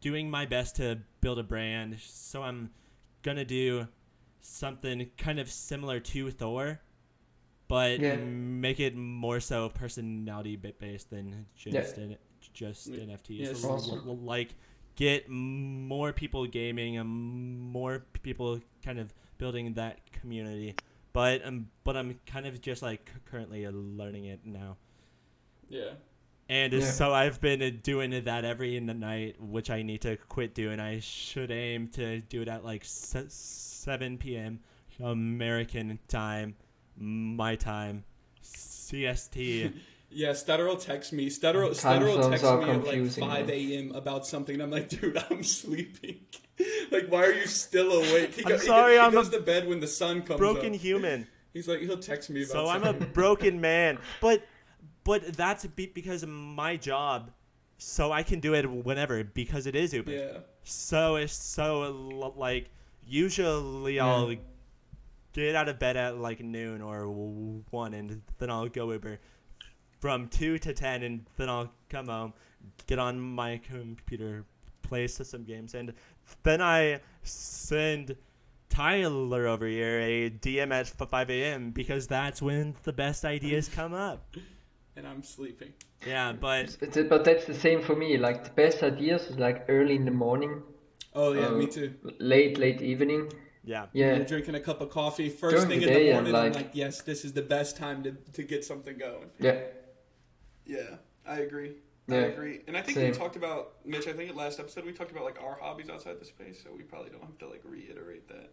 doing 0.01 0.30
my 0.30 0.45
best 0.45 0.76
to 0.77 0.99
build 1.22 1.39
a 1.39 1.43
brand. 1.43 1.97
So 2.01 2.43
I'm 2.43 2.72
gonna 3.23 3.45
do 3.45 3.87
something 4.41 5.09
kind 5.17 5.39
of 5.39 5.49
similar 5.51 5.99
to 5.99 6.31
Thor, 6.31 6.79
but 7.67 7.99
Yeah. 7.99 8.15
make 8.17 8.79
it 8.79 8.95
more 8.95 9.39
so 9.39 9.69
personality 9.69 10.55
bit 10.55 10.79
based 10.79 11.09
than 11.09 11.45
just 11.55 11.97
Yeah. 11.97 12.03
in, 12.03 12.17
just 12.53 12.87
Yeah. 12.87 13.03
NFTs. 13.03 13.39
Yes. 13.39 13.63
L- 13.63 13.71
Awesome. 13.71 14.25
Like 14.25 14.55
get 14.95 15.29
more 15.29 16.11
people 16.13 16.45
gaming 16.45 16.97
and 16.97 17.09
more 17.09 18.05
people 18.23 18.59
kind 18.83 18.99
of 18.99 19.13
building 19.37 19.73
that 19.73 20.11
community. 20.11 20.75
But 21.13 21.45
um, 21.45 21.69
but 21.83 21.95
I'm 21.97 22.19
kind 22.25 22.45
of 22.45 22.61
just 22.61 22.81
like 22.81 23.11
currently 23.25 23.65
uh, 23.65 23.71
learning 23.71 24.25
it 24.25 24.45
now. 24.45 24.77
yeah 25.71 25.93
And 26.49 26.73
Yeah. 26.73 26.81
so 26.81 27.13
I've 27.13 27.39
been 27.39 27.61
uh, 27.61 27.69
doing 27.84 28.09
that 28.23 28.43
every 28.43 28.80
night, 28.80 29.39
which 29.39 29.69
I 29.69 29.84
need 29.84 30.01
to 30.01 30.17
quit 30.17 30.55
doing. 30.55 30.80
I 30.80 30.99
should 30.99 31.51
aim 31.51 31.89
to 31.89 32.19
do 32.21 32.41
it 32.41 32.47
at 32.47 32.65
like 32.65 32.84
7 32.84 34.17
p.m. 34.17 34.59
American 35.01 35.99
time, 36.07 36.55
my 36.97 37.55
time, 37.55 38.03
CST. 38.43 39.71
Yeah, 40.11 40.34
Stutter 40.34 40.65
will 40.65 40.76
text 40.76 41.13
me. 41.13 41.30
Stutter, 41.30 41.61
Time 41.65 41.76
Stutter 41.76 42.05
will 42.05 42.30
text 42.31 42.43
me 42.43 42.63
at 42.71 42.84
like 42.84 43.05
5 43.11 43.49
a.m. 43.51 43.91
about 43.93 44.26
something. 44.26 44.55
And 44.55 44.63
I'm 44.63 44.71
like, 44.71 44.89
dude, 44.89 45.23
I'm 45.30 45.43
sleeping. 45.43 46.21
like, 46.91 47.05
why 47.09 47.26
are 47.26 47.31
you 47.34 47.45
still 47.45 47.91
awake? 47.91 48.34
He 48.34 48.43
I'm 48.43 48.53
he 48.53 48.57
sorry, 48.57 48.93
he 48.93 48.99
I'm 48.99 49.11
goes 49.11 49.27
a 49.27 49.34
to 49.34 49.39
bed 49.41 49.67
when 49.67 49.80
the 49.80 49.88
sun 49.88 50.23
comes 50.23 50.39
broken 50.39 50.73
up. 50.73 50.80
human. 50.80 51.27
He's 51.53 51.67
like, 51.67 51.81
he'll 51.81 51.99
text 51.99 52.31
me 52.31 52.41
about 52.41 52.51
So 52.53 52.67
I'm 52.67 52.84
a 52.84 52.93
broken 52.93 53.61
man. 53.61 53.99
But 54.19 54.43
but 55.10 55.34
that's 55.34 55.65
be- 55.65 55.88
because 55.88 56.22
of 56.22 56.30
my 56.30 56.76
job. 56.76 57.31
So 57.80 58.11
I 58.11 58.22
can 58.22 58.40
do 58.40 58.53
it 58.53 58.69
whenever 58.69 59.23
because 59.23 59.65
it 59.65 59.76
is 59.76 59.91
Uber. 59.91 60.11
yeah. 60.11 60.38
So 60.64 61.15
it's 61.15 61.34
so 61.34 62.34
like 62.36 62.69
usually 63.07 63.99
I'll 63.99 64.36
get 65.34 65.56
out 65.56 65.68
of 65.68 65.80
bed 65.80 65.98
at 65.98 66.18
like 66.18 66.41
noon 66.41 66.81
or 66.81 67.07
one, 67.72 67.95
and 67.95 68.22
then 68.38 68.52
I'll 68.52 68.68
go 68.68 68.91
Uber 68.91 69.19
from 69.99 70.27
two 70.27 70.60
to 70.60 70.73
ten, 70.73 71.02
and 71.02 71.26
then 71.38 71.49
I'll 71.49 71.72
come 71.90 72.07
home, 72.07 72.34
get 72.86 72.99
on 72.99 73.19
my 73.19 73.57
computer, 73.57 74.45
play 74.84 75.07
some 75.07 75.44
games, 75.44 75.73
and 75.73 75.94
then 76.44 76.61
I 76.61 76.99
send 77.23 78.15
Tyler 78.69 79.48
over 79.48 79.65
here 79.65 79.99
a 80.02 80.30
DM 80.30 80.72
at 80.72 80.88
5 80.88 81.30
a.m. 81.31 81.72
because 81.72 82.06
that's 82.07 82.41
when 82.41 82.76
the 82.84 82.94
best 82.94 83.26
ideas 83.26 83.68
come 83.68 83.94
up. 83.95 84.36
And 84.99 85.07
I'm 85.07 85.23
sleeping. 85.23 85.71
Yeah, 86.05 86.34
but 86.34 86.77
It's- 86.81 87.07
But 87.07 87.23
that's 87.23 87.45
the 87.45 87.53
same 87.53 87.81
for 87.81 87.95
me. 87.95 88.17
Like 88.17 88.43
the 88.43 88.49
best 88.63 88.84
ideas 88.84 89.21
is 89.30 89.38
like 89.39 89.65
early 89.69 89.95
in 89.95 90.03
the 90.05 90.11
morning, 90.11 90.61
Oh, 91.15 91.31
yeah, 91.34 91.47
Uh, 91.47 91.51
me 91.51 91.67
too. 91.67 91.93
late, 92.19 92.57
late 92.59 92.81
evening. 92.81 93.31
yeah. 93.63 93.88
Yeah. 93.93 94.15
You're 94.17 94.26
drinking 94.26 94.55
a 94.55 94.59
cup 94.59 94.80
of 94.81 94.89
coffee. 94.89 95.30
First 95.30 95.55
During 95.55 95.69
thing 95.69 95.80
the 95.80 95.88
in 95.88 95.93
the 95.93 95.99
day, 95.99 96.07
I'm 96.09 96.15
morning, 96.15 96.35
I'm 96.35 96.43
like- 96.53 96.55
like, 96.55 96.71
yes, 96.73 97.01
this 97.01 97.23
is 97.26 97.31
the 97.34 97.41
best 97.41 97.77
time 97.77 98.03
to, 98.03 98.11
to 98.38 98.43
get 98.43 98.63
something 98.65 98.97
going. 98.97 99.30
Yeah. 99.39 99.61
Yeah. 100.65 100.97
I 101.26 101.38
agree. 101.39 101.76
I 102.09 102.15
agree. 102.34 102.61
And 102.67 102.76
I 102.76 102.81
think 102.81 102.97
we 102.97 103.11
talked 103.11 103.35
about 103.38 103.85
Mitch. 103.85 104.07
I 104.07 104.13
think 104.13 104.30
at 104.31 104.35
last 104.35 104.59
episode 104.59 104.84
we 104.85 104.93
talked 104.93 105.11
about 105.11 105.23
like 105.26 105.39
our 105.41 105.55
hobbies 105.61 105.89
outside 105.89 106.19
the 106.19 106.26
space, 106.26 106.57
so 106.63 106.71
we 106.76 106.84
probably 106.84 107.11
don't 107.11 107.21
have 107.21 107.38
to 107.38 107.47
like 107.47 107.61
reiterate 107.63 108.27
that. 108.30 108.49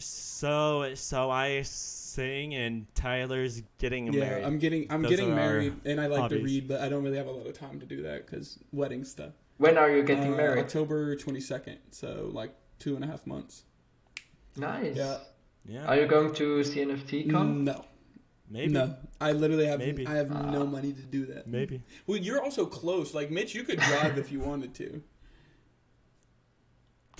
So 0.00 0.92
so 0.94 1.30
I 1.30 1.62
sing 1.62 2.54
and 2.54 2.86
Tyler's 2.94 3.62
getting 3.78 4.12
Yeah, 4.12 4.20
married. 4.20 4.44
I'm 4.44 4.58
getting 4.58 4.86
I'm 4.90 5.02
Those 5.02 5.10
getting 5.10 5.34
married, 5.34 5.74
and 5.84 6.00
I 6.00 6.06
like 6.06 6.30
to 6.30 6.38
read, 6.42 6.66
but 6.68 6.80
I 6.80 6.88
don't 6.88 7.04
really 7.04 7.16
have 7.18 7.26
a 7.26 7.30
lot 7.30 7.46
of 7.46 7.52
time 7.58 7.78
to 7.80 7.86
do 7.86 8.02
that 8.02 8.26
because 8.26 8.58
wedding 8.72 9.04
stuff. 9.04 9.32
When 9.58 9.76
are 9.76 9.90
you 9.94 10.02
getting 10.02 10.32
Uh, 10.34 10.36
married? 10.36 10.60
October 10.64 11.14
22nd, 11.16 11.76
so 11.90 12.30
like 12.32 12.52
two 12.78 12.94
and 12.96 13.04
a 13.04 13.06
half 13.06 13.26
months. 13.26 13.64
Nice. 14.56 14.96
Yeah. 14.96 15.18
yeah, 15.66 15.84
Are 15.86 15.96
you 16.00 16.06
going 16.06 16.32
to 16.34 16.60
CNFT 16.64 17.30
con? 17.30 17.64
No, 17.64 17.84
maybe. 18.50 18.72
no, 18.72 18.96
I 19.20 19.32
literally 19.32 19.66
have 19.66 19.78
Maybe. 19.78 20.06
I 20.06 20.14
have 20.14 20.30
no 20.30 20.62
Ah. 20.62 20.64
money 20.64 20.92
to 20.94 21.02
do 21.02 21.26
that. 21.26 21.46
Maybe. 21.46 21.82
Well, 22.06 22.16
you're 22.16 22.42
also 22.42 22.64
close. 22.66 23.12
Like 23.14 23.30
Mitch, 23.30 23.54
you 23.54 23.62
could 23.64 23.78
drive 23.78 24.16
if 24.18 24.32
you 24.32 24.40
wanted 24.40 24.74
to. 24.76 25.02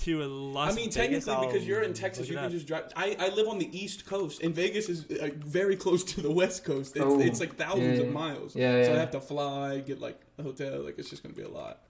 To 0.01 0.23
Las 0.23 0.71
I 0.71 0.75
mean, 0.75 0.91
Vegas, 0.91 1.25
technically, 1.25 1.47
because 1.47 1.61
I'll 1.61 1.67
you're 1.67 1.81
in 1.83 1.93
Texas, 1.93 2.27
you 2.27 2.35
can 2.35 2.45
up. 2.45 2.51
just 2.51 2.65
drive. 2.65 2.85
I, 2.95 3.15
I 3.19 3.29
live 3.29 3.47
on 3.47 3.59
the 3.59 3.69
East 3.77 4.07
Coast, 4.07 4.41
and 4.41 4.53
Vegas 4.55 4.89
is 4.89 5.05
uh, 5.11 5.29
very 5.37 5.75
close 5.75 6.03
to 6.05 6.21
the 6.21 6.31
West 6.31 6.63
Coast. 6.63 6.95
It's, 6.95 7.05
Oh, 7.05 7.19
it's 7.19 7.39
like 7.39 7.55
thousands 7.55 7.99
yeah, 7.99 8.05
of 8.05 8.11
miles. 8.11 8.55
Yeah, 8.55 8.83
So 8.83 8.93
I 8.93 8.97
have 8.97 9.11
to 9.11 9.21
fly, 9.21 9.79
get 9.81 9.99
like 10.01 10.19
a 10.39 10.43
hotel. 10.43 10.83
Like 10.83 10.97
it's 10.97 11.09
just 11.09 11.21
gonna 11.21 11.35
be 11.35 11.43
a 11.43 11.49
lot. 11.49 11.81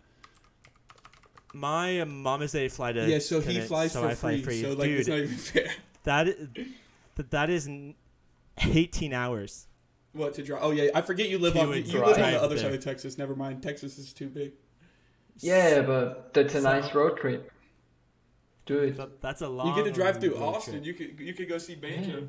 My 1.54 2.04
mom 2.06 2.42
is 2.42 2.56
a 2.56 2.68
fly 2.70 2.94
flight 2.94 3.10
yeah, 3.10 3.20
so 3.20 3.42
he 3.42 3.60
flies 3.60 3.92
so 3.92 4.02
for 4.02 4.08
I 4.08 4.16
fly 4.16 4.42
free. 4.42 4.62
So 4.62 4.70
like 4.74 4.88
Dude, 4.88 5.00
it's 5.00 5.10
not 5.10 5.18
even 5.20 5.36
fair. 5.38 5.70
that 6.04 6.28
is, 6.30 6.48
th- 6.56 7.30
that 7.30 7.50
is 7.50 7.70
18 8.58 9.14
hours. 9.14 9.68
What 10.14 10.34
to 10.36 10.44
drive? 10.44 10.62
Oh 10.64 10.72
yeah, 10.72 10.90
I 10.96 11.02
forget 11.02 11.30
you 11.30 11.40
live 11.40 11.58
on 11.58 11.74
a 11.74 11.78
you 11.78 12.00
live 12.00 12.18
on 12.18 12.32
the 12.32 12.42
other 12.42 12.56
there. 12.56 12.64
side 12.66 12.74
of 12.74 12.84
Texas. 12.84 13.18
Never 13.18 13.36
mind, 13.36 13.64
Texas 13.64 13.98
is 13.98 14.14
too 14.14 14.28
big. 14.30 14.54
Yeah, 15.40 15.82
but 15.82 16.34
that's 16.34 16.56
a 16.56 16.62
So- 16.62 16.70
nice 16.80 16.94
road 16.94 17.18
trip. 17.18 17.51
Do 18.66 18.80
it. 18.80 18.96
Th- 18.96 19.10
That's 19.22 19.42
a 19.42 19.48
long. 19.50 19.68
You 19.68 19.76
get 19.84 19.86
to 19.86 19.92
drive 19.92 20.20
through 20.20 20.38
Austin. 20.38 20.74
trip. 20.84 20.86
You 20.86 20.94
could 20.94 21.20
you 21.20 21.34
could 21.34 21.50
go 21.50 21.58
see 21.58 21.76
Banjo. 21.76 22.28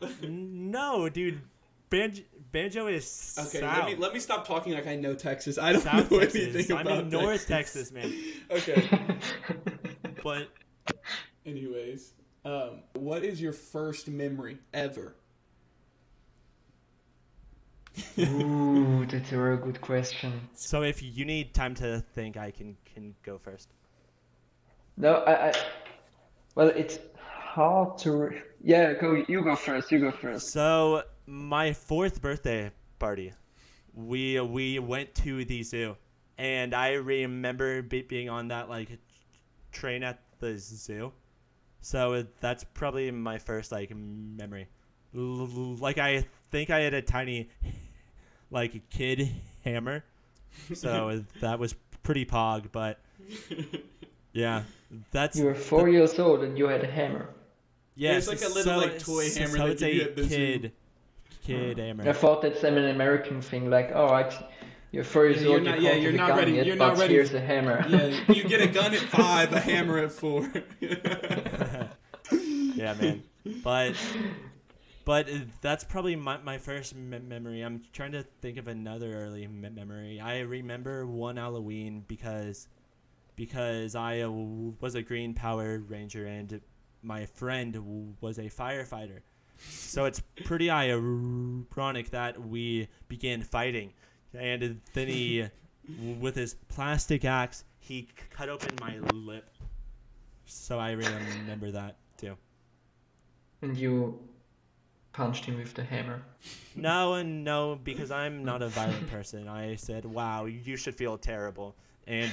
no, 0.22 1.08
dude. 1.08 1.40
Banjo, 1.90 2.22
banjo 2.52 2.86
is 2.86 3.34
Okay, 3.38 3.60
south. 3.60 3.78
let 3.78 3.86
me 3.86 3.94
let 3.96 4.12
me 4.12 4.20
stop 4.20 4.46
talking 4.46 4.74
like 4.74 4.86
I 4.86 4.94
know 4.96 5.14
Texas. 5.14 5.56
I 5.58 5.72
don't 5.72 5.80
South 5.80 6.10
know 6.10 6.20
Texas. 6.20 6.54
anything 6.54 6.76
I'm 6.76 6.86
about 6.86 6.98
in 7.04 7.08
North 7.08 7.46
Texas, 7.48 7.90
man. 7.92 8.12
Okay. 8.50 8.88
But 10.22 10.48
Anyways, 11.46 12.12
um, 12.44 12.82
what 12.94 13.24
is 13.24 13.40
your 13.40 13.52
first 13.54 14.08
memory 14.08 14.58
ever? 14.74 15.14
Ooh, 18.18 19.06
that's 19.06 19.32
a 19.32 19.36
very 19.36 19.56
good 19.56 19.80
question. 19.80 20.32
so 20.54 20.82
if 20.82 21.02
you 21.02 21.24
need 21.24 21.54
time 21.54 21.74
to 21.76 22.00
think, 22.14 22.36
I 22.36 22.50
can 22.50 22.76
can 22.94 23.14
go 23.22 23.38
first. 23.38 23.68
No, 24.98 25.14
I, 25.14 25.48
I 25.48 25.52
well, 26.56 26.68
it's 26.68 26.98
hard 27.24 27.98
to. 27.98 28.12
Re- 28.12 28.42
yeah, 28.62 28.94
go. 28.94 29.24
You 29.28 29.42
go 29.42 29.54
first. 29.54 29.92
You 29.92 30.00
go 30.00 30.10
first. 30.10 30.48
So 30.48 31.02
my 31.26 31.72
fourth 31.72 32.20
birthday 32.20 32.72
party, 32.98 33.32
we 33.94 34.40
we 34.40 34.80
went 34.80 35.14
to 35.16 35.44
the 35.44 35.62
zoo, 35.62 35.96
and 36.36 36.74
I 36.74 36.94
remember 36.94 37.80
be, 37.82 38.02
being 38.02 38.28
on 38.28 38.48
that 38.48 38.68
like 38.68 38.98
train 39.70 40.02
at 40.02 40.20
the 40.40 40.58
zoo. 40.58 41.12
So 41.80 42.26
that's 42.40 42.64
probably 42.64 43.10
my 43.12 43.38
first 43.38 43.70
like 43.70 43.94
memory. 43.94 44.66
L- 45.14 45.42
l- 45.42 45.76
Like 45.76 45.98
I 45.98 46.26
think 46.50 46.70
I 46.70 46.80
had 46.80 46.94
a 46.94 47.02
tiny, 47.02 47.50
like 48.50 48.90
kid 48.90 49.30
hammer, 49.64 50.04
so 50.74 51.22
that 51.40 51.60
was 51.60 51.74
pretty 52.02 52.26
pog. 52.26 52.72
But 52.72 52.98
yeah, 54.38 54.62
that's 55.10 55.36
You 55.38 55.46
were 55.46 55.54
four 55.54 55.88
years 55.88 56.18
old 56.18 56.42
and 56.44 56.56
you 56.58 56.68
had 56.68 56.82
a 56.84 56.90
hammer. 56.98 57.26
yeah. 57.96 58.16
It's 58.18 58.28
like 58.28 58.42
a 58.42 58.48
little, 58.58 58.76
like, 58.78 58.98
toy 58.98 59.28
hammer 59.38 59.56
So 59.58 59.66
they 59.66 59.72
it's 59.72 59.82
you 59.82 60.00
a 60.00 60.04
at 60.04 60.16
the 60.16 60.22
zoo. 60.24 60.28
kid, 60.36 60.72
kid 61.44 61.78
uh-huh. 61.78 61.86
hammer. 61.86 62.08
I 62.08 62.12
thought 62.12 62.42
that's 62.42 62.62
an 62.64 62.78
American 62.78 63.40
thing, 63.42 63.68
like, 63.76 63.90
oh, 63.94 64.06
I, 64.20 64.22
you're 64.92 65.04
four 65.04 65.26
years 65.26 65.42
Yeah, 65.42 65.48
you're 65.48 65.54
old, 65.58 65.64
not- 65.64 65.80
you 65.80 65.88
yeah, 65.88 65.94
you're 66.04 66.12
not 66.12 66.36
ready- 66.38 66.52
yet, 66.52 66.66
you're 66.66 66.76
not 66.76 66.96
ready 66.98 67.14
here's 67.14 67.34
a 67.34 67.40
hammer. 67.40 67.84
Yeah, 67.88 68.32
you 68.32 68.44
get 68.54 68.60
a 68.62 68.66
gun 68.68 68.94
at 68.94 69.00
five, 69.00 69.52
a 69.52 69.60
hammer 69.60 69.98
at 69.98 70.12
four. 70.12 70.48
yeah, 72.74 72.94
man. 73.00 73.22
But 73.64 73.94
but 75.04 75.28
uh, 75.28 75.32
that's 75.62 75.84
probably 75.84 76.16
my, 76.16 76.36
my 76.38 76.58
first 76.58 76.94
me- 76.94 77.18
memory. 77.18 77.62
I'm 77.62 77.82
trying 77.92 78.12
to 78.12 78.22
think 78.42 78.58
of 78.58 78.68
another 78.68 79.12
early 79.14 79.46
me- 79.46 79.70
memory. 79.70 80.20
I 80.20 80.40
remember 80.40 81.06
one 81.06 81.36
Halloween 81.36 82.04
because 82.06 82.68
because 83.38 83.94
I 83.94 84.22
uh, 84.22 84.30
was 84.30 84.96
a 84.96 85.02
Green 85.02 85.32
Power 85.32 85.78
Ranger 85.78 86.26
and 86.26 86.60
my 87.02 87.24
friend 87.24 88.16
was 88.20 88.38
a 88.38 88.50
firefighter. 88.50 89.20
So 89.58 90.04
it's 90.06 90.20
pretty 90.44 90.70
ironic 90.70 92.10
that 92.10 92.40
we 92.40 92.88
began 93.08 93.42
fighting, 93.42 93.92
and 94.32 94.80
then 94.92 95.08
he, 95.08 95.46
with 96.20 96.36
his 96.36 96.54
plastic 96.68 97.24
axe, 97.24 97.64
he 97.80 98.08
cut 98.30 98.48
open 98.48 98.70
my 98.80 98.98
lip. 99.12 99.50
So 100.46 100.78
I 100.78 100.92
remember 100.92 101.72
that 101.72 101.96
too. 102.16 102.36
And 103.62 103.76
you 103.76 104.20
punched 105.12 105.44
him 105.44 105.58
with 105.58 105.74
the 105.74 105.82
hammer. 105.82 106.22
No 106.76 107.14
and 107.14 107.42
no, 107.42 107.80
because 107.82 108.12
I'm 108.12 108.44
not 108.44 108.62
a 108.62 108.68
violent 108.68 109.10
person. 109.10 109.48
I 109.48 109.74
said, 109.74 110.04
"Wow, 110.04 110.44
you 110.44 110.76
should 110.76 110.94
feel 110.94 111.18
terrible," 111.18 111.74
and 112.08 112.30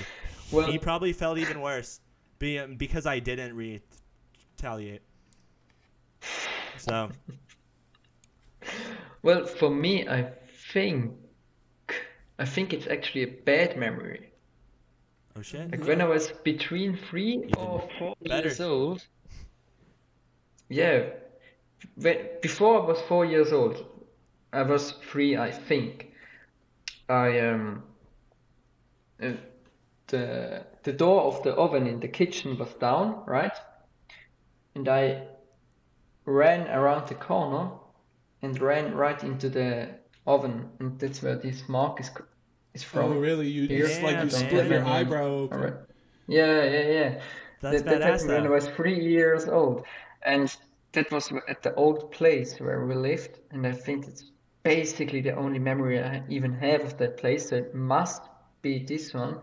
Well, 0.52 0.72
he 0.72 0.80
probably 0.80 1.14
felt 1.14 1.38
even 1.38 1.62
worse, 1.62 2.00
be, 2.40 2.66
because 2.66 3.06
I 3.06 3.20
didn't 3.20 3.56
retaliate. 3.56 5.02
So 6.78 7.10
well, 9.22 9.46
for 9.46 9.70
me, 9.70 10.08
I 10.08 10.32
think, 10.72 11.14
I 12.40 12.46
think 12.46 12.74
it's 12.74 12.88
actually 12.88 13.24
a 13.24 13.28
bad 13.46 13.78
memory. 13.78 14.32
oh 15.38 15.42
shit. 15.42 15.72
Like 15.72 15.86
when 15.86 16.02
I 16.02 16.06
was 16.06 16.32
between 16.44 16.98
three 17.10 17.34
Even 17.36 17.56
or 17.58 17.88
four 18.00 18.16
better. 18.22 18.48
years 18.48 18.62
old. 18.62 19.06
Yeah, 20.70 21.10
when, 21.96 22.18
before 22.42 22.82
I 22.82 22.86
was 22.86 23.00
four 23.08 23.26
years 23.26 23.52
old, 23.54 23.86
I 24.54 24.64
was 24.64 24.94
three, 25.12 25.38
I 25.38 25.52
think. 25.52 26.12
I 27.10 27.40
um, 27.40 27.84
uh, 29.22 29.34
the 30.08 30.66
the 30.84 30.94
door 30.94 31.24
of 31.24 31.44
the 31.44 31.54
oven 31.56 31.88
in 31.88 32.00
the 32.00 32.08
kitchen 32.08 32.58
was 32.58 32.74
down, 32.76 33.24
right? 33.26 33.58
And 34.76 34.88
I 34.88 35.28
ran 36.26 36.68
around 36.68 37.08
the 37.08 37.16
corner 37.16 37.72
and 38.42 38.60
ran 38.62 38.94
right 38.96 39.22
into 39.24 39.50
the 39.50 39.90
oven, 40.28 40.70
and 40.80 41.00
that's 41.00 41.22
where 41.24 41.36
this 41.36 41.68
mark 41.70 42.00
is 42.00 42.12
is 42.74 42.84
oh, 42.84 42.88
from. 42.88 43.12
oh, 43.14 43.20
really? 43.20 43.48
You 43.50 43.68
Here. 43.68 43.88
just 43.88 44.02
like 44.02 44.18
you 44.24 44.30
Yeah, 44.30 44.48
split 44.48 44.68
your 44.68 44.82
man. 44.82 44.88
eyebrow 44.88 45.26
open. 45.28 45.58
Alright. 45.58 45.74
Yeah, 46.28 46.64
yeah, 46.64 46.88
yeah. 46.88 47.22
That's 47.62 47.82
that, 47.84 47.86
that 47.86 48.02
badass 48.02 48.04
happened 48.04 48.30
when 48.30 48.46
I 48.48 48.50
was 48.50 48.68
three 48.68 49.00
years 49.00 49.48
old, 49.48 49.86
and 50.24 50.56
that 50.94 51.12
was 51.12 51.32
at 51.48 51.64
the 51.64 51.74
old 51.76 52.12
place 52.12 52.60
where 52.60 52.86
we 52.86 52.96
lived, 52.96 53.40
and 53.52 53.66
I 53.66 53.72
think 53.72 54.08
it's 54.08 54.32
basically 54.64 55.22
the 55.22 55.36
only 55.36 55.60
memory 55.60 56.02
I 56.02 56.24
even 56.30 56.54
have 56.54 56.82
of 56.84 56.98
that 56.98 57.18
place. 57.18 57.50
So 57.50 57.56
it 57.58 57.74
must 57.76 58.24
be 58.62 58.84
this 58.84 59.14
one. 59.14 59.40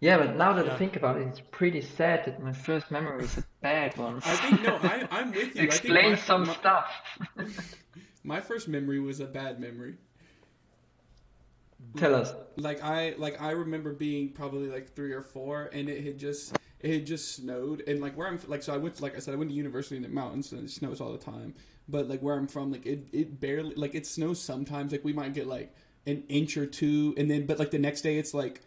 Yeah, 0.00 0.18
but 0.18 0.36
now 0.36 0.52
that 0.54 0.68
I 0.68 0.76
think 0.76 0.96
about 0.96 1.16
it, 1.16 1.26
it's 1.28 1.40
pretty 1.40 1.80
sad 1.80 2.26
that 2.26 2.42
my 2.42 2.52
first 2.52 2.90
memory 2.90 3.24
is 3.24 3.38
a 3.38 3.44
bad 3.62 3.96
one. 3.96 4.20
I 4.24 4.36
think 4.36 4.62
no, 4.62 4.76
I, 4.82 5.08
I'm 5.10 5.32
with 5.32 5.54
you. 5.56 5.62
I 5.62 5.64
Explain 5.64 6.16
think 6.16 6.18
my, 6.18 6.24
some 6.26 6.46
my, 6.46 6.54
stuff. 6.54 6.90
my 8.24 8.40
first 8.40 8.68
memory 8.68 9.00
was 9.00 9.20
a 9.20 9.26
bad 9.26 9.60
memory. 9.60 9.94
Tell 11.96 12.14
us. 12.14 12.34
Like 12.56 12.82
I 12.82 13.14
like 13.18 13.40
I 13.40 13.52
remember 13.52 13.92
being 13.92 14.30
probably 14.30 14.68
like 14.68 14.94
three 14.94 15.12
or 15.12 15.22
four, 15.22 15.70
and 15.72 15.88
it 15.88 16.04
had 16.04 16.18
just 16.18 16.56
it 16.80 16.92
had 16.92 17.06
just 17.06 17.36
snowed, 17.36 17.82
and 17.86 18.00
like 18.00 18.16
where 18.16 18.26
I'm 18.26 18.38
like 18.46 18.62
so 18.62 18.74
I 18.74 18.78
went 18.78 19.00
like 19.00 19.16
I 19.16 19.20
said 19.20 19.32
I 19.32 19.36
went 19.36 19.50
to 19.50 19.56
university 19.56 19.96
in 19.96 20.02
the 20.02 20.08
mountains, 20.08 20.52
and 20.52 20.64
it 20.64 20.70
snows 20.70 21.00
all 21.00 21.12
the 21.12 21.18
time. 21.18 21.54
But 21.88 22.08
like 22.08 22.20
where 22.20 22.36
I'm 22.36 22.48
from, 22.48 22.72
like 22.72 22.84
it 22.84 23.06
it 23.12 23.40
barely 23.40 23.74
like 23.74 23.94
it 23.94 24.06
snows 24.06 24.40
sometimes. 24.40 24.92
Like 24.92 25.04
we 25.04 25.12
might 25.12 25.34
get 25.34 25.46
like 25.46 25.74
an 26.06 26.24
inch 26.28 26.56
or 26.56 26.66
two, 26.66 27.14
and 27.16 27.30
then 27.30 27.46
but 27.46 27.58
like 27.58 27.70
the 27.70 27.78
next 27.78 28.02
day 28.02 28.18
it's 28.18 28.34
like 28.34 28.60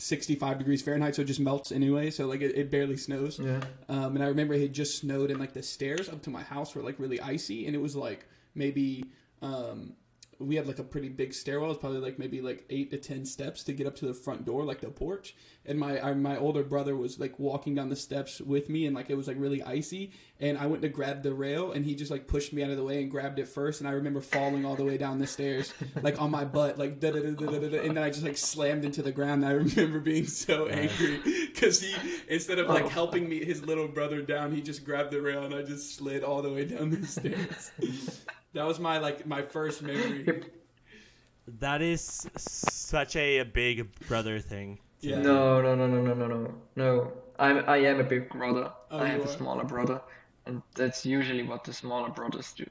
65 0.00 0.58
degrees 0.58 0.82
Fahrenheit, 0.82 1.14
so 1.14 1.22
it 1.22 1.26
just 1.26 1.40
melts 1.40 1.70
anyway. 1.70 2.10
So 2.10 2.26
like 2.26 2.40
it, 2.40 2.56
it 2.56 2.70
barely 2.70 2.96
snows. 2.96 3.38
Yeah. 3.38 3.60
Um, 3.88 4.16
and 4.16 4.24
I 4.24 4.28
remember 4.28 4.54
it 4.54 4.62
had 4.62 4.72
just 4.72 4.98
snowed, 4.98 5.30
and 5.30 5.38
like 5.38 5.52
the 5.52 5.62
stairs 5.62 6.08
up 6.08 6.22
to 6.22 6.30
my 6.30 6.42
house 6.42 6.74
were 6.74 6.82
like 6.82 6.98
really 6.98 7.20
icy, 7.20 7.66
and 7.66 7.74
it 7.74 7.80
was 7.80 7.94
like 7.94 8.26
maybe 8.54 9.04
um, 9.42 9.94
we 10.40 10.56
had 10.56 10.66
like 10.66 10.78
a 10.78 10.82
pretty 10.84 11.08
big 11.08 11.32
stairwell. 11.34 11.70
It's 11.70 11.78
probably 11.80 12.00
like 12.00 12.18
maybe 12.18 12.40
like 12.40 12.64
eight 12.70 12.90
to 12.90 12.96
ten 12.96 13.24
steps 13.24 13.62
to 13.64 13.72
get 13.72 13.86
up 13.86 13.94
to 13.96 14.06
the 14.06 14.14
front 14.14 14.44
door, 14.44 14.64
like 14.64 14.80
the 14.80 14.88
porch. 14.88 15.36
And 15.66 15.78
my 15.78 16.00
I, 16.00 16.14
my 16.14 16.36
older 16.38 16.64
brother 16.64 16.96
was 16.96 17.20
like 17.20 17.38
walking 17.38 17.74
down 17.74 17.90
the 17.90 17.96
steps 17.96 18.40
with 18.40 18.68
me, 18.68 18.86
and 18.86 18.96
like 18.96 19.10
it 19.10 19.16
was 19.16 19.28
like 19.28 19.36
really 19.38 19.62
icy. 19.62 20.12
And 20.40 20.56
I 20.56 20.66
went 20.66 20.80
to 20.82 20.88
grab 20.88 21.22
the 21.22 21.34
rail, 21.34 21.72
and 21.72 21.84
he 21.84 21.94
just 21.94 22.10
like 22.10 22.26
pushed 22.26 22.52
me 22.54 22.62
out 22.64 22.70
of 22.70 22.78
the 22.78 22.82
way 22.84 23.02
and 23.02 23.10
grabbed 23.10 23.38
it 23.38 23.46
first. 23.46 23.80
And 23.80 23.88
I 23.88 23.92
remember 23.92 24.22
falling 24.22 24.64
all 24.64 24.74
the 24.74 24.84
way 24.84 24.96
down 24.96 25.18
the 25.18 25.26
stairs, 25.26 25.74
like 26.02 26.20
on 26.20 26.30
my 26.30 26.44
butt, 26.46 26.78
like 26.78 26.98
da 26.98 27.10
da 27.12 27.20
da 27.20 27.30
da 27.32 27.46
da 27.58 27.68
da. 27.68 27.78
And 27.80 27.96
then 27.96 28.02
I 28.02 28.08
just 28.08 28.22
like 28.24 28.38
slammed 28.38 28.84
into 28.86 29.02
the 29.02 29.12
ground. 29.12 29.44
And 29.44 29.52
I 29.52 29.54
remember 29.56 30.00
being 30.00 30.26
so 30.26 30.66
angry 30.68 31.20
because 31.52 31.80
he 31.82 31.94
instead 32.28 32.58
of 32.58 32.68
like 32.68 32.84
Oh. 32.84 32.88
helping 32.88 33.28
me 33.28 33.44
his 33.44 33.62
little 33.66 33.88
brother 33.88 34.22
down, 34.22 34.52
he 34.52 34.62
just 34.62 34.84
grabbed 34.84 35.10
the 35.10 35.20
rail, 35.20 35.42
and 35.44 35.54
I 35.54 35.62
just 35.62 35.94
slid 35.96 36.24
all 36.24 36.40
the 36.40 36.50
way 36.50 36.64
down 36.64 36.88
the 36.90 37.06
stairs. 37.06 37.70
That 38.52 38.66
was 38.66 38.78
my 38.80 38.98
like 38.98 39.26
my 39.26 39.42
first 39.42 39.82
memory. 39.82 40.44
That 41.58 41.82
is 41.82 42.28
such 42.36 43.16
a 43.16 43.42
big 43.42 43.90
brother 44.06 44.38
thing. 44.38 44.78
Yeah. 45.00 45.20
No, 45.20 45.60
no, 45.60 45.74
no, 45.74 45.86
no, 45.88 46.00
no, 46.00 46.14
no, 46.14 46.26
no, 46.26 46.54
no. 46.76 47.12
I'm 47.38 47.64
I 47.68 47.78
am 47.78 47.98
a 47.98 48.04
big 48.04 48.28
brother. 48.28 48.70
Oh, 48.90 48.98
I 48.98 49.08
have 49.08 49.20
you 49.20 49.24
a 49.24 49.28
smaller 49.28 49.64
brother, 49.64 50.00
and 50.46 50.62
that's 50.74 51.04
usually 51.06 51.42
what 51.42 51.64
the 51.64 51.72
smaller 51.72 52.10
brothers 52.10 52.52
do. 52.52 52.66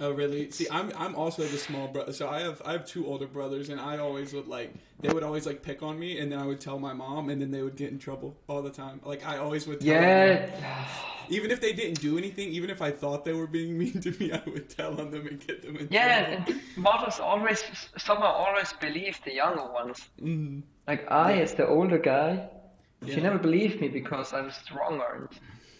Oh 0.00 0.10
really? 0.10 0.50
See, 0.50 0.66
I'm 0.70 0.92
I'm 0.96 1.14
also 1.14 1.42
the 1.44 1.58
small 1.58 1.88
brother. 1.88 2.12
So 2.12 2.28
I 2.28 2.40
have 2.40 2.60
I 2.64 2.72
have 2.72 2.84
two 2.84 3.06
older 3.06 3.26
brothers, 3.26 3.68
and 3.68 3.80
I 3.80 3.98
always 3.98 4.32
would 4.32 4.48
like 4.48 4.74
they 5.00 5.12
would 5.12 5.22
always 5.22 5.46
like 5.46 5.62
pick 5.62 5.82
on 5.82 5.98
me, 5.98 6.18
and 6.18 6.30
then 6.30 6.40
I 6.40 6.46
would 6.46 6.60
tell 6.60 6.78
my 6.78 6.92
mom, 6.92 7.30
and 7.30 7.40
then 7.40 7.50
they 7.50 7.62
would 7.62 7.76
get 7.76 7.90
in 7.90 7.98
trouble 7.98 8.36
all 8.48 8.62
the 8.62 8.70
time. 8.70 9.00
Like 9.04 9.24
I 9.24 9.38
always 9.38 9.66
would. 9.66 9.80
Tell 9.80 9.94
them. 9.94 10.50
Yeah, 10.60 10.84
Even 11.30 11.50
if 11.50 11.60
they 11.60 11.72
didn't 11.72 12.00
do 12.00 12.16
anything, 12.18 12.48
even 12.50 12.70
if 12.70 12.80
I 12.82 12.90
thought 12.90 13.24
they 13.24 13.32
were 13.32 13.46
being 13.46 13.76
mean 13.82 14.00
to 14.00 14.10
me, 14.18 14.32
I 14.32 14.42
would 14.46 14.68
tell 14.68 15.00
on 15.00 15.10
them 15.10 15.26
and 15.26 15.44
get 15.46 15.62
them 15.62 15.76
in 15.76 15.88
yeah. 15.90 16.36
trouble. 16.36 16.52
And 16.52 16.60
mothers 16.76 17.20
always 17.20 17.62
somehow 17.96 18.32
always 18.32 18.72
believe 18.74 19.18
the 19.24 19.34
younger 19.34 19.66
ones. 19.72 20.08
Mhm. 20.20 20.62
Like 20.86 21.10
I, 21.10 21.34
as 21.40 21.54
the 21.54 21.66
older 21.66 21.98
guy, 21.98 22.48
Yeah. 23.02 23.14
she 23.14 23.20
never 23.20 23.38
believed 23.38 23.80
me 23.80 23.88
because 23.88 24.32
I'm 24.32 24.50
stronger. 24.50 25.28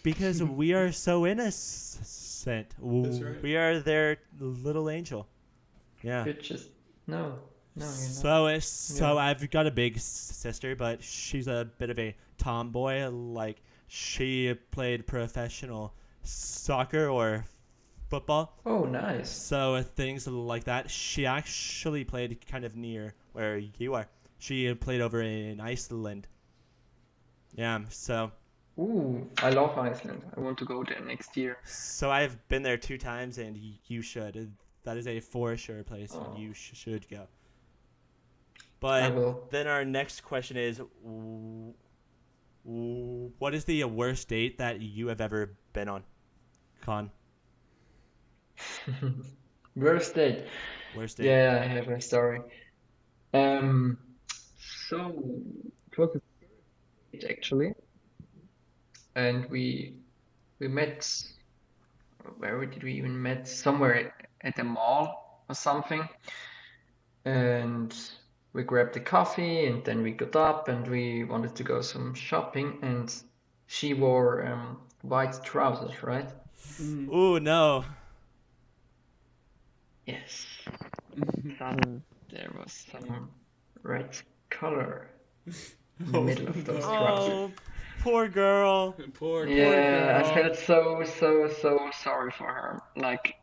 Because 0.03 0.41
we 0.41 0.73
are 0.73 0.91
so 0.91 1.25
innocent. 1.25 2.69
That's 2.81 3.19
right. 3.19 3.41
We 3.43 3.57
are 3.57 3.79
their 3.79 4.17
little 4.39 4.89
angel. 4.89 5.27
Yeah. 6.01 6.23
you're 6.23 6.33
just 6.35 6.69
no, 7.07 7.39
no. 7.75 7.85
So 7.85 8.47
it's 8.47 8.65
so 8.67 9.15
Yeah. 9.15 9.25
I've 9.25 9.49
got 9.49 9.67
a 9.67 9.71
big 9.71 9.99
sister, 9.99 10.75
but 10.75 11.03
she's 11.03 11.47
a 11.47 11.67
bit 11.77 11.89
of 11.89 11.99
a 11.99 12.15
tomboy. 12.37 13.09
Like 13.09 13.61
she 13.89 14.53
played 14.71 15.05
professional 15.07 15.93
soccer 16.23 17.09
or 17.09 17.45
football, 18.09 18.57
Oh, 18.65 18.85
nice. 18.85 19.29
so 19.29 19.75
uh, 19.75 19.83
things 19.83 20.25
like 20.27 20.63
that. 20.65 20.89
She 20.89 21.25
actually 21.25 22.03
played 22.05 22.45
kind 22.47 22.63
of 22.65 22.75
near 22.75 23.13
where 23.33 23.57
you 23.57 23.93
are. 23.95 24.07
She 24.37 24.73
played 24.75 25.01
over 25.01 25.21
in 25.21 25.59
Iceland. 25.59 26.27
Yeah, 27.55 27.79
so 27.89 28.31
Ooh, 28.79 29.27
I 29.43 29.49
love 29.49 29.77
Iceland. 29.77 30.21
I 30.37 30.39
want 30.39 30.57
to 30.59 30.65
go 30.65 30.83
there 30.83 31.01
next 31.01 31.35
year. 31.35 31.57
so 31.65 32.09
I've 32.09 32.47
been 32.47 32.63
there 32.63 32.77
two 32.77 32.97
times, 32.97 33.37
and 33.37 33.57
you 33.87 34.01
should. 34.01 34.53
That 34.83 34.95
is 34.97 35.07
a 35.07 35.19
for 35.19 35.57
sure 35.57 35.83
place 35.83 36.11
Oh. 36.15 36.33
you 36.37 36.53
sh- 36.53 36.71
should 36.73 37.09
go. 37.09 37.27
But. 38.79 39.49
Then 39.51 39.67
our 39.67 39.83
next 39.83 40.21
question 40.21 40.55
is, 40.55 40.81
what 42.63 43.53
is 43.53 43.65
the 43.65 43.83
worst 43.85 44.27
date 44.29 44.57
that 44.59 44.81
you 44.81 45.07
have 45.07 45.21
ever 45.21 45.57
been 45.73 45.89
on? 45.89 46.03
Con, 46.81 47.11
Worst 49.75 50.15
date. 50.15 50.45
worst 50.93 51.17
date. 51.17 51.25
Yeah, 51.25 51.59
I 51.63 51.67
have 51.67 51.87
a 51.87 52.01
story. 52.01 52.41
Um, 53.33 53.97
so 54.89 55.41
it 55.91 55.97
was 55.97 56.15
a 56.15 56.21
date 57.17 57.25
actually, 57.29 57.73
and 59.15 59.49
we 59.49 59.95
we 60.59 60.67
met. 60.67 61.05
Where 62.37 62.65
did 62.65 62.83
we 62.83 62.93
even 62.93 63.21
met? 63.21 63.47
Somewhere 63.47 64.13
at 64.41 64.55
the 64.55 64.63
mall 64.63 65.43
or 65.49 65.55
something. 65.55 66.07
And 67.25 67.93
we 68.53 68.63
grabbed 68.63 68.95
a 68.97 68.99
coffee, 68.99 69.65
and 69.65 69.83
then 69.85 70.01
we 70.01 70.11
got 70.11 70.35
up, 70.35 70.67
and 70.67 70.87
we 70.87 71.23
wanted 71.23 71.55
to 71.55 71.63
go 71.63 71.81
some 71.81 72.13
shopping. 72.13 72.79
And 72.81 73.13
she 73.67 73.93
wore 73.93 74.45
um, 74.45 74.77
white 75.01 75.43
trousers, 75.43 76.03
right? 76.03 76.29
Mhm. 76.81 77.09
Ooh 77.13 77.39
no. 77.39 77.85
Yes. 80.05 80.47
Then 81.59 82.03
there 82.31 82.49
was 82.57 82.85
some 82.91 83.29
red 83.83 84.17
color 84.49 85.07
in 85.45 86.11
the 86.11 86.21
middle 86.21 86.47
of 86.47 86.65
those 86.65 86.83
trousers. 86.83 87.33
Oh, 87.33 87.51
poor 88.01 88.27
girl. 88.27 88.93
Poor, 88.93 89.07
poor 89.13 89.47
Yeah, 89.47 90.23
I 90.23 90.33
felt 90.33 90.55
so, 90.55 91.03
so, 91.03 91.47
so 91.61 91.89
sorry 92.01 92.31
for 92.31 92.47
her. 92.47 92.81
Like, 92.95 93.35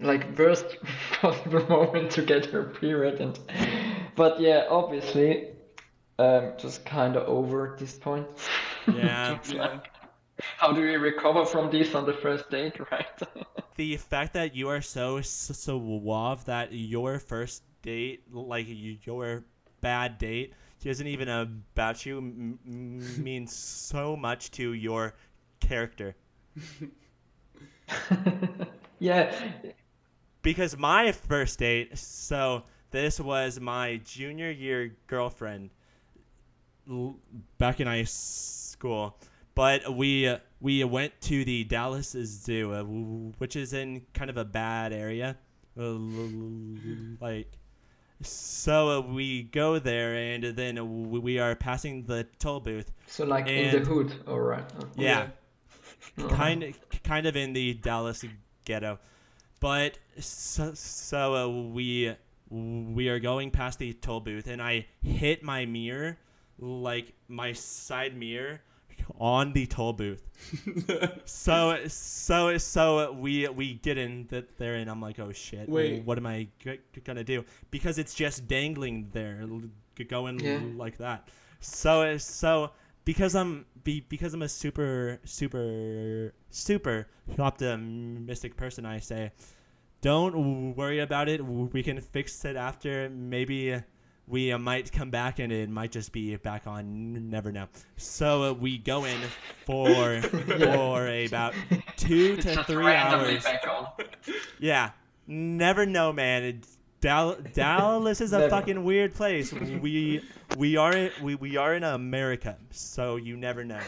like 0.00 0.38
worst 0.38 0.76
possible 1.12 1.66
moment 1.68 2.10
to 2.12 2.22
get 2.22 2.46
her 2.46 2.64
period, 2.64 3.20
and 3.20 3.38
but 4.16 4.40
yeah, 4.40 4.66
obviously, 4.68 5.48
um, 6.18 6.52
just 6.58 6.84
kind 6.84 7.16
of 7.16 7.26
over 7.28 7.72
at 7.72 7.78
this 7.78 7.98
point. 7.98 8.26
Yeah. 8.92 9.38
Just 9.42 9.54
like, 9.54 9.90
how 10.58 10.72
do 10.72 10.80
we 10.80 10.96
recover 10.96 11.44
from 11.44 11.70
this 11.70 11.94
on 11.94 12.06
the 12.06 12.12
first 12.12 12.50
date, 12.50 12.78
right? 12.90 13.06
The 13.76 13.96
fact 13.96 14.34
that 14.34 14.54
you 14.54 14.68
are 14.68 14.80
so 14.80 15.20
so 15.20 15.78
suave 15.78 16.44
that 16.44 16.72
your 16.72 17.18
first 17.18 17.62
date, 17.82 18.22
like 18.30 18.66
your 18.68 19.44
bad 19.80 20.18
date, 20.18 20.54
isn't 20.84 21.06
even 21.06 21.28
about 21.28 22.04
you, 22.04 22.18
m- 22.18 22.58
m- 22.66 23.24
means 23.24 23.54
so 23.54 24.16
much 24.16 24.50
to 24.52 24.72
your 24.74 25.14
character. 25.60 26.14
Yeah, 28.98 29.34
because 30.44 30.76
my 30.78 31.10
first 31.10 31.58
date 31.58 31.98
so 31.98 32.62
this 32.92 33.18
was 33.18 33.58
my 33.58 33.96
junior 34.04 34.50
year 34.50 34.94
girlfriend 35.08 35.70
l- 36.88 37.16
back 37.58 37.80
in 37.80 37.86
high 37.88 38.04
school 38.04 39.18
but 39.56 39.92
we 39.96 40.28
uh, 40.28 40.38
we 40.60 40.82
went 40.84 41.12
to 41.22 41.44
the 41.44 41.64
Dallas 41.64 42.10
Zoo 42.24 42.72
uh, 42.72 42.82
which 43.38 43.56
is 43.56 43.72
in 43.72 44.02
kind 44.12 44.30
of 44.30 44.36
a 44.36 44.44
bad 44.44 44.92
area 44.92 45.36
Uh, 45.76 45.98
like 47.20 47.50
so 48.22 48.88
uh, 48.90 49.00
we 49.00 49.42
go 49.42 49.78
there 49.80 50.14
and 50.14 50.44
then 50.56 51.10
we 51.10 51.38
are 51.40 51.54
passing 51.56 52.04
the 52.04 52.24
toll 52.38 52.60
booth 52.60 52.92
so 53.08 53.24
like 53.24 53.48
in 53.48 53.72
the 53.72 53.84
hood, 53.84 54.12
alright. 54.28 54.64
yeah 54.96 55.28
Uh-huh. 56.16 56.28
kind 56.36 56.74
kind 57.02 57.26
of 57.26 57.34
in 57.34 57.52
the 57.54 57.74
Dallas 57.74 58.24
ghetto. 58.64 58.98
But 59.60 59.98
so, 60.18 60.72
so 60.74 61.34
uh, 61.34 61.48
we 61.48 62.14
we 62.50 63.08
are 63.08 63.18
going 63.18 63.50
past 63.50 63.78
the 63.78 63.92
toll 63.94 64.20
booth, 64.20 64.46
and 64.46 64.60
I 64.62 64.86
hit 65.02 65.42
my 65.42 65.64
mirror, 65.66 66.18
like 66.58 67.12
my 67.28 67.52
side 67.54 68.16
mirror, 68.16 68.60
on 69.18 69.52
the 69.52 69.66
toll 69.66 69.92
booth. 69.94 70.22
So 71.24 71.86
so 71.88 72.58
so 72.58 73.12
we 73.12 73.48
we 73.48 73.74
get 73.74 73.96
in 73.98 74.26
th- 74.26 74.48
there, 74.58 74.74
and 74.76 74.90
I'm 74.90 75.00
like, 75.00 75.18
oh 75.18 75.32
shit, 75.32 75.68
Wait. 75.68 76.04
what 76.04 76.18
am 76.18 76.26
I 76.26 76.48
g- 76.62 76.78
gonna 77.02 77.24
do? 77.24 77.44
Because 77.70 77.98
it's 77.98 78.14
just 78.14 78.46
dangling 78.46 79.08
there, 79.12 79.44
going 80.08 80.40
Yeah. 80.40 80.60
like 80.76 80.98
that. 80.98 81.28
So 81.60 82.18
so 82.18 82.70
because 83.04 83.34
I'm 83.34 83.66
be, 83.82 84.00
because 84.00 84.34
I'm 84.34 84.42
a 84.42 84.48
super 84.48 85.20
super 85.24 86.32
super 86.50 87.06
optimistic 87.38 88.56
person, 88.56 88.86
I 88.86 88.98
say, 89.00 89.32
don't 90.00 90.74
worry 90.76 91.00
about 91.00 91.28
it. 91.28 91.44
We 91.44 91.82
can 91.82 92.00
fix 92.00 92.44
it 92.44 92.56
after. 92.56 93.08
Maybe 93.10 93.80
we 94.26 94.52
uh, 94.52 94.58
might 94.58 94.90
come 94.90 95.10
back 95.10 95.38
and 95.38 95.52
it 95.52 95.68
might 95.68 95.92
just 95.92 96.12
be 96.12 96.36
back 96.36 96.66
on. 96.66 97.28
Never 97.30 97.52
know. 97.52 97.68
So 97.96 98.42
uh, 98.44 98.52
we 98.52 98.78
go 98.78 99.04
in 99.04 99.20
for 99.66 100.20
for 100.22 101.08
about 101.08 101.54
two 101.96 102.36
to 102.38 102.64
three 102.64 102.86
hours. 102.94 103.44
Yeah, 104.58 104.90
never 105.26 105.84
know, 105.86 106.12
man. 106.12 106.42
It- 106.44 106.66
Dal- 107.04 107.36
Dallas 107.52 108.20
is 108.22 108.32
a 108.32 108.38
Never. 108.38 108.50
fucking 108.50 108.82
weird 108.82 109.12
place. 109.14 109.52
We 109.52 110.22
we 110.56 110.76
are 110.78 111.10
we, 111.22 111.34
we 111.34 111.56
are 111.58 111.74
in 111.74 111.84
America, 111.84 112.56
so 112.70 113.16
you 113.16 113.36
never 113.36 113.62
know. 113.62 113.80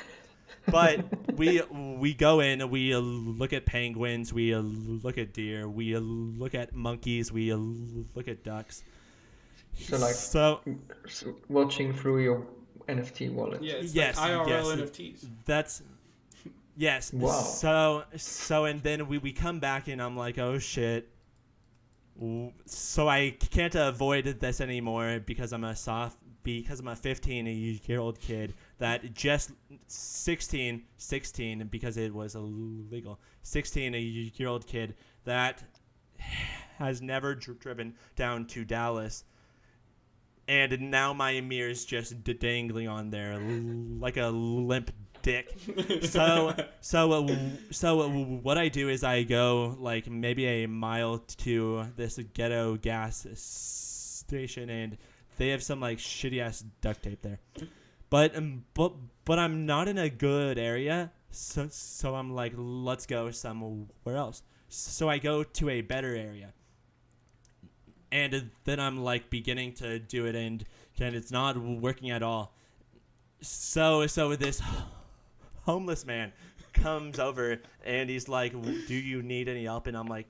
But 0.66 1.01
we 1.38 1.62
we 1.72 2.12
go 2.12 2.40
in, 2.40 2.68
we 2.68 2.94
look 2.94 3.52
at 3.55 3.64
penguins, 3.64 4.32
we 4.34 4.55
look 4.55 5.16
at 5.16 5.32
deer, 5.32 5.66
we 5.66 5.97
look 5.97 6.55
at 6.55 6.74
monkeys, 6.74 7.32
we 7.32 7.55
look 7.55 8.28
at 8.28 8.44
ducks. 8.44 8.82
So 9.78 9.97
like 9.97 10.14
So 10.14 10.60
so 11.09 11.36
watching 11.48 11.94
through 11.94 12.22
your 12.22 12.47
NFT 12.88 13.32
wallet. 13.32 13.62
Yeah, 13.62 13.76
Yes, 13.80 14.18
like 14.18 14.30
IRL 14.30 14.48
yes. 14.48 14.66
NFTs. 14.66 15.26
that's 15.47 15.82
yes. 16.76 17.12
Wow. 17.14 17.30
So 17.40 18.05
so 18.16 18.64
and 18.66 18.82
then 18.82 19.09
we 19.09 19.16
we 19.18 19.32
come 19.32 19.59
back 19.59 19.88
and 19.88 20.02
I'm 20.02 20.16
like, 20.18 20.36
oh 20.38 20.59
shit. 20.59 21.09
So 22.64 23.09
I 23.09 23.36
can't 23.51 23.74
avoid 23.74 24.24
this 24.40 24.60
anymore 24.60 25.20
because 25.24 25.52
I'm 25.52 25.64
a 25.64 25.76
soft 25.76 26.18
because 26.43 26.78
I'm 26.78 26.88
a 26.88 26.97
15 26.97 27.47
year 27.86 27.98
old 27.98 28.20
kid 28.20 28.55
that 28.78 29.14
just 29.14 29.51
16 29.88 30.82
16 30.97 31.66
because 31.66 31.97
it 31.97 32.14
was 32.14 32.34
illegal. 32.34 33.20
16 33.43 33.94
year 34.36 34.48
old 34.48 34.66
kid 34.66 34.94
that 35.24 35.62
has 36.78 37.02
never 37.02 37.34
dr- 37.34 37.59
driven 37.59 37.94
down 38.14 38.47
to 38.47 38.64
Dallas. 38.64 39.24
And 40.48 40.93
now 40.93 41.12
my 41.12 41.40
mirror's 41.40 41.84
just 41.84 42.22
d- 42.22 42.32
dangling 42.32 42.86
on 42.86 43.10
there 43.10 43.38
like 43.98 44.16
a 44.16 44.28
limp 44.28 44.93
dick 45.27 45.53
so 46.03 46.55
so 46.81 47.12
uh, 47.12 47.36
so 47.73 48.01
uh, 48.01 48.09
what 48.09 48.57
I 48.57 48.69
do 48.69 48.89
is 48.89 49.03
I 49.03 49.24
go 49.24 49.77
like 49.81 50.09
maybe 50.09 50.47
a 50.47 50.66
mile 50.66 51.19
to 51.39 51.86
this 51.97 52.16
ghetto 52.32 52.77
gas 52.77 53.27
station 53.35 54.70
and 54.70 54.97
they 55.36 55.48
have 55.48 55.65
some 55.65 55.81
like 55.81 55.98
shitty 55.98 56.40
ass 56.40 56.65
duct 56.81 57.03
tape 57.03 57.23
there. 57.23 57.40
But 58.09 58.36
um, 58.36 58.65
but 58.73 58.93
but 59.24 59.40
I'm 59.40 59.66
not 59.66 59.89
in 59.89 59.98
a 59.98 60.09
good 60.09 60.59
area, 60.59 61.11
so 61.31 61.66
so 61.70 62.15
I'm 62.15 62.32
like 62.32 62.53
let's 62.57 63.05
go 63.05 63.32
somewhere 63.32 64.16
else. 64.16 64.43
So 64.69 65.09
I 65.09 65.19
go 65.19 65.43
to 65.43 65.70
a 65.70 65.81
better 65.81 66.15
area. 66.15 66.53
And 68.12 68.51
then 68.65 68.78
I'm 68.78 69.03
like 69.03 69.28
beginning 69.28 69.74
to 69.74 69.98
do 69.98 70.27
it 70.27 70.36
and 70.36 70.65
and 71.01 71.16
it's 71.16 71.32
not 71.32 71.59
working 71.59 72.11
at 72.11 72.23
all. 72.23 72.55
So 73.43 74.07
so 74.07 74.36
this 74.36 74.62
homeless 75.66 76.06
man 76.06 76.32
comes 76.72 77.18
over 77.18 77.60
and 77.84 78.09
he's 78.09 78.28
like, 78.28 78.52
"Do 78.52 78.94
you 78.94 79.22
need 79.22 79.48
any 79.48 79.64
help?" 79.64 79.88
And 79.88 79.97
I'm 79.97 80.06
like, 80.06 80.28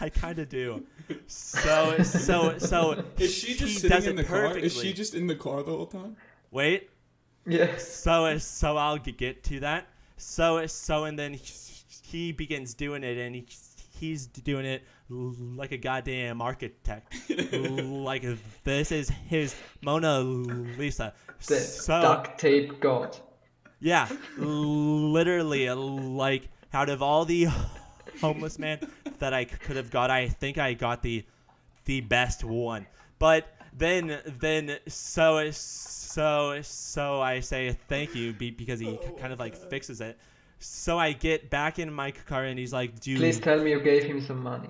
"I 0.00 0.10
kind 0.10 0.38
of 0.38 0.48
do." 0.48 0.84
So 1.26 2.02
so 2.02 2.58
so 2.58 3.04
Is 3.18 3.34
she 3.34 3.54
just 3.54 3.72
he 3.72 3.78
sitting 3.78 3.96
does 3.96 4.06
in 4.06 4.16
the 4.16 4.22
it 4.22 4.28
car? 4.28 4.56
Is 4.56 4.76
she 4.80 4.92
just 4.92 5.14
in 5.14 5.26
the 5.26 5.34
car 5.34 5.62
the 5.62 5.72
whole 5.72 5.86
time? 5.86 6.16
Wait. 6.50 6.90
Yes. 7.46 7.88
So 7.88 8.38
so 8.38 8.76
I'll 8.76 8.98
get 8.98 9.42
to 9.44 9.60
that. 9.60 9.88
So 10.18 10.66
so 10.66 11.04
and 11.04 11.18
then 11.18 11.34
he, 11.34 11.52
he 12.02 12.32
begins 12.32 12.74
doing 12.74 13.02
it 13.02 13.16
and 13.16 13.34
he, 13.34 13.46
he's 13.98 14.26
doing 14.26 14.66
it 14.66 14.82
like 15.08 15.72
a 15.72 15.78
goddamn 15.78 16.42
architect. 16.42 17.14
like 17.52 18.24
this 18.64 18.92
is 18.92 19.08
his 19.08 19.54
Mona 19.80 20.20
Lisa. 20.20 21.14
The 21.46 21.56
so 21.56 22.02
duct 22.02 22.38
tape 22.38 22.78
god. 22.80 23.16
Yeah, 23.80 24.08
literally, 24.36 25.68
uh, 25.68 25.74
like 25.74 26.48
out 26.72 26.88
of 26.88 27.02
all 27.02 27.24
the 27.24 27.48
homeless 28.20 28.58
man 28.58 28.78
that 29.18 29.32
I 29.32 29.44
could 29.44 29.76
have 29.76 29.90
got, 29.90 30.10
I 30.10 30.28
think 30.28 30.58
I 30.58 30.74
got 30.74 31.02
the 31.02 31.24
the 31.86 32.00
best 32.02 32.44
one. 32.44 32.86
But 33.18 33.46
then 33.76 34.18
then 34.38 34.78
so 34.86 35.50
so 35.50 36.58
so 36.62 37.20
I 37.22 37.40
say 37.40 37.76
thank 37.88 38.14
you 38.14 38.32
because 38.32 38.80
he 38.80 38.98
kind 39.18 39.32
of 39.32 39.38
like 39.38 39.56
fixes 39.56 40.00
it. 40.00 40.18
So 40.58 40.98
I 40.98 41.12
get 41.12 41.48
back 41.48 41.78
in 41.78 41.90
my 41.92 42.10
car 42.10 42.44
and 42.44 42.58
he's 42.58 42.72
like, 42.72 43.00
"Do 43.00 43.16
Please 43.16 43.40
tell 43.40 43.62
me 43.62 43.70
you 43.70 43.80
gave 43.80 44.04
him 44.04 44.20
some 44.20 44.42
money. 44.42 44.68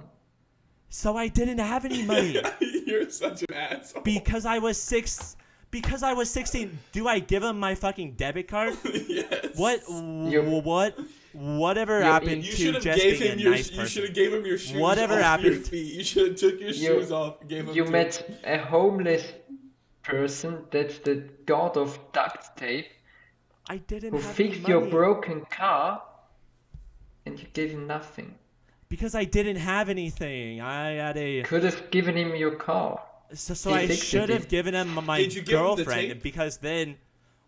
so 0.88 1.16
I 1.16 1.26
didn't 1.28 1.58
have 1.58 1.84
any 1.84 2.04
money 2.04 2.40
You're 2.86 3.10
such 3.10 3.42
an 3.42 3.54
asshole. 3.54 4.02
because 4.02 4.46
I 4.46 4.58
was 4.58 4.80
six. 4.80 5.36
Because 5.70 6.02
I 6.02 6.14
was 6.14 6.28
16, 6.30 6.76
do 6.92 7.06
I 7.06 7.20
give 7.20 7.42
him 7.44 7.58
my 7.60 7.74
fucking 7.76 8.12
debit 8.14 8.48
card? 8.48 8.76
yes. 8.84 9.56
What? 9.56 9.82
You- 9.88 10.60
what? 10.64 10.98
Whatever 11.32 11.98
You- 11.98 12.04
happened 12.04 12.44
You 12.44 12.50
to 12.50 12.56
should 12.56 12.74
have 12.74 12.82
just 12.82 12.98
gave 13.00 13.18
being 13.20 13.32
him 13.34 13.38
a 13.38 13.42
your. 13.42 13.50
nice 13.52 13.70
you 13.70 13.86
should 13.86 14.04
have 14.04 14.14
gave 14.14 14.34
him 14.34 14.44
your 14.44 14.58
shoes. 14.58 14.80
Whatever 14.80 15.14
off 15.14 15.18
Your 15.20 15.22
happened- 15.52 15.66
feet. 15.68 15.94
You 15.94 16.02
should 16.04 16.26
have 16.28 16.36
took 16.36 16.58
your 16.60 16.70
You- 16.70 16.74
shoes 16.74 17.12
off. 17.12 17.40
and 17.40 17.48
Gave 17.48 17.68
him. 17.68 17.74
You 17.76 17.84
to 17.84 17.90
met 17.92 18.40
a 18.44 18.58
homeless 18.58 19.24
person 20.02 20.64
that's 20.72 20.98
the 20.98 21.28
god 21.46 21.76
of 21.76 21.98
duct 22.12 22.56
tape 22.56 22.88
I 23.68 23.76
didn't 23.76 24.10
who 24.10 24.16
have 24.16 24.40
any 24.40 24.50
fixed 24.50 24.66
your 24.68 24.80
broken 24.86 25.42
car 25.50 26.02
and 27.26 27.38
you 27.38 27.46
gave 27.52 27.70
him 27.70 27.86
nothing. 27.86 28.34
because 28.88 29.14
I 29.14 29.22
didn't 29.22 29.56
have 29.56 29.88
anything. 29.88 30.60
I 30.60 30.92
had 30.94 31.16
a 31.16 31.42
Could 31.42 31.62
have 31.62 31.92
given 31.92 32.16
him 32.16 32.34
your 32.34 32.56
car. 32.56 33.00
So, 33.34 33.54
so 33.54 33.72
I 33.72 33.88
should 33.88 34.28
have 34.28 34.48
given 34.48 34.74
him 34.74 34.94
my 35.04 35.22
give 35.22 35.34
him 35.34 35.44
the 35.44 35.52
girlfriend 35.52 36.22
because 36.22 36.58
then, 36.58 36.96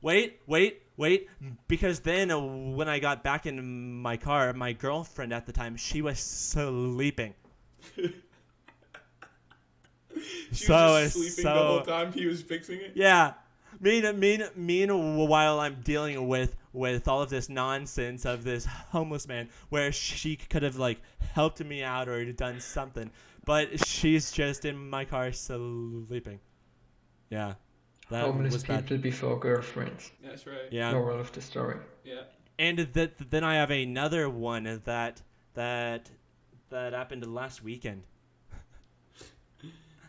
wait, 0.01 0.41
wait, 0.47 0.83
wait, 0.97 1.29
because 1.69 2.01
then 2.01 2.31
uh, 2.31 2.39
when 2.39 2.89
I 2.89 2.99
got 2.99 3.23
back 3.23 3.47
in 3.47 4.01
my 4.01 4.17
car, 4.17 4.53
my 4.53 4.73
girlfriend 4.73 5.33
at 5.33 5.47
the 5.47 5.53
time 5.53 5.77
she 5.77 6.03
was 6.03 6.19
sleeping. 6.19 7.35
She 10.53 10.67
so 10.67 10.75
was 10.75 11.15
just 11.15 11.35
sleeping 11.35 11.53
the 11.53 11.59
whole 11.59 11.81
time 11.83 12.13
he 12.13 12.27
was 12.27 12.43
fixing 12.43 12.81
it. 12.81 12.93
Yeah. 12.95 13.35
Mean, 13.81 14.21
mean, 14.21 14.45
meanwhile, 14.55 15.59
I'm 15.61 15.81
dealing 15.83 16.29
with 16.29 16.57
with 16.73 17.09
all 17.09 17.23
of 17.23 17.31
this 17.31 17.49
nonsense 17.49 18.25
of 18.25 18.45
this 18.45 18.67
homeless 18.67 19.27
man, 19.27 19.49
where 19.71 19.93
she 19.93 20.37
could 20.37 20.63
have 20.63 20.77
like 20.77 21.01
helped 21.33 21.65
me 21.65 21.83
out 21.83 22.09
or 22.09 22.25
done 22.33 22.61
something, 22.61 23.11
but 23.45 23.85
she's 23.87 24.31
just 24.33 24.65
in 24.65 24.77
my 24.91 25.05
car 25.05 25.33
sleeping. 25.33 26.41
Yeah, 27.31 27.55
that 28.11 28.25
homeless 28.25 28.53
was 28.53 28.65
bad. 28.65 28.85
people 28.87 28.99
before 29.03 29.39
girlfriends. 29.39 30.11
That's 30.23 30.47
right. 30.47 30.69
Yeah, 30.71 30.93
Moral 30.93 31.21
of 31.21 31.33
the 31.33 31.41
story. 31.41 31.79
Yeah. 32.05 32.23
and 32.59 32.93
th- 32.95 33.13
then 33.31 33.45
I 33.45 33.55
have 33.57 33.71
another 33.71 34.29
one 34.29 34.81
that 34.85 35.23
that 35.55 36.11
that 36.71 36.93
happened 36.93 37.27
last 37.33 37.63
weekend. 37.63 38.03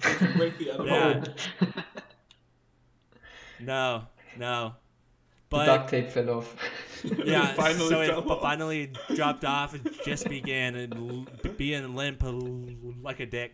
Did 0.01 0.21
you 0.21 0.27
break 0.35 0.57
the 0.57 0.71
other 0.71 0.85
Yeah. 0.87 1.17
one? 1.19 1.33
No, 3.59 4.03
no, 4.37 4.73
the 5.49 5.63
duct 5.65 5.89
tape 5.89 6.09
fell 6.11 6.29
off. 6.31 6.55
yeah, 7.25 7.53
finally 7.53 7.89
so 7.89 8.01
it 8.01 8.09
off. 8.11 8.41
finally 8.41 8.91
dropped 9.15 9.43
off 9.45 9.73
and 9.73 9.89
just 10.05 10.27
began 10.29 10.75
and 10.75 10.93
l- 10.95 11.51
being 11.57 11.95
limp 11.95 12.23
l- 12.23 12.69
like 13.01 13.19
a 13.19 13.25
dick. 13.25 13.53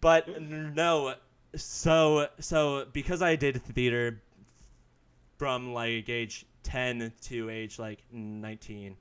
But 0.00 0.40
no, 0.40 1.14
so 1.54 2.28
so 2.38 2.86
because 2.92 3.22
I 3.22 3.36
did 3.36 3.62
theater 3.62 4.20
from 5.38 5.72
like 5.72 6.08
age 6.08 6.46
10 6.62 7.12
to 7.22 7.50
age 7.50 7.78
like 7.78 8.00
19 8.12 8.96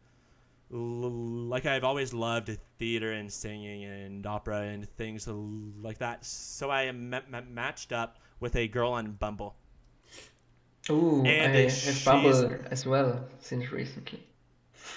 l- 0.73 0.77
like 0.79 1.65
I've 1.65 1.83
always 1.83 2.13
loved 2.13 2.57
theater 2.79 3.11
and 3.11 3.31
singing 3.31 3.83
and 3.83 4.25
opera 4.25 4.61
and 4.61 4.87
things 4.97 5.27
like 5.27 5.99
that. 5.99 6.25
So 6.25 6.69
I 6.71 6.91
ma- 6.91 7.21
ma- 7.29 7.41
matched 7.41 7.91
up 7.91 8.17
with 8.39 8.55
a 8.55 8.67
girl 8.67 8.93
on 8.93 9.11
Bumble. 9.13 9.55
Ooh, 10.89 11.23
And 11.25 11.55
I 11.55 11.61
have 11.61 11.71
she's- 11.71 12.03
Bumble 12.05 12.55
as 12.71 12.85
well 12.85 13.23
since 13.39 13.71
recently. 13.71 14.23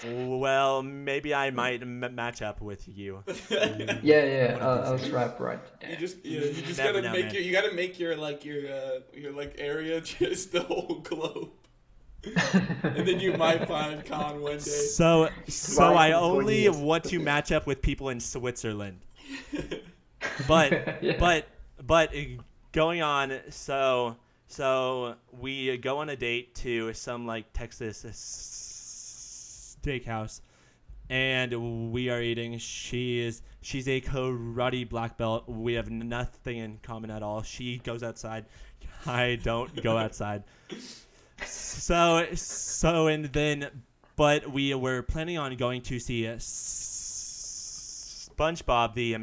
Well, 0.07 0.83
maybe 0.83 1.35
I 1.35 1.51
might 1.51 1.81
m- 1.83 2.15
match 2.15 2.43
up 2.43 2.61
with 2.61 2.87
you. 2.89 3.23
Yeah, 3.51 4.25
yeah, 4.25 4.59
I'll, 4.61 4.85
I'll 4.93 4.99
swipe 4.99 5.41
right. 5.41 5.59
You 5.89 5.97
just 5.97 6.23
you, 6.25 6.41
know, 6.41 6.47
you 6.47 6.63
just 6.63 6.79
gotta 6.79 7.01
know, 7.01 7.13
make 7.13 7.27
man. 7.27 7.35
your 7.35 7.43
you 7.43 7.53
gotta 7.53 7.73
make 7.73 7.99
your 7.99 8.15
like 8.17 8.45
your 8.45 8.71
uh, 8.71 8.99
your 9.15 9.33
like 9.33 9.55
area 9.59 10.01
just 10.19 10.53
the 10.53 10.61
whole 10.63 11.01
globe, 11.03 11.51
and 12.83 13.07
then 13.09 13.19
you 13.21 13.35
might 13.37 13.67
find 13.67 14.05
Con 14.05 14.43
one 14.43 14.53
day. 14.55 14.59
So, 14.61 15.29
so 15.49 15.93
Right, 15.93 16.11
I 16.11 16.13
only 16.13 16.69
want 16.69 17.05
to 17.05 17.19
match 17.19 17.51
up 17.53 17.67
with 17.67 17.81
people 17.81 18.09
in 18.11 18.21
Switzerland. 18.21 19.01
But, 20.49 21.03
Yeah. 21.03 21.17
but, 21.19 21.47
but 21.87 22.15
uh, 22.15 22.21
going 22.73 23.03
on. 23.03 23.39
So, 23.51 24.17
so 24.47 25.17
we 25.33 25.77
go 25.79 25.99
on 25.99 26.09
a 26.09 26.17
date 26.17 26.55
to 26.57 26.93
some 26.95 27.27
like 27.27 27.53
Texas 27.53 28.05
steakhouse, 29.83 30.41
and 31.11 31.93
we 31.93 32.09
are 32.11 32.23
eating. 32.23 32.59
She 32.59 33.21
is 33.21 33.43
she's 33.63 33.89
a 33.89 34.01
karate 34.01 34.89
black 34.89 35.19
belt. 35.19 35.49
We 35.49 35.75
have 35.75 35.91
nothing 35.91 36.59
in 36.59 36.79
common 36.83 37.11
at 37.11 37.23
all. 37.23 37.43
She 37.43 37.79
goes 37.79 38.03
outside. 38.03 38.47
I 39.07 39.39
don't 39.43 39.83
go 39.83 39.97
outside. 39.99 40.45
So 41.45 42.27
so 42.35 43.09
and 43.09 43.27
then, 43.27 43.83
but 44.17 44.51
we 44.51 44.73
were 44.75 45.03
planning 45.03 45.39
on 45.39 45.57
going 45.57 45.83
to 45.83 45.99
see 45.99 46.27
uh, 46.29 46.37
SpongeBob 48.37 48.95
the 48.95 49.15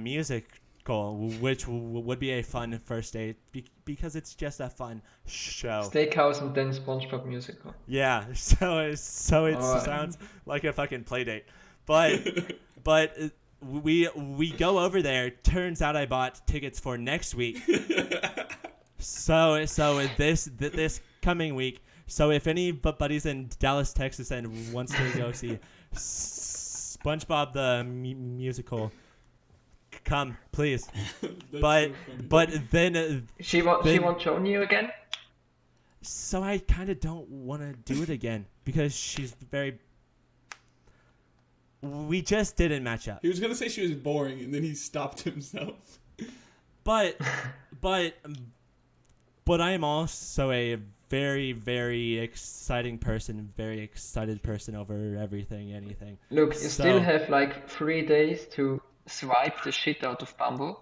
musical, 0.81 1.29
which 1.39 1.65
w- 1.65 1.99
would 1.99 2.19
be 2.19 2.31
a 2.31 2.41
fun 2.41 2.79
first 2.85 3.13
date 3.13 3.37
be- 3.51 3.65
because 3.85 4.15
it's 4.15 4.33
just 4.35 4.59
a 4.59 4.69
fun 4.69 5.01
show. 5.27 5.89
Steakhouse 5.91 6.41
and 6.41 6.53
then 6.55 6.71
SpongeBob 6.71 7.25
musical. 7.25 7.73
Yeah, 7.87 8.25
so 8.33 8.79
it- 8.79 8.97
so 8.99 9.45
it 9.45 9.61
sounds 9.61 10.17
like 10.45 10.63
a 10.63 10.73
fucking 10.73 11.03
play 11.03 11.23
date, 11.23 11.45
but 11.85 12.19
but 12.83 13.13
uh, 13.21 13.27
we 13.61 14.09
we 14.15 14.51
go 14.51 14.79
over 14.79 15.01
there. 15.01 15.29
Turns 15.29 15.81
out 15.81 15.95
I 15.95 16.05
bought 16.05 16.45
tickets 16.47 16.79
for 16.79 16.97
next 16.97 17.35
week. 17.35 17.59
so 18.97 19.65
so 19.65 20.07
this 20.17 20.49
th- 20.59 20.73
this 20.73 21.01
coming 21.21 21.55
week. 21.55 21.83
So 22.07 22.31
if 22.31 22.45
anybody's 22.47 23.25
in 23.25 23.49
Dallas, 23.59 23.93
Texas, 23.93 24.31
and 24.31 24.73
wants 24.73 24.91
to 24.93 25.17
go 25.17 25.31
see 25.31 25.59
SpongeBob 25.93 27.53
the 27.53 27.83
mu- 27.85 28.15
musical, 28.15 28.91
come, 30.03 30.37
please. 30.51 30.87
But 31.51 31.89
so 31.89 31.93
but 32.29 32.49
then 32.71 32.95
uh, 32.95 33.19
She 33.41 33.61
won't. 33.61 33.83
She 33.83 33.91
Then- 33.93 34.03
won't 34.03 34.19
join 34.19 34.45
you 34.45 34.61
again. 34.61 34.91
so 36.01 36.41
I 36.43 36.59
kind 36.59 36.89
of 36.89 36.99
don't 36.99 37.27
want 37.29 37.61
to 37.61 37.93
do 37.93 38.01
it 38.03 38.09
again 38.09 38.45
because 38.63 38.95
she's 38.95 39.31
very. 39.51 39.77
We 41.81 42.21
just 42.21 42.57
didn't 42.57 42.83
match 42.83 43.07
up, 43.07 43.19
he 43.23 43.27
was 43.27 43.39
gonna 43.39 43.55
say 43.55 43.67
she 43.67 43.81
was 43.81 43.93
boring, 43.93 44.39
and 44.41 44.53
then 44.53 44.61
he 44.61 44.75
stopped 44.75 45.21
himself. 45.21 45.97
but 46.83 47.17
but 47.81 48.13
but 49.45 49.61
I 49.61 49.71
am 49.71 49.83
also 49.83 50.51
a 50.51 50.77
very 51.09 51.51
very 51.53 52.19
exciting 52.19 52.97
person, 52.99 53.51
very 53.57 53.81
excited 53.81 54.43
person 54.43 54.75
over 54.75 55.17
everything, 55.19 55.73
anything. 55.73 56.17
Look, 56.29 56.53
you 56.53 56.59
So- 56.59 56.83
still 56.83 56.99
have 56.99 57.29
like 57.29 57.67
three 57.67 58.05
days 58.05 58.45
to 58.49 58.79
swipe 59.07 59.63
the 59.63 59.71
shit 59.71 60.03
out 60.03 60.21
of 60.21 60.37
Bumble, 60.37 60.81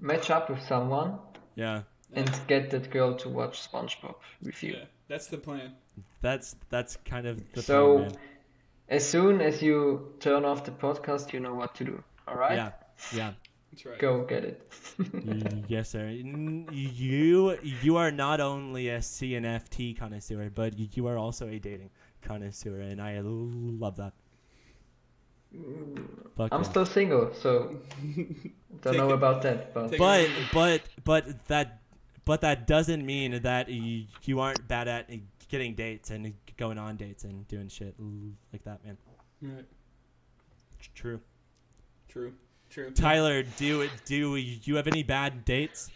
match 0.00 0.30
up 0.30 0.50
with 0.50 0.62
someone, 0.62 1.18
Yeah, 1.54 1.82
and 2.12 2.30
get 2.46 2.70
that 2.70 2.90
girl 2.90 3.14
to 3.16 3.28
watch 3.28 3.70
SpongeBob 3.70 4.14
with 4.42 4.62
you. 4.62 4.74
Yeah, 4.74 4.84
that's 5.08 5.26
the 5.28 5.38
plan. 5.38 5.72
that's 6.20 6.56
that's 6.70 6.96
kind 7.04 7.26
of 7.26 7.40
the 7.52 7.62
So, 7.62 7.96
plan, 7.98 8.08
man. 8.08 8.18
as 8.88 9.08
soon 9.08 9.40
as 9.40 9.62
you 9.62 10.14
turn 10.20 10.44
off 10.44 10.64
the 10.64 10.72
podcast, 10.72 11.32
you 11.32 11.40
know 11.40 11.54
what 11.54 11.74
to 11.76 11.84
do. 11.84 12.02
All 12.26 12.36
right? 12.36 12.56
Yeah, 12.56 12.70
yeah. 13.14 13.32
That's 13.70 13.84
right. 13.84 13.98
Go 13.98 14.24
get 14.24 14.44
it. 14.44 14.72
Yes, 15.68 15.90
sir. 15.90 16.08
You 16.08 17.58
you 17.62 17.96
are 17.96 18.10
not 18.10 18.40
only 18.40 18.88
a 18.88 18.98
CNFT 18.98 19.98
connoisseur, 19.98 20.50
but 20.54 20.78
you 20.96 21.06
are 21.06 21.18
also 21.18 21.48
a 21.48 21.58
dating 21.58 21.90
connoisseur, 22.22 22.80
and 22.80 23.00
I 23.00 23.20
love 23.22 23.96
that. 23.96 24.12
Fuck 26.36 26.52
I'm 26.52 26.62
yeah. 26.62 26.68
still 26.68 26.86
single, 26.86 27.32
so 27.34 27.76
don't 28.82 28.96
know 28.96 29.10
about 29.10 29.42
that. 29.42 29.72
But 29.72 29.96
but 29.96 30.28
but 30.52 30.82
but 31.04 31.46
that 31.48 31.80
but 32.24 32.42
that 32.42 32.66
doesn't 32.66 33.04
mean 33.04 33.42
that 33.42 33.68
y- 33.68 34.06
you 34.24 34.40
aren't 34.40 34.68
bad 34.68 34.88
at 34.88 35.10
getting 35.48 35.74
dates 35.74 36.10
and 36.10 36.34
going 36.56 36.78
on 36.78 36.96
dates 36.96 37.24
and 37.24 37.48
doing 37.48 37.68
shit 37.68 37.94
like 38.52 38.62
that, 38.64 38.84
man. 38.84 38.98
Right. 39.40 39.64
True. 40.94 41.20
True. 42.08 42.34
True. 42.70 42.90
Tyler, 42.90 43.42
do 43.56 43.88
do 44.04 44.36
you 44.36 44.76
have 44.76 44.86
any 44.86 45.02
bad 45.02 45.44
dates? 45.44 45.90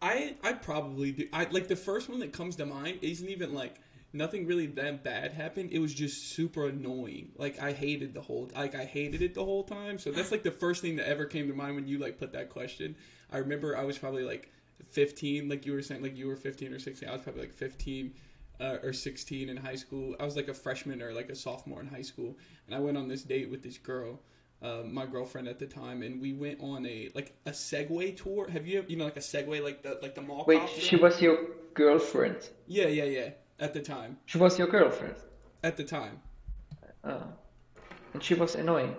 I 0.00 0.36
I 0.42 0.54
probably 0.54 1.12
do. 1.12 1.28
I 1.32 1.44
like 1.50 1.68
the 1.68 1.76
first 1.76 2.08
one 2.08 2.20
that 2.20 2.32
comes 2.32 2.56
to 2.56 2.66
mind 2.66 3.00
isn't 3.02 3.28
even 3.28 3.54
like 3.54 3.76
nothing 4.14 4.46
really 4.46 4.66
that 4.66 5.02
bad 5.02 5.32
happened. 5.32 5.70
It 5.72 5.80
was 5.80 5.92
just 5.92 6.30
super 6.30 6.68
annoying. 6.68 7.32
Like 7.36 7.60
I 7.60 7.72
hated 7.72 8.14
the 8.14 8.20
whole 8.20 8.50
like 8.54 8.74
I 8.74 8.84
hated 8.84 9.20
it 9.20 9.34
the 9.34 9.44
whole 9.44 9.64
time. 9.64 9.98
So 9.98 10.10
that's 10.10 10.30
like 10.30 10.44
the 10.44 10.50
first 10.50 10.80
thing 10.80 10.96
that 10.96 11.08
ever 11.08 11.26
came 11.26 11.48
to 11.48 11.54
mind 11.54 11.74
when 11.74 11.86
you 11.86 11.98
like 11.98 12.18
put 12.18 12.32
that 12.32 12.48
question. 12.48 12.96
I 13.32 13.38
remember 13.38 13.76
I 13.76 13.84
was 13.84 13.98
probably 13.98 14.22
like 14.22 14.52
15, 14.90 15.48
like 15.48 15.66
you 15.66 15.72
were 15.72 15.82
saying, 15.82 16.02
like 16.02 16.16
you 16.16 16.28
were 16.28 16.36
15 16.36 16.72
or 16.72 16.78
16. 16.78 17.08
I 17.08 17.12
was 17.12 17.22
probably 17.22 17.42
like 17.42 17.52
15 17.52 18.14
uh, 18.60 18.76
or 18.82 18.92
16 18.92 19.48
in 19.48 19.56
high 19.56 19.74
school. 19.74 20.14
I 20.20 20.24
was 20.24 20.36
like 20.36 20.48
a 20.48 20.54
freshman 20.54 21.02
or 21.02 21.12
like 21.12 21.28
a 21.28 21.34
sophomore 21.34 21.80
in 21.80 21.88
high 21.88 22.02
school, 22.02 22.38
and 22.66 22.74
I 22.74 22.78
went 22.78 22.96
on 22.96 23.08
this 23.08 23.22
date 23.22 23.50
with 23.50 23.62
this 23.62 23.78
girl. 23.78 24.20
Uh, 24.62 24.82
my 24.86 25.04
girlfriend 25.04 25.46
at 25.46 25.58
the 25.58 25.66
time, 25.66 26.02
and 26.02 26.22
we 26.22 26.32
went 26.32 26.58
on 26.60 26.86
a 26.86 27.10
like 27.14 27.36
a 27.44 27.50
Segway 27.50 28.16
tour. 28.16 28.48
Have 28.48 28.66
you 28.66 28.84
you 28.88 28.96
know 28.96 29.04
like 29.04 29.16
a 29.16 29.20
Segway 29.20 29.62
like 29.62 29.82
the 29.82 29.98
like 30.00 30.14
the 30.14 30.22
mall? 30.22 30.44
wait, 30.46 30.66
she 30.70 30.96
was 30.96 31.20
your 31.20 31.38
girlfriend. 31.74 32.48
Yeah, 32.66 32.86
yeah, 32.86 33.04
yeah. 33.04 33.30
At 33.60 33.72
the 33.72 33.80
time, 33.80 34.18
She 34.26 34.38
was 34.38 34.58
your 34.58 34.66
girlfriend. 34.68 35.14
at 35.62 35.76
the 35.76 35.84
time. 35.84 36.20
Oh. 37.04 37.22
And 38.12 38.22
she 38.22 38.34
was 38.34 38.54
annoying. 38.54 38.96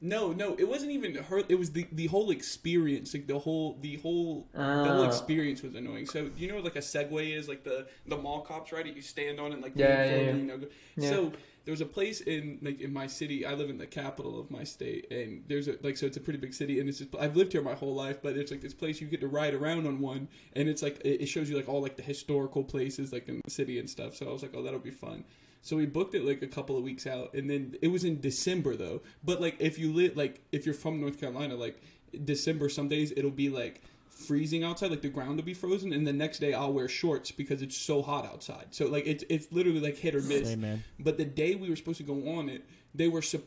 No, 0.00 0.32
no, 0.32 0.56
it 0.58 0.68
wasn't 0.68 0.90
even 0.90 1.14
her. 1.14 1.42
It 1.48 1.56
was 1.58 1.70
the 1.70 1.86
the 1.92 2.08
whole 2.08 2.30
experience, 2.32 3.14
like 3.14 3.28
the 3.28 3.38
whole 3.38 3.78
the 3.80 3.96
whole 3.98 4.48
the 4.52 4.58
whole 4.60 5.02
Ah. 5.04 5.06
experience 5.06 5.62
was 5.62 5.76
annoying. 5.76 6.06
So 6.06 6.28
you 6.36 6.48
know 6.48 6.56
what 6.56 6.64
like 6.64 6.74
a 6.76 6.80
Segway 6.80 7.36
is, 7.36 7.48
like 7.48 7.62
the 7.62 7.86
the 8.08 8.16
mall 8.16 8.40
cops 8.40 8.72
ride 8.72 8.88
it. 8.88 8.96
You 8.96 9.02
stand 9.02 9.38
on 9.38 9.52
it, 9.52 9.60
like 9.60 9.72
Yeah, 9.76 10.04
yeah, 10.04 10.16
yeah. 10.22 10.32
You 10.34 10.42
know, 10.44 10.60
Yeah. 10.96 11.08
So 11.10 11.32
there 11.64 11.72
was 11.72 11.80
a 11.80 11.86
place 11.86 12.20
in 12.20 12.58
like 12.62 12.80
in 12.80 12.92
my 12.92 13.06
city. 13.06 13.46
I 13.46 13.54
live 13.54 13.70
in 13.70 13.78
the 13.78 13.86
capital 13.86 14.38
of 14.40 14.50
my 14.50 14.64
state, 14.64 15.10
and 15.10 15.44
there's 15.46 15.68
a 15.68 15.76
like 15.82 15.96
so 15.96 16.06
it's 16.06 16.16
a 16.16 16.20
pretty 16.20 16.38
big 16.38 16.54
city, 16.54 16.80
and 16.80 16.88
it's 16.88 16.98
just, 16.98 17.14
I've 17.18 17.36
lived 17.36 17.52
here 17.52 17.62
my 17.62 17.74
whole 17.74 17.94
life, 17.94 18.20
but 18.22 18.36
it's 18.36 18.50
like 18.50 18.60
this 18.60 18.74
place 18.74 19.00
you 19.00 19.06
get 19.06 19.20
to 19.20 19.28
ride 19.28 19.54
around 19.54 19.86
on 19.86 20.00
one, 20.00 20.28
and 20.54 20.68
it's 20.68 20.82
like 20.82 21.00
it 21.04 21.26
shows 21.26 21.48
you 21.48 21.56
like 21.56 21.68
all 21.68 21.80
like 21.80 21.96
the 21.96 22.02
historical 22.02 22.64
places 22.64 23.12
like 23.12 23.28
in 23.28 23.40
the 23.44 23.50
city 23.50 23.78
and 23.78 23.88
stuff. 23.88 24.16
So 24.16 24.28
I 24.28 24.32
was 24.32 24.42
like, 24.42 24.52
oh, 24.54 24.62
that'll 24.62 24.80
be 24.80 24.90
fun. 24.90 25.24
So 25.62 25.76
we 25.76 25.86
booked 25.86 26.16
it 26.16 26.24
like 26.24 26.42
a 26.42 26.48
couple 26.48 26.76
of 26.76 26.82
weeks 26.82 27.06
out, 27.06 27.34
and 27.34 27.48
then 27.48 27.76
it 27.80 27.88
was 27.88 28.04
in 28.04 28.20
December 28.20 28.74
though. 28.74 29.02
But 29.22 29.40
like 29.40 29.56
if 29.60 29.78
you 29.78 29.92
live 29.92 30.16
like 30.16 30.40
if 30.50 30.66
you're 30.66 30.74
from 30.74 31.00
North 31.00 31.20
Carolina, 31.20 31.54
like 31.54 31.80
December, 32.24 32.68
some 32.68 32.88
days 32.88 33.12
it'll 33.16 33.30
be 33.30 33.48
like 33.48 33.82
freezing 34.22 34.64
outside, 34.64 34.90
like 34.90 35.02
the 35.02 35.08
ground 35.08 35.36
will 35.36 35.44
be 35.44 35.54
frozen, 35.54 35.92
and 35.92 36.06
the 36.06 36.12
next 36.12 36.38
day 36.38 36.54
I'll 36.54 36.72
wear 36.72 36.88
shorts 36.88 37.30
because 37.30 37.62
it's 37.62 37.76
so 37.76 38.02
hot 38.02 38.24
outside. 38.24 38.68
So 38.70 38.86
like 38.86 39.06
it's 39.06 39.24
it's 39.28 39.50
literally 39.52 39.80
like 39.80 39.96
hit 39.96 40.14
or 40.14 40.22
miss. 40.22 40.48
Same. 40.48 40.84
But 40.98 41.18
the 41.18 41.24
day 41.24 41.54
we 41.54 41.68
were 41.68 41.76
supposed 41.76 41.98
to 41.98 42.04
go 42.04 42.36
on 42.36 42.48
it, 42.48 42.64
they 42.94 43.08
were 43.08 43.22
sup- 43.22 43.42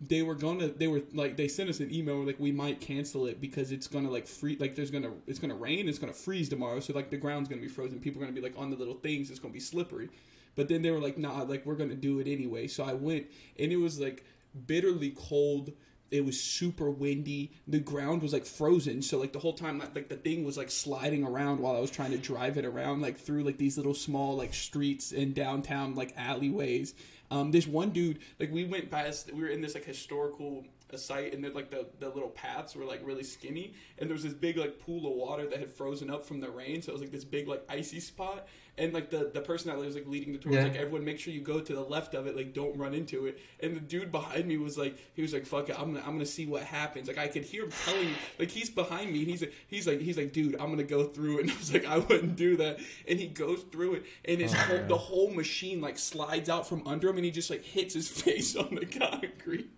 they 0.00 0.22
were 0.22 0.34
gonna 0.34 0.68
they 0.68 0.86
were 0.86 1.02
like 1.12 1.36
they 1.36 1.48
sent 1.48 1.68
us 1.68 1.80
an 1.80 1.92
email 1.92 2.24
like 2.24 2.38
we 2.38 2.52
might 2.52 2.80
cancel 2.80 3.26
it 3.26 3.40
because 3.40 3.72
it's 3.72 3.88
gonna 3.88 4.10
like 4.10 4.26
free 4.26 4.56
like 4.60 4.76
there's 4.76 4.92
gonna 4.92 5.10
it's 5.26 5.40
gonna 5.40 5.54
rain 5.54 5.88
it's 5.88 5.98
gonna 5.98 6.12
freeze 6.12 6.48
tomorrow 6.48 6.78
so 6.78 6.92
like 6.92 7.10
the 7.10 7.16
ground's 7.16 7.48
gonna 7.48 7.60
be 7.60 7.66
frozen 7.66 7.98
people 7.98 8.22
are 8.22 8.24
gonna 8.24 8.34
be 8.34 8.40
like 8.40 8.54
on 8.56 8.70
the 8.70 8.76
little 8.76 8.94
things 8.94 9.28
it's 9.28 9.40
gonna 9.40 9.52
be 9.52 9.58
slippery 9.58 10.08
but 10.54 10.68
then 10.68 10.82
they 10.82 10.90
were 10.92 11.00
like 11.00 11.18
nah 11.18 11.42
like 11.42 11.66
we're 11.66 11.74
gonna 11.74 11.96
do 11.96 12.20
it 12.20 12.28
anyway 12.28 12.68
so 12.68 12.84
I 12.84 12.92
went 12.92 13.26
and 13.58 13.72
it 13.72 13.76
was 13.76 13.98
like 13.98 14.24
bitterly 14.66 15.10
cold 15.10 15.72
it 16.10 16.24
was 16.24 16.40
super 16.40 16.90
windy. 16.90 17.52
The 17.66 17.80
ground 17.80 18.22
was 18.22 18.32
like 18.32 18.46
frozen. 18.46 19.02
So 19.02 19.18
like 19.18 19.32
the 19.32 19.38
whole 19.38 19.52
time 19.52 19.78
like, 19.78 20.08
the 20.08 20.16
thing 20.16 20.44
was 20.44 20.56
like 20.56 20.70
sliding 20.70 21.24
around 21.24 21.60
while 21.60 21.76
i 21.76 21.80
was 21.80 21.90
trying 21.90 22.12
to 22.12 22.18
drive 22.18 22.56
it 22.56 22.64
around 22.64 23.02
like 23.02 23.18
through 23.18 23.44
like 23.44 23.58
these 23.58 23.76
little 23.76 23.94
small 23.94 24.36
like 24.36 24.54
streets 24.54 25.12
and 25.12 25.34
downtown 25.34 25.94
like 25.94 26.14
alleyways. 26.16 26.94
Um 27.30 27.50
this 27.50 27.66
one 27.66 27.90
dude 27.90 28.20
like 28.38 28.50
we 28.52 28.64
went 28.64 28.90
past 28.90 29.32
we 29.32 29.42
were 29.42 29.48
in 29.48 29.60
this 29.60 29.74
like 29.74 29.84
historical 29.84 30.64
a 30.90 30.98
site 30.98 31.34
and 31.34 31.44
then 31.44 31.52
like 31.54 31.70
the, 31.70 31.86
the 32.00 32.08
little 32.08 32.30
paths 32.30 32.74
were 32.74 32.84
like 32.84 33.00
really 33.04 33.22
skinny. 33.22 33.74
And 33.98 34.08
there 34.08 34.14
was 34.14 34.22
this 34.22 34.34
big 34.34 34.56
like 34.56 34.78
pool 34.80 35.06
of 35.06 35.12
water 35.14 35.46
that 35.46 35.58
had 35.58 35.70
frozen 35.70 36.10
up 36.10 36.24
from 36.24 36.40
the 36.40 36.50
rain. 36.50 36.82
So 36.82 36.90
it 36.90 36.94
was 36.94 37.02
like 37.02 37.12
this 37.12 37.24
big 37.24 37.48
like 37.48 37.64
icy 37.68 38.00
spot 38.00 38.48
and 38.78 38.92
like 38.92 39.10
the 39.10 39.30
the 39.34 39.40
person 39.40 39.70
that 39.70 39.78
was 39.78 39.94
like 39.94 40.06
leading 40.06 40.32
the 40.32 40.38
tour 40.38 40.52
was 40.52 40.62
like 40.64 40.76
everyone 40.76 41.04
make 41.04 41.18
sure 41.18 41.32
you 41.32 41.40
go 41.40 41.60
to 41.60 41.74
the 41.74 41.80
left 41.82 42.14
of 42.14 42.26
it 42.26 42.36
like 42.36 42.54
don't 42.54 42.76
run 42.78 42.94
into 42.94 43.26
it. 43.26 43.38
And 43.60 43.76
the 43.76 43.80
dude 43.80 44.10
behind 44.12 44.46
me 44.46 44.56
was 44.56 44.78
like 44.78 44.96
he 45.14 45.22
was 45.22 45.32
like 45.32 45.46
fuck 45.46 45.68
it 45.68 45.78
i'm 45.78 45.92
gonna 45.94 46.04
i'm 46.06 46.12
gonna 46.12 46.26
see 46.26 46.46
what 46.46 46.62
happens. 46.62 47.08
Like 47.08 47.18
i 47.18 47.28
could 47.28 47.44
hear 47.44 47.64
him 47.64 47.72
telling 47.84 48.08
like 48.38 48.50
he's 48.50 48.70
behind 48.70 49.12
me 49.12 49.20
and 49.20 49.28
he's 49.28 49.40
like 49.42 49.52
he's 49.68 49.86
like 49.86 50.00
he's 50.00 50.16
like 50.16 50.32
dude 50.32 50.54
i'm 50.60 50.70
gonna 50.70 50.82
go 50.84 51.04
through 51.04 51.38
it. 51.38 51.40
And 51.48 51.50
i 51.50 51.56
was 51.56 51.72
like 51.72 51.84
i 51.86 51.98
wouldn't 51.98 52.36
do 52.36 52.56
that. 52.58 52.78
And 53.06 53.18
he 53.18 53.26
goes 53.26 53.62
through 53.72 53.94
it 53.94 54.04
and 54.24 54.40
his 54.40 54.54
Oh, 54.54 54.56
whole 54.56 54.86
the 54.86 54.96
whole 54.96 55.30
machine 55.30 55.80
like 55.80 55.98
slides 55.98 56.48
out 56.48 56.68
from 56.68 56.86
under 56.86 57.08
him 57.08 57.16
and 57.16 57.24
he 57.24 57.30
just 57.30 57.50
like 57.50 57.64
hits 57.64 57.94
his 57.94 58.08
face 58.22 58.54
on 58.56 58.74
the 58.74 58.86
concrete. 58.86 59.68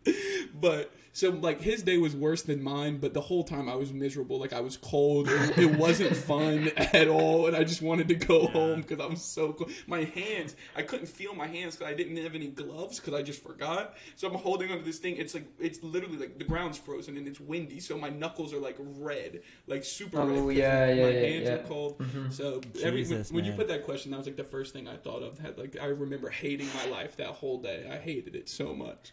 But 0.55 0.93
so 1.13 1.31
like 1.31 1.61
his 1.61 1.83
day 1.83 1.99
was 1.99 2.15
worse 2.15 2.43
than 2.43 2.63
mine 2.63 2.99
but 2.99 3.15
the 3.15 3.21
whole 3.21 3.43
time 3.43 3.69
i 3.69 3.75
was 3.75 3.93
miserable. 3.93 4.39
Like 4.39 4.53
i 4.53 4.61
was 4.61 4.77
cold. 4.77 5.29
It, 5.29 5.59
it 5.59 5.77
wasn't 5.79 6.15
fun 6.17 6.69
at 6.77 7.09
all 7.09 7.47
and 7.47 7.57
i 7.57 7.65
just 7.65 7.83
wanted 7.83 8.09
to 8.09 8.15
go 8.15 8.47
home 8.47 8.81
because 8.83 9.01
i 9.01 9.07
was 9.07 9.23
so 9.23 9.53
cold. 9.53 9.71
My 9.87 10.05
hands 10.05 10.55
i 10.77 10.83
couldn't 10.83 11.07
feel 11.07 11.35
my 11.35 11.47
hands 11.47 11.77
because 11.77 11.93
i 11.93 11.97
didn't 11.97 12.17
have 12.19 12.35
any 12.35 12.49
gloves 12.49 13.01
because 13.01 13.15
i 13.15 13.23
just 13.23 13.43
forgot. 13.43 13.95
So 14.17 14.29
i'm 14.29 14.35
holding 14.35 14.71
onto 14.71 14.85
this 14.85 14.99
thing. 14.99 15.17
It's 15.17 15.35
like 15.35 15.47
it's 15.59 15.83
literally 15.83 16.17
like 16.19 16.39
the 16.39 16.45
ground's 16.45 16.79
frozen 16.79 17.17
and 17.17 17.27
it's 17.27 17.41
windy 17.41 17.81
so 17.81 17.99
my 17.99 18.09
knuckles 18.11 18.53
are 18.55 18.61
like 18.61 18.77
red 18.79 19.41
like 19.67 19.85
super 19.85 20.21
Oh, 20.21 20.27
red 20.27 20.37
'cause 20.37 20.55
yeah, 20.55 20.87
my 20.87 20.93
yeah, 20.93 21.09
yeah, 21.09 21.21
hands 21.29 21.49
yeah. 21.49 21.55
are 21.55 21.59
cold 21.65 21.99
mm-hmm. 21.99 22.31
so 22.31 22.61
every 22.83 23.05
when, 23.05 23.25
when 23.25 23.45
you 23.45 23.53
put 23.53 23.69
that 23.69 23.85
question 23.85 24.11
that 24.13 24.19
was 24.19 24.27
like 24.27 24.37
the 24.37 24.45
first 24.45 24.73
thing 24.73 24.87
i 24.89 24.97
thought 24.97 25.23
of. 25.23 25.39
Had 25.39 25.59
like 25.59 25.77
i 25.81 25.87
remember 25.87 26.29
hating 26.31 26.69
my 26.75 26.87
life 26.87 27.17
that 27.17 27.29
whole 27.29 27.59
day. 27.61 27.89
I 27.91 27.97
hated 27.97 28.35
it 28.37 28.49
so 28.49 28.75
much 28.75 29.13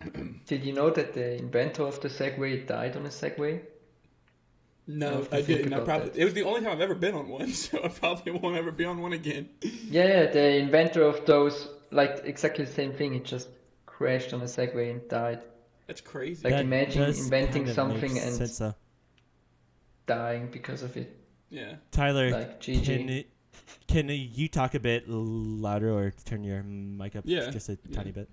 Did 0.46 0.64
you 0.64 0.72
know 0.72 0.90
that 0.90 1.14
the 1.14 1.36
inventor 1.36 1.82
of 1.84 2.00
the 2.00 2.08
Segway 2.08 2.66
died 2.66 2.96
on 2.96 3.04
a 3.06 3.10
Segway? 3.10 3.60
No, 4.86 5.10
have 5.18 5.32
I 5.34 5.42
didn't. 5.42 5.72
I 5.72 5.80
probably 5.80 6.08
that. 6.10 6.18
it 6.18 6.24
was 6.24 6.34
the 6.34 6.42
only 6.42 6.62
time 6.62 6.72
I've 6.72 6.80
ever 6.80 6.94
been 6.94 7.14
on 7.14 7.28
one, 7.28 7.48
so 7.52 7.84
I 7.84 7.88
probably 7.88 8.32
won't 8.32 8.56
ever 8.56 8.72
be 8.72 8.84
on 8.84 9.00
one 9.00 9.12
again. 9.12 9.48
Yeah, 9.62 10.06
yeah, 10.06 10.26
the 10.32 10.56
inventor 10.56 11.02
of 11.02 11.24
those, 11.26 11.68
like 11.90 12.22
exactly 12.24 12.64
the 12.64 12.72
same 12.72 12.92
thing. 12.92 13.12
He 13.12 13.20
just 13.20 13.48
crashed 13.86 14.32
on 14.32 14.40
a 14.40 14.44
Segway 14.46 14.90
and 14.90 15.06
died, 15.08 15.40
That's 15.86 16.00
crazy. 16.00 16.42
Like, 16.44 16.54
That 16.54 16.64
imagine 16.64 17.02
inventing 17.02 17.52
kind 17.66 17.68
of 17.68 17.74
something 17.74 18.18
and- 18.18 18.34
sense, 18.34 18.58
though. 18.58 18.74
dying 20.06 20.48
because 20.50 20.82
of 20.82 20.96
it. 20.96 21.14
yeah. 21.50 21.74
Tyler, 21.92 22.30
Like 22.30 22.60
GG. 22.60 22.84
can 22.84 23.24
can 23.86 24.08
you 24.08 24.48
talk 24.48 24.74
a 24.74 24.80
bit 24.80 25.08
louder 25.08 25.92
or 25.92 26.10
turn 26.24 26.42
your 26.42 26.62
mic 26.62 27.14
up 27.16 27.24
Yeah, 27.26 27.50
just 27.50 27.68
a 27.68 27.78
yeah. 27.88 27.96
tiny 27.96 28.10
bit? 28.12 28.28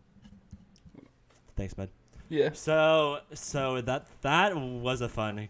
Thanks, 1.58 1.74
bud. 1.74 1.90
Yeah. 2.30 2.52
So 2.54 3.20
so 3.34 3.82
that 3.82 4.06
that 4.22 4.56
was 4.56 5.02
a 5.02 5.10
fun 5.10 5.50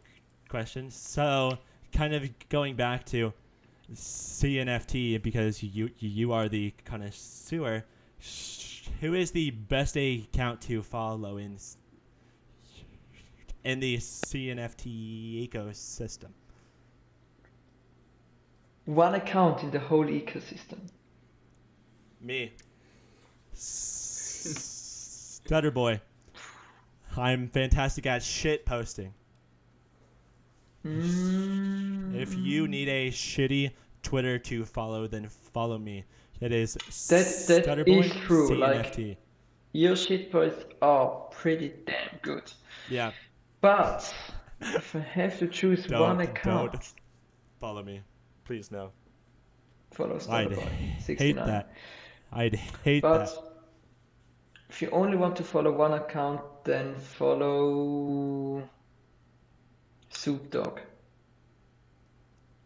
question. 0.50 0.90
So 0.90 1.58
kind 1.92 2.14
of 2.16 2.28
going 2.50 2.76
back 2.76 3.06
to 3.08 3.34
CNFT 3.94 5.22
because 5.22 5.62
you 5.62 5.90
you 6.00 6.32
are 6.34 6.48
the 6.50 6.74
connoisseur. 6.86 7.84
sh- 8.20 8.88
Who 9.02 9.14
is 9.14 9.32
the 9.32 9.52
best 9.52 9.96
account 9.98 10.62
to 10.62 10.82
follow 10.82 11.38
in 11.38 11.56
s- 11.56 11.78
in 13.64 13.80
the 13.82 13.98
CNFT 13.98 15.48
ecosystem? 15.50 16.32
One 18.86 19.16
account 19.16 19.64
in 19.64 19.72
the 19.72 19.80
whole 19.80 20.06
ecosystem. 20.06 20.80
Me. 22.22 22.54
Stutter 25.48 25.72
boy. 25.72 26.02
I'm 27.16 27.48
fantastic 27.48 28.06
at 28.06 28.22
shit 28.22 28.66
posting. 28.66 29.14
Mm, 30.86 32.14
If 32.16 32.36
you 32.36 32.68
need 32.68 32.90
a 32.90 33.10
shitty 33.12 33.72
Twitter 34.04 34.38
to 34.40 34.66
follow, 34.66 35.08
then 35.08 35.30
follow 35.30 35.78
me. 35.78 36.04
It 36.42 36.52
is 36.52 36.74
That- 36.74 37.64
that 37.66 37.66
Stutterboy 37.78 38.04
is 38.04 38.12
true, 38.26 38.56
like- 38.58 38.88
CNFT. 38.94 39.18
your 39.72 39.96
shit 39.96 40.32
posts 40.34 40.66
are 40.82 41.08
pretty 41.32 41.70
damn 41.86 42.20
good. 42.22 42.52
yeah, 42.90 43.14
But 43.62 44.14
if 44.62 44.96
I 44.96 45.00
have 45.00 45.40
to 45.40 45.48
choose 45.48 45.86
don't 45.86 46.02
one 46.02 46.20
account, 46.22 46.74
don't 46.74 46.94
follow 47.60 47.84
me, 47.84 48.02
please 48.44 48.70
no. 48.70 48.92
follow 49.92 50.16
I'd 50.16 50.50
Starboy 50.50 51.18
hate 51.18 51.36
that. 51.38 51.72
I'd 52.34 52.56
hate 52.84 53.02
But 53.02 53.28
that. 53.28 53.47
If 54.70 54.82
you 54.82 54.90
only 54.92 55.18
want 55.18 55.36
to 55.38 55.44
follow 55.44 55.72
one 55.72 55.94
account, 55.94 56.42
then 56.64 56.96
follow 56.96 58.68
Soup 60.10 60.50
Dog. 60.52 60.82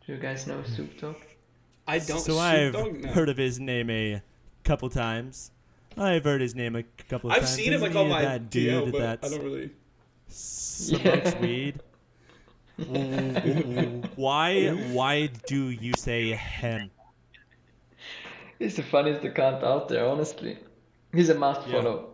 Do 0.05 0.13
you 0.13 0.19
guys 0.19 0.47
know 0.47 0.63
Soup 0.63 0.99
Dog? 0.99 1.15
I 1.87 1.99
don't. 1.99 2.19
So 2.19 2.37
I've 2.39 2.73
Dogg? 2.73 3.01
No. 3.03 3.09
heard 3.09 3.29
of 3.29 3.37
his 3.37 3.59
name 3.59 3.89
a 3.89 4.21
couple 4.63 4.89
times. 4.89 5.51
I've 5.97 6.23
heard 6.23 6.41
his 6.41 6.55
name 6.55 6.75
a 6.75 6.83
couple 7.09 7.29
of 7.29 7.35
I've 7.35 7.43
times. 7.43 7.53
seen 7.53 7.73
him 7.73 7.83
Isn't 7.83 7.93
like 7.93 7.95
on 8.03 8.09
my 8.09 8.21
that 8.21 8.49
dude 8.49 8.85
DL, 8.85 8.91
but 8.91 8.99
that 8.99 9.19
I 9.23 9.29
don't 9.29 9.43
really. 9.43 9.71
smokes 10.27 11.33
Yeah. 11.39 11.39
weed. 11.41 11.81
why? 14.15 14.69
Why 14.91 15.27
do 15.47 15.69
you 15.69 15.93
say 15.97 16.31
him? 16.33 16.89
He's 18.57 18.75
the 18.75 18.83
funniest 18.83 19.23
account 19.25 19.63
out 19.63 19.87
there, 19.89 20.05
honestly. 20.07 20.57
He's 21.13 21.29
a 21.29 21.35
must 21.35 21.67
Yeah. 21.67 21.73
follow. 21.73 22.09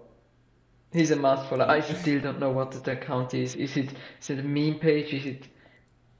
He's 0.93 1.11
a 1.11 1.15
must 1.15 1.49
follow. 1.49 1.65
I 1.65 1.81
still 1.81 2.19
don't 2.21 2.39
know 2.39 2.51
what 2.51 2.71
the 2.71 2.91
account 2.91 3.33
is. 3.33 3.55
Is 3.55 3.75
it 3.77 3.89
is 4.21 4.29
it 4.29 4.39
a 4.39 4.43
meme 4.43 4.79
page? 4.79 5.13
Is 5.13 5.25
it 5.25 5.47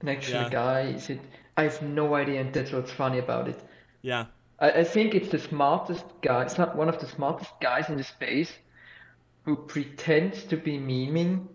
an 0.02 0.10
actual 0.10 0.42
Yeah. 0.42 0.50
guy? 0.50 0.82
Is 0.96 1.10
it? 1.10 1.22
I 1.56 1.64
have 1.64 1.82
no 1.82 2.14
idea, 2.16 2.42
and 2.42 2.54
that's 2.54 2.72
what's 2.72 2.92
funny 2.92 3.18
about 3.20 3.48
it. 3.48 3.60
Yeah, 4.02 4.26
I, 4.60 4.72
I 4.72 4.84
think 4.84 5.16
it's 5.16 5.30
the 5.30 5.40
smartest 5.40 6.06
guy. 6.22 6.44
It's 6.44 6.58
not 6.58 6.76
one 6.76 6.90
of 6.90 7.00
the 7.00 7.08
smartest 7.08 7.52
guys 7.62 7.90
in 7.90 7.98
the 7.98 8.04
space 8.04 8.52
who 9.44 9.56
pretends 9.56 10.44
to 10.44 10.58
be 10.58 10.78
memeing 10.78 11.48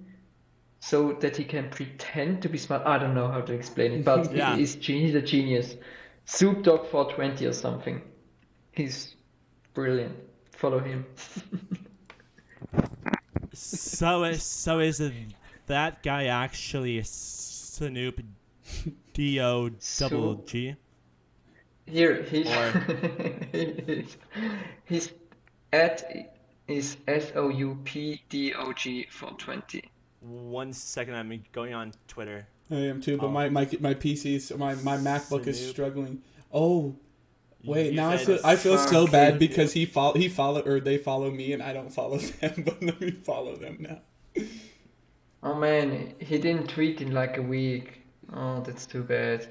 so 0.81 1.13
that 1.21 1.37
he 1.37 1.45
can 1.45 1.71
pretend 1.71 2.43
to 2.43 2.49
be 2.49 2.59
smart. 2.59 2.83
I 2.85 2.99
don't 2.99 3.15
know 3.15 3.29
how 3.29 3.43
to 3.43 3.53
explain 3.53 3.93
it, 3.93 4.05
but 4.05 4.33
Yeah. 4.35 4.57
he's, 4.57 4.75
he's 4.75 5.15
a 5.15 5.23
genius. 5.23 5.77
Soup 6.25 6.63
Dog 6.63 6.89
420 6.89 7.47
or 7.47 7.53
something. 7.53 8.01
He's 8.73 9.15
brilliant. 9.75 10.17
Follow 10.63 10.79
him. 10.79 11.05
so 13.53 14.23
is 14.23 14.45
so 14.45 14.79
is 14.79 15.03
that 15.67 16.05
guy 16.05 16.27
actually 16.27 17.03
Snoop 17.03 18.21
D 19.13 19.41
O 19.41 19.71
double 19.99 20.37
G? 20.47 20.77
Here, 21.87 22.23
he's, 22.23 22.47
Or- 22.47 22.71
he's, 23.53 24.17
he's 24.85 25.13
at 25.73 26.33
is 26.69 26.97
S 27.09 27.33
O 27.35 27.49
U 27.49 27.77
P 27.83 28.23
D 28.29 28.55
O 28.55 28.73
G 28.73 29.09
for 29.11 29.33
twenty. 29.33 29.91
One 30.21 30.73
second, 30.73 31.17
I'm 31.17 31.43
going 31.51 31.75
on 31.75 31.93
Twitter. 32.07 32.47
I 32.71 32.77
am 32.77 33.01
too, 33.01 33.17
but 33.19 33.27
Oh. 33.27 33.31
my 33.33 33.49
my 33.49 33.69
my 33.81 33.95
PC's 33.95 34.53
my 34.57 34.77
my 34.77 34.97
MacBook 34.97 35.49
is 35.49 35.71
struggling. 35.71 36.23
Oh, 36.53 36.95
wait, 37.65 37.93
You 37.93 37.97
now 37.97 38.11
I 38.11 38.17
feel 38.19 38.39
I 38.45 38.57
feel 38.57 38.79
so 38.79 39.07
fuck 39.07 39.07
bad 39.07 39.35
you. 39.35 39.39
because 39.39 39.73
he 39.73 39.87
follow 39.87 40.15
he 40.15 40.29
follow 40.29 40.63
or 40.63 40.81
they 40.81 40.99
follow 40.99 41.31
me 41.31 41.53
and 41.53 41.63
I 41.63 41.73
don't 41.73 41.91
follow 41.93 42.19
them, 42.41 42.63
but 42.65 42.83
let 42.83 43.01
me 43.01 43.11
follow 43.13 43.57
them 43.57 43.79
now. 43.81 44.01
Oh 45.43 45.55
man, 45.55 46.15
he 46.19 46.39
didn't 46.39 46.69
tweet 46.69 47.01
in 47.01 47.13
like 47.13 47.37
a 47.37 47.43
week. 47.43 48.03
Oh, 48.33 48.61
that's 48.61 48.87
too 48.87 49.03
bad. 49.03 49.49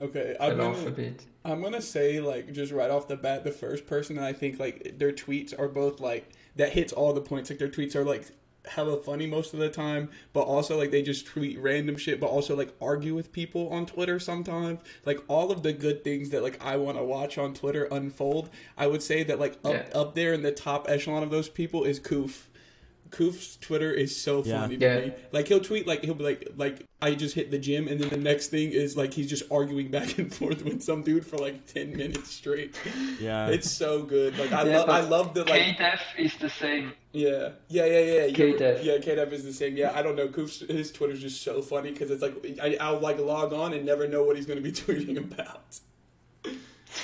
Okay, 0.00 0.36
I'm 0.40 0.56
Fell 0.56 0.60
off 0.60 0.86
a 0.86 0.90
gonna, 0.90 0.90
bit. 0.90 1.26
I'm 1.44 1.62
gonna 1.62 1.82
say 1.82 2.20
like 2.20 2.52
just 2.52 2.72
right 2.72 2.90
off 2.90 3.08
the 3.08 3.16
bat, 3.16 3.44
the 3.44 3.50
first 3.52 3.86
person 3.86 4.16
that 4.16 4.24
I 4.24 4.32
think 4.32 4.58
like 4.58 4.98
their 4.98 5.12
tweets 5.12 5.58
are 5.58 5.68
both 5.68 6.00
like 6.00 6.30
that 6.56 6.72
hits 6.72 6.92
all 6.92 7.12
the 7.12 7.20
points. 7.20 7.50
Like 7.50 7.58
their 7.58 7.68
tweets 7.68 7.94
are 7.96 8.04
like 8.04 8.26
hella 8.68 8.96
funny 8.98 9.26
most 9.26 9.52
of 9.54 9.60
the 9.60 9.68
time, 9.68 10.10
but 10.32 10.42
also 10.42 10.76
like 10.78 10.90
they 10.90 11.02
just 11.02 11.26
tweet 11.26 11.58
random 11.58 11.96
shit, 11.96 12.20
but 12.20 12.26
also 12.26 12.56
like 12.56 12.72
argue 12.80 13.14
with 13.14 13.32
people 13.32 13.68
on 13.70 13.86
Twitter 13.86 14.18
sometimes. 14.20 14.80
Like 15.04 15.18
all 15.28 15.50
of 15.50 15.62
the 15.62 15.72
good 15.72 16.04
things 16.04 16.30
that 16.30 16.42
like 16.42 16.62
I 16.64 16.76
want 16.76 16.98
to 16.98 17.04
watch 17.04 17.38
on 17.38 17.54
Twitter 17.54 17.84
unfold. 17.90 18.50
I 18.76 18.86
would 18.86 19.02
say 19.02 19.22
that 19.24 19.38
like 19.40 19.54
up 19.64 19.72
Yeah. 19.74 19.86
up 19.94 20.14
there 20.14 20.32
in 20.32 20.42
the 20.42 20.52
top 20.52 20.86
echelon 20.88 21.22
of 21.22 21.30
those 21.30 21.48
people 21.48 21.84
is 21.84 21.98
Koof. 22.00 22.42
Koof's 23.10 23.56
Twitter 23.56 23.90
is 23.92 24.14
so 24.16 24.42
Yeah. 24.44 24.60
funny 24.62 24.76
to 24.78 24.86
Yeah. 24.86 25.00
me. 25.00 25.12
Like 25.32 25.48
he'll 25.48 25.60
tweet 25.60 25.86
like 25.86 26.04
he'll 26.04 26.14
be 26.14 26.24
like 26.24 26.48
like 26.56 26.84
I 27.00 27.14
just 27.14 27.34
hit 27.34 27.50
the 27.50 27.58
gym, 27.58 27.86
and 27.88 28.00
then 28.00 28.08
the 28.08 28.16
next 28.16 28.48
thing 28.48 28.72
is 28.72 28.96
like 28.96 29.14
he's 29.14 29.28
just 29.28 29.44
arguing 29.50 29.88
back 29.98 30.18
and 30.18 30.32
forth 30.34 30.64
with 30.64 30.82
some 30.82 31.02
dude 31.02 31.24
for 31.26 31.36
like 31.38 31.66
ten 31.66 31.96
minutes 31.96 32.30
straight. 32.30 32.78
Yeah, 33.20 33.48
It's 33.48 33.70
so 33.70 34.02
good. 34.02 34.36
Like 34.38 34.52
I 34.52 34.64
Yeah, 34.68 34.78
love 34.78 34.88
I 34.90 35.00
love 35.00 35.34
the 35.34 35.44
like 35.44 35.62
KDEF 35.76 36.00
is 36.18 36.36
the 36.36 36.50
same. 36.50 36.92
yeah 37.12 37.50
yeah 37.68 37.84
yeah 37.86 37.98
yeah 38.00 38.24
yeah 38.26 38.26
KDEF. 38.36 38.84
yeah 38.84 38.98
KDEF 38.98 39.32
is 39.32 39.44
the 39.44 39.52
same. 39.52 39.76
Yeah, 39.76 39.92
I 39.94 40.02
don't 40.02 40.16
know. 40.16 40.28
Koof's 40.28 40.60
his 40.60 40.90
Twitter's 40.92 41.20
just 41.20 41.42
so 41.42 41.62
funny 41.62 41.92
because 41.92 42.10
it's 42.10 42.22
like 42.22 42.34
I, 42.62 42.76
I'll 42.80 43.00
like 43.00 43.18
log 43.18 43.52
on 43.52 43.72
and 43.74 43.84
never 43.86 44.06
know 44.08 44.22
what 44.24 44.36
he's 44.36 44.46
going 44.46 44.62
to 44.62 44.62
be 44.62 44.72
tweeting 44.84 45.16
about. 45.18 45.78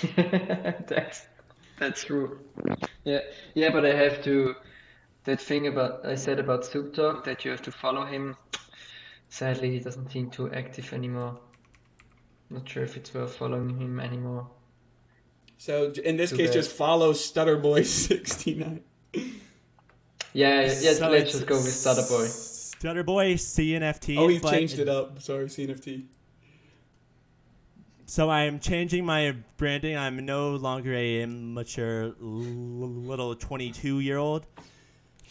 that's 0.88 1.26
that's 1.78 2.04
true. 2.04 2.38
Yeah, 3.04 3.20
yeah, 3.54 3.70
but 3.70 3.84
I 3.84 3.94
have 3.94 4.22
to. 4.24 4.54
That 5.24 5.40
thing 5.40 5.66
about 5.66 6.04
I 6.04 6.14
said 6.16 6.38
about 6.38 6.64
Soup 6.64 6.94
Dog 6.94 7.24
that 7.24 7.44
you 7.44 7.50
have 7.50 7.62
to 7.62 7.72
follow 7.72 8.04
him. 8.04 8.36
Sadly, 9.28 9.70
he 9.70 9.80
doesn't 9.80 10.10
seem 10.12 10.30
too 10.30 10.52
active 10.52 10.92
anymore. 10.92 11.38
Not 12.50 12.68
sure 12.68 12.82
if 12.84 12.96
it's 12.96 13.12
worth 13.14 13.34
following 13.36 13.78
him 13.78 13.98
anymore. 14.00 14.48
So 15.56 15.92
in 16.04 16.16
this 16.16 16.30
Too 16.30 16.36
case, 16.36 16.48
bad. 16.48 16.54
just 16.54 16.72
follow 16.72 17.12
Stutterboy 17.12 17.84
sixty 18.08 18.54
nine. 18.54 18.82
Yeah, 19.14 20.60
yeah, 20.62 20.74
yeah 20.80 20.92
So 20.92 21.08
let's 21.10 21.32
just 21.32 21.46
go 21.46 21.54
with 21.56 21.64
Stutterboy. 21.66 22.26
Stutterboy 22.78 23.34
CNFT. 23.34 24.16
Oh, 24.18 24.28
he's 24.28 24.42
but- 24.42 24.50
changed 24.52 24.78
it 24.78 24.88
up. 24.88 25.22
Sorry, 25.22 25.46
CNFT. 25.46 26.04
So 28.06 28.28
I'm 28.28 28.60
changing 28.60 29.06
my 29.06 29.34
branding. 29.56 29.96
I'm 29.96 30.26
no 30.26 30.50
longer 30.56 30.92
a 30.92 31.22
immature 31.22 32.12
little 32.20 33.34
22 33.34 34.00
year 34.00 34.18
old. 34.18 34.46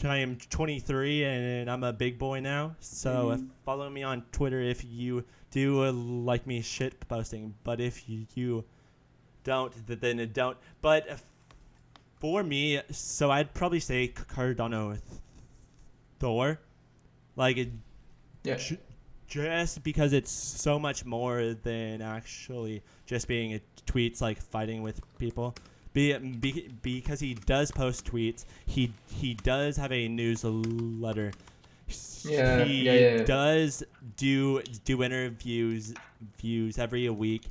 I 0.04 0.18
am 0.18 0.38
23 0.38 1.24
and 1.24 1.70
I'm 1.70 1.84
a 1.84 1.94
big 1.94 2.18
boy 2.18 2.40
now. 2.40 2.76
So 2.80 3.30
uh, 3.30 3.38
follow 3.66 3.90
me 3.90 4.04
on 4.04 4.24
Twitter 4.32 4.62
if 4.62 4.84
you 4.84 5.24
do 5.52 5.86
uh, 5.86 5.92
like 5.92 6.46
me 6.48 6.62
shit 6.62 7.08
posting. 7.08 7.54
But 7.64 7.80
if 7.80 8.10
you, 8.10 8.26
you 8.36 8.64
don't, 9.44 9.74
then 9.88 10.30
don't. 10.34 10.58
But 10.82 11.10
uh, 11.10 11.16
for 12.20 12.44
me, 12.44 12.82
so 12.92 13.32
I'd 13.32 13.54
probably 13.54 13.80
say 13.80 14.08
Cardano 14.10 15.00
Thor. 16.20 16.60
Like 17.36 17.58
Yeah, 18.44 18.56
J- 18.56 18.80
just 19.28 19.84
because 19.84 20.14
it's 20.14 20.32
so 20.32 20.78
much 20.78 21.06
more 21.06 21.56
than 21.64 22.02
actually 22.02 22.84
just 23.06 23.28
being 23.28 23.54
a 23.56 23.62
tweets 23.88 24.22
like 24.22 24.42
fighting 24.42 24.82
with 24.82 25.02
people. 25.18 25.56
Be, 25.94 26.18
be, 26.18 26.70
because 26.82 27.20
he 27.20 27.36
does 27.36 27.72
post 27.72 28.06
tweets, 28.06 28.46
he 28.66 28.92
he 29.08 29.36
does 29.36 29.78
have 29.78 29.92
a 29.92 30.08
newsletter. 30.08 31.32
Yeah, 32.24 32.64
he 32.64 32.84
yeah, 32.84 32.94
yeah, 32.94 33.24
does 33.24 33.84
do 34.18 34.62
do 34.86 35.04
interviews 35.04 35.94
views 36.40 36.80
every 36.80 37.08
week. 37.10 37.44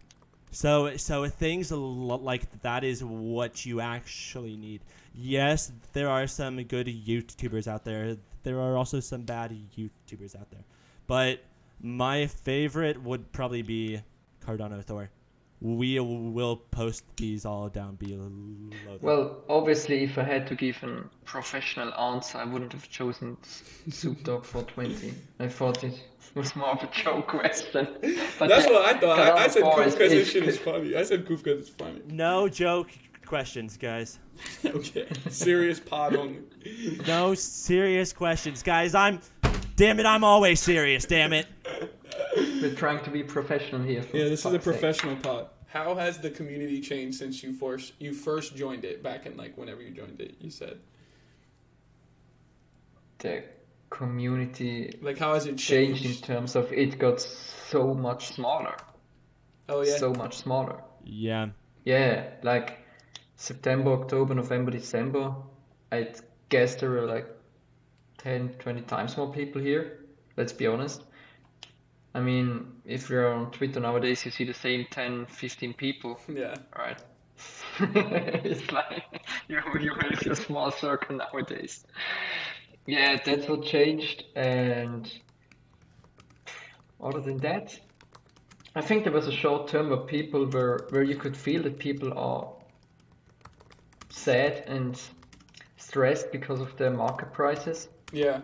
So 0.51 0.97
so 0.97 1.28
things 1.28 1.70
like 1.70 2.62
that 2.62 2.82
is 2.85 3.05
what 3.05 3.64
you 3.64 3.81
actually 3.81 4.56
need. 4.56 4.81
Yes, 5.14 5.73
there 5.93 6.09
are 6.09 6.27
some 6.27 6.62
good 6.64 6.86
YouTubers 6.86 7.69
out 7.69 7.85
there. 7.85 8.16
There 8.43 8.59
are 8.59 8.77
also 8.77 9.01
some 9.01 9.23
bad 9.23 9.56
YouTubers 9.77 10.35
out 10.35 10.51
there. 10.51 10.64
But 11.06 11.44
my 11.81 12.27
favorite 12.27 13.02
would 13.02 13.31
probably 13.32 13.62
be 13.62 14.01
Cardano 14.44 14.82
Thor. 14.82 15.10
We 15.64 16.01
will 16.01 16.56
post 16.56 17.05
these 17.16 17.44
all 17.47 17.68
down 17.68 17.94
below. 17.94 18.30
Well, 19.01 19.44
obviously, 19.48 20.02
if 20.02 20.18
I 20.18 20.24
had 20.24 20.47
to 20.48 20.56
give 20.56 20.82
a 20.82 21.05
professional 21.24 21.94
answer, 21.94 22.39
I 22.39 22.44
wouldn't 22.44 22.72
have 22.72 22.90
chosen 22.90 23.36
S- 23.44 23.62
Soup 23.90 24.20
Dog 24.24 24.44
420. 24.44 25.14
I 25.39 25.47
thought 25.47 25.84
it 25.84 25.94
was 26.34 26.56
more 26.56 26.70
of 26.70 26.82
a 26.82 26.89
joke 26.93 27.28
question. 27.28 27.86
But 28.40 28.48
That's 28.48 28.66
yeah, 28.66 28.72
what 28.72 28.97
I 28.97 28.98
thought. 28.98 29.18
I, 29.20 29.44
I 29.44 29.47
said 29.48 29.62
Thor 29.62 29.74
Koof 29.76 29.86
is- 29.86 29.94
because 29.94 30.10
this 30.10 30.26
is- 30.26 30.32
shit 30.32 30.43
is 30.48 30.59
funny. 30.59 30.97
I 30.97 31.05
said 31.05 31.24
Koof 31.24 31.44
because 31.44 31.60
it's 31.60 31.68
funny. 31.70 32.01
no 32.09 32.48
joke 32.48 32.90
questions, 33.24 33.76
guys. 33.76 34.18
okay, 34.64 35.06
serious 35.30 35.78
pod 35.78 36.16
only. 36.16 36.40
No 37.06 37.34
serious 37.34 38.12
questions, 38.12 38.64
guys. 38.64 38.97
I'm 38.97 39.20
damn 39.76 40.01
it, 40.01 40.06
I'm 40.06 40.24
always 40.24 40.59
serious. 40.60 41.05
Damn 41.05 41.32
it. 41.32 41.47
We're 42.36 42.74
trying 42.74 43.02
to 43.04 43.10
be 43.10 43.22
professional 43.22 43.82
here. 43.82 44.04
Yeah, 44.12 44.24
this 44.24 44.40
is 44.40 44.46
a 44.46 44.50
fuck's 44.50 44.52
sake. 44.52 44.62
professional 44.62 45.16
pod. 45.16 45.48
How 45.68 45.94
has 45.94 46.18
the 46.18 46.30
community 46.30 46.80
changed 46.80 47.18
since 47.18 47.42
you 47.42 47.52
first 47.52 47.92
you 47.98 48.12
first 48.14 48.56
joined 48.56 48.84
it 48.84 49.02
back 49.02 49.26
in 49.26 49.36
like 49.36 49.56
whenever 49.56 49.82
you 49.82 49.90
joined 49.90 50.20
it? 50.20 50.34
You 50.40 50.50
said 50.50 50.78
The 53.18 53.44
community 53.90 54.98
like 55.02 55.18
how 55.18 55.34
has 55.34 55.46
it 55.46 55.56
changed 55.59 56.02
changed? 56.02 56.20
in 56.22 56.26
terms 56.26 56.56
of 56.56 56.72
it 56.72 56.98
got 56.98 57.20
so 57.20 57.94
much 57.94 58.28
smaller. 58.34 58.76
Oh 59.68 59.82
yeah, 59.82 59.96
So 59.96 60.12
much 60.12 60.36
smaller. 60.36 60.82
Yeah. 61.04 61.48
Yeah, 61.84 62.28
like 62.42 62.78
September, 63.36 63.92
October, 63.92 64.34
November, 64.34 64.70
December, 64.70 65.34
I'd 65.90 66.20
guess 66.48 66.76
there 66.76 66.90
were 66.90 67.06
like 67.06 67.26
10, 68.18 68.50
20 68.60 68.82
times 68.82 69.16
more 69.16 69.32
people 69.32 69.60
here. 69.60 69.98
Let's 70.36 70.52
be 70.52 70.66
honest. 70.66 71.02
I 72.14 72.20
mean, 72.20 72.66
if 72.84 73.09
you're 73.09 73.32
on 73.32 73.51
Twitter 73.51 73.80
nowadays, 73.80 74.24
you 74.24 74.30
see 74.30 74.44
the 74.44 74.55
same 74.55 74.86
10, 74.90 75.26
15 75.26 75.74
people, 75.74 76.18
yeah. 76.28 76.55
right? 76.76 77.01
it's 77.80 78.70
like 78.70 79.02
you 79.48 79.59
you 79.80 79.94
have 79.94 80.26
a 80.26 80.36
small 80.36 80.70
circle 80.70 81.16
nowadays. 81.16 81.84
Yeah, 82.86 83.18
that's 83.24 83.48
what 83.48 83.64
changed. 83.64 84.24
And 84.36 85.10
other 87.01 87.20
than 87.20 87.39
that, 87.39 87.78
I 88.74 88.82
think 88.82 89.05
there 89.05 89.12
was 89.12 89.26
a 89.26 89.32
short 89.32 89.68
term 89.68 89.89
where 89.89 89.98
people 89.98 90.47
were 90.47 90.86
where 90.90 91.02
you 91.02 91.16
could 91.16 91.36
feel 91.36 91.62
that 91.62 91.78
people 91.78 92.12
are 92.16 92.52
sad 94.10 94.64
and 94.66 95.01
stressed 95.76 96.30
because 96.32 96.60
of 96.60 96.76
the 96.76 96.90
market 96.90 97.32
prices, 97.32 97.89
Yeah, 98.12 98.43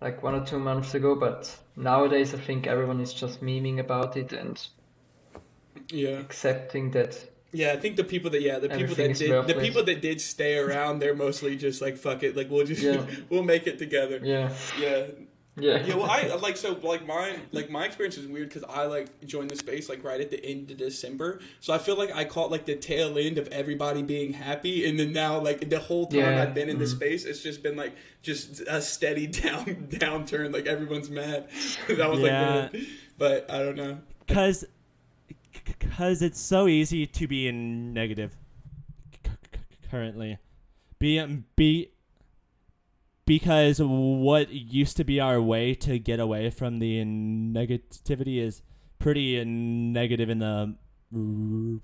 like 0.00 0.22
one 0.22 0.34
or 0.34 0.44
two 0.44 0.58
months 0.58 0.94
ago. 0.94 1.14
But 1.14 1.56
nowadays, 1.76 2.34
I 2.34 2.38
think 2.38 2.66
everyone 2.66 3.00
is 3.00 3.12
just 3.12 3.42
memeing 3.42 3.78
about 3.78 4.16
it 4.16 4.32
and 4.32 4.60
yeah, 5.90 6.18
accepting 6.18 6.90
that. 6.92 7.18
yeah. 7.52 7.72
I 7.72 7.76
think 7.76 7.96
the 7.96 8.04
people 8.04 8.30
that 8.30 8.42
yeah 8.42 8.58
the 8.58 8.68
people 8.68 8.94
that 8.96 9.14
did 9.16 9.46
the 9.48 9.54
people 9.54 9.84
that 9.84 10.00
did 10.00 10.20
stay 10.20 10.58
around, 10.58 10.98
they're 11.00 11.14
mostly 11.14 11.56
just 11.56 11.80
like 11.80 11.96
fuck 11.96 12.22
it, 12.22 12.36
like 12.36 12.50
we'll 12.50 12.66
just 12.66 12.82
Yeah. 12.82 13.04
we'll 13.30 13.42
make 13.42 13.66
it 13.66 13.78
together. 13.78 14.20
Yeah, 14.22 14.52
Yeah, 14.80 15.06
yeah. 15.56 15.84
yeah. 15.86 15.94
Well, 15.94 16.10
I 16.10 16.26
like 16.42 16.56
so 16.56 16.72
like 16.82 17.06
mine 17.06 17.40
like 17.52 17.70
my 17.70 17.84
experience 17.84 18.16
is 18.18 18.26
weird 18.26 18.48
because 18.48 18.64
I 18.68 18.86
like 18.86 19.24
joined 19.26 19.50
the 19.50 19.56
space 19.56 19.88
like 19.88 20.02
right 20.02 20.20
at 20.20 20.30
the 20.30 20.44
end 20.44 20.70
of 20.70 20.76
December, 20.78 21.40
so 21.60 21.72
I 21.72 21.78
feel 21.78 21.96
like 21.96 22.14
I 22.14 22.24
caught 22.24 22.50
like 22.50 22.64
the 22.66 22.76
tail 22.76 23.16
end 23.18 23.38
of 23.38 23.46
everybody 23.48 24.02
being 24.02 24.32
happy, 24.32 24.88
and 24.88 24.98
then 24.98 25.12
now 25.12 25.38
like 25.38 25.68
the 25.70 25.78
whole 25.78 26.06
time 26.06 26.20
Yeah. 26.20 26.42
I've 26.42 26.54
been 26.54 26.68
in 26.68 26.78
the 26.78 26.84
Mhm. 26.86 26.96
space, 26.96 27.24
it's 27.24 27.42
just 27.42 27.62
been 27.62 27.76
like 27.76 27.94
just 28.22 28.60
a 28.66 28.80
steady 28.82 29.26
down 29.42 29.64
downturn. 29.90 30.52
Like 30.52 30.66
everyone's 30.66 31.10
mad. 31.10 31.48
that 31.88 32.10
was 32.10 32.20
Yeah. 32.20 32.54
like, 32.62 32.72
the- 32.72 32.86
but 33.16 33.50
I 33.50 33.58
don't 33.60 33.76
know. 33.76 33.98
Cause, 34.26 34.64
cause 35.96 36.20
it's 36.22 36.40
so 36.40 36.66
easy 36.66 37.06
to 37.06 37.28
be 37.28 37.46
in 37.46 37.92
negative. 37.92 38.34
Currently, 39.90 40.38
be 40.98 41.24
be. 41.56 41.90
Because 43.26 43.80
what 43.80 44.50
used 44.50 44.96
to 44.98 45.04
be 45.04 45.18
our 45.18 45.40
way 45.40 45.74
to 45.76 45.98
get 45.98 46.20
away 46.20 46.50
from 46.50 46.78
the 46.78 47.02
negativity 47.04 48.38
is 48.38 48.62
pretty 48.98 49.42
negative 49.44 50.28
in 50.28 50.38
the 50.40 50.76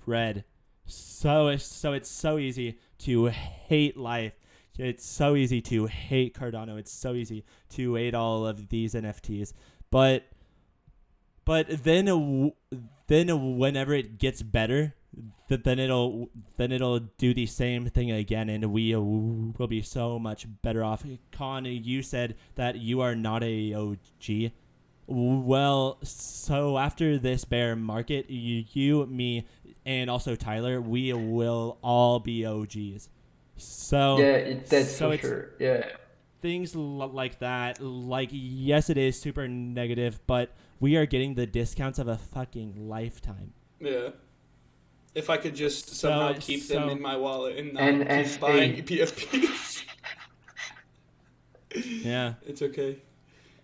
red. 0.05 0.43
So 0.85 1.47
it's 1.47 1.65
so 1.65 1.93
it's 1.93 2.09
so 2.09 2.37
easy 2.37 2.77
to 2.99 3.27
hate 3.27 3.97
life. 3.97 4.33
It's 4.77 5.05
so 5.05 5.35
easy 5.35 5.61
to 5.61 5.87
hate 5.87 6.35
Cardano. 6.35 6.77
It's 6.77 6.91
so 6.91 7.13
easy 7.13 7.43
to 7.69 7.95
hate 7.95 8.13
all 8.13 8.45
of 8.45 8.69
these 8.69 8.93
NFTs. 8.93 9.53
But 9.89 10.27
but 11.45 11.83
then 11.83 12.51
then 13.07 13.57
whenever 13.57 13.93
it 13.93 14.17
gets 14.17 14.41
better, 14.41 14.95
th- 15.49 15.63
then 15.63 15.79
it'll 15.79 16.29
then 16.57 16.71
it'll 16.71 16.99
do 16.99 17.33
the 17.33 17.45
same 17.45 17.85
thing 17.87 18.11
again, 18.11 18.49
and 18.49 18.71
we 18.71 18.93
uh, 18.95 18.99
will 18.99 19.67
be 19.67 19.81
so 19.81 20.17
much 20.19 20.47
better 20.61 20.83
off. 20.83 21.03
Con, 21.31 21.65
you 21.65 22.01
said 22.01 22.35
that 22.55 22.77
you 22.77 23.01
are 23.01 23.15
not 23.15 23.43
a 23.43 23.73
OG. 23.73 24.51
Well, 25.07 25.97
so 26.03 26.77
after 26.77 27.17
this 27.17 27.43
bear 27.43 27.75
market, 27.75 28.29
you, 28.29 28.63
you, 28.71 29.05
me, 29.07 29.45
and 29.85 30.09
also 30.09 30.35
Tyler, 30.35 30.79
we 30.81 31.11
will 31.11 31.77
all 31.83 32.19
be 32.19 32.45
OGs. 32.45 33.09
So 33.57 34.17
Yeah, 34.19 34.25
it, 34.35 34.67
that's 34.67 34.95
so 34.95 35.09
for 35.09 35.13
it's- 35.13 35.21
sure. 35.29 35.49
Yeah. 35.59 35.85
things 36.41 36.75
l- 36.75 36.81
like 37.13 37.37
that 37.37 37.79
like 37.79 38.29
yes 38.31 38.89
it 38.89 38.97
is 38.97 39.19
super 39.19 39.47
negative 39.47 40.19
but 40.25 40.49
we 40.79 40.95
are 40.95 41.05
getting 41.05 41.35
the 41.35 41.45
discounts 41.45 41.99
of 41.99 42.07
a 42.07 42.17
fucking 42.17 42.89
lifetime 42.89 43.53
Yeah. 43.79 44.09
If 45.13 45.29
I 45.29 45.37
could 45.37 45.55
just 45.55 45.95
somehow 45.95 46.33
So- 46.33 46.39
keep 46.39 46.67
them 46.67 46.83
so- 46.83 46.89
in 46.89 47.01
my 47.01 47.17
wallet 47.17 47.57
and 47.57 47.73
not 47.73 47.83
NFA. 47.83 48.31
keep 48.31 48.39
buying 48.39 48.73
PFPs. 48.83 49.83
yeah 52.03 52.33
it's 52.45 52.61
okay. 52.61 52.97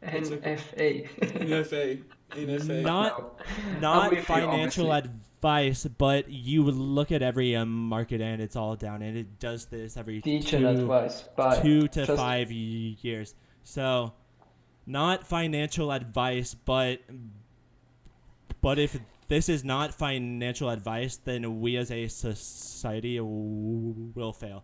It's 0.02 0.30
NFA. 0.30 1.10
NFA. 1.20 2.04
NFA. 2.32 2.82
not 2.82 3.40
I'm 3.74 3.82
not 3.82 4.18
financial 4.20 4.94
advice 4.94 5.86
but 5.98 6.30
you 6.30 6.64
look 6.64 7.12
at 7.12 7.22
every 7.22 7.56
um, 7.56 7.70
market 7.90 8.22
and 8.22 8.42
it's 8.42 8.56
all 8.56 8.76
down 8.76 9.02
and 9.02 9.18
it 9.18 9.40
does 9.40 9.66
this 9.66 9.98
every 9.98 10.22
Teach 10.22 10.48
two, 10.50 10.68
advice. 10.68 11.24
Bye. 11.36 11.60
two 11.62 11.88
to 11.90 12.06
Just- 12.06 12.18
five 12.18 12.52
years 12.52 13.36
so 13.64 14.14
not 14.86 15.28
financial 15.28 15.92
advice 15.92 16.54
but 16.54 17.00
but 18.62 18.80
if 18.80 18.98
this 19.28 19.50
is 19.50 19.64
not 19.64 19.94
financial 19.94 20.70
advice 20.70 21.18
then 21.18 21.60
we 21.60 21.76
as 21.78 21.92
a 21.92 22.08
society 22.08 23.20
will 23.20 24.34
fail 24.34 24.64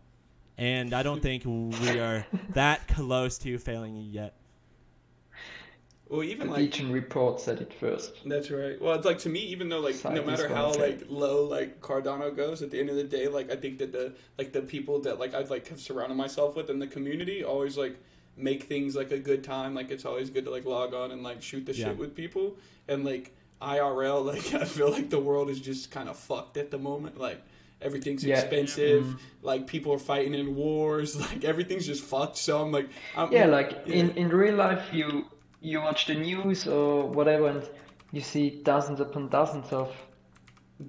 and 0.57 0.93
i 0.93 1.03
don't 1.03 1.21
think 1.21 1.43
we 1.45 1.99
are 1.99 2.25
that 2.53 2.87
close 2.87 3.37
to 3.37 3.57
failing 3.57 3.95
yet 3.95 4.33
Well, 6.09 6.23
even 6.23 6.49
like 6.49 6.59
Teach 6.59 6.79
and 6.81 6.93
report 6.93 7.39
said 7.39 7.59
it 7.59 7.73
first. 7.73 8.11
That's 8.25 8.51
right. 8.51 8.79
Well, 8.79 8.93
it's 8.93 9.05
like 9.05 9.17
to 9.19 9.29
me, 9.29 9.39
even 9.39 9.69
though 9.69 9.79
like 9.79 10.03
no 10.05 10.21
matter 10.23 10.47
how 10.47 10.71
say. 10.73 10.79
like 10.91 11.01
low 11.09 11.43
like 11.45 11.81
Cardano 11.81 12.35
goes, 12.35 12.61
at 12.61 12.69
the 12.69 12.79
end 12.79 12.89
of 12.91 12.95
the 12.95 13.03
day, 13.03 13.27
like 13.27 13.49
I 13.49 13.55
think 13.55 13.79
that 13.79 13.91
the 13.91 14.13
like 14.37 14.51
the 14.53 14.61
people 14.61 14.99
that 15.01 15.17
like 15.17 15.33
I've 15.33 15.49
like 15.49 15.67
have 15.69 15.79
surrounded 15.79 16.13
myself 16.15 16.55
with 16.55 16.69
in 16.69 16.77
the 16.77 16.85
community 16.85 17.43
always 17.43 17.77
like 17.77 17.97
make 18.37 18.63
things 18.63 18.95
like 18.95 19.11
a 19.11 19.17
good 19.17 19.43
time. 19.43 19.73
Like 19.73 19.89
it's 19.89 20.05
always 20.05 20.29
good 20.29 20.45
to 20.45 20.51
like 20.51 20.65
log 20.65 20.93
on 20.93 21.09
and 21.11 21.23
like 21.23 21.41
shoot 21.41 21.65
the 21.65 21.73
Yeah. 21.73 21.87
shit 21.87 21.97
with 21.97 22.13
people. 22.15 22.57
And 22.87 23.03
like 23.03 23.35
IRL, 23.63 24.25
like 24.33 24.53
I 24.61 24.65
feel 24.65 24.91
like 24.91 25.09
the 25.09 25.19
world 25.19 25.49
is 25.49 25.59
just 25.59 25.91
kind 25.91 26.09
of 26.09 26.17
fucked 26.17 26.57
at 26.57 26.69
the 26.71 26.77
moment. 26.77 27.17
Like 27.19 27.41
everything's 27.81 28.23
Yeah. 28.23 28.39
expensive. 28.39 29.03
Mhm. 29.05 29.19
Like 29.41 29.67
people 29.67 29.91
are 29.93 29.99
fighting 29.99 30.33
in 30.33 30.55
wars. 30.55 31.15
Like 31.27 31.43
everything's 31.43 31.85
just 31.85 32.03
fucked. 32.03 32.37
So 32.37 32.61
I'm 32.61 32.71
like, 32.71 32.89
I'm, 33.17 33.31
Yeah, 33.31 33.45
like 33.47 33.69
yeah. 33.85 33.95
in, 33.95 34.11
in 34.11 34.29
real 34.29 34.55
life, 34.55 34.83
you 34.91 35.25
you 35.61 35.79
watch 35.79 36.05
the 36.07 36.15
news 36.15 36.67
or 36.67 37.07
whatever, 37.09 37.47
and 37.47 37.63
you 38.11 38.21
see 38.21 38.49
dozens 38.63 38.99
upon 38.99 39.29
dozens 39.29 39.71
of 39.71 39.89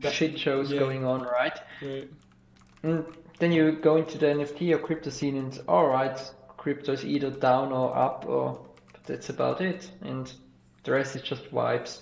That- 0.01 0.13
shit 0.13 0.39
shows 0.39 0.71
yeah. 0.73 0.81
going 0.81 1.05
on, 1.05 1.23
right? 1.23 1.57
Right. 1.81 2.09
And 2.83 3.05
then 3.39 3.53
you 3.53 3.73
go 3.73 3.97
into 3.97 4.19
the 4.19 4.27
NFT 4.27 4.73
or 4.75 4.79
crypto 4.79 5.11
scene, 5.11 5.37
and 5.37 5.53
all 5.69 5.87
right, 5.89 6.19
crypto 6.57 6.93
is 6.93 7.05
either 7.05 7.31
down 7.31 7.73
or 7.73 7.97
up, 7.97 8.27
or 8.29 8.61
that's 9.07 9.29
about 9.31 9.61
it. 9.61 9.91
And 10.03 10.33
the 10.85 10.93
rest 10.93 11.15
is 11.17 11.23
just 11.23 11.45
vibes, 11.51 12.01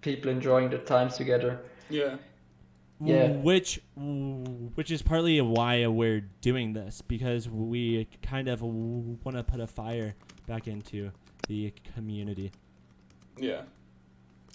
people 0.00 0.30
enjoying 0.30 0.70
their 0.70 0.78
times 0.78 1.16
together. 1.16 1.60
Yeah. 1.88 2.16
Yeah. 3.02 3.28
which 3.28 3.80
which 4.74 4.90
is 4.90 5.00
partly 5.00 5.40
why 5.40 5.86
we're 5.86 6.20
doing 6.42 6.74
this 6.74 7.00
because 7.00 7.48
we 7.48 8.06
kind 8.20 8.46
of 8.46 8.60
want 8.60 9.36
to 9.36 9.42
put 9.42 9.58
a 9.58 9.66
fire 9.66 10.14
back 10.46 10.68
into 10.68 11.10
the 11.48 11.72
community 11.94 12.52
Yeah. 13.38 13.62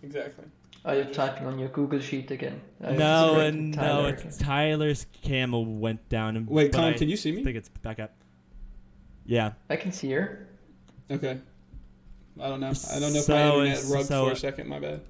Exactly. 0.04 0.46
Are 0.84 0.96
you 0.96 1.06
typing 1.06 1.48
on 1.48 1.58
your 1.58 1.70
Google 1.70 2.00
sheet 2.00 2.30
again? 2.30 2.62
I 2.84 2.92
was 2.92 3.00
no 3.00 3.34
distracted, 3.34 3.66
no 3.66 3.82
Tyler. 3.82 4.10
it's 4.10 4.38
tyler's 4.38 5.06
cam 5.24 5.80
went 5.80 6.08
down 6.10 6.38
and 6.38 6.48
Wait, 6.48 6.72
but 6.72 6.78
Colin, 6.78 6.94
can 6.94 7.10
you 7.10 7.18
see 7.18 7.32
me? 7.32 7.42
I 7.42 7.44
think 7.46 7.58
it's 7.58 7.70
back 7.70 8.00
up 8.00 8.14
yeah 9.26 9.54
I 9.72 9.76
can 9.76 9.92
see 9.92 10.12
her. 10.12 10.48
Okay. 11.10 11.40
I 12.40 12.48
don't 12.48 12.60
know. 12.60 12.74
I 12.94 13.00
don't 13.00 13.14
know 13.14 13.20
if 13.20 13.30
my 13.30 13.48
internet 13.48 13.84
rubbed 13.90 14.08
so- 14.08 14.26
for 14.28 14.32
a 14.34 14.36
second. 14.36 14.68
My 14.68 14.80
bad. 14.80 15.02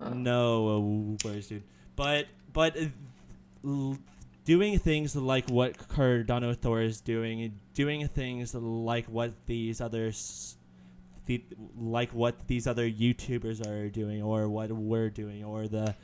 Oh. 0.00 0.08
No 0.10 1.16
worries, 1.24 1.48
dude. 1.48 1.62
But 1.96 2.26
but 2.52 2.76
uh, 2.76 2.86
l- 3.64 3.98
doing 4.44 4.78
things 4.78 5.14
like 5.14 5.48
what 5.50 5.76
Cardano 5.88 6.56
Thor 6.56 6.80
is 6.80 7.00
doing, 7.00 7.58
doing 7.74 8.08
things 8.08 8.54
like 8.54 9.06
what 9.06 9.32
these 9.46 9.80
others, 9.80 10.56
the, 11.26 11.42
like 11.78 12.10
what 12.12 12.46
these 12.48 12.66
other 12.66 12.88
YouTubers 12.90 13.66
are 13.66 13.88
doing, 13.90 14.22
or 14.22 14.48
what 14.48 14.70
we're 14.72 15.10
doing, 15.10 15.44
or 15.44 15.68
the 15.68 15.94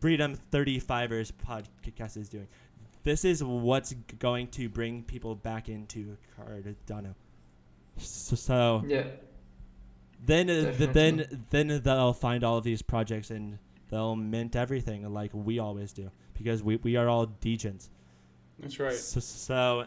Freedom 0.00 0.38
35ers 0.52 1.32
podcast 1.44 2.16
is 2.16 2.28
doing. 2.28 2.46
This 3.02 3.24
is 3.24 3.42
what's 3.42 3.94
going 4.18 4.48
to 4.48 4.68
bring 4.68 5.02
people 5.02 5.34
back 5.34 5.68
into 5.68 6.16
Cardano. 6.38 7.14
So, 7.96 8.36
so 8.36 8.84
Yeah. 8.86 9.04
Then 10.24 10.50
uh, 10.50 10.54
th- 10.54 10.78
Definitely. 10.78 11.24
then 11.50 11.68
then 11.68 11.82
they'll 11.82 12.12
find 12.12 12.44
all 12.44 12.58
of 12.58 12.64
these 12.64 12.82
projects 12.82 13.30
and 13.30 13.58
they'll 13.90 14.16
mint 14.16 14.56
everything 14.56 15.12
like 15.12 15.30
we 15.32 15.58
always 15.58 15.92
do 15.92 16.10
because 16.34 16.62
we, 16.62 16.76
we 16.76 16.96
are 16.96 17.08
all 17.08 17.26
degens. 17.26 17.88
That's 18.58 18.78
right. 18.78 18.92
So, 18.94 19.20
so 19.20 19.84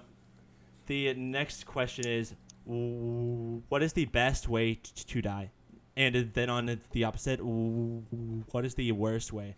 the 0.87 1.13
next 1.13 1.65
question 1.65 2.07
is 2.07 2.33
what 2.65 3.81
is 3.81 3.93
the 3.93 4.05
best 4.05 4.47
way 4.47 4.75
t- 4.75 4.91
to 5.05 5.21
die? 5.21 5.51
And 5.97 6.31
then 6.33 6.49
on 6.49 6.79
the 6.91 7.03
opposite, 7.03 7.39
what 7.41 8.65
is 8.65 8.75
the 8.75 8.91
worst 8.93 9.33
way 9.33 9.55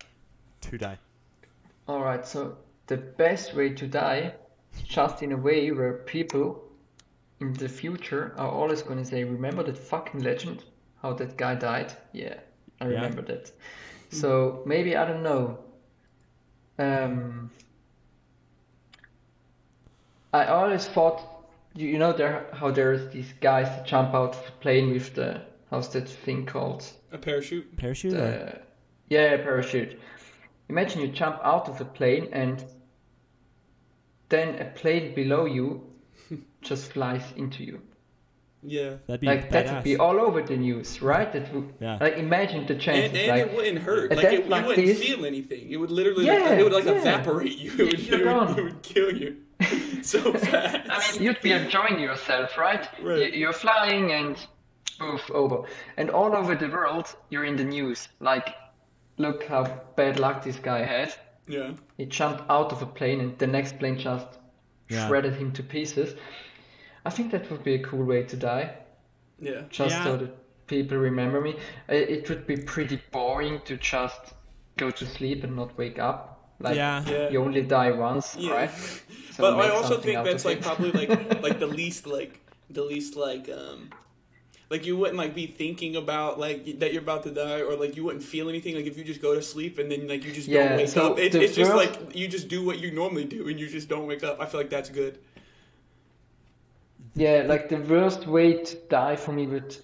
to 0.61 0.77
die? 0.77 0.97
All 1.87 2.01
right. 2.01 2.25
So 2.25 2.57
the 2.87 2.97
best 2.97 3.53
way 3.53 3.69
to 3.69 3.87
die 3.87 4.33
is 4.75 4.81
just 4.81 5.21
in 5.21 5.31
a 5.31 5.37
way 5.37 5.71
where 5.71 5.93
people 5.93 6.62
in 7.39 7.53
the 7.53 7.69
future 7.69 8.33
are 8.37 8.49
always 8.49 8.81
going 8.81 8.99
to 8.99 9.05
say, 9.05 9.23
"Remember 9.23 9.63
that 9.63 9.77
fucking 9.77 10.21
legend? 10.21 10.63
How 11.01 11.13
that 11.13 11.37
guy 11.37 11.55
died? 11.55 11.93
Yeah, 12.11 12.39
I 12.79 12.85
Yeah. 12.85 12.95
remember 12.95 13.21
that." 13.23 13.51
So 14.09 14.61
maybe 14.65 14.95
I 14.95 15.05
don't 15.05 15.23
know. 15.23 15.57
Um, 16.77 17.49
I 20.33 20.45
always 20.45 20.87
thought, 20.87 21.21
you, 21.75 21.87
you 21.87 21.97
know, 21.99 22.13
there 22.13 22.47
how 22.53 22.71
there's 22.71 23.11
these 23.13 23.33
guys 23.41 23.67
that 23.67 23.85
jump 23.85 24.13
out 24.13 24.35
of 24.35 24.45
the 24.45 24.51
plane 24.53 24.91
with 24.91 25.13
the 25.15 25.41
how's 25.69 25.89
that 25.89 26.07
thing 26.09 26.45
called? 26.45 26.85
A 27.11 27.17
parachute. 27.17 27.75
Parachute? 27.77 28.13
The, 28.13 28.61
yeah, 29.09 29.37
parachute. 29.37 29.99
Imagine 30.69 31.01
you 31.01 31.07
jump 31.09 31.39
out 31.43 31.67
of 31.69 31.81
a 31.81 31.85
plane 31.85 32.29
and 32.31 32.63
then 34.29 34.59
a 34.59 34.65
plane 34.65 35.13
below 35.13 35.45
you 35.45 35.81
just 36.63 36.91
flies 36.93 37.23
into 37.37 37.63
you. 37.63 37.81
Yeah. 38.65 38.95
That'd 39.07 39.19
be 39.21 39.27
like 39.27 39.49
that 39.51 39.73
would 39.73 39.83
be 39.83 39.97
all 39.97 40.19
over 40.21 40.41
the 40.41 40.55
news, 40.55 41.01
right? 41.01 41.31
That 41.33 41.53
would, 41.53 41.73
Yeah. 41.81 41.97
like 41.99 42.15
imagine 42.17 42.65
the 42.65 42.73
And, 42.73 42.81
chances. 42.81 43.19
and 43.19 43.27
like 43.27 43.41
it 43.47 43.53
wouldn't 43.55 43.79
hurt. 43.79 44.13
a 44.13 44.15
Like 44.15 44.25
it, 44.25 44.47
like 44.49 44.61
you 44.61 44.67
wouldn't 44.67 44.87
this- 44.87 45.03
feel 45.03 45.25
anything. 45.25 45.69
It 45.69 45.77
would 45.77 45.91
literally, 45.91 46.25
Yeah, 46.25 46.33
like, 46.39 46.59
it 46.59 46.63
would 46.63 46.71
like 46.73 46.85
yeah. 46.85 46.91
evaporate 47.01 47.57
you. 47.57 47.71
It 47.79 47.85
would, 47.85 47.99
it 47.99 48.25
would, 48.25 48.57
it 48.59 48.63
would 48.63 48.81
kill 48.81 49.11
you 49.17 49.35
so 50.01 50.31
fast. 50.33 50.89
I 50.89 51.11
mean, 51.13 51.23
you'd 51.23 51.41
be 51.41 51.51
enjoying 51.51 51.99
yourself, 51.99 52.57
right? 52.57 52.87
Right. 53.01 53.33
You- 53.33 53.39
You're 53.41 53.53
flying 53.53 54.11
and 54.13 54.37
poof, 54.97 55.29
over. 55.31 55.63
And 55.97 56.09
all 56.09 56.33
over 56.33 56.55
the 56.55 56.69
world, 56.69 57.13
you're 57.29 57.43
in 57.45 57.57
the 57.57 57.65
news. 57.65 58.07
Like, 58.21 58.55
look 59.17 59.43
how 59.43 59.63
bad 59.97 60.19
luck 60.19 60.41
this 60.43 60.57
guy 60.59 60.83
had. 60.85 61.13
yeah. 61.47 61.71
He 61.97 62.05
jumped 62.05 62.43
out 62.49 62.71
of 62.71 62.81
a 62.81 62.85
plane 62.85 63.19
and 63.19 63.37
the 63.37 63.47
next 63.47 63.77
plane 63.77 63.97
just 63.99 64.27
Yeah. 64.89 65.05
shredded 65.07 65.35
him 65.35 65.51
to 65.53 65.63
pieces. 65.63 66.15
I 67.05 67.09
think 67.09 67.31
that 67.31 67.49
would 67.51 67.63
be 67.63 67.75
a 67.75 67.79
cool 67.79 68.05
way 68.05 68.23
to 68.23 68.35
die, 68.37 68.73
Yeah. 69.39 69.61
just 69.69 69.95
Yeah. 69.95 70.03
so 70.03 70.17
that 70.17 70.31
people 70.67 70.97
remember 70.97 71.41
me. 71.41 71.55
It 71.89 72.29
would 72.29 72.45
be 72.47 72.57
pretty 72.57 72.99
boring 73.11 73.61
to 73.65 73.77
just 73.77 74.33
go 74.77 74.89
to 74.91 75.05
sleep 75.05 75.43
and 75.43 75.55
not 75.55 75.77
wake 75.77 75.99
up. 75.99 76.55
Like, 76.59 76.75
Yeah. 76.75 77.03
Yeah. 77.09 77.29
you 77.29 77.41
only 77.41 77.61
die 77.61 77.91
once, 77.91 78.35
Yeah. 78.39 78.53
right? 78.53 78.71
So 79.35 79.41
but 79.43 79.65
I 79.65 79.69
also 79.69 79.97
think 79.99 80.23
that's 80.23 80.45
like 80.45 80.57
it. 80.59 80.63
probably 80.63 80.91
like 80.91 81.41
like 81.47 81.57
the 81.59 81.65
least 81.65 82.05
like 82.05 82.39
the 82.69 82.83
least 82.83 83.15
like 83.15 83.49
um 83.49 83.89
like 84.69 84.85
you 84.85 84.95
wouldn't 84.95 85.17
like 85.17 85.33
be 85.33 85.47
thinking 85.47 85.95
about 85.95 86.39
like 86.39 86.79
that 86.79 86.93
you're 86.93 87.01
about 87.01 87.23
to 87.23 87.31
die 87.31 87.61
or 87.61 87.75
like 87.75 87.95
you 87.97 88.03
wouldn't 88.03 88.23
feel 88.23 88.47
anything 88.47 88.75
like 88.75 88.85
if 88.85 88.95
you 88.95 89.03
just 89.03 89.21
go 89.23 89.33
to 89.33 89.41
sleep 89.41 89.79
and 89.79 89.91
then 89.91 90.07
like 90.07 90.23
you 90.23 90.31
just 90.31 90.47
Yeah, 90.47 90.69
don't 90.69 90.77
wake 90.77 90.87
so 90.87 91.13
up 91.13 91.19
it, 91.19 91.31
the 91.31 91.41
it's 91.43 91.55
just 91.55 91.73
like 91.73 92.15
you 92.15 92.27
just 92.27 92.47
do 92.47 92.63
what 92.63 92.77
you 92.77 92.91
normally 92.91 93.25
do 93.25 93.47
and 93.49 93.59
you 93.59 93.67
just 93.67 93.89
don't 93.89 94.05
wake 94.05 94.23
up 94.23 94.39
i 94.39 94.45
feel 94.45 94.59
like 94.59 94.69
that's 94.69 94.91
good 94.91 95.17
Yeah, 97.15 97.43
like 97.47 97.69
the 97.69 97.77
worst 97.77 98.25
way 98.27 98.63
to 98.63 98.75
die 98.89 99.15
for 99.15 99.31
me 99.31 99.47
would 99.47 99.77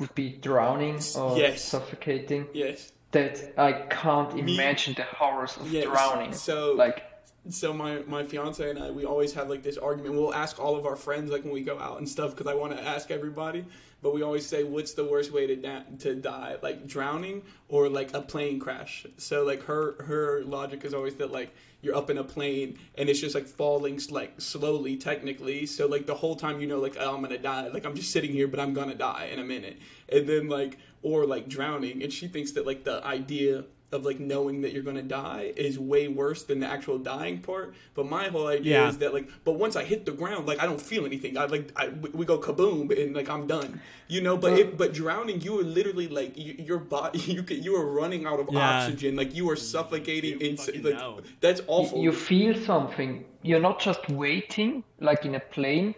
would 0.00 0.14
be 0.16 0.30
drowning 0.30 0.98
or 1.16 1.38
Yes. 1.38 1.62
suffocating. 1.62 2.48
yes 2.52 2.90
That 3.12 3.52
I 3.56 3.72
can't 3.90 4.34
Me- 4.34 4.54
imagine 4.54 4.94
the 4.94 5.04
horrors 5.04 5.56
of 5.56 5.70
Yes. 5.70 5.84
drowning. 5.84 6.32
So- 6.32 6.72
like 6.74 7.04
so 7.48 7.72
my 7.72 7.98
my 8.08 8.24
fiance 8.24 8.68
and 8.68 8.78
I 8.78 8.90
we 8.90 9.04
always 9.04 9.32
have 9.34 9.48
like 9.48 9.62
this 9.62 9.78
argument. 9.78 10.14
We'll 10.16 10.34
ask 10.34 10.58
all 10.58 10.74
of 10.76 10.84
our 10.84 10.96
friends 10.96 11.30
like 11.30 11.44
when 11.44 11.52
we 11.52 11.60
go 11.62 11.78
out 11.78 11.98
and 11.98 12.08
stuff 12.08 12.30
because 12.32 12.48
I 12.48 12.54
want 12.54 12.76
to 12.76 12.82
ask 12.82 13.10
everybody. 13.12 13.64
But 14.04 14.12
we 14.12 14.22
always 14.22 14.44
say, 14.44 14.64
what's 14.64 14.92
the 14.92 15.02
worst 15.02 15.32
way 15.32 15.46
to 15.46 15.56
da- 15.56 15.84
to 16.00 16.14
die? 16.14 16.58
Like 16.62 16.86
drowning 16.86 17.40
or 17.70 17.88
like 17.88 18.12
a 18.12 18.20
plane 18.20 18.60
crash. 18.60 19.06
So 19.16 19.44
like 19.44 19.62
her 19.62 19.94
her 20.02 20.42
logic 20.44 20.84
is 20.84 20.92
always 20.92 21.14
that 21.14 21.32
like 21.32 21.54
you're 21.80 21.96
up 21.96 22.10
in 22.10 22.18
a 22.18 22.22
plane 22.22 22.78
and 22.96 23.08
it's 23.08 23.18
just 23.18 23.34
like 23.34 23.46
falling 23.46 23.98
like 24.10 24.42
slowly 24.42 24.98
technically. 24.98 25.64
So 25.64 25.86
like 25.86 26.04
the 26.04 26.16
whole 26.16 26.36
time 26.36 26.60
you 26.60 26.66
know 26.66 26.80
like 26.80 26.98
oh, 27.00 27.14
I'm 27.14 27.22
gonna 27.22 27.38
die. 27.38 27.68
Like 27.68 27.86
I'm 27.86 27.94
just 27.94 28.10
sitting 28.10 28.30
here, 28.30 28.46
but 28.46 28.60
I'm 28.60 28.74
gonna 28.74 28.94
die 28.94 29.30
in 29.32 29.38
a 29.38 29.44
minute. 29.44 29.78
And 30.10 30.28
then 30.28 30.50
like 30.50 30.76
or 31.02 31.24
like 31.24 31.48
drowning, 31.48 32.02
and 32.02 32.12
she 32.12 32.28
thinks 32.28 32.52
that 32.52 32.66
like 32.66 32.84
the 32.84 33.02
idea 33.06 33.64
of 33.94 34.04
like 34.04 34.20
knowing 34.20 34.60
that 34.62 34.72
you're 34.72 34.82
gonna 34.82 35.02
die 35.02 35.52
is 35.56 35.78
way 35.78 36.08
worse 36.08 36.42
than 36.44 36.58
the 36.60 36.66
actual 36.66 36.98
dying 36.98 37.38
part. 37.40 37.74
But 37.94 38.06
my 38.06 38.24
whole 38.28 38.48
idea 38.48 38.80
Yeah. 38.80 38.88
is 38.88 38.98
that 38.98 39.14
like, 39.14 39.28
but 39.44 39.52
once 39.52 39.76
I 39.76 39.84
hit 39.84 40.04
the 40.04 40.12
ground, 40.12 40.46
like 40.46 40.60
I 40.62 40.66
don't 40.66 40.80
feel 40.80 41.06
anything. 41.06 41.38
I 41.38 41.44
like 41.46 41.72
I 41.76 41.88
we 41.88 42.10
we 42.10 42.24
go 42.26 42.38
kaboom 42.38 42.90
and 43.00 43.14
like 43.14 43.28
I'm 43.30 43.46
done. 43.46 43.80
You 44.08 44.20
know, 44.20 44.36
but 44.36 44.52
it, 44.58 44.76
but 44.76 44.92
drowning, 44.92 45.40
you 45.40 45.58
are 45.60 45.62
literally 45.64 46.08
like 46.08 46.36
you, 46.44 46.52
your 46.58 46.78
body. 46.78 47.18
You 47.20 47.42
can, 47.42 47.62
you 47.62 47.74
are 47.76 47.86
running 48.00 48.26
out 48.26 48.40
of 48.40 48.48
Yeah. 48.52 48.60
oxygen. 48.82 49.16
Like 49.16 49.34
you 49.34 49.48
are 49.50 49.56
suffocating. 49.56 50.40
You 50.40 50.46
In, 50.48 50.82
like 50.84 50.94
know. 50.94 51.20
that's 51.40 51.60
y- 51.62 51.66
awful. 51.68 52.02
you 52.02 52.12
feel 52.12 52.54
something. 52.64 53.24
You're 53.42 53.60
not 53.70 53.78
just 53.80 54.08
waiting 54.10 54.84
like 55.00 55.24
in 55.24 55.34
a 55.36 55.40
plane. 55.40 55.94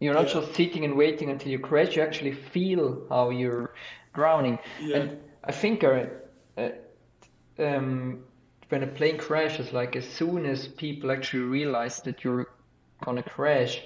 You're 0.00 0.14
not 0.14 0.26
Yeah. 0.28 0.40
just 0.40 0.54
sitting 0.54 0.84
and 0.84 0.94
waiting 0.96 1.30
until 1.30 1.50
you 1.54 1.58
crash. 1.58 1.96
You 1.96 2.02
actually 2.02 2.32
feel 2.32 2.86
how 3.08 3.30
you're 3.30 3.72
drowning. 4.14 4.58
Yeah. 4.80 4.96
And 4.96 5.18
I 5.44 5.52
think 5.52 5.82
uh, 5.84 6.06
uh, 6.58 6.68
um, 7.58 8.24
when 8.68 8.82
a 8.82 8.86
plane 8.86 9.18
crashes, 9.18 9.72
like 9.72 9.96
as 9.96 10.06
soon 10.08 10.46
as 10.46 10.68
people 10.68 11.10
actually 11.10 11.44
realize 11.44 12.00
that 12.02 12.24
you're 12.24 12.46
gonna 13.04 13.22
crash, 13.22 13.82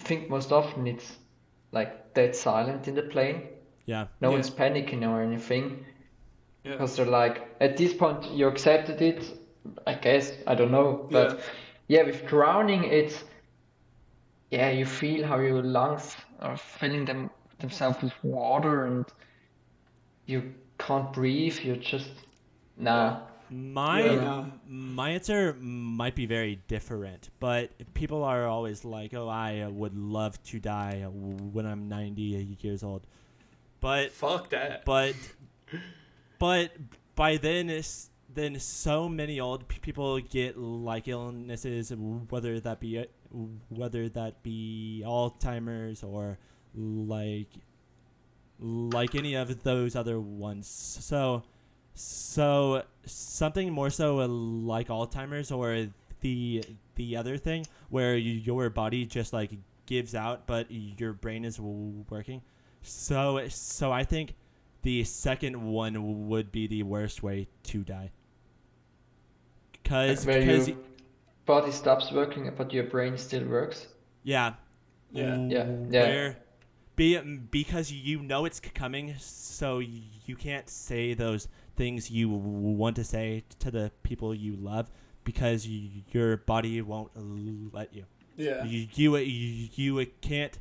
I 0.00 0.04
think 0.04 0.28
most 0.30 0.52
often 0.52 0.86
it's 0.86 1.16
like 1.72 2.14
dead 2.14 2.34
silent 2.34 2.88
in 2.88 2.94
the 2.94 3.02
plane. 3.02 3.42
Yeah. 3.86 4.06
No 4.20 4.30
Yeah. 4.30 4.34
one's 4.34 4.50
panicking 4.50 5.08
or 5.08 5.22
anything 5.22 5.84
yeah. 6.64 6.72
because 6.72 6.96
they're 6.96 7.06
like, 7.06 7.54
at 7.60 7.76
this 7.76 7.94
point 7.94 8.24
you 8.30 8.46
accepted 8.48 9.00
it. 9.02 9.38
I 9.86 9.94
guess 9.94 10.32
I 10.46 10.54
don't 10.54 10.70
know, 10.72 11.08
but 11.10 11.40
yeah, 11.88 12.02
with 12.04 12.26
drowning, 12.26 12.84
it's 12.84 13.24
yeah, 14.50 14.70
you 14.70 14.84
feel 14.86 15.26
how 15.26 15.38
your 15.38 15.62
lungs 15.62 16.16
are 16.40 16.56
filling 16.56 17.04
them 17.04 17.30
themselves 17.58 18.02
with 18.02 18.12
water 18.22 18.84
and 18.86 19.06
you 20.26 20.54
can't 20.78 21.12
breathe. 21.12 21.58
You're 21.60 21.76
just 21.76 22.10
nah. 22.76 23.20
My 23.48 24.02
Yeah. 24.02 24.46
my 24.66 25.10
answer 25.10 25.54
might 25.60 26.16
be 26.16 26.26
very 26.26 26.56
different, 26.66 27.30
but 27.38 27.70
people 27.94 28.24
are 28.24 28.46
always 28.48 28.84
like, 28.84 29.14
"Oh, 29.14 29.28
I 29.28 29.60
uh, 29.60 29.70
would 29.70 29.96
love 29.96 30.42
to 30.50 30.58
die 30.58 31.02
uh, 31.06 31.10
when 31.10 31.64
I'm 31.64 31.88
90 31.88 32.36
uh, 32.36 32.56
years 32.60 32.82
old," 32.82 33.06
but 33.80 34.10
Fuck 34.10 34.50
that. 34.50 34.84
but 34.84 35.14
but 36.40 36.72
by 37.14 37.36
then 37.36 37.70
it's 37.70 38.10
then 38.34 38.58
so 38.58 39.08
many 39.08 39.38
old 39.40 39.68
people 39.68 40.18
get 40.20 40.58
like 40.58 41.06
illnesses 41.08 41.92
whether 42.28 42.58
that 42.60 42.80
be 42.80 43.06
whether 43.70 44.08
that 44.10 44.42
be 44.42 45.02
alzheimer's 45.06 46.02
or 46.02 46.36
like 46.68 47.48
like 48.58 49.14
any 49.14 49.34
of 49.34 49.62
those 49.62 49.94
other 49.96 50.20
ones 50.20 50.66
so 51.00 51.42
so 51.96 52.82
something 53.04 53.72
more 53.72 53.90
so 53.90 54.16
like 54.16 54.88
alzheimer's 54.88 55.50
or 55.50 55.88
the 56.20 56.62
the 56.94 57.16
other 57.16 57.36
thing 57.36 57.66
where 57.90 58.14
y 58.14 58.40
your 58.44 58.70
body 58.70 59.04
just 59.04 59.32
like 59.32 59.50
gives 59.86 60.14
out 60.14 60.46
but 60.46 60.66
your 60.70 61.12
brain 61.12 61.44
is 61.44 61.58
working 61.58 62.40
so 62.82 63.40
so 63.48 63.90
i 63.92 64.04
think 64.04 64.34
the 64.86 65.02
second 65.02 65.60
one 65.60 66.28
would 66.28 66.52
be 66.52 66.68
the 66.68 66.84
worst 66.84 67.20
way 67.20 67.48
to 67.64 67.82
die. 67.82 68.12
Cause, 69.82 70.24
where 70.24 70.46
cause 70.46 70.68
your 70.68 70.76
body 71.44 71.72
stops 71.72 72.12
working, 72.12 72.48
but 72.56 72.72
your 72.72 72.84
brain 72.84 73.18
still 73.18 73.44
works. 73.48 73.88
yeah, 74.22 74.54
Yeah. 75.10 75.38
Yeah, 75.48 75.66
yeah. 75.90 76.02
Where, 76.02 76.36
be, 76.94 77.18
because 77.50 77.90
you 77.90 78.22
know 78.22 78.44
it's 78.44 78.60
coming, 78.60 79.16
so 79.18 79.80
you 79.80 80.36
can't 80.36 80.70
say 80.70 81.14
those 81.14 81.48
things 81.76 82.10
you 82.10 82.28
want 82.28 82.96
to 82.96 83.04
say 83.04 83.44
to 83.60 83.70
the 83.70 83.90
people 84.02 84.34
you 84.34 84.56
love 84.56 84.90
because 85.24 85.66
y- 85.66 85.90
your 86.12 86.36
body 86.38 86.80
won't 86.82 87.10
let 87.74 87.94
you. 87.94 88.04
Yeah. 88.36 88.64
You, 88.64 88.86
you 88.94 89.16
you 89.16 89.68
you 89.96 90.06
can't 90.20 90.58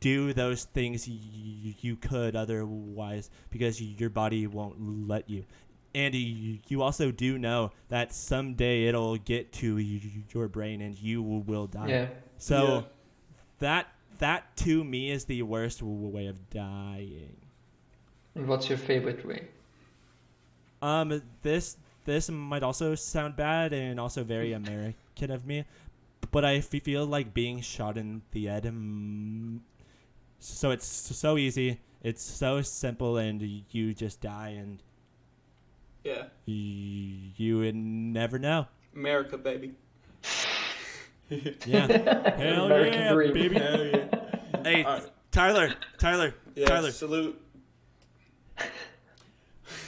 do 0.00 0.32
those 0.32 0.64
things 0.64 1.06
you, 1.06 1.74
you 1.80 1.96
could 1.96 2.34
otherwise 2.34 3.28
because 3.50 3.80
your 3.82 4.08
body 4.10 4.46
won't 4.46 5.06
let 5.08 5.28
you. 5.28 5.44
And 5.94 6.14
you, 6.14 6.58
you 6.68 6.82
also 6.82 7.10
do 7.10 7.36
know 7.36 7.72
that 7.88 8.14
someday 8.14 8.86
it'll 8.86 9.16
get 9.16 9.52
to 9.54 9.76
your 9.78 10.48
brain 10.48 10.80
and 10.80 10.96
you 10.96 11.20
will 11.22 11.66
die. 11.66 11.88
Yeah. 11.88 12.06
So 12.38 12.64
Yeah. 12.64 12.82
that 13.58 13.86
that 14.18 14.56
to 14.58 14.84
me 14.84 15.10
is 15.10 15.24
the 15.24 15.42
worst 15.42 15.82
way 15.82 16.26
of 16.26 16.48
dying. 16.50 17.36
And 18.34 18.46
what's 18.46 18.68
your 18.68 18.78
favorite 18.78 19.26
way? 19.26 19.48
Um, 20.82 21.22
this 21.42 21.76
this 22.04 22.30
might 22.30 22.62
also 22.62 22.94
sound 22.94 23.36
bad 23.36 23.72
and 23.72 24.00
also 24.00 24.24
very 24.24 24.52
American 24.62 25.30
of 25.30 25.46
me, 25.46 25.64
but 26.30 26.44
I 26.44 26.56
f- 26.56 26.68
feel 26.82 27.04
like 27.06 27.34
being 27.34 27.60
shot 27.60 27.98
in 27.98 28.22
the 28.32 28.46
head. 28.46 28.64
mm, 28.64 29.60
So 30.38 30.70
it's 30.70 30.86
so 30.86 31.36
easy. 31.36 31.80
It's 32.02 32.22
so 32.22 32.62
simple, 32.62 33.18
and 33.18 33.42
you 33.70 33.92
just 33.92 34.22
die, 34.22 34.56
and 34.58 34.82
Yeah, 36.02 36.22
y- 36.48 37.34
you 37.36 37.58
would 37.58 37.74
never 37.74 38.38
know. 38.38 38.66
America, 38.96 39.36
baby. 39.36 39.74
Yeah. 41.66 41.86
Hell 42.36 42.64
American 42.66 43.00
yeah, 43.00 43.12
dream. 43.12 43.32
baby. 43.34 43.54
Hell 43.56 43.84
yeah. 43.84 44.62
Hey, 44.64 44.82
right. 44.84 45.02
Tyler, 45.30 45.74
Tyler, 45.98 46.34
Yeah, 46.56 46.66
Tyler. 46.66 46.90
salute. 46.90 47.40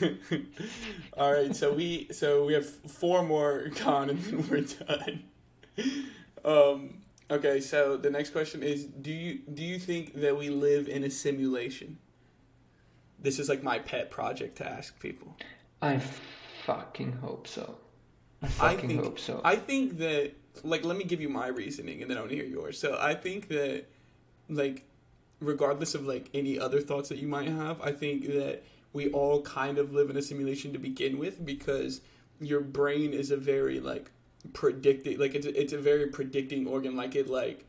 All 1.17 1.33
right, 1.33 1.55
so 1.55 1.73
we 1.73 2.09
so 2.11 2.45
we 2.45 2.55
have 2.55 2.67
four 2.67 3.23
more 3.23 3.69
con 3.77 4.11
and 4.11 4.23
then 4.23 4.49
we're 4.49 4.61
done. 4.63 5.25
Um, 6.45 7.03
okay, 7.31 7.61
so 7.61 7.97
the 7.97 8.11
next 8.11 8.31
question 8.31 8.63
is: 8.63 8.85
Do 8.85 9.13
you 9.13 9.41
do 9.53 9.63
you 9.63 9.79
think 9.79 10.21
that 10.21 10.37
we 10.37 10.51
live 10.51 10.89
in 10.89 11.05
a 11.05 11.11
simulation? 11.11 11.99
This 13.19 13.39
is 13.39 13.49
like 13.49 13.63
my 13.63 13.79
pet 13.79 14.11
project 14.11 14.57
to 14.59 14.69
ask 14.69 14.99
people. 14.99 15.37
I 15.81 16.01
fucking 16.65 17.13
hope 17.13 17.47
so. 17.47 17.79
I 18.43 18.47
I 18.47 18.49
fucking 18.49 18.89
think 18.89 19.05
hope 19.05 19.19
so. 19.19 19.41
I 19.45 19.57
think 19.57 19.99
that 19.99 20.33
like 20.65 20.85
let 20.85 20.97
me 20.97 21.05
give 21.05 21.21
you 21.21 21.29
my 21.29 21.47
reasoning 21.47 22.03
and 22.03 22.11
then 22.11 22.19
I 22.19 22.21
want 22.21 22.31
to 22.31 22.37
hear 22.37 22.45
yours. 22.45 22.79
So 22.79 22.99
I 23.01 23.15
think 23.15 23.49
that 23.49 23.85
like 24.49 24.85
regardless 25.41 25.95
of 25.95 26.07
like 26.07 26.29
any 26.35 26.59
other 26.59 26.81
thoughts 26.81 27.09
that 27.09 27.19
you 27.19 27.29
might 27.29 27.49
have, 27.49 27.81
I 27.81 27.93
think 27.93 28.27
that 28.27 28.63
we 28.93 29.09
all 29.11 29.43
kind 29.43 29.79
of 29.79 29.93
live 29.93 30.11
in 30.11 30.17
a 30.17 30.23
simulation 30.23 30.73
to 30.73 30.79
begin 30.79 31.19
with 31.19 31.45
because 31.45 32.01
your 32.41 32.61
brain 32.61 33.13
is 33.13 33.31
a 33.31 33.37
very 33.37 33.81
like 33.81 34.11
predicting 34.53 35.19
like 35.19 35.35
it's 35.35 35.47
a, 35.47 35.61
it's 35.61 35.73
a 35.73 35.79
very 35.79 36.07
predicting 36.07 36.67
organ 36.67 36.97
like 36.97 37.15
it 37.15 37.29
like 37.29 37.65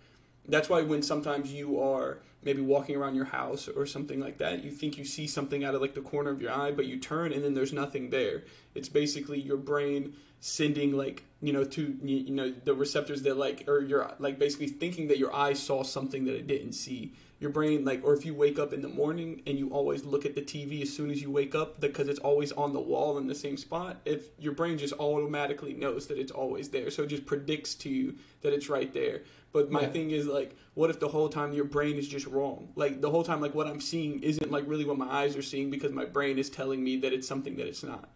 that's 0.48 0.70
why 0.70 0.82
when 0.82 1.02
sometimes 1.02 1.54
you 1.54 1.80
are 1.80 2.18
maybe 2.44 2.62
walking 2.62 2.96
around 2.96 3.16
your 3.16 3.26
house 3.26 3.68
or 3.68 3.86
something 3.86 4.20
like 4.20 4.38
that 4.40 4.64
you 4.64 4.72
think 4.72 4.98
you 4.98 5.06
see 5.06 5.28
something 5.28 5.64
out 5.64 5.76
of 5.76 5.82
like 5.82 5.94
the 5.94 6.02
corner 6.02 6.32
of 6.32 6.42
your 6.42 6.52
eye 6.52 6.72
but 6.72 6.86
you 6.86 6.98
turn 6.98 7.32
and 7.32 7.44
then 7.44 7.54
there's 7.54 7.74
nothing 7.74 8.10
there. 8.10 8.44
It's 8.76 8.90
basically 8.90 9.40
your 9.40 9.58
brain 9.58 10.14
sending 10.46 10.92
like 10.92 11.24
you 11.42 11.54
know 11.54 11.64
to 11.64 11.98
you 12.04 12.30
know 12.30 12.52
the 12.66 12.74
receptors 12.74 13.22
that 13.22 13.38
like 13.38 13.64
or 13.66 13.80
you're 13.80 14.12
like 14.20 14.38
basically 14.38 14.68
thinking 14.68 15.08
that 15.08 15.18
your 15.18 15.34
eye 15.34 15.54
saw 15.54 15.84
something 15.84 16.26
that 16.26 16.36
it 16.36 16.48
didn't 16.48 16.74
see 16.74 17.14
your 17.44 17.52
brain 17.52 17.84
like 17.84 18.02
or 18.06 18.14
if 18.16 18.26
you 18.26 18.34
wake 18.34 18.58
up 18.58 18.72
in 18.74 18.82
the 18.82 18.88
morning 18.88 19.42
and 19.46 19.60
you 19.60 19.70
always 19.70 20.06
look 20.06 20.26
at 20.26 20.34
the 20.34 20.42
TV 20.42 20.82
as 20.82 20.92
soon 20.92 21.12
as 21.12 21.22
you 21.22 21.30
wake 21.30 21.54
up 21.54 21.80
because 21.82 22.08
it's 22.08 22.20
always 22.22 22.54
on 22.54 22.72
the 22.72 22.80
wall 22.80 23.18
in 23.18 23.28
the 23.28 23.36
same 23.36 23.58
spot 23.58 23.98
if 24.06 24.28
your 24.40 24.54
brain 24.54 24.78
just 24.78 24.94
automatically 24.94 25.74
knows 25.74 26.08
that 26.08 26.18
it's 26.18 26.32
always 26.32 26.70
there 26.70 26.90
so 26.90 27.04
it 27.04 27.08
just 27.08 27.26
predicts 27.26 27.76
to 27.76 27.90
you 27.90 28.16
that 28.42 28.54
it's 28.54 28.70
right 28.70 28.94
there 28.94 29.22
but 29.52 29.70
my 29.70 29.82
Yeah. 29.82 29.90
thing 29.90 30.12
is 30.12 30.26
like 30.26 30.56
what 30.74 30.90
if 30.90 31.02
the 31.02 31.10
whole 31.10 31.28
time 31.28 31.52
your 31.52 31.66
brain 31.66 31.98
is 31.98 32.08
just 32.08 32.26
wrong 32.28 32.70
like 32.76 33.02
the 33.02 33.12
whole 33.12 33.24
time 33.24 33.42
like 33.42 33.54
what 33.54 33.68
I'm 33.68 33.82
seeing 33.82 34.24
isn't 34.24 34.50
like 34.50 34.64
really 34.66 34.86
what 34.86 34.98
my 34.98 35.10
eyes 35.22 35.36
are 35.36 35.42
seeing 35.44 35.70
because 35.70 35.92
my 35.92 36.06
brain 36.06 36.40
is 36.40 36.50
telling 36.50 36.82
me 36.82 36.96
that 37.02 37.12
it's 37.12 37.28
something 37.28 37.58
that 37.58 37.68
it's 37.68 37.84
not 37.84 38.08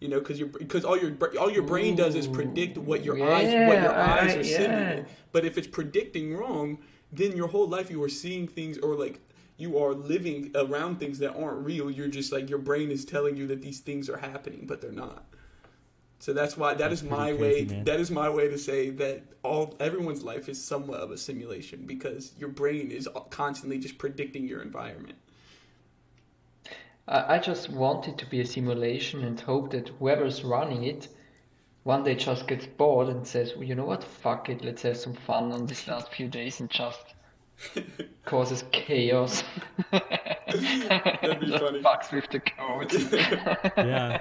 you 0.00 0.08
know 0.08 0.18
because 0.18 0.38
your 0.38 0.48
because 0.48 0.84
all 0.84 0.98
your 0.98 1.16
all 1.40 1.50
your 1.50 1.62
brain 1.62 1.96
does 1.96 2.14
is 2.14 2.26
predict 2.26 2.76
what 2.76 3.02
your 3.02 3.16
eyes 3.32 3.46
what 3.70 3.80
your 3.82 3.94
eyes 3.96 4.34
I- 4.34 4.38
are 4.40 4.44
sending 4.44 4.70
yeah. 4.78 4.90
it. 4.90 5.08
But 5.32 5.44
if 5.46 5.56
it's 5.58 5.66
predicting 5.66 6.34
wrong, 6.34 6.78
then 7.12 7.36
your 7.36 7.48
whole 7.48 7.68
life 7.68 7.90
you 7.90 8.02
are 8.02 8.08
seeing 8.08 8.48
things 8.48 8.78
or 8.78 8.94
like 8.94 9.20
you 9.56 9.78
are 9.78 9.94
living 9.94 10.52
around 10.54 10.98
things 10.98 11.18
that 11.20 11.34
aren't 11.36 11.64
real. 11.64 11.90
You're 11.90 12.08
just 12.08 12.32
like 12.32 12.50
your 12.50 12.58
brain 12.58 12.90
is 12.90 13.04
telling 13.04 13.36
you 13.36 13.46
that 13.48 13.62
these 13.62 13.80
things 13.80 14.08
are 14.10 14.18
happening, 14.18 14.66
but 14.66 14.80
they're 14.80 14.92
not. 14.92 15.24
So 16.18 16.32
that's 16.32 16.56
why 16.56 16.74
that 16.74 16.90
That's 16.90 17.02
is 17.02 17.02
my 17.02 17.32
pretty 17.32 17.42
way. 17.42 17.64
man. 17.64 17.84
That 17.84 18.00
is 18.00 18.10
my 18.10 18.28
way 18.28 18.48
to 18.48 18.58
say 18.58 18.90
that 18.90 19.22
all 19.42 19.76
everyone's 19.80 20.22
life 20.22 20.48
is 20.48 20.62
somewhat 20.62 21.00
of 21.00 21.10
a 21.10 21.18
simulation 21.18 21.86
because 21.86 22.32
your 22.38 22.48
brain 22.48 22.90
is 22.90 23.08
constantly 23.30 23.78
just 23.78 23.98
predicting 23.98 24.46
your 24.48 24.62
environment. 24.62 25.16
I 27.08 27.36
I 27.36 27.38
just 27.38 27.70
want 27.70 28.08
it 28.08 28.18
to 28.18 28.26
be 28.26 28.40
a 28.40 28.46
simulation 28.46 29.22
and 29.24 29.40
hope 29.40 29.70
that 29.72 29.88
whoever's 29.98 30.44
running 30.44 30.84
it 30.84 31.08
one 31.86 32.02
day 32.02 32.16
just 32.16 32.48
gets 32.48 32.66
bored 32.66 33.06
and 33.08 33.24
says, 33.24 33.52
well, 33.54 33.62
you 33.62 33.76
know 33.76 33.84
what, 33.84 34.02
fuck 34.02 34.48
it, 34.48 34.64
let's 34.64 34.82
have 34.82 34.96
some 34.96 35.14
fun 35.14 35.52
on 35.52 35.66
these 35.66 35.86
last 35.86 36.12
few 36.12 36.26
days 36.26 36.58
and 36.60 36.68
just 36.68 37.14
causes 38.24 38.64
chaos. 38.72 39.44
That'd 39.92 41.40
be 41.40 41.48
funny. 41.58 41.80
fucks 41.82 42.10
with 42.12 42.28
the 42.30 42.40
code. 42.40 42.92
Yeah. 43.76 44.20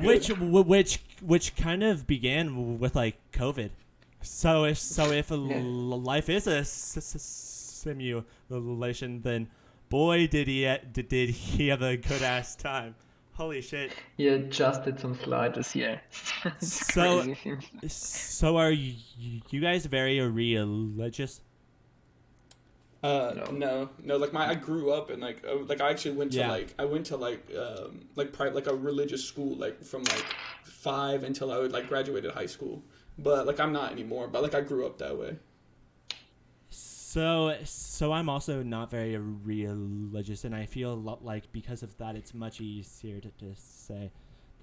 which 0.00 0.28
which 0.38 1.00
which 1.20 1.56
kind 1.56 1.82
of 1.82 2.06
began 2.06 2.78
with 2.78 2.94
like 2.94 3.16
COVID. 3.32 3.70
So 4.22 4.64
if 4.64 4.78
so 4.78 5.10
if 5.10 5.30
l- 5.32 5.48
Yeah. 5.48 5.60
life 5.64 6.28
is 6.28 6.46
a 6.46 6.58
s- 6.58 6.96
s- 6.96 7.22
simulation, 7.22 9.22
then 9.22 9.48
boy 9.88 10.26
did 10.28 10.46
he 10.48 10.62
did, 10.92 11.08
did 11.08 11.30
he 11.30 11.68
have 11.68 11.82
a 11.82 11.96
good 11.96 12.22
ass 12.22 12.54
time. 12.56 12.94
Holy 13.38 13.60
shit! 13.62 13.92
He 14.16 14.26
adjusted 14.28 14.98
some 14.98 15.14
sliders, 15.14 15.74
yeah. 15.76 16.00
It's 16.44 16.92
So- 16.92 17.22
crazy. 17.22 17.58
So 17.86 18.56
are 18.56 18.72
you, 18.72 18.94
you 19.48 19.60
guys 19.60 19.86
very 19.86 20.20
religious? 20.20 21.40
Uh, 23.00 23.32
No. 23.36 23.44
no, 23.52 23.88
no. 24.02 24.16
Like 24.16 24.32
my, 24.32 24.48
I 24.48 24.54
grew 24.56 24.90
up 24.90 25.08
and 25.10 25.22
like, 25.22 25.44
uh, 25.46 25.58
like 25.70 25.80
I 25.80 25.90
actually 25.90 26.16
went 26.16 26.32
to 26.32 26.38
Yeah. 26.38 26.50
like, 26.50 26.74
I 26.80 26.84
went 26.84 27.06
to 27.06 27.16
like, 27.16 27.46
um, 27.56 28.08
like 28.16 28.32
pri- 28.32 28.48
like 28.48 28.66
a 28.66 28.74
religious 28.74 29.24
school, 29.24 29.54
like 29.56 29.84
from 29.84 30.02
like 30.02 30.26
five 30.64 31.22
until 31.22 31.52
I 31.52 31.58
would 31.58 31.70
like 31.70 31.86
graduated 31.86 32.32
high 32.32 32.46
school. 32.46 32.82
But 33.16 33.46
like 33.46 33.60
I'm 33.60 33.72
not 33.72 33.92
anymore. 33.92 34.26
But 34.26 34.42
like 34.42 34.54
I 34.56 34.62
grew 34.62 34.84
up 34.84 34.98
that 34.98 35.16
way. 35.16 35.36
So, 37.08 37.56
so 37.64 38.12
I'm 38.12 38.28
also 38.28 38.62
not 38.62 38.90
very 38.90 39.16
religious, 39.16 40.44
and 40.44 40.54
I 40.54 40.66
feel 40.66 40.94
like 41.22 41.50
because 41.52 41.82
of 41.82 41.96
that, 41.96 42.16
it's 42.16 42.34
much 42.34 42.60
easier 42.60 43.18
to, 43.18 43.30
to 43.30 43.54
say 43.56 44.10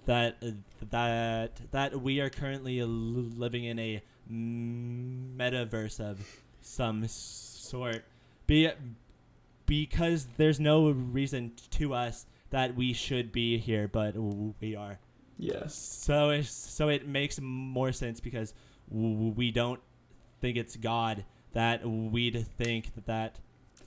that 0.06 0.38
uh, 0.44 0.52
that 0.92 1.60
that 1.72 2.00
we 2.00 2.20
are 2.20 2.30
currently 2.30 2.84
living 2.84 3.64
in 3.64 3.80
a 3.80 4.04
metaverse 4.32 6.00
of 6.00 6.20
some 6.62 7.08
sort. 7.08 8.06
Be 8.46 8.70
because 9.66 10.28
there's 10.38 10.60
no 10.60 10.92
reason 10.92 11.54
to 11.72 11.96
us 11.96 12.28
that 12.52 12.76
we 12.76 12.94
should 12.94 13.32
be 13.32 13.58
here, 13.58 13.88
but 13.88 14.14
we 14.62 14.76
are. 14.76 15.00
Yes. 15.40 15.74
So 15.74 16.44
so 16.44 16.90
it 16.90 17.08
makes 17.08 17.40
more 17.42 17.92
sense 17.92 18.20
because 18.20 18.54
we 18.88 19.50
don't 19.50 19.80
think 20.42 20.58
it's 20.58 20.76
God 20.76 21.26
that 21.56 21.88
we'd 21.88 22.46
think 22.58 22.92
that 23.08 23.40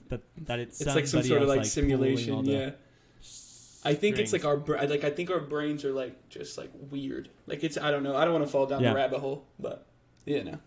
that 0.09 0.21
that 0.45 0.59
it's, 0.59 0.81
It's 0.81 0.95
like 0.95 1.07
some 1.07 1.23
sort 1.23 1.43
of 1.43 1.47
else, 1.49 1.57
like 1.57 1.65
simulation. 1.65 2.43
Yeah. 2.45 2.71
I 3.85 3.93
think 3.93 4.17
it's 4.19 4.33
like 4.33 4.43
our 4.43 4.57
like 4.57 5.03
I 5.03 5.09
think 5.09 5.29
our 5.31 5.39
brains 5.39 5.85
are 5.85 5.93
like 5.93 6.27
just 6.29 6.57
like 6.57 6.71
weird. 6.91 7.29
Like 7.47 7.63
it's 7.63 7.77
I 7.77 7.91
don't 7.91 8.03
know. 8.03 8.15
I 8.15 8.25
don't 8.25 8.33
want 8.33 8.45
to 8.45 8.51
fall 8.51 8.65
down 8.65 8.81
Yeah. 8.83 8.89
the 8.89 8.95
rabbit 8.95 9.19
hole, 9.19 9.45
but 9.59 9.85
you 10.25 10.43
know. 10.43 10.59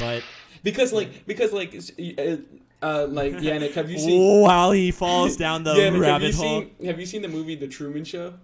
But 0.00 0.24
Because 0.64 0.92
like 0.92 1.26
because 1.26 1.52
like 1.52 1.74
uh, 1.74 2.36
uh 2.82 3.06
like 3.06 3.34
Yannick, 3.34 3.74
have 3.74 3.90
you 3.90 3.98
seen 4.08 4.42
while 4.42 4.72
he 4.72 4.90
falls 4.90 5.36
down 5.36 5.62
the 5.62 5.74
Yannick, 5.74 5.84
have 5.84 5.94
you 5.94 6.00
rabbit 6.00 6.34
hole, 6.34 6.60
seen 6.62 6.86
have 6.86 6.98
you 6.98 7.06
seen 7.06 7.22
the 7.22 7.28
movie 7.28 7.54
The 7.54 7.68
Truman 7.68 8.04
Show? 8.04 8.34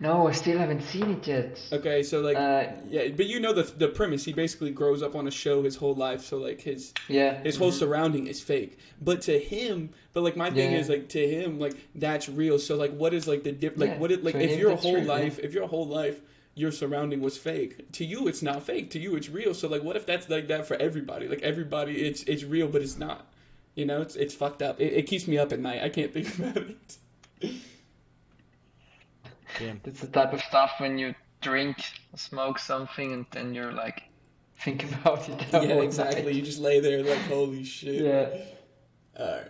No, 0.00 0.26
I 0.26 0.32
still 0.32 0.58
haven't 0.58 0.82
seen 0.82 1.10
it 1.10 1.26
yet. 1.26 1.60
Okay, 1.72 2.02
so 2.02 2.20
like 2.20 2.36
Uh, 2.36 2.72
yeah, 2.88 3.08
but 3.16 3.26
you 3.26 3.38
know 3.40 3.52
the 3.52 3.62
the 3.62 3.88
premise. 3.88 4.24
He 4.24 4.32
basically 4.32 4.70
grows 4.70 5.02
up 5.02 5.14
on 5.14 5.28
a 5.28 5.30
show 5.30 5.62
his 5.62 5.76
whole 5.76 5.94
life, 5.94 6.24
so 6.24 6.36
like 6.38 6.60
his 6.62 6.92
yeah. 7.08 7.40
his 7.42 7.56
whole 7.56 7.70
surrounding 7.72 8.26
is 8.26 8.40
fake. 8.40 8.78
But 9.00 9.22
to 9.22 9.38
him, 9.38 9.90
but 10.12 10.22
like 10.22 10.36
my 10.36 10.50
thing 10.50 10.72
Yeah. 10.72 10.78
is 10.78 10.88
like 10.88 11.08
to 11.10 11.26
him, 11.28 11.58
like 11.60 11.74
that's 11.94 12.28
real. 12.28 12.58
So 12.58 12.74
like, 12.76 12.92
what 12.92 13.14
is 13.14 13.28
like 13.28 13.44
the 13.44 13.52
dip? 13.52 13.78
Like 13.78 13.90
Yeah, 13.90 13.98
what 13.98 14.10
it 14.10 14.24
like 14.24 14.34
for 14.34 14.40
if 14.40 14.50
him, 14.50 14.58
your 14.58 14.76
whole 14.76 14.92
true, 14.94 15.02
yeah. 15.02 15.06
life, 15.12 15.38
if 15.38 15.54
your 15.54 15.68
whole 15.68 15.86
life 15.86 16.20
your 16.54 16.72
surrounding 16.72 17.20
was 17.20 17.38
fake, 17.38 17.92
to 17.92 18.04
you 18.04 18.26
it's 18.26 18.42
not 18.42 18.64
fake. 18.64 18.90
To 18.90 18.98
you 18.98 19.14
it's 19.14 19.28
real. 19.28 19.54
So 19.54 19.68
like, 19.68 19.84
what 19.84 19.94
if 19.94 20.04
that's 20.06 20.28
like 20.28 20.48
that 20.48 20.66
for 20.66 20.74
everybody? 20.76 21.28
Like 21.28 21.42
everybody, 21.42 22.02
it's 22.08 22.24
it's 22.24 22.42
real, 22.42 22.66
but 22.66 22.82
it's 22.82 22.98
not. 22.98 23.26
You 23.76 23.86
know, 23.86 24.00
it's 24.02 24.16
it's 24.16 24.34
fucked 24.34 24.60
up. 24.60 24.80
It, 24.80 24.92
it 24.92 25.02
keeps 25.06 25.28
me 25.28 25.38
up 25.38 25.52
at 25.52 25.60
night. 25.60 25.84
I 25.84 25.88
can't 25.88 26.12
think 26.12 26.36
about 26.38 26.56
it. 26.56 26.96
Damn. 29.58 29.80
It's 29.84 30.00
the 30.00 30.06
type 30.06 30.32
of 30.32 30.40
stuff 30.40 30.72
when 30.78 30.98
you 30.98 31.14
drink, 31.40 31.84
smoke 32.14 32.58
something, 32.58 33.12
and 33.12 33.26
then 33.30 33.54
you're 33.54 33.72
like, 33.72 34.02
think 34.60 34.84
about 34.84 35.28
it. 35.28 35.38
the 35.50 35.60
yeah, 35.60 35.74
exactly. 35.80 36.22
night. 36.22 36.34
You 36.34 36.42
just 36.42 36.58
lay 36.58 36.80
there 36.80 37.02
like, 37.02 37.18
holy 37.22 37.64
shit. 37.64 38.02
Yeah. 38.02 38.28
All 39.18 39.36
right. 39.36 39.48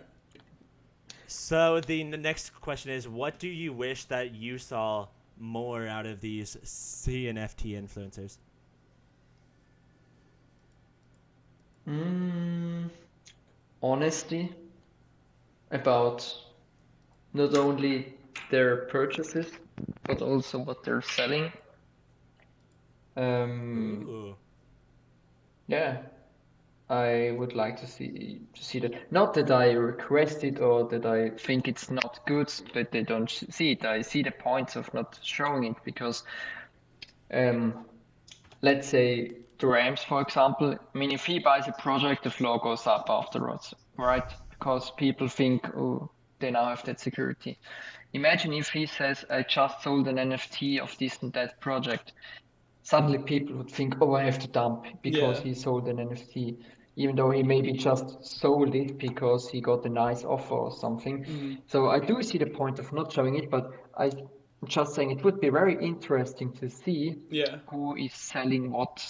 So 1.27 1.79
the 1.79 2.01
n- 2.01 2.21
next 2.21 2.49
question 2.59 2.91
is, 2.91 3.07
what 3.07 3.39
do 3.39 3.47
you 3.47 3.71
wish 3.71 4.05
that 4.05 4.33
you 4.33 4.57
saw 4.57 5.07
more 5.37 5.87
out 5.87 6.05
of 6.05 6.21
these 6.21 6.57
CNFT 6.63 7.79
influencers? 7.79 8.37
Mm, 11.87 12.89
honesty 13.81 14.53
about 15.71 16.35
not 17.33 17.55
only 17.55 18.13
their 18.51 18.85
purchases 18.87 19.51
but 20.03 20.21
also 20.21 20.59
what 20.59 20.83
they're 20.83 21.01
selling. 21.01 21.51
Um, 23.15 24.05
Ooh. 24.07 24.35
yeah, 25.67 25.97
I 26.89 27.35
would 27.37 27.53
like 27.53 27.79
to 27.81 27.87
see 27.87 28.41
to 28.53 28.63
see 28.63 28.79
that. 28.79 29.11
Not 29.11 29.33
that 29.35 29.51
I 29.51 29.71
request 29.71 30.43
it 30.43 30.59
or 30.59 30.87
that 30.89 31.05
I 31.05 31.29
think 31.29 31.67
it's 31.67 31.91
not 31.91 32.19
good, 32.25 32.51
but 32.73 32.91
they 32.91 33.03
don't 33.03 33.29
see 33.29 33.71
it. 33.71 33.85
I 33.85 34.01
see 34.01 34.23
the 34.23 34.31
points 34.31 34.75
of 34.75 34.93
not 34.93 35.19
showing 35.21 35.65
it 35.65 35.75
because, 35.83 36.23
um, 37.31 37.85
let's 38.61 38.87
say 38.87 39.33
the 39.59 39.67
Rams, 39.67 40.01
for 40.01 40.21
example. 40.21 40.75
I 40.95 40.97
mean, 40.97 41.11
if 41.11 41.25
he 41.25 41.39
buys 41.39 41.67
a 41.67 41.73
project, 41.73 42.23
the 42.23 42.31
floor 42.31 42.59
goes 42.59 42.87
up 42.87 43.07
afterwards, 43.09 43.73
right? 43.97 44.23
Because 44.49 44.91
people 44.91 45.27
think, 45.27 45.67
oh, 45.75 46.09
they 46.39 46.51
now 46.51 46.65
have 46.65 46.83
that 46.85 46.99
security. 46.99 47.57
Imagine 48.13 48.53
if 48.53 48.69
he 48.69 48.85
says, 48.85 49.23
I 49.29 49.43
just 49.43 49.83
sold 49.83 50.07
an 50.07 50.15
NFT 50.17 50.79
of 50.79 50.97
this 50.97 51.19
and 51.21 51.31
that 51.33 51.59
project. 51.59 52.13
Suddenly 52.81 53.19
people 53.19 53.57
would 53.57 53.69
think, 53.69 53.95
oh, 54.01 54.15
I 54.15 54.23
have 54.23 54.39
to 54.39 54.47
dump 54.47 54.85
because 55.03 55.37
Yeah. 55.39 55.43
he 55.43 55.53
sold 55.53 55.87
an 55.87 55.97
NFT, 55.97 56.57
even 56.95 57.15
though 57.15 57.29
he 57.29 57.43
maybe 57.43 57.71
just 57.73 58.25
sold 58.25 58.73
it 58.73 58.97
because 58.97 59.47
he 59.49 59.61
got 59.61 59.85
a 59.85 59.89
nice 59.89 60.23
offer 60.23 60.55
or 60.55 60.71
something. 60.71 61.23
Mm. 61.23 61.57
So 61.67 61.89
I 61.89 61.99
do 61.99 62.23
see 62.23 62.39
the 62.39 62.47
point 62.47 62.79
of 62.79 62.91
not 62.91 63.11
showing 63.11 63.35
it, 63.35 63.51
but 63.51 63.71
I'm 63.95 64.11
just 64.65 64.95
saying 64.95 65.11
it 65.11 65.23
would 65.23 65.39
be 65.39 65.49
very 65.49 65.77
interesting 65.85 66.51
to 66.53 66.69
see 66.69 67.19
Yeah. 67.29 67.59
who 67.67 67.95
is 67.95 68.13
selling 68.13 68.71
what 68.71 69.05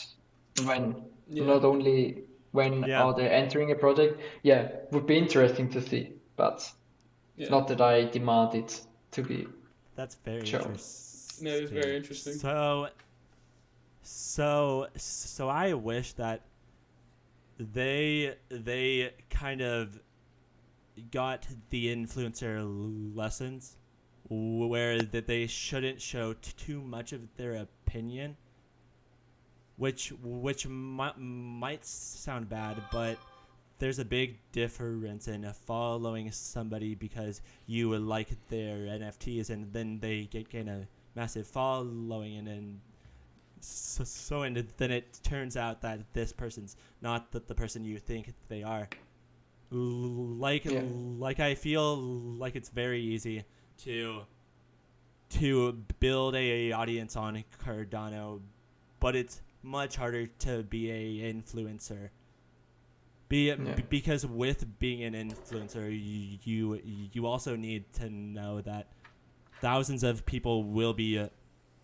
when. 0.65 1.05
Yeah. 1.29 1.45
Not 1.45 1.63
only 1.63 2.23
when 2.51 2.83
Yeah. 2.83 3.03
are 3.03 3.13
they 3.13 3.29
entering 3.29 3.71
a 3.71 3.75
project. 3.75 4.19
Yeah, 4.43 4.71
would 4.91 5.05
be 5.05 5.17
interesting 5.17 5.69
to 5.69 5.81
see, 5.81 6.13
but 6.35 6.69
Yeah. 7.37 7.49
not 7.49 7.67
that 7.69 7.79
I 7.79 8.05
demand 8.05 8.55
it 8.55 8.81
to 9.11 9.23
be. 9.23 9.47
That's 9.95 10.15
very 10.15 10.45
Sure. 10.45 10.61
interesting. 10.61 11.47
Yeah, 11.47 11.53
it's 11.53 11.71
very 11.71 11.95
interesting. 11.95 12.33
So, 12.33 12.89
so, 14.01 14.87
so 14.95 15.49
I 15.49 15.73
wish 15.73 16.13
that 16.13 16.41
they 17.57 18.35
they 18.49 19.13
kind 19.29 19.61
of 19.61 19.99
got 21.11 21.47
the 21.69 21.93
influencer 21.95 22.61
lessons 23.15 23.77
where 24.29 25.01
that 25.01 25.27
they 25.27 25.47
shouldn't 25.47 26.01
show 26.01 26.33
t- 26.33 26.51
too 26.57 26.81
much 26.81 27.13
of 27.13 27.21
their 27.35 27.55
opinion 27.55 28.37
which 29.77 30.11
which 30.21 30.67
might, 30.67 31.17
might 31.17 31.83
sound 31.85 32.49
bad 32.49 32.77
but 32.91 33.17
there's 33.79 33.99
a 33.99 34.05
big 34.05 34.37
difference 34.51 35.27
in 35.27 35.51
following 35.65 36.31
somebody 36.31 36.95
because 36.95 37.41
you 37.65 37.97
like 37.97 38.29
their 38.49 38.77
NFTs 38.79 39.49
and 39.49 39.71
then 39.73 39.99
they 39.99 40.25
get 40.25 40.49
gain 40.49 40.67
a 40.67 40.87
massive 41.15 41.47
following 41.47 42.37
and 42.37 42.47
then 42.47 42.81
so, 43.61 44.03
so 44.03 44.43
and 44.43 44.55
then 44.77 44.91
it 44.91 45.19
turns 45.23 45.57
out 45.57 45.81
that 45.81 45.99
this 46.13 46.31
person's 46.31 46.75
not 47.01 47.31
the, 47.31 47.39
the 47.47 47.55
person 47.55 47.83
you 47.83 47.97
think 47.99 48.33
they 48.47 48.63
are 48.63 48.87
like 49.71 50.65
Yeah. 50.65 50.81
like 51.17 51.39
I 51.39 51.55
feel 51.55 51.95
like 51.97 52.55
it's 52.55 52.69
very 52.69 53.01
easy 53.01 53.43
to 53.79 54.21
to 55.31 55.73
build 55.99 56.35
a 56.35 56.71
audience 56.71 57.15
on 57.15 57.43
Cardano 57.63 58.41
but 58.99 59.15
it's 59.15 59.41
much 59.61 59.95
harder 59.95 60.25
to 60.25 60.63
be 60.63 60.89
a 60.89 61.33
influencer 61.33 62.09
be 63.29 63.47
Yeah. 63.47 63.55
b- 63.55 63.83
because 63.89 64.25
with 64.25 64.65
being 64.79 65.03
an 65.03 65.13
influencer 65.13 65.85
you, 65.89 66.39
you 66.43 66.81
you 67.13 67.25
also 67.25 67.55
need 67.55 67.83
to 67.93 68.09
know 68.09 68.61
that 68.61 68.87
thousands 69.61 70.03
of 70.03 70.25
people 70.25 70.63
will 70.63 70.93
be 70.93 71.19
uh, 71.19 71.27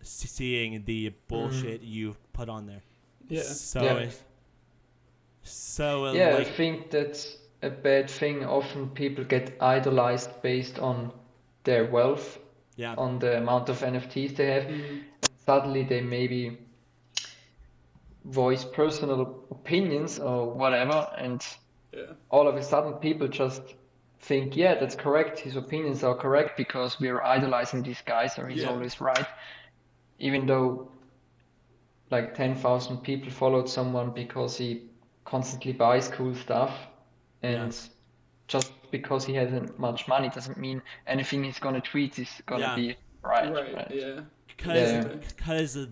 seeing 0.02 0.84
the 0.84 1.12
bullshit 1.28 1.82
you 1.82 2.16
put 2.32 2.48
on 2.48 2.66
there 2.66 2.82
Yeah. 3.28 3.42
so 3.42 3.82
Yeah. 3.82 3.96
it- 4.06 4.22
so 5.42 6.06
uh, 6.06 6.12
Yeah, 6.12 6.36
I 6.36 6.44
think 6.44 6.90
that's 6.90 7.38
a 7.62 7.70
bad 7.70 8.10
thing. 8.10 8.44
Often 8.44 8.90
people 8.90 9.24
get 9.24 9.56
idolized 9.60 10.30
based 10.42 10.78
on 10.78 11.12
their 11.64 11.84
wealth, 11.84 12.38
yeah 12.76 12.94
on 12.98 13.18
the 13.18 13.36
amount 13.38 13.68
of 13.68 13.82
NFTs 13.82 14.34
they 14.36 14.46
have. 14.46 14.64
Mhm. 14.64 15.02
Suddenly 15.46 15.84
they 15.84 16.00
maybe 16.00 16.58
voice 18.30 18.64
personal 18.64 19.44
opinions 19.50 20.18
or 20.18 20.52
whatever, 20.52 21.08
and 21.16 21.44
Yeah. 21.92 22.12
all 22.30 22.48
of 22.48 22.56
a 22.56 22.62
sudden 22.62 22.94
people 22.94 23.28
just 23.28 23.62
think, 24.20 24.56
yeah, 24.56 24.74
that's 24.74 24.96
correct. 24.96 25.38
His 25.38 25.56
opinions 25.56 26.02
are 26.02 26.14
correct 26.14 26.56
because 26.56 26.98
we're 27.00 27.22
idolizing 27.22 27.82
these 27.82 28.02
guys, 28.02 28.38
or 28.38 28.48
he's 28.48 28.62
Yeah. 28.62 28.70
always 28.70 29.00
right. 29.00 29.26
Even 30.18 30.46
though 30.46 30.90
like 32.10 32.34
10,000 32.34 32.98
people 32.98 33.30
followed 33.30 33.68
someone 33.68 34.10
because 34.10 34.56
he 34.56 34.82
constantly 35.24 35.72
buys 35.72 36.08
cool 36.08 36.34
stuff, 36.34 36.72
and 37.42 37.76
just 38.48 38.72
because 38.90 39.24
he 39.24 39.34
hasn't 39.34 39.78
much 39.78 40.06
money 40.08 40.28
doesn't 40.28 40.56
mean 40.56 40.80
anything 41.06 41.42
he's 41.44 41.58
gonna 41.58 41.80
tweet 41.80 42.18
is 42.18 42.30
gonna 42.46 42.60
Yeah. 42.62 42.76
be 42.76 42.96
right. 43.22 43.52
Right. 43.52 43.74
right? 43.74 43.90
Yeah. 43.90 44.20
because 44.46 44.92
Yeah. 44.92 45.02
because 45.36 45.88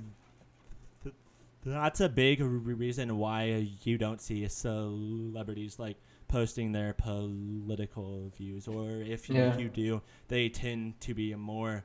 that's 1.65 2.01
a 2.01 2.09
big 2.09 2.41
reason 2.41 3.17
why 3.19 3.69
you 3.83 3.97
don't 3.99 4.21
see 4.21 4.47
celebrities 4.49 5.79
like 5.79 5.97
posting 6.29 6.73
their 6.73 6.93
political 6.93 8.31
views 8.37 8.67
or 8.69 8.91
if 9.03 9.29
you, 9.29 9.37
Yeah. 9.37 9.57
you 9.57 9.69
do 9.69 10.03
they 10.29 10.49
tend 10.49 11.01
to 11.03 11.15
be 11.15 11.35
more 11.35 11.85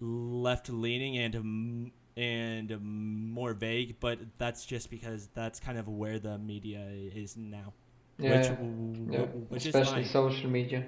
left 0.00 0.68
leaning 0.68 1.16
and 1.18 1.36
um, 1.36 1.92
and 2.16 2.80
more 2.80 3.54
vague 3.54 3.96
but 4.00 4.18
that's 4.38 4.64
just 4.64 4.90
because 4.90 5.28
that's 5.34 5.58
kind 5.58 5.78
of 5.78 5.88
where 5.88 6.18
the 6.18 6.38
media 6.38 6.86
is 7.14 7.36
now 7.36 7.72
Yeah, 8.18 8.38
which, 8.38 9.10
yeah. 9.10 9.20
which 9.48 9.66
is 9.66 9.74
Especially 9.74 10.02
fine 10.04 10.12
social 10.12 10.48
media. 10.50 10.84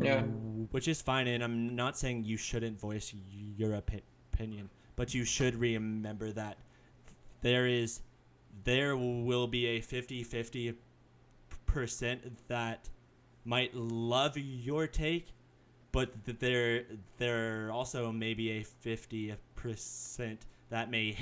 Yeah. 0.00 0.22
which 0.70 0.86
is 0.86 1.02
fine 1.02 1.26
and 1.26 1.42
i'm 1.42 1.74
not 1.74 1.98
saying 1.98 2.22
you 2.24 2.36
shouldn't 2.36 2.78
voice 2.78 3.12
your 3.56 3.70
opi- 3.70 4.02
opinion 4.32 4.70
but 4.96 5.14
you 5.14 5.24
should 5.24 5.54
remember 5.56 6.30
that 6.32 6.56
there 7.40 7.66
is 7.66 8.00
there 8.64 8.96
will 8.96 9.46
be 9.46 9.66
a 9.66 9.80
50-50 9.80 10.74
percent 11.66 12.20
that 12.48 12.88
might 13.44 13.74
love 13.74 14.36
your 14.36 14.86
take 14.86 15.26
but 15.90 16.24
th- 16.24 16.38
there 16.38 16.84
there 17.18 17.70
also 17.72 18.12
maybe 18.12 18.50
a 18.50 18.62
50 18.62 19.34
percent 19.56 20.40
that 20.70 20.90
may 20.90 21.16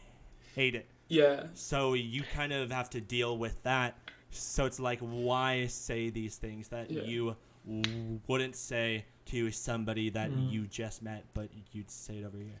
hate 0.54 0.74
it 0.74 0.86
Yeah. 1.08 1.44
so 1.54 1.94
you 1.94 2.22
kind 2.34 2.52
of 2.52 2.70
have 2.70 2.90
to 2.90 3.00
deal 3.00 3.36
with 3.38 3.62
that. 3.64 3.98
So 4.34 4.64
it's 4.64 4.80
like, 4.80 4.98
why 5.00 5.66
say 5.66 6.08
these 6.08 6.36
things 6.36 6.68
that 6.68 6.90
Yeah. 6.90 7.02
you 7.02 7.36
wouldn't 8.26 8.56
say 8.56 9.04
to 9.26 9.50
somebody 9.50 10.08
that 10.10 10.30
Mm. 10.30 10.50
you 10.50 10.66
just 10.66 11.02
met, 11.02 11.24
but 11.34 11.48
you'd 11.72 11.90
say 11.90 12.18
it 12.18 12.24
over 12.24 12.38
here? 12.38 12.60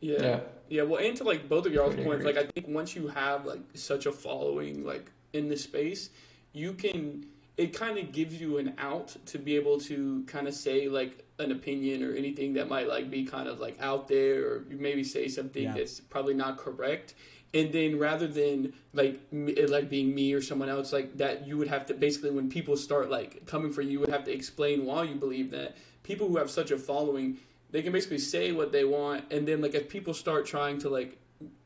Yeah. 0.00 0.22
Yeah. 0.22 0.40
Yeah, 0.70 0.82
well, 0.82 1.00
and 1.02 1.16
to 1.16 1.24
like 1.24 1.48
both 1.48 1.64
of 1.64 1.72
y'all's 1.72 1.94
points, 1.96 2.26
like 2.26 2.36
I 2.36 2.44
think 2.44 2.68
once 2.68 2.94
you 2.94 3.08
have 3.08 3.46
like 3.46 3.60
such 3.74 4.04
a 4.04 4.12
following 4.12 4.84
like 4.84 5.10
in 5.32 5.48
the 5.48 5.56
space, 5.56 6.10
you 6.52 6.74
can 6.74 7.24
it 7.56 7.72
kind 7.74 7.98
of 7.98 8.12
gives 8.12 8.38
you 8.40 8.58
an 8.58 8.74
out 8.78 9.16
to 9.26 9.38
be 9.38 9.56
able 9.56 9.80
to 9.80 10.22
kind 10.26 10.46
of 10.46 10.54
say 10.54 10.88
like 10.88 11.24
an 11.38 11.50
opinion 11.52 12.02
or 12.04 12.12
anything 12.14 12.52
that 12.52 12.68
might 12.68 12.86
like 12.86 13.10
be 13.10 13.24
kind 13.24 13.48
of 13.48 13.60
like 13.60 13.76
out 13.80 14.08
there 14.08 14.46
or 14.46 14.64
you 14.70 14.76
maybe 14.76 15.02
say 15.02 15.26
something 15.26 15.62
Yeah. 15.64 15.72
that's 15.72 16.00
probably 16.00 16.34
not 16.34 16.58
correct. 16.58 17.14
And 17.54 17.72
then 17.72 17.98
rather 17.98 18.28
than 18.28 18.74
like 18.92 19.20
it 19.32 19.70
like 19.70 19.88
being 19.88 20.14
me 20.14 20.34
or 20.34 20.42
someone 20.42 20.68
else 20.68 20.92
like 20.92 21.16
that, 21.16 21.46
you 21.48 21.56
would 21.56 21.68
have 21.68 21.86
to 21.86 21.94
basically 21.94 22.30
when 22.30 22.50
people 22.50 22.76
start 22.76 23.10
like 23.10 23.46
coming 23.46 23.72
for 23.72 23.80
you, 23.80 23.90
you 23.92 24.00
would 24.00 24.10
have 24.10 24.24
to 24.24 24.32
explain 24.32 24.84
why 24.84 25.04
you 25.04 25.14
believe 25.14 25.50
that. 25.52 25.78
People 26.02 26.28
who 26.28 26.36
have 26.36 26.50
such 26.50 26.70
a 26.70 26.78
following, 26.78 27.38
they 27.70 27.82
can 27.82 27.92
basically 27.92 28.18
say 28.18 28.52
what 28.52 28.72
they 28.72 28.84
want, 28.84 29.24
and 29.30 29.46
then 29.46 29.60
like 29.60 29.74
if 29.74 29.88
people 29.88 30.14
start 30.14 30.46
trying 30.46 30.78
to 30.80 30.88
like 30.88 31.18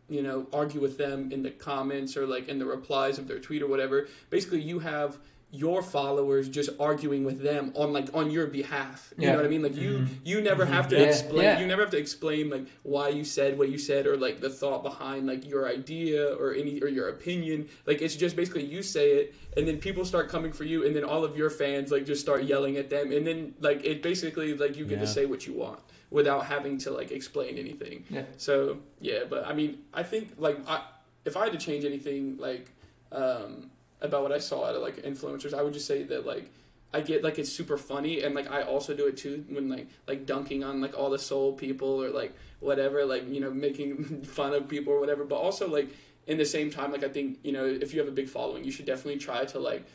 you 0.09 0.23
know 0.23 0.47
argue 0.53 0.81
with 0.81 0.99
them 0.99 1.33
in 1.33 1.43
the 1.43 1.51
comments 1.51 2.17
or 2.17 2.27
like 2.27 2.49
in 2.49 2.59
the 2.59 2.67
replies 2.67 3.19
of 3.19 3.29
their 3.29 3.39
tweet 3.39 3.63
or 3.63 3.67
whatever, 3.67 4.09
basically 4.31 4.61
you 4.61 4.81
have 4.81 5.19
your 5.55 5.83
followers 5.83 6.49
just 6.49 6.71
arguing 6.81 7.25
with 7.25 7.43
them 7.43 7.73
on 7.77 7.93
like 7.93 8.09
on 8.15 8.31
your 8.31 8.47
behalf. 8.47 9.13
You 9.19 9.25
Yeah. 9.27 9.33
know 9.33 9.37
what 9.37 9.45
I 9.45 9.49
mean? 9.51 9.63
Like 9.63 9.77
you 9.77 10.07
you 10.25 10.41
never 10.41 10.65
have 10.65 10.89
to 10.89 10.97
Yeah. 10.97 11.03
explain 11.05 11.43
Yeah. 11.43 11.61
you 11.61 11.67
never 11.67 11.83
have 11.83 11.91
to 11.91 11.99
explain 11.99 12.49
like 12.49 12.65
why 12.83 13.11
you 13.11 13.23
said 13.23 13.59
what 13.59 13.69
you 13.69 13.77
said 13.77 14.07
or 14.07 14.17
like 14.17 14.41
the 14.41 14.49
thought 14.49 14.83
behind 14.83 15.27
like 15.27 15.47
your 15.47 15.69
idea 15.69 16.35
or 16.35 16.55
any 16.55 16.81
or 16.81 16.89
your 16.89 17.09
opinion. 17.11 17.69
Like 17.87 18.01
it's 18.01 18.17
just 18.17 18.35
basically 18.35 18.65
you 18.65 18.83
say 18.83 19.13
it 19.13 19.35
and 19.55 19.69
then 19.69 19.77
people 19.79 20.07
start 20.07 20.31
coming 20.31 20.53
for 20.53 20.65
you 20.65 20.87
and 20.87 20.97
then 20.97 21.05
all 21.05 21.23
of 21.23 21.37
your 21.37 21.51
fans 21.51 21.93
like 21.93 22.07
just 22.07 22.23
start 22.23 22.45
yelling 22.45 22.79
at 22.79 22.89
them 22.89 23.13
and 23.13 23.27
then 23.27 23.55
like 23.61 23.85
it 23.85 24.03
basically 24.03 24.55
like 24.55 24.77
you 24.79 24.87
get 24.87 25.01
to 25.01 25.07
say 25.07 25.27
what 25.27 25.47
you 25.47 25.53
want 25.53 25.81
without 26.11 26.47
having 26.47 26.79
to 26.79 26.91
like 26.91 27.11
explain 27.13 27.59
anything. 27.59 28.05
Yeah. 28.09 28.23
So 28.39 28.79
yeah, 29.03 29.25
but 29.29 29.47
I 29.47 29.53
mean, 29.53 29.81
I 29.93 30.03
think 30.03 30.33
like 30.39 30.59
I, 30.67 30.81
if 31.27 31.37
I 31.37 31.45
had 31.45 31.53
to 31.53 31.59
change 31.59 31.85
anything, 31.85 32.39
like 32.39 32.71
um, 33.13 33.71
about 34.03 34.23
what 34.23 34.33
I 34.33 34.39
saw 34.39 34.67
out 34.67 34.75
of 34.75 34.83
like 34.83 34.97
influencers. 34.97 35.55
I 35.55 35.63
would 35.63 35.73
just 35.73 35.87
say 35.87 36.03
that 36.05 36.27
like 36.27 36.51
I 36.93 37.01
get 37.01 37.25
like 37.25 37.39
it's 37.39 37.51
super 37.51 37.79
funny 37.79 38.23
and 38.23 38.35
like 38.35 38.51
I 38.51 38.63
also 38.63 38.95
do 38.95 39.07
it 39.07 39.17
too 39.17 39.45
when 39.49 39.69
like 39.69 39.89
like 40.07 40.27
dunking 40.27 40.63
on 40.63 40.81
like 40.81 40.99
all 40.99 41.09
the 41.09 41.19
Sol 41.19 41.55
people 41.55 42.03
or 42.03 42.11
like 42.11 42.35
whatever 42.61 43.05
like 43.05 43.29
you 43.29 43.41
know 43.41 43.51
making 43.51 44.23
fun 44.25 44.53
of 44.53 44.69
people 44.69 44.93
or 44.93 45.01
whatever. 45.01 45.25
But 45.25 45.37
also 45.37 45.69
like 45.69 45.89
in 46.27 46.37
the 46.37 46.45
same 46.45 46.71
time 46.71 46.93
like 46.93 47.05
I 47.05 47.09
think 47.09 47.39
you 47.43 47.53
know 47.53 47.65
if 47.65 47.95
you 47.95 48.01
have 48.01 48.09
a 48.09 48.13
big 48.13 48.29
following, 48.29 48.65
you 48.65 48.73
should 48.73 48.87
definitely 48.87 49.19
try 49.19 49.45
to 49.47 49.59
like 49.59 49.87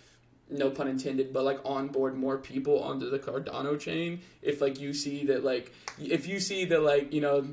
no 0.49 0.69
pun 0.69 0.87
intended, 0.87 1.33
but 1.33 1.43
like 1.43 1.59
onboard 1.65 2.15
more 2.15 2.37
people 2.37 2.81
onto 2.81 3.09
the 3.09 3.19
Cardano 3.19 3.79
chain. 3.79 4.21
If 4.41 4.61
like 4.61 4.79
you 4.79 4.93
see 4.93 5.25
that 5.25 5.43
like 5.43 5.73
if 5.99 6.27
you 6.27 6.39
see 6.39 6.65
that 6.65 6.81
like 6.81 7.11
you 7.13 7.21
know 7.21 7.45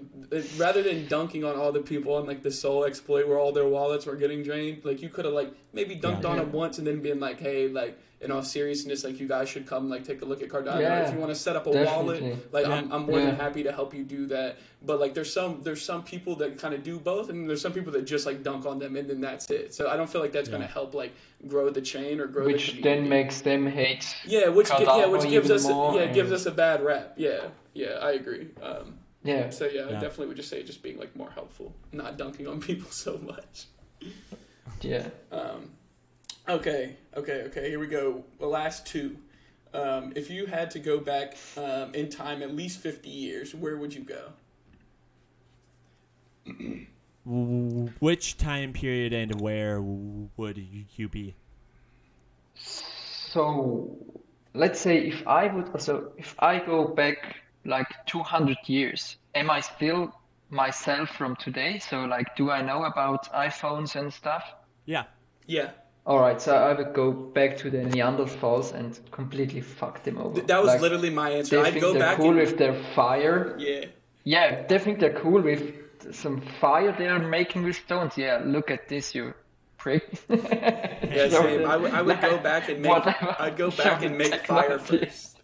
rather 0.57 0.83
than 0.83 1.09
dunking 1.09 1.45
on 1.45 1.57
all 1.57 1.73
the 1.73 1.81
people 1.81 2.15
on 2.15 2.27
like 2.27 2.43
the 2.43 2.51
Sol 2.53 2.85
exploit 2.85 3.27
where 3.27 3.39
all 3.39 3.53
their 3.53 3.67
wallets 3.69 4.07
were 4.07 4.17
getting 4.17 4.43
drained, 4.43 4.85
like 4.85 5.03
you 5.03 5.09
could 5.09 5.25
have 5.25 5.35
like 5.35 5.53
maybe 5.73 5.97
dunked 5.97 6.23
Yeah. 6.23 6.29
on 6.31 6.37
Yeah. 6.37 6.43
them 6.45 6.53
once 6.53 6.79
and 6.79 6.87
then 6.87 7.01
been 7.03 7.19
like, 7.21 7.41
hey, 7.41 7.69
like 7.69 7.99
in 8.25 8.31
all 8.33 8.43
seriousness, 8.43 9.05
like 9.05 9.21
you 9.21 9.29
guys 9.29 9.49
should 9.49 9.67
come 9.67 9.89
like 9.91 10.05
take 10.05 10.23
a 10.23 10.25
look 10.25 10.43
at 10.43 10.49
Cardano. 10.49 10.81
Yeah, 10.81 11.07
if 11.07 11.13
you 11.15 11.21
want 11.21 11.31
to 11.31 11.39
set 11.39 11.55
up 11.57 11.67
a 11.67 11.73
definitely. 11.73 12.21
wallet, 12.23 12.53
like 12.53 12.67
I'm, 12.67 12.91
I'm 12.91 13.07
more 13.07 13.21
than 13.21 13.37
happy 13.37 13.63
to 13.65 13.73
help 13.73 13.93
you 13.95 14.03
do 14.03 14.27
that. 14.29 14.57
But 14.83 14.99
like 15.01 15.15
there's 15.15 15.33
some 15.33 15.61
there's 15.63 15.83
some 15.83 16.03
people 16.03 16.35
that 16.37 16.59
kind 16.59 16.75
of 16.75 16.83
do 16.83 16.99
both, 16.99 17.29
and 17.29 17.49
there's 17.49 17.61
some 17.63 17.73
people 17.73 17.93
that 17.93 18.03
just 18.07 18.27
like 18.27 18.43
dunk 18.43 18.67
on 18.67 18.79
them 18.79 18.97
and 18.97 19.09
then 19.09 19.21
that's 19.21 19.51
it. 19.51 19.75
So 19.75 19.89
I 19.89 19.97
don't 19.97 20.09
feel 20.11 20.21
like 20.21 20.33
that's 20.33 20.49
Yeah. 20.49 20.55
gonna 20.57 20.67
help 20.67 20.95
like 20.95 21.13
grow 21.47 21.69
the 21.71 21.83
chain 21.83 22.19
or 22.21 22.27
grow 22.27 22.47
Which 22.47 22.69
community. 22.71 22.83
then 23.03 23.09
makes 23.09 23.43
them 23.43 23.67
hate. 23.67 24.07
Yeah, 24.27 24.49
which 24.49 24.69
gi- 24.69 24.83
yeah, 24.85 25.07
which 25.07 25.29
gives 25.29 25.51
us 25.51 25.65
more 25.69 25.95
yeah 25.95 26.03
and- 26.03 26.15
gives 26.15 26.33
us 26.33 26.47
a 26.47 26.51
bad 26.51 26.83
rap. 26.83 27.15
Yeah, 27.17 27.49
yeah, 27.75 27.99
I 28.01 28.13
agree. 28.13 28.49
Um, 28.63 28.99
Yeah. 29.23 29.51
so 29.51 29.67
yeah, 29.67 29.87
I 29.87 29.93
definitely 29.93 30.27
would 30.29 30.37
just 30.37 30.49
say 30.51 30.63
just 30.63 30.83
being 30.83 30.99
like 30.99 31.15
more 31.15 31.31
helpful, 31.31 31.75
not 31.93 32.17
dunking 32.17 32.47
on 32.47 32.61
people 32.69 32.91
so 32.91 33.19
much. 33.19 33.67
Yeah. 34.81 35.09
Um, 35.33 35.71
okay, 36.49 36.97
okay, 37.17 37.43
okay. 37.43 37.69
Here 37.69 37.79
we 37.79 37.87
go. 37.87 38.25
The 38.39 38.47
last 38.47 38.87
two. 38.87 39.17
Um, 39.73 40.13
if 40.15 40.31
you 40.31 40.47
had 40.47 40.71
to 40.73 40.79
go 40.79 41.01
back 41.01 41.37
um, 41.57 41.95
in 41.95 42.09
time 42.09 42.43
at 42.43 42.55
least 42.55 42.79
fifty 42.79 43.11
years, 43.11 43.55
where 43.55 43.77
would 43.77 43.95
you 43.95 44.05
go? 44.05 44.33
Which 48.01 48.37
time 48.37 48.73
period 48.73 49.13
and 49.15 49.41
where 49.41 49.81
would 49.81 50.59
you 50.59 50.85
you 50.97 51.09
be? 51.09 51.35
So 52.55 53.97
let's 54.53 54.79
say 54.79 54.99
if 55.09 55.27
I 55.27 55.49
would 55.49 55.81
so 55.81 56.13
if 56.19 56.37
I 56.39 56.59
go 56.65 56.87
back 56.87 57.37
like 57.65 57.89
200 58.07 58.59
years, 58.67 59.17
am 59.35 59.51
I 59.51 59.61
still 59.61 60.13
myself 60.51 61.09
from 61.09 61.35
today? 61.37 61.79
So 61.79 62.05
like 62.05 62.37
do 62.37 62.51
I 62.51 62.61
know 62.61 62.85
about 62.85 63.33
iPhones 63.33 63.97
and 63.97 64.13
stuff? 64.13 64.45
Yeah. 64.85 65.05
Yeah, 65.47 65.71
All 66.07 66.21
right, 66.21 66.41
so 66.41 66.55
I 66.55 66.75
would 66.75 66.93
go 66.93 67.13
back 67.13 67.57
to 67.59 67.71
the 67.71 67.79
Neanderthals 67.79 68.75
and 68.75 68.99
completely 69.11 69.63
fuck 69.63 70.03
them 70.03 70.19
over. 70.19 70.41
That 70.41 70.61
was 70.63 70.69
Like, 70.73 70.81
literally 70.83 71.09
my 71.11 71.31
answer. 71.31 71.57
They 71.57 71.63
I'd 71.63 71.73
think 71.73 71.83
go 71.83 71.93
they're 71.95 72.01
back 72.03 72.17
cool 72.19 72.31
and 72.31 72.39
with 72.39 72.59
their 72.59 72.75
fire. 72.95 73.55
yeah. 73.59 73.87
Yeah, 74.27 74.67
they 74.67 74.79
think 74.79 75.01
they're 75.01 75.19
cool 75.19 75.41
with 75.43 75.63
some 76.15 76.41
fire 76.61 76.93
they're 76.97 77.19
making 77.19 77.63
with 77.65 77.77
stones. 77.77 78.17
Yeah, 78.19 78.41
look 78.45 78.71
at 78.71 78.89
this, 78.89 79.15
you 79.15 79.35
prick. 79.79 80.05
Yeah, 80.31 81.29
same. 81.29 81.65
I 81.67 81.77
would, 81.77 81.93
I 81.93 82.03
would 82.03 82.21
go 82.21 82.39
back 82.51 82.69
and 82.69 82.81
make. 82.83 82.91
whatever. 82.91 83.37
I'd 83.39 83.57
go 83.57 83.71
back 83.71 84.03
and 84.03 84.17
make 84.19 84.35
fire 84.47 84.79
first. 84.79 85.39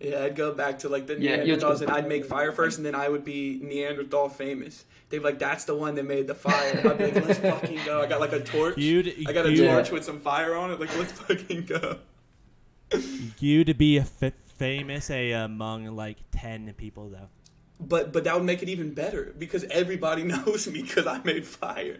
Yeah, 0.00 0.22
I'd 0.24 0.36
go 0.36 0.52
back 0.52 0.78
to 0.80 0.88
like 0.88 1.06
the 1.06 1.18
Yeah, 1.20 1.38
Neanderthals 1.38 1.80
and 1.82 1.90
I'd 1.90 2.06
make 2.08 2.24
fire 2.24 2.52
first, 2.52 2.76
and 2.78 2.86
then 2.86 2.94
I 2.94 3.08
would 3.08 3.24
be 3.24 3.60
Neanderthal 3.62 4.28
famous. 4.28 4.84
They'd 5.08 5.18
be 5.18 5.24
like, 5.24 5.38
"That's 5.38 5.64
the 5.64 5.74
one 5.74 5.94
that 5.94 6.04
made 6.04 6.26
the 6.26 6.34
fire." 6.34 6.82
I'd 6.84 6.98
be 6.98 7.10
like, 7.10 7.26
"Let's 7.26 7.38
fucking 7.38 7.84
go!" 7.84 8.02
I 8.02 8.06
got 8.06 8.20
like 8.20 8.32
a 8.32 8.40
torch. 8.40 8.76
You'd 8.76 9.14
I 9.26 9.32
got 9.32 9.46
a 9.46 9.52
you'd, 9.52 9.66
torch 9.66 9.90
with 9.90 10.04
some 10.04 10.20
fire 10.20 10.54
on 10.54 10.70
it. 10.70 10.80
Like, 10.80 10.96
let's 10.98 11.12
fucking 11.12 11.64
go. 11.64 11.98
you'd 13.38 13.78
be 13.78 13.98
f- 13.98 14.32
famous 14.58 15.10
a, 15.10 15.32
among 15.32 15.86
like 15.86 16.18
ten 16.30 16.72
people 16.76 17.08
though. 17.08 17.28
But 17.80 18.12
but 18.12 18.24
that 18.24 18.34
would 18.34 18.44
make 18.44 18.62
it 18.62 18.68
even 18.68 18.92
better 18.92 19.34
because 19.38 19.64
everybody 19.64 20.24
knows 20.32 20.68
me 20.68 20.82
because 20.82 21.06
I 21.06 21.20
made 21.22 21.46
fire. 21.46 21.98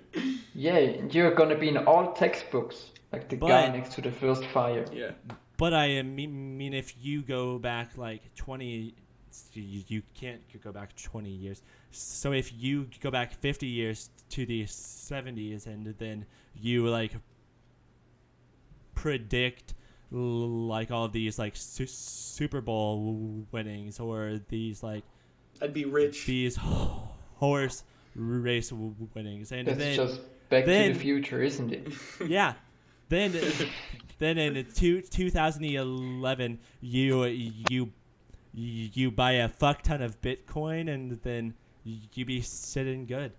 Yeah, 0.55 0.78
you're 0.78 1.35
gonna 1.35 1.56
be 1.56 1.68
in 1.68 1.78
all 1.78 2.12
textbooks, 2.12 2.90
like 3.12 3.28
the 3.28 3.36
guy 3.36 3.70
next 3.70 3.94
to 3.94 4.02
the 4.02 4.10
first 4.10 4.44
fire. 4.47 4.85
Yeah. 4.93 5.12
But 5.56 5.74
I 5.74 5.98
uh, 5.98 6.02
mean, 6.05 6.56
mean 6.56 6.72
if 6.72 6.94
you 7.01 7.22
go 7.22 7.59
back 7.59 7.98
like 7.98 8.35
20, 8.36 8.94
you, 9.55 9.82
you 9.89 10.02
can't 10.14 10.40
go 10.62 10.70
back 10.70 10.94
20 10.97 11.28
years. 11.28 11.62
So 11.90 12.32
if 12.32 12.52
you 12.55 12.89
go 13.01 13.10
back 13.10 13.32
50 13.35 13.66
years 13.66 14.10
to 14.31 14.44
the 14.47 14.65
70s 14.65 15.66
and 15.66 15.94
then 15.98 16.27
you 16.60 16.86
like 16.89 17.12
predict 18.94 19.74
like 20.10 20.90
all 20.90 21.05
of 21.05 21.12
these 21.12 21.39
like 21.39 21.55
su- 21.56 21.86
Super 21.86 22.60
Bowl 22.60 23.47
winnings 23.52 24.01
or 24.01 24.40
these 24.48 24.82
like 24.82 25.05
I'd 25.62 25.74
be 25.74 25.85
rich. 25.85 26.27
these 26.27 26.56
horse 27.36 27.85
race 28.15 28.73
winnings 28.73 29.52
and 29.52 29.69
That's 29.69 29.78
then 29.78 29.97
just 29.97 30.20
Back 30.48 30.65
to 30.65 30.70
then- 30.70 30.93
the 30.94 30.98
Future, 30.98 31.43
isn't 31.43 31.73
it? 31.73 31.93
yeah. 32.27 32.55
Then, 33.10 33.35
then 34.19 34.36
in 34.39 34.66
two, 34.74 35.01
2011, 35.02 36.59
you 36.81 37.24
you 37.70 37.93
you 38.55 39.10
buy 39.10 39.32
a 39.32 39.48
fuck 39.48 39.82
ton 39.82 40.02
of 40.02 40.20
Bitcoin, 40.20 40.93
and 40.93 41.19
then 41.23 41.55
you 42.15 42.24
be 42.24 42.40
sitting 42.40 43.06
good. 43.06 43.32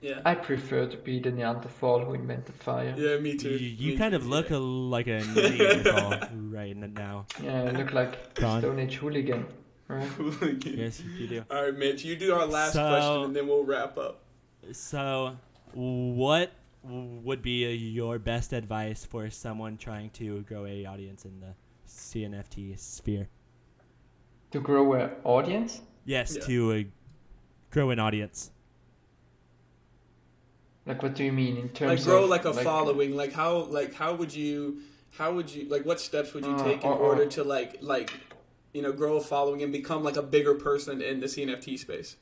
Yeah. 0.00 0.20
I 0.24 0.34
prefer 0.34 0.86
to 0.86 0.96
be 0.98 1.20
the 1.20 1.30
Neanderthal 1.30 2.04
who 2.04 2.14
invented 2.14 2.54
fire. 2.56 2.94
Yeah, 2.96 3.18
me 3.18 3.36
too. 3.36 3.50
you 3.56 3.92
Me 3.92 3.96
kind 3.96 4.12
too, 4.12 4.16
of 4.16 4.26
look 4.26 4.50
yeah. 4.50 4.56
a, 4.56 4.58
like 4.58 5.06
a 5.06 5.20
Neanderthal 5.20 6.28
right 6.50 6.76
now. 6.76 7.26
Yeah, 7.42 7.62
I 7.62 7.70
look 7.70 7.92
like 7.92 8.34
Gone. 8.34 8.60
Stone 8.60 8.78
Age 8.78 8.96
hooligan. 8.96 9.46
Right? 9.88 10.08
Yes, 10.66 11.02
you 11.18 11.26
do. 11.28 11.44
All 11.50 11.64
right, 11.64 11.74
Mitch. 11.76 12.04
You 12.04 12.16
do 12.16 12.34
our 12.34 12.46
last 12.46 12.74
So- 12.74 12.88
question, 12.88 13.24
and 13.24 13.36
then 13.36 13.46
we'll 13.48 13.64
wrap 13.64 13.96
up. 13.98 14.22
So, 14.72 15.36
what 15.74 16.52
would 16.82 17.40
be 17.42 17.66
your 17.74 18.18
best 18.18 18.52
advice 18.52 19.04
for 19.04 19.30
someone 19.30 19.76
trying 19.76 20.10
to 20.10 20.40
grow 20.42 20.66
a 20.66 20.84
audience 20.86 21.24
in 21.24 21.40
the 21.40 21.54
CNFT 21.88 22.78
sphere? 22.78 23.28
To 24.52 24.60
grow 24.60 24.92
an 24.94 25.10
audience? 25.24 25.80
Yes, 26.04 26.36
Yeah. 26.36 26.46
to 26.46 26.72
uh, 26.72 26.82
grow 27.76 27.90
an 27.90 27.98
audience. 27.98 28.50
Like, 30.86 31.02
what 31.02 31.14
do 31.14 31.24
you 31.24 31.32
mean 31.32 31.58
in 31.58 31.68
terms 31.68 31.92
of. 31.92 31.98
Like 31.98 32.04
grow 32.04 32.24
of 32.24 32.30
like 32.30 32.46
a 32.46 32.54
following. 32.54 33.14
Like 33.14 33.34
how 33.34 33.64
like 33.78 33.92
how 33.92 34.14
would 34.14 34.34
you 34.34 34.80
how 35.18 35.34
would 35.34 35.50
you 35.54 35.68
like 35.68 35.84
what 35.84 36.00
steps 36.00 36.32
would 36.32 36.46
you 36.46 36.54
Uh, 36.54 36.64
take 36.64 36.82
in 36.84 36.90
uh, 36.90 36.94
uh. 36.94 37.08
order 37.08 37.26
to 37.36 37.44
like 37.44 37.76
like 37.82 38.10
you 38.72 38.80
know 38.80 38.92
grow 38.92 39.16
a 39.16 39.20
following 39.20 39.62
and 39.62 39.72
become 39.72 40.02
like 40.02 40.16
a 40.16 40.22
bigger 40.22 40.54
person 40.54 41.02
in 41.02 41.20
the 41.20 41.26
CNFT 41.26 41.78
space? 41.78 42.16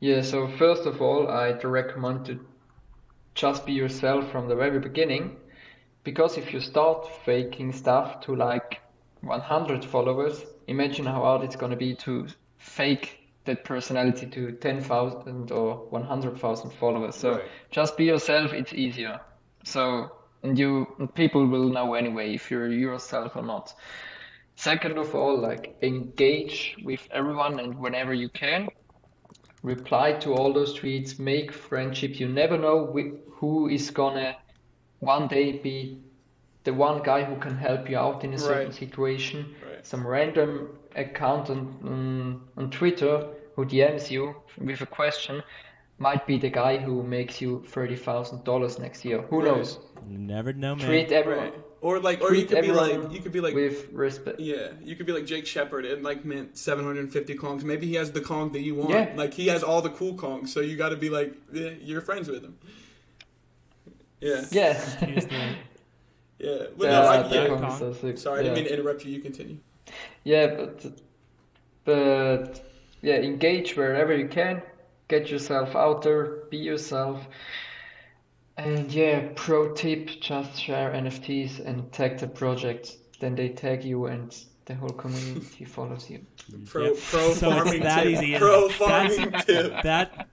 Yeah, 0.00 0.22
so 0.22 0.48
first 0.62 0.86
of 0.86 1.02
all, 1.02 1.28
I'd 1.28 1.64
recommend 1.64 2.24
to 2.26 2.40
just 3.34 3.66
be 3.66 3.72
yourself 3.72 4.30
from 4.32 4.48
the 4.48 4.56
very 4.56 4.78
beginning. 4.78 5.36
Because 6.02 6.38
if 6.38 6.52
you 6.54 6.60
start 6.60 7.08
faking 7.26 7.72
stuff 7.72 8.20
to 8.24 8.36
like 8.36 8.80
100 9.20 9.84
followers, 9.84 10.36
imagine 10.66 11.06
how 11.06 11.20
hard 11.28 11.42
it's 11.42 11.56
gonna 11.56 11.76
be 11.76 11.94
to 12.06 12.26
fake 12.58 13.23
that 13.44 13.64
personality 13.64 14.26
to 14.26 14.52
10,000 14.52 15.50
or 15.52 15.86
100,000 15.90 16.70
followers. 16.70 17.16
So 17.16 17.36
Right. 17.36 17.50
just 17.70 17.96
be 17.96 18.04
yourself, 18.04 18.52
it's 18.52 18.72
easier. 18.72 19.20
So, 19.64 20.10
and 20.42 20.58
you, 20.58 20.86
people 21.14 21.46
will 21.46 21.70
know 21.70 21.94
anyway 21.94 22.34
if 22.34 22.50
you're 22.50 22.70
yourself 22.70 23.36
or 23.36 23.42
not. 23.42 23.72
Second 24.56 24.98
of 24.98 25.14
all, 25.14 25.38
like 25.38 25.76
engage 25.82 26.76
with 26.84 27.06
everyone 27.12 27.58
and 27.60 27.78
whenever 27.78 28.12
you 28.14 28.28
can 28.30 28.70
reply 29.62 30.12
to 30.12 30.34
all 30.34 30.52
those 30.52 30.78
tweets, 30.78 31.18
make 31.18 31.52
friendship. 31.52 32.18
You 32.20 32.28
never 32.28 32.58
know 32.58 32.86
who 33.38 33.68
is 33.68 33.90
gonna 33.90 34.36
one 35.00 35.28
day 35.28 35.58
be 35.58 36.02
the 36.64 36.72
one 36.74 37.02
guy 37.02 37.24
who 37.24 37.36
can 37.36 37.56
help 37.56 37.88
you 37.90 37.98
out 37.98 38.24
in 38.24 38.32
a 38.32 38.38
certain 38.38 38.66
Right. 38.66 38.74
situation. 38.74 39.54
Right. 39.62 39.86
Some 39.86 40.06
random 40.06 40.78
account 40.96 41.50
on, 41.50 41.58
on, 41.84 42.40
on 42.56 42.70
Twitter 42.70 43.26
who 43.56 43.64
DMs 43.64 44.10
you 44.10 44.34
with 44.58 44.80
a 44.80 44.86
question 44.86 45.42
might 45.98 46.26
be 46.26 46.38
the 46.38 46.50
guy 46.50 46.76
who 46.76 47.02
makes 47.02 47.40
you 47.40 47.64
$30,000 47.70 48.78
next 48.80 49.04
year. 49.04 49.22
Who 49.22 49.38
Right. 49.40 49.46
knows? 49.56 49.78
Never 50.08 50.52
know, 50.52 50.74
man. 50.76 50.86
Treat 50.86 51.12
everyone, 51.12 51.44
Right. 51.44 51.54
Or 51.80 52.00
like 52.00 52.22
or 52.22 52.34
you 52.34 52.46
could 52.46 52.62
be 52.62 52.72
like 52.72 53.12
you 53.12 53.20
could 53.20 53.30
be 53.32 53.40
like 53.42 53.54
with 53.54 53.92
respect. 53.92 54.40
yeah, 54.40 54.68
you 54.82 54.96
could 54.96 55.04
be 55.04 55.12
like 55.12 55.26
Jake 55.26 55.46
Shepard 55.46 55.84
and 55.84 56.02
like 56.02 56.24
mint 56.24 56.56
750 56.56 57.34
kongs. 57.36 57.62
Maybe 57.62 57.86
he 57.86 57.94
has 57.96 58.10
the 58.10 58.22
kong 58.22 58.52
that 58.52 58.62
you 58.62 58.74
want. 58.74 58.90
Yeah. 58.90 59.12
Like 59.14 59.34
he 59.34 59.48
has 59.48 59.62
all 59.62 59.82
the 59.82 59.90
cool 59.90 60.14
kongs, 60.14 60.48
so 60.48 60.60
you 60.60 60.76
got 60.78 60.88
to 60.90 60.96
be 60.96 61.10
like 61.10 61.34
yeah, 61.52 61.70
you're 61.82 62.00
friends 62.00 62.26
with 62.28 62.42
him. 62.42 62.56
Yeah. 64.20 64.44
Yeah. 64.50 64.80
Yeah. 66.38 66.64
But 66.76 66.86
Yeah, 66.86 66.90
no, 66.90 67.02
I, 67.02 67.30
yeah. 67.32 67.48
Kong. 67.48 67.60
Kongs. 67.62 68.18
Sorry, 68.18 68.40
I 68.40 68.42
didn't 68.42 68.56
mean 68.56 68.64
to 68.64 68.72
interrupt 68.74 69.04
you. 69.04 69.12
You 69.12 69.20
continue. 69.20 69.58
Yeah, 70.24 70.46
but 70.56 70.86
but 71.84 72.64
yeah, 73.02 73.16
engage 73.16 73.76
wherever 73.76 74.16
you 74.16 74.28
can. 74.28 74.62
Get 75.08 75.28
yourself 75.30 75.76
out 75.76 76.02
there. 76.02 76.44
Be 76.50 76.56
yourself. 76.56 77.26
And 78.56 78.90
yeah, 78.92 79.28
pro 79.34 79.72
tip, 79.74 80.08
just 80.20 80.58
share 80.60 80.92
NFTs 80.92 81.64
and 81.66 81.90
tag 81.92 82.18
the 82.18 82.28
project. 82.28 82.96
Then 83.20 83.34
they 83.34 83.48
tag 83.50 83.84
you 83.84 84.06
and 84.06 84.34
the 84.66 84.74
whole 84.74 84.90
community 84.90 85.64
follows 85.76 86.08
you. 86.08 86.20
Pro, 86.66 86.84
Yep. 86.84 86.96
pro 87.10 87.32
So 87.34 87.50
it's 87.50 87.64
farming 87.64 87.82
that 87.82 88.02
tip. 88.04 88.12
easy. 88.12 88.38
Pro 88.38 88.68
farming 88.70 89.32
tip. 89.46 89.82
That 89.82 90.28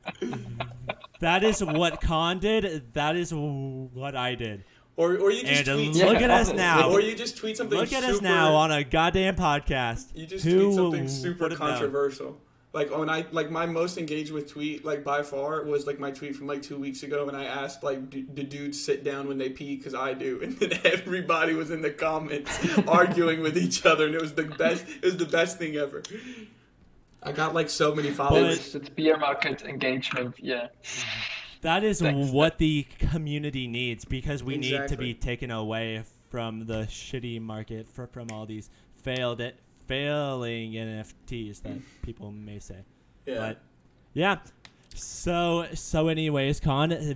that 1.20 1.44
is 1.44 1.64
what 1.64 2.00
Con 2.00 2.40
did. 2.40 2.94
That 2.94 3.16
is 3.16 3.34
what 3.34 4.16
I 4.16 4.36
did. 4.36 4.64
Or, 4.98 5.16
or 5.18 5.32
you 5.32 5.44
just 5.44 5.68
And 5.68 5.80
tweet. 5.80 5.96
Yeah, 5.96 6.06
look 6.06 6.22
at 6.22 6.30
us 6.30 6.54
now. 6.54 6.92
Or 6.92 7.00
you 7.00 7.16
just 7.16 7.38
tweet 7.38 7.58
something. 7.58 7.78
Look 7.78 7.94
at 7.94 8.04
us 8.04 8.22
now 8.22 8.54
on 8.56 8.72
a 8.72 8.84
goddamn 8.84 9.36
podcast. 9.36 10.08
You 10.14 10.26
just 10.26 10.46
Who 10.46 10.66
tweet 10.66 10.76
something 10.76 11.08
super 11.08 11.46
would've 11.46 11.58
controversial. 11.58 12.38
Like 12.74 12.96
when 12.96 13.10
I 13.10 13.26
like 13.32 13.52
my 13.52 13.66
most 13.66 13.98
engaged 13.98 14.32
with 14.32 14.50
tweet 14.50 14.86
like 14.86 15.04
by 15.04 15.24
far 15.24 15.62
was 15.64 15.86
like 15.86 16.00
my 16.00 16.10
tweet 16.10 16.38
from 16.38 16.48
like 16.48 16.62
two 16.62 16.78
weeks 16.78 17.04
ago, 17.04 17.28
and 17.28 17.36
I 17.36 17.44
asked 17.44 17.84
like, 17.84 18.10
do, 18.10 18.22
do 18.22 18.44
dudes 18.44 18.82
sit 18.82 19.04
down 19.04 19.28
when 19.28 19.38
they 19.38 19.50
pee? 19.50 19.76
Because 19.76 19.94
I 19.94 20.14
do, 20.14 20.40
and 20.44 20.58
then 20.58 20.80
everybody 20.86 21.54
was 21.54 21.70
in 21.70 21.82
the 21.82 21.92
comments 21.92 22.58
arguing 22.88 23.42
with 23.42 23.58
each 23.58 23.86
other, 23.86 24.06
and 24.06 24.16
it 24.16 24.22
was 24.22 24.34
the 24.36 24.44
best. 24.44 24.86
It 24.88 25.04
was 25.04 25.18
the 25.18 25.26
best 25.26 25.58
thing 25.58 25.76
ever. 25.76 26.02
I 27.22 27.34
got 27.34 27.54
like 27.54 27.70
so 27.70 27.94
many 27.94 28.12
followers. 28.12 28.58
It's, 28.58 28.76
it's 28.76 28.90
beer 28.90 29.18
market 29.18 29.64
engagement, 29.64 30.36
yeah. 30.40 30.68
That 31.62 31.84
is 31.84 32.00
Thanks. 32.00 32.32
what 32.32 32.58
the 32.58 32.88
community 32.98 33.68
needs 33.68 34.04
because 34.04 34.44
we 34.44 34.58
need 34.58 34.88
to 34.88 34.98
be 34.98 35.14
taken 35.14 35.52
away 35.52 36.04
from 36.30 36.66
the 36.66 36.86
shitty 36.90 37.40
market 37.42 37.88
for, 37.88 38.08
from 38.08 38.30
all 38.32 38.46
these 38.46 38.70
failed 39.04 39.42
it 39.42 39.60
failing 39.88 40.72
NFTs 40.72 41.62
that 41.64 41.78
people 42.02 42.32
may 42.32 42.60
say. 42.60 42.78
yeah. 43.26 43.38
But 43.38 43.62
yeah. 44.14 44.38
So 44.96 45.68
so 45.74 46.08
anyways, 46.08 46.60
Con, 46.60 47.16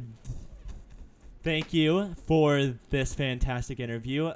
thank 1.41 1.73
you 1.73 2.15
for 2.27 2.73
this 2.89 3.13
fantastic 3.13 3.79
interview. 3.79 4.31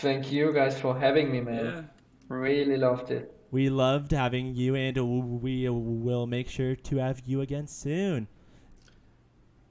Thank 0.00 0.32
you 0.32 0.52
guys 0.52 0.80
for 0.80 0.98
having 0.98 1.30
me, 1.30 1.40
man. 1.40 1.64
yeah. 1.64 1.82
Really 2.28 2.76
loved 2.76 3.10
it. 3.10 3.32
We 3.50 3.68
loved 3.68 4.10
having 4.10 4.54
you 4.54 4.74
and 4.74 5.40
we 5.40 5.68
will 5.68 6.26
make 6.26 6.48
sure 6.48 6.74
to 6.74 6.96
have 6.96 7.22
you 7.24 7.40
again 7.40 7.68
soon. 7.68 8.26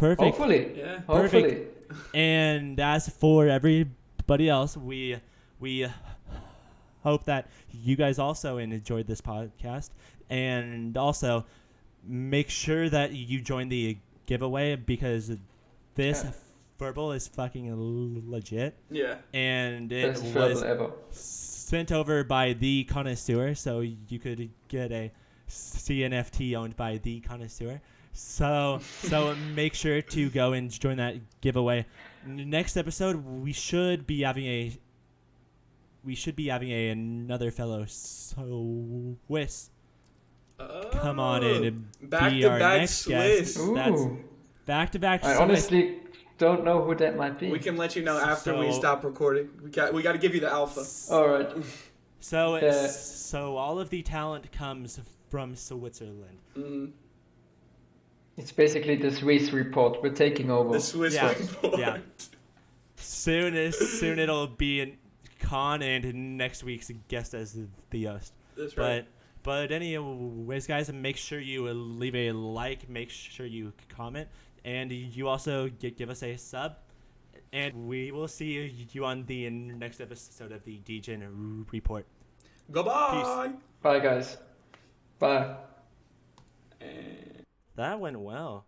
Perfect. 0.04 0.22
Hopefully. 0.36 0.72
Yeah. 0.76 1.00
Hopefully. 1.08 1.68
And 2.14 2.78
as 2.78 3.08
for 3.08 3.48
everybody 3.48 4.50
else, 4.50 4.76
we 4.76 5.18
we 5.62 5.88
hope 7.04 7.24
that 7.24 7.48
you 7.72 7.96
guys 7.96 8.20
also 8.20 8.58
enjoyed 8.58 9.08
this 9.08 9.22
podcast, 9.22 9.92
and 10.30 10.98
also 10.98 11.46
make 12.06 12.50
sure 12.50 12.90
that 12.90 13.14
you 13.14 13.40
join 13.40 13.70
the 13.70 13.98
giveaway 14.26 14.76
because 14.76 15.32
this 15.96 16.24
Yeah. 16.24 16.32
verbal 16.80 17.14
is 17.14 17.30
fucking 17.30 17.72
legit, 18.30 18.76
Yeah. 18.92 19.20
and 19.34 19.90
it 19.92 20.16
Best 20.20 20.24
was 20.36 20.62
verbal 20.62 20.98
sent 21.12 21.94
over 21.94 22.26
by 22.26 22.52
the 22.52 22.84
connoisseur, 22.86 23.56
so 23.56 23.80
you 23.80 24.20
could 24.20 24.50
get 24.68 24.92
a 24.92 25.12
CNFT 25.48 26.56
owned 26.56 26.76
by 26.76 26.98
the 26.98 27.22
connoisseur. 27.22 27.80
So 28.14 28.80
so 29.02 29.35
make 29.56 29.73
sure 29.73 30.02
to 30.02 30.30
go 30.30 30.53
and 30.53 30.69
join 30.69 30.98
that 30.98 31.15
giveaway. 31.41 31.85
Next 32.26 32.77
episode 32.77 33.26
we 33.26 33.52
should 33.53 34.06
be 34.07 34.22
having 34.22 34.45
a 34.45 34.77
we 36.03 36.15
should 36.15 36.35
be 36.35 36.48
having 36.48 36.69
a 36.72 36.90
another 36.90 37.49
fellow 37.52 37.85
Swiss 37.88 39.69
come 40.91 41.19
on 41.19 41.44
in 41.44 41.64
and 41.65 41.85
Oh, 42.03 42.07
back 42.07 42.31
be 42.31 42.41
to 42.41 42.49
our 42.49 42.60
back 42.60 42.80
next 42.81 42.98
Swiss. 42.99 43.57
guest. 43.57 43.73
That's 43.76 44.02
back 44.65 44.91
to 44.91 44.99
back. 44.99 45.26
I 45.26 45.35
honestly 45.38 45.98
don't 46.38 46.64
know 46.64 46.81
who 46.84 46.95
that 46.95 47.18
might 47.18 47.40
be. 47.40 47.52
We 47.52 47.60
can 47.60 47.76
let 47.77 47.95
you 47.95 48.03
know 48.03 48.18
after 48.18 48.57
we 48.57 48.72
stop 48.72 49.03
recording. 49.03 49.49
We 49.61 49.72
got 49.72 49.94
we 49.94 50.02
got 50.03 50.14
to 50.14 50.18
give 50.19 50.35
you 50.35 50.40
the 50.41 50.52
alpha. 50.52 50.84
Alright. 51.11 51.52
So 52.19 52.56
Yeah. 52.57 52.88
so 52.88 53.57
all 53.57 53.80
of 53.80 53.90
the 53.90 54.02
talent 54.03 54.52
comes 54.52 54.99
from 55.30 55.56
Switzerland. 55.56 56.38
Mm, 56.57 56.91
It's 58.38 58.51
basically 58.51 58.95
the 58.95 59.11
Swiss 59.11 59.51
report. 59.51 60.01
We're 60.01 60.10
taking 60.14 60.49
over. 60.49 60.73
the 60.73 60.80
Swiss 60.81 61.14
Yeah, 61.14 61.30
report. 61.30 61.80
yeah. 61.80 61.97
Soon 62.95 63.55
as 63.55 63.77
soon 63.77 64.18
it'll 64.19 64.47
be 64.47 64.81
in 64.81 64.97
con 65.39 65.81
and 65.81 66.38
next 66.38 66.64
week's 66.64 66.89
guest 67.07 67.34
as 67.34 67.57
the 67.89 68.03
host. 68.05 68.34
That's 68.57 68.77
right. 68.77 69.05
But 69.43 69.69
but 69.69 69.72
anyways, 69.72 70.68
guys, 70.68 70.91
make 70.91 71.18
sure 71.18 71.39
you 71.39 71.69
leave 71.72 72.15
a 72.15 72.31
like, 72.31 72.88
make 72.89 73.10
sure 73.10 73.45
you 73.45 73.73
comment, 73.89 74.30
and 74.64 74.91
you 74.91 75.27
also 75.27 75.68
gi- 75.69 75.91
give 75.91 76.10
us 76.10 76.23
a 76.23 76.35
sub. 76.38 76.77
And 77.51 77.88
we 77.88 78.11
will 78.11 78.27
see 78.27 78.88
you 78.93 79.05
on 79.05 79.26
the 79.26 79.47
next 79.49 80.01
episode 80.01 80.51
of 80.51 80.64
the 80.64 80.77
Degen 80.80 81.65
Report. 81.72 82.05
Goodbye. 82.72 83.49
Peace. 83.49 83.55
Bye, 83.84 83.99
guys. 83.99 84.38
Bye. 85.19 85.55
And- 86.81 87.23
That 87.76 88.00
went 88.00 88.20
well. 88.20 88.68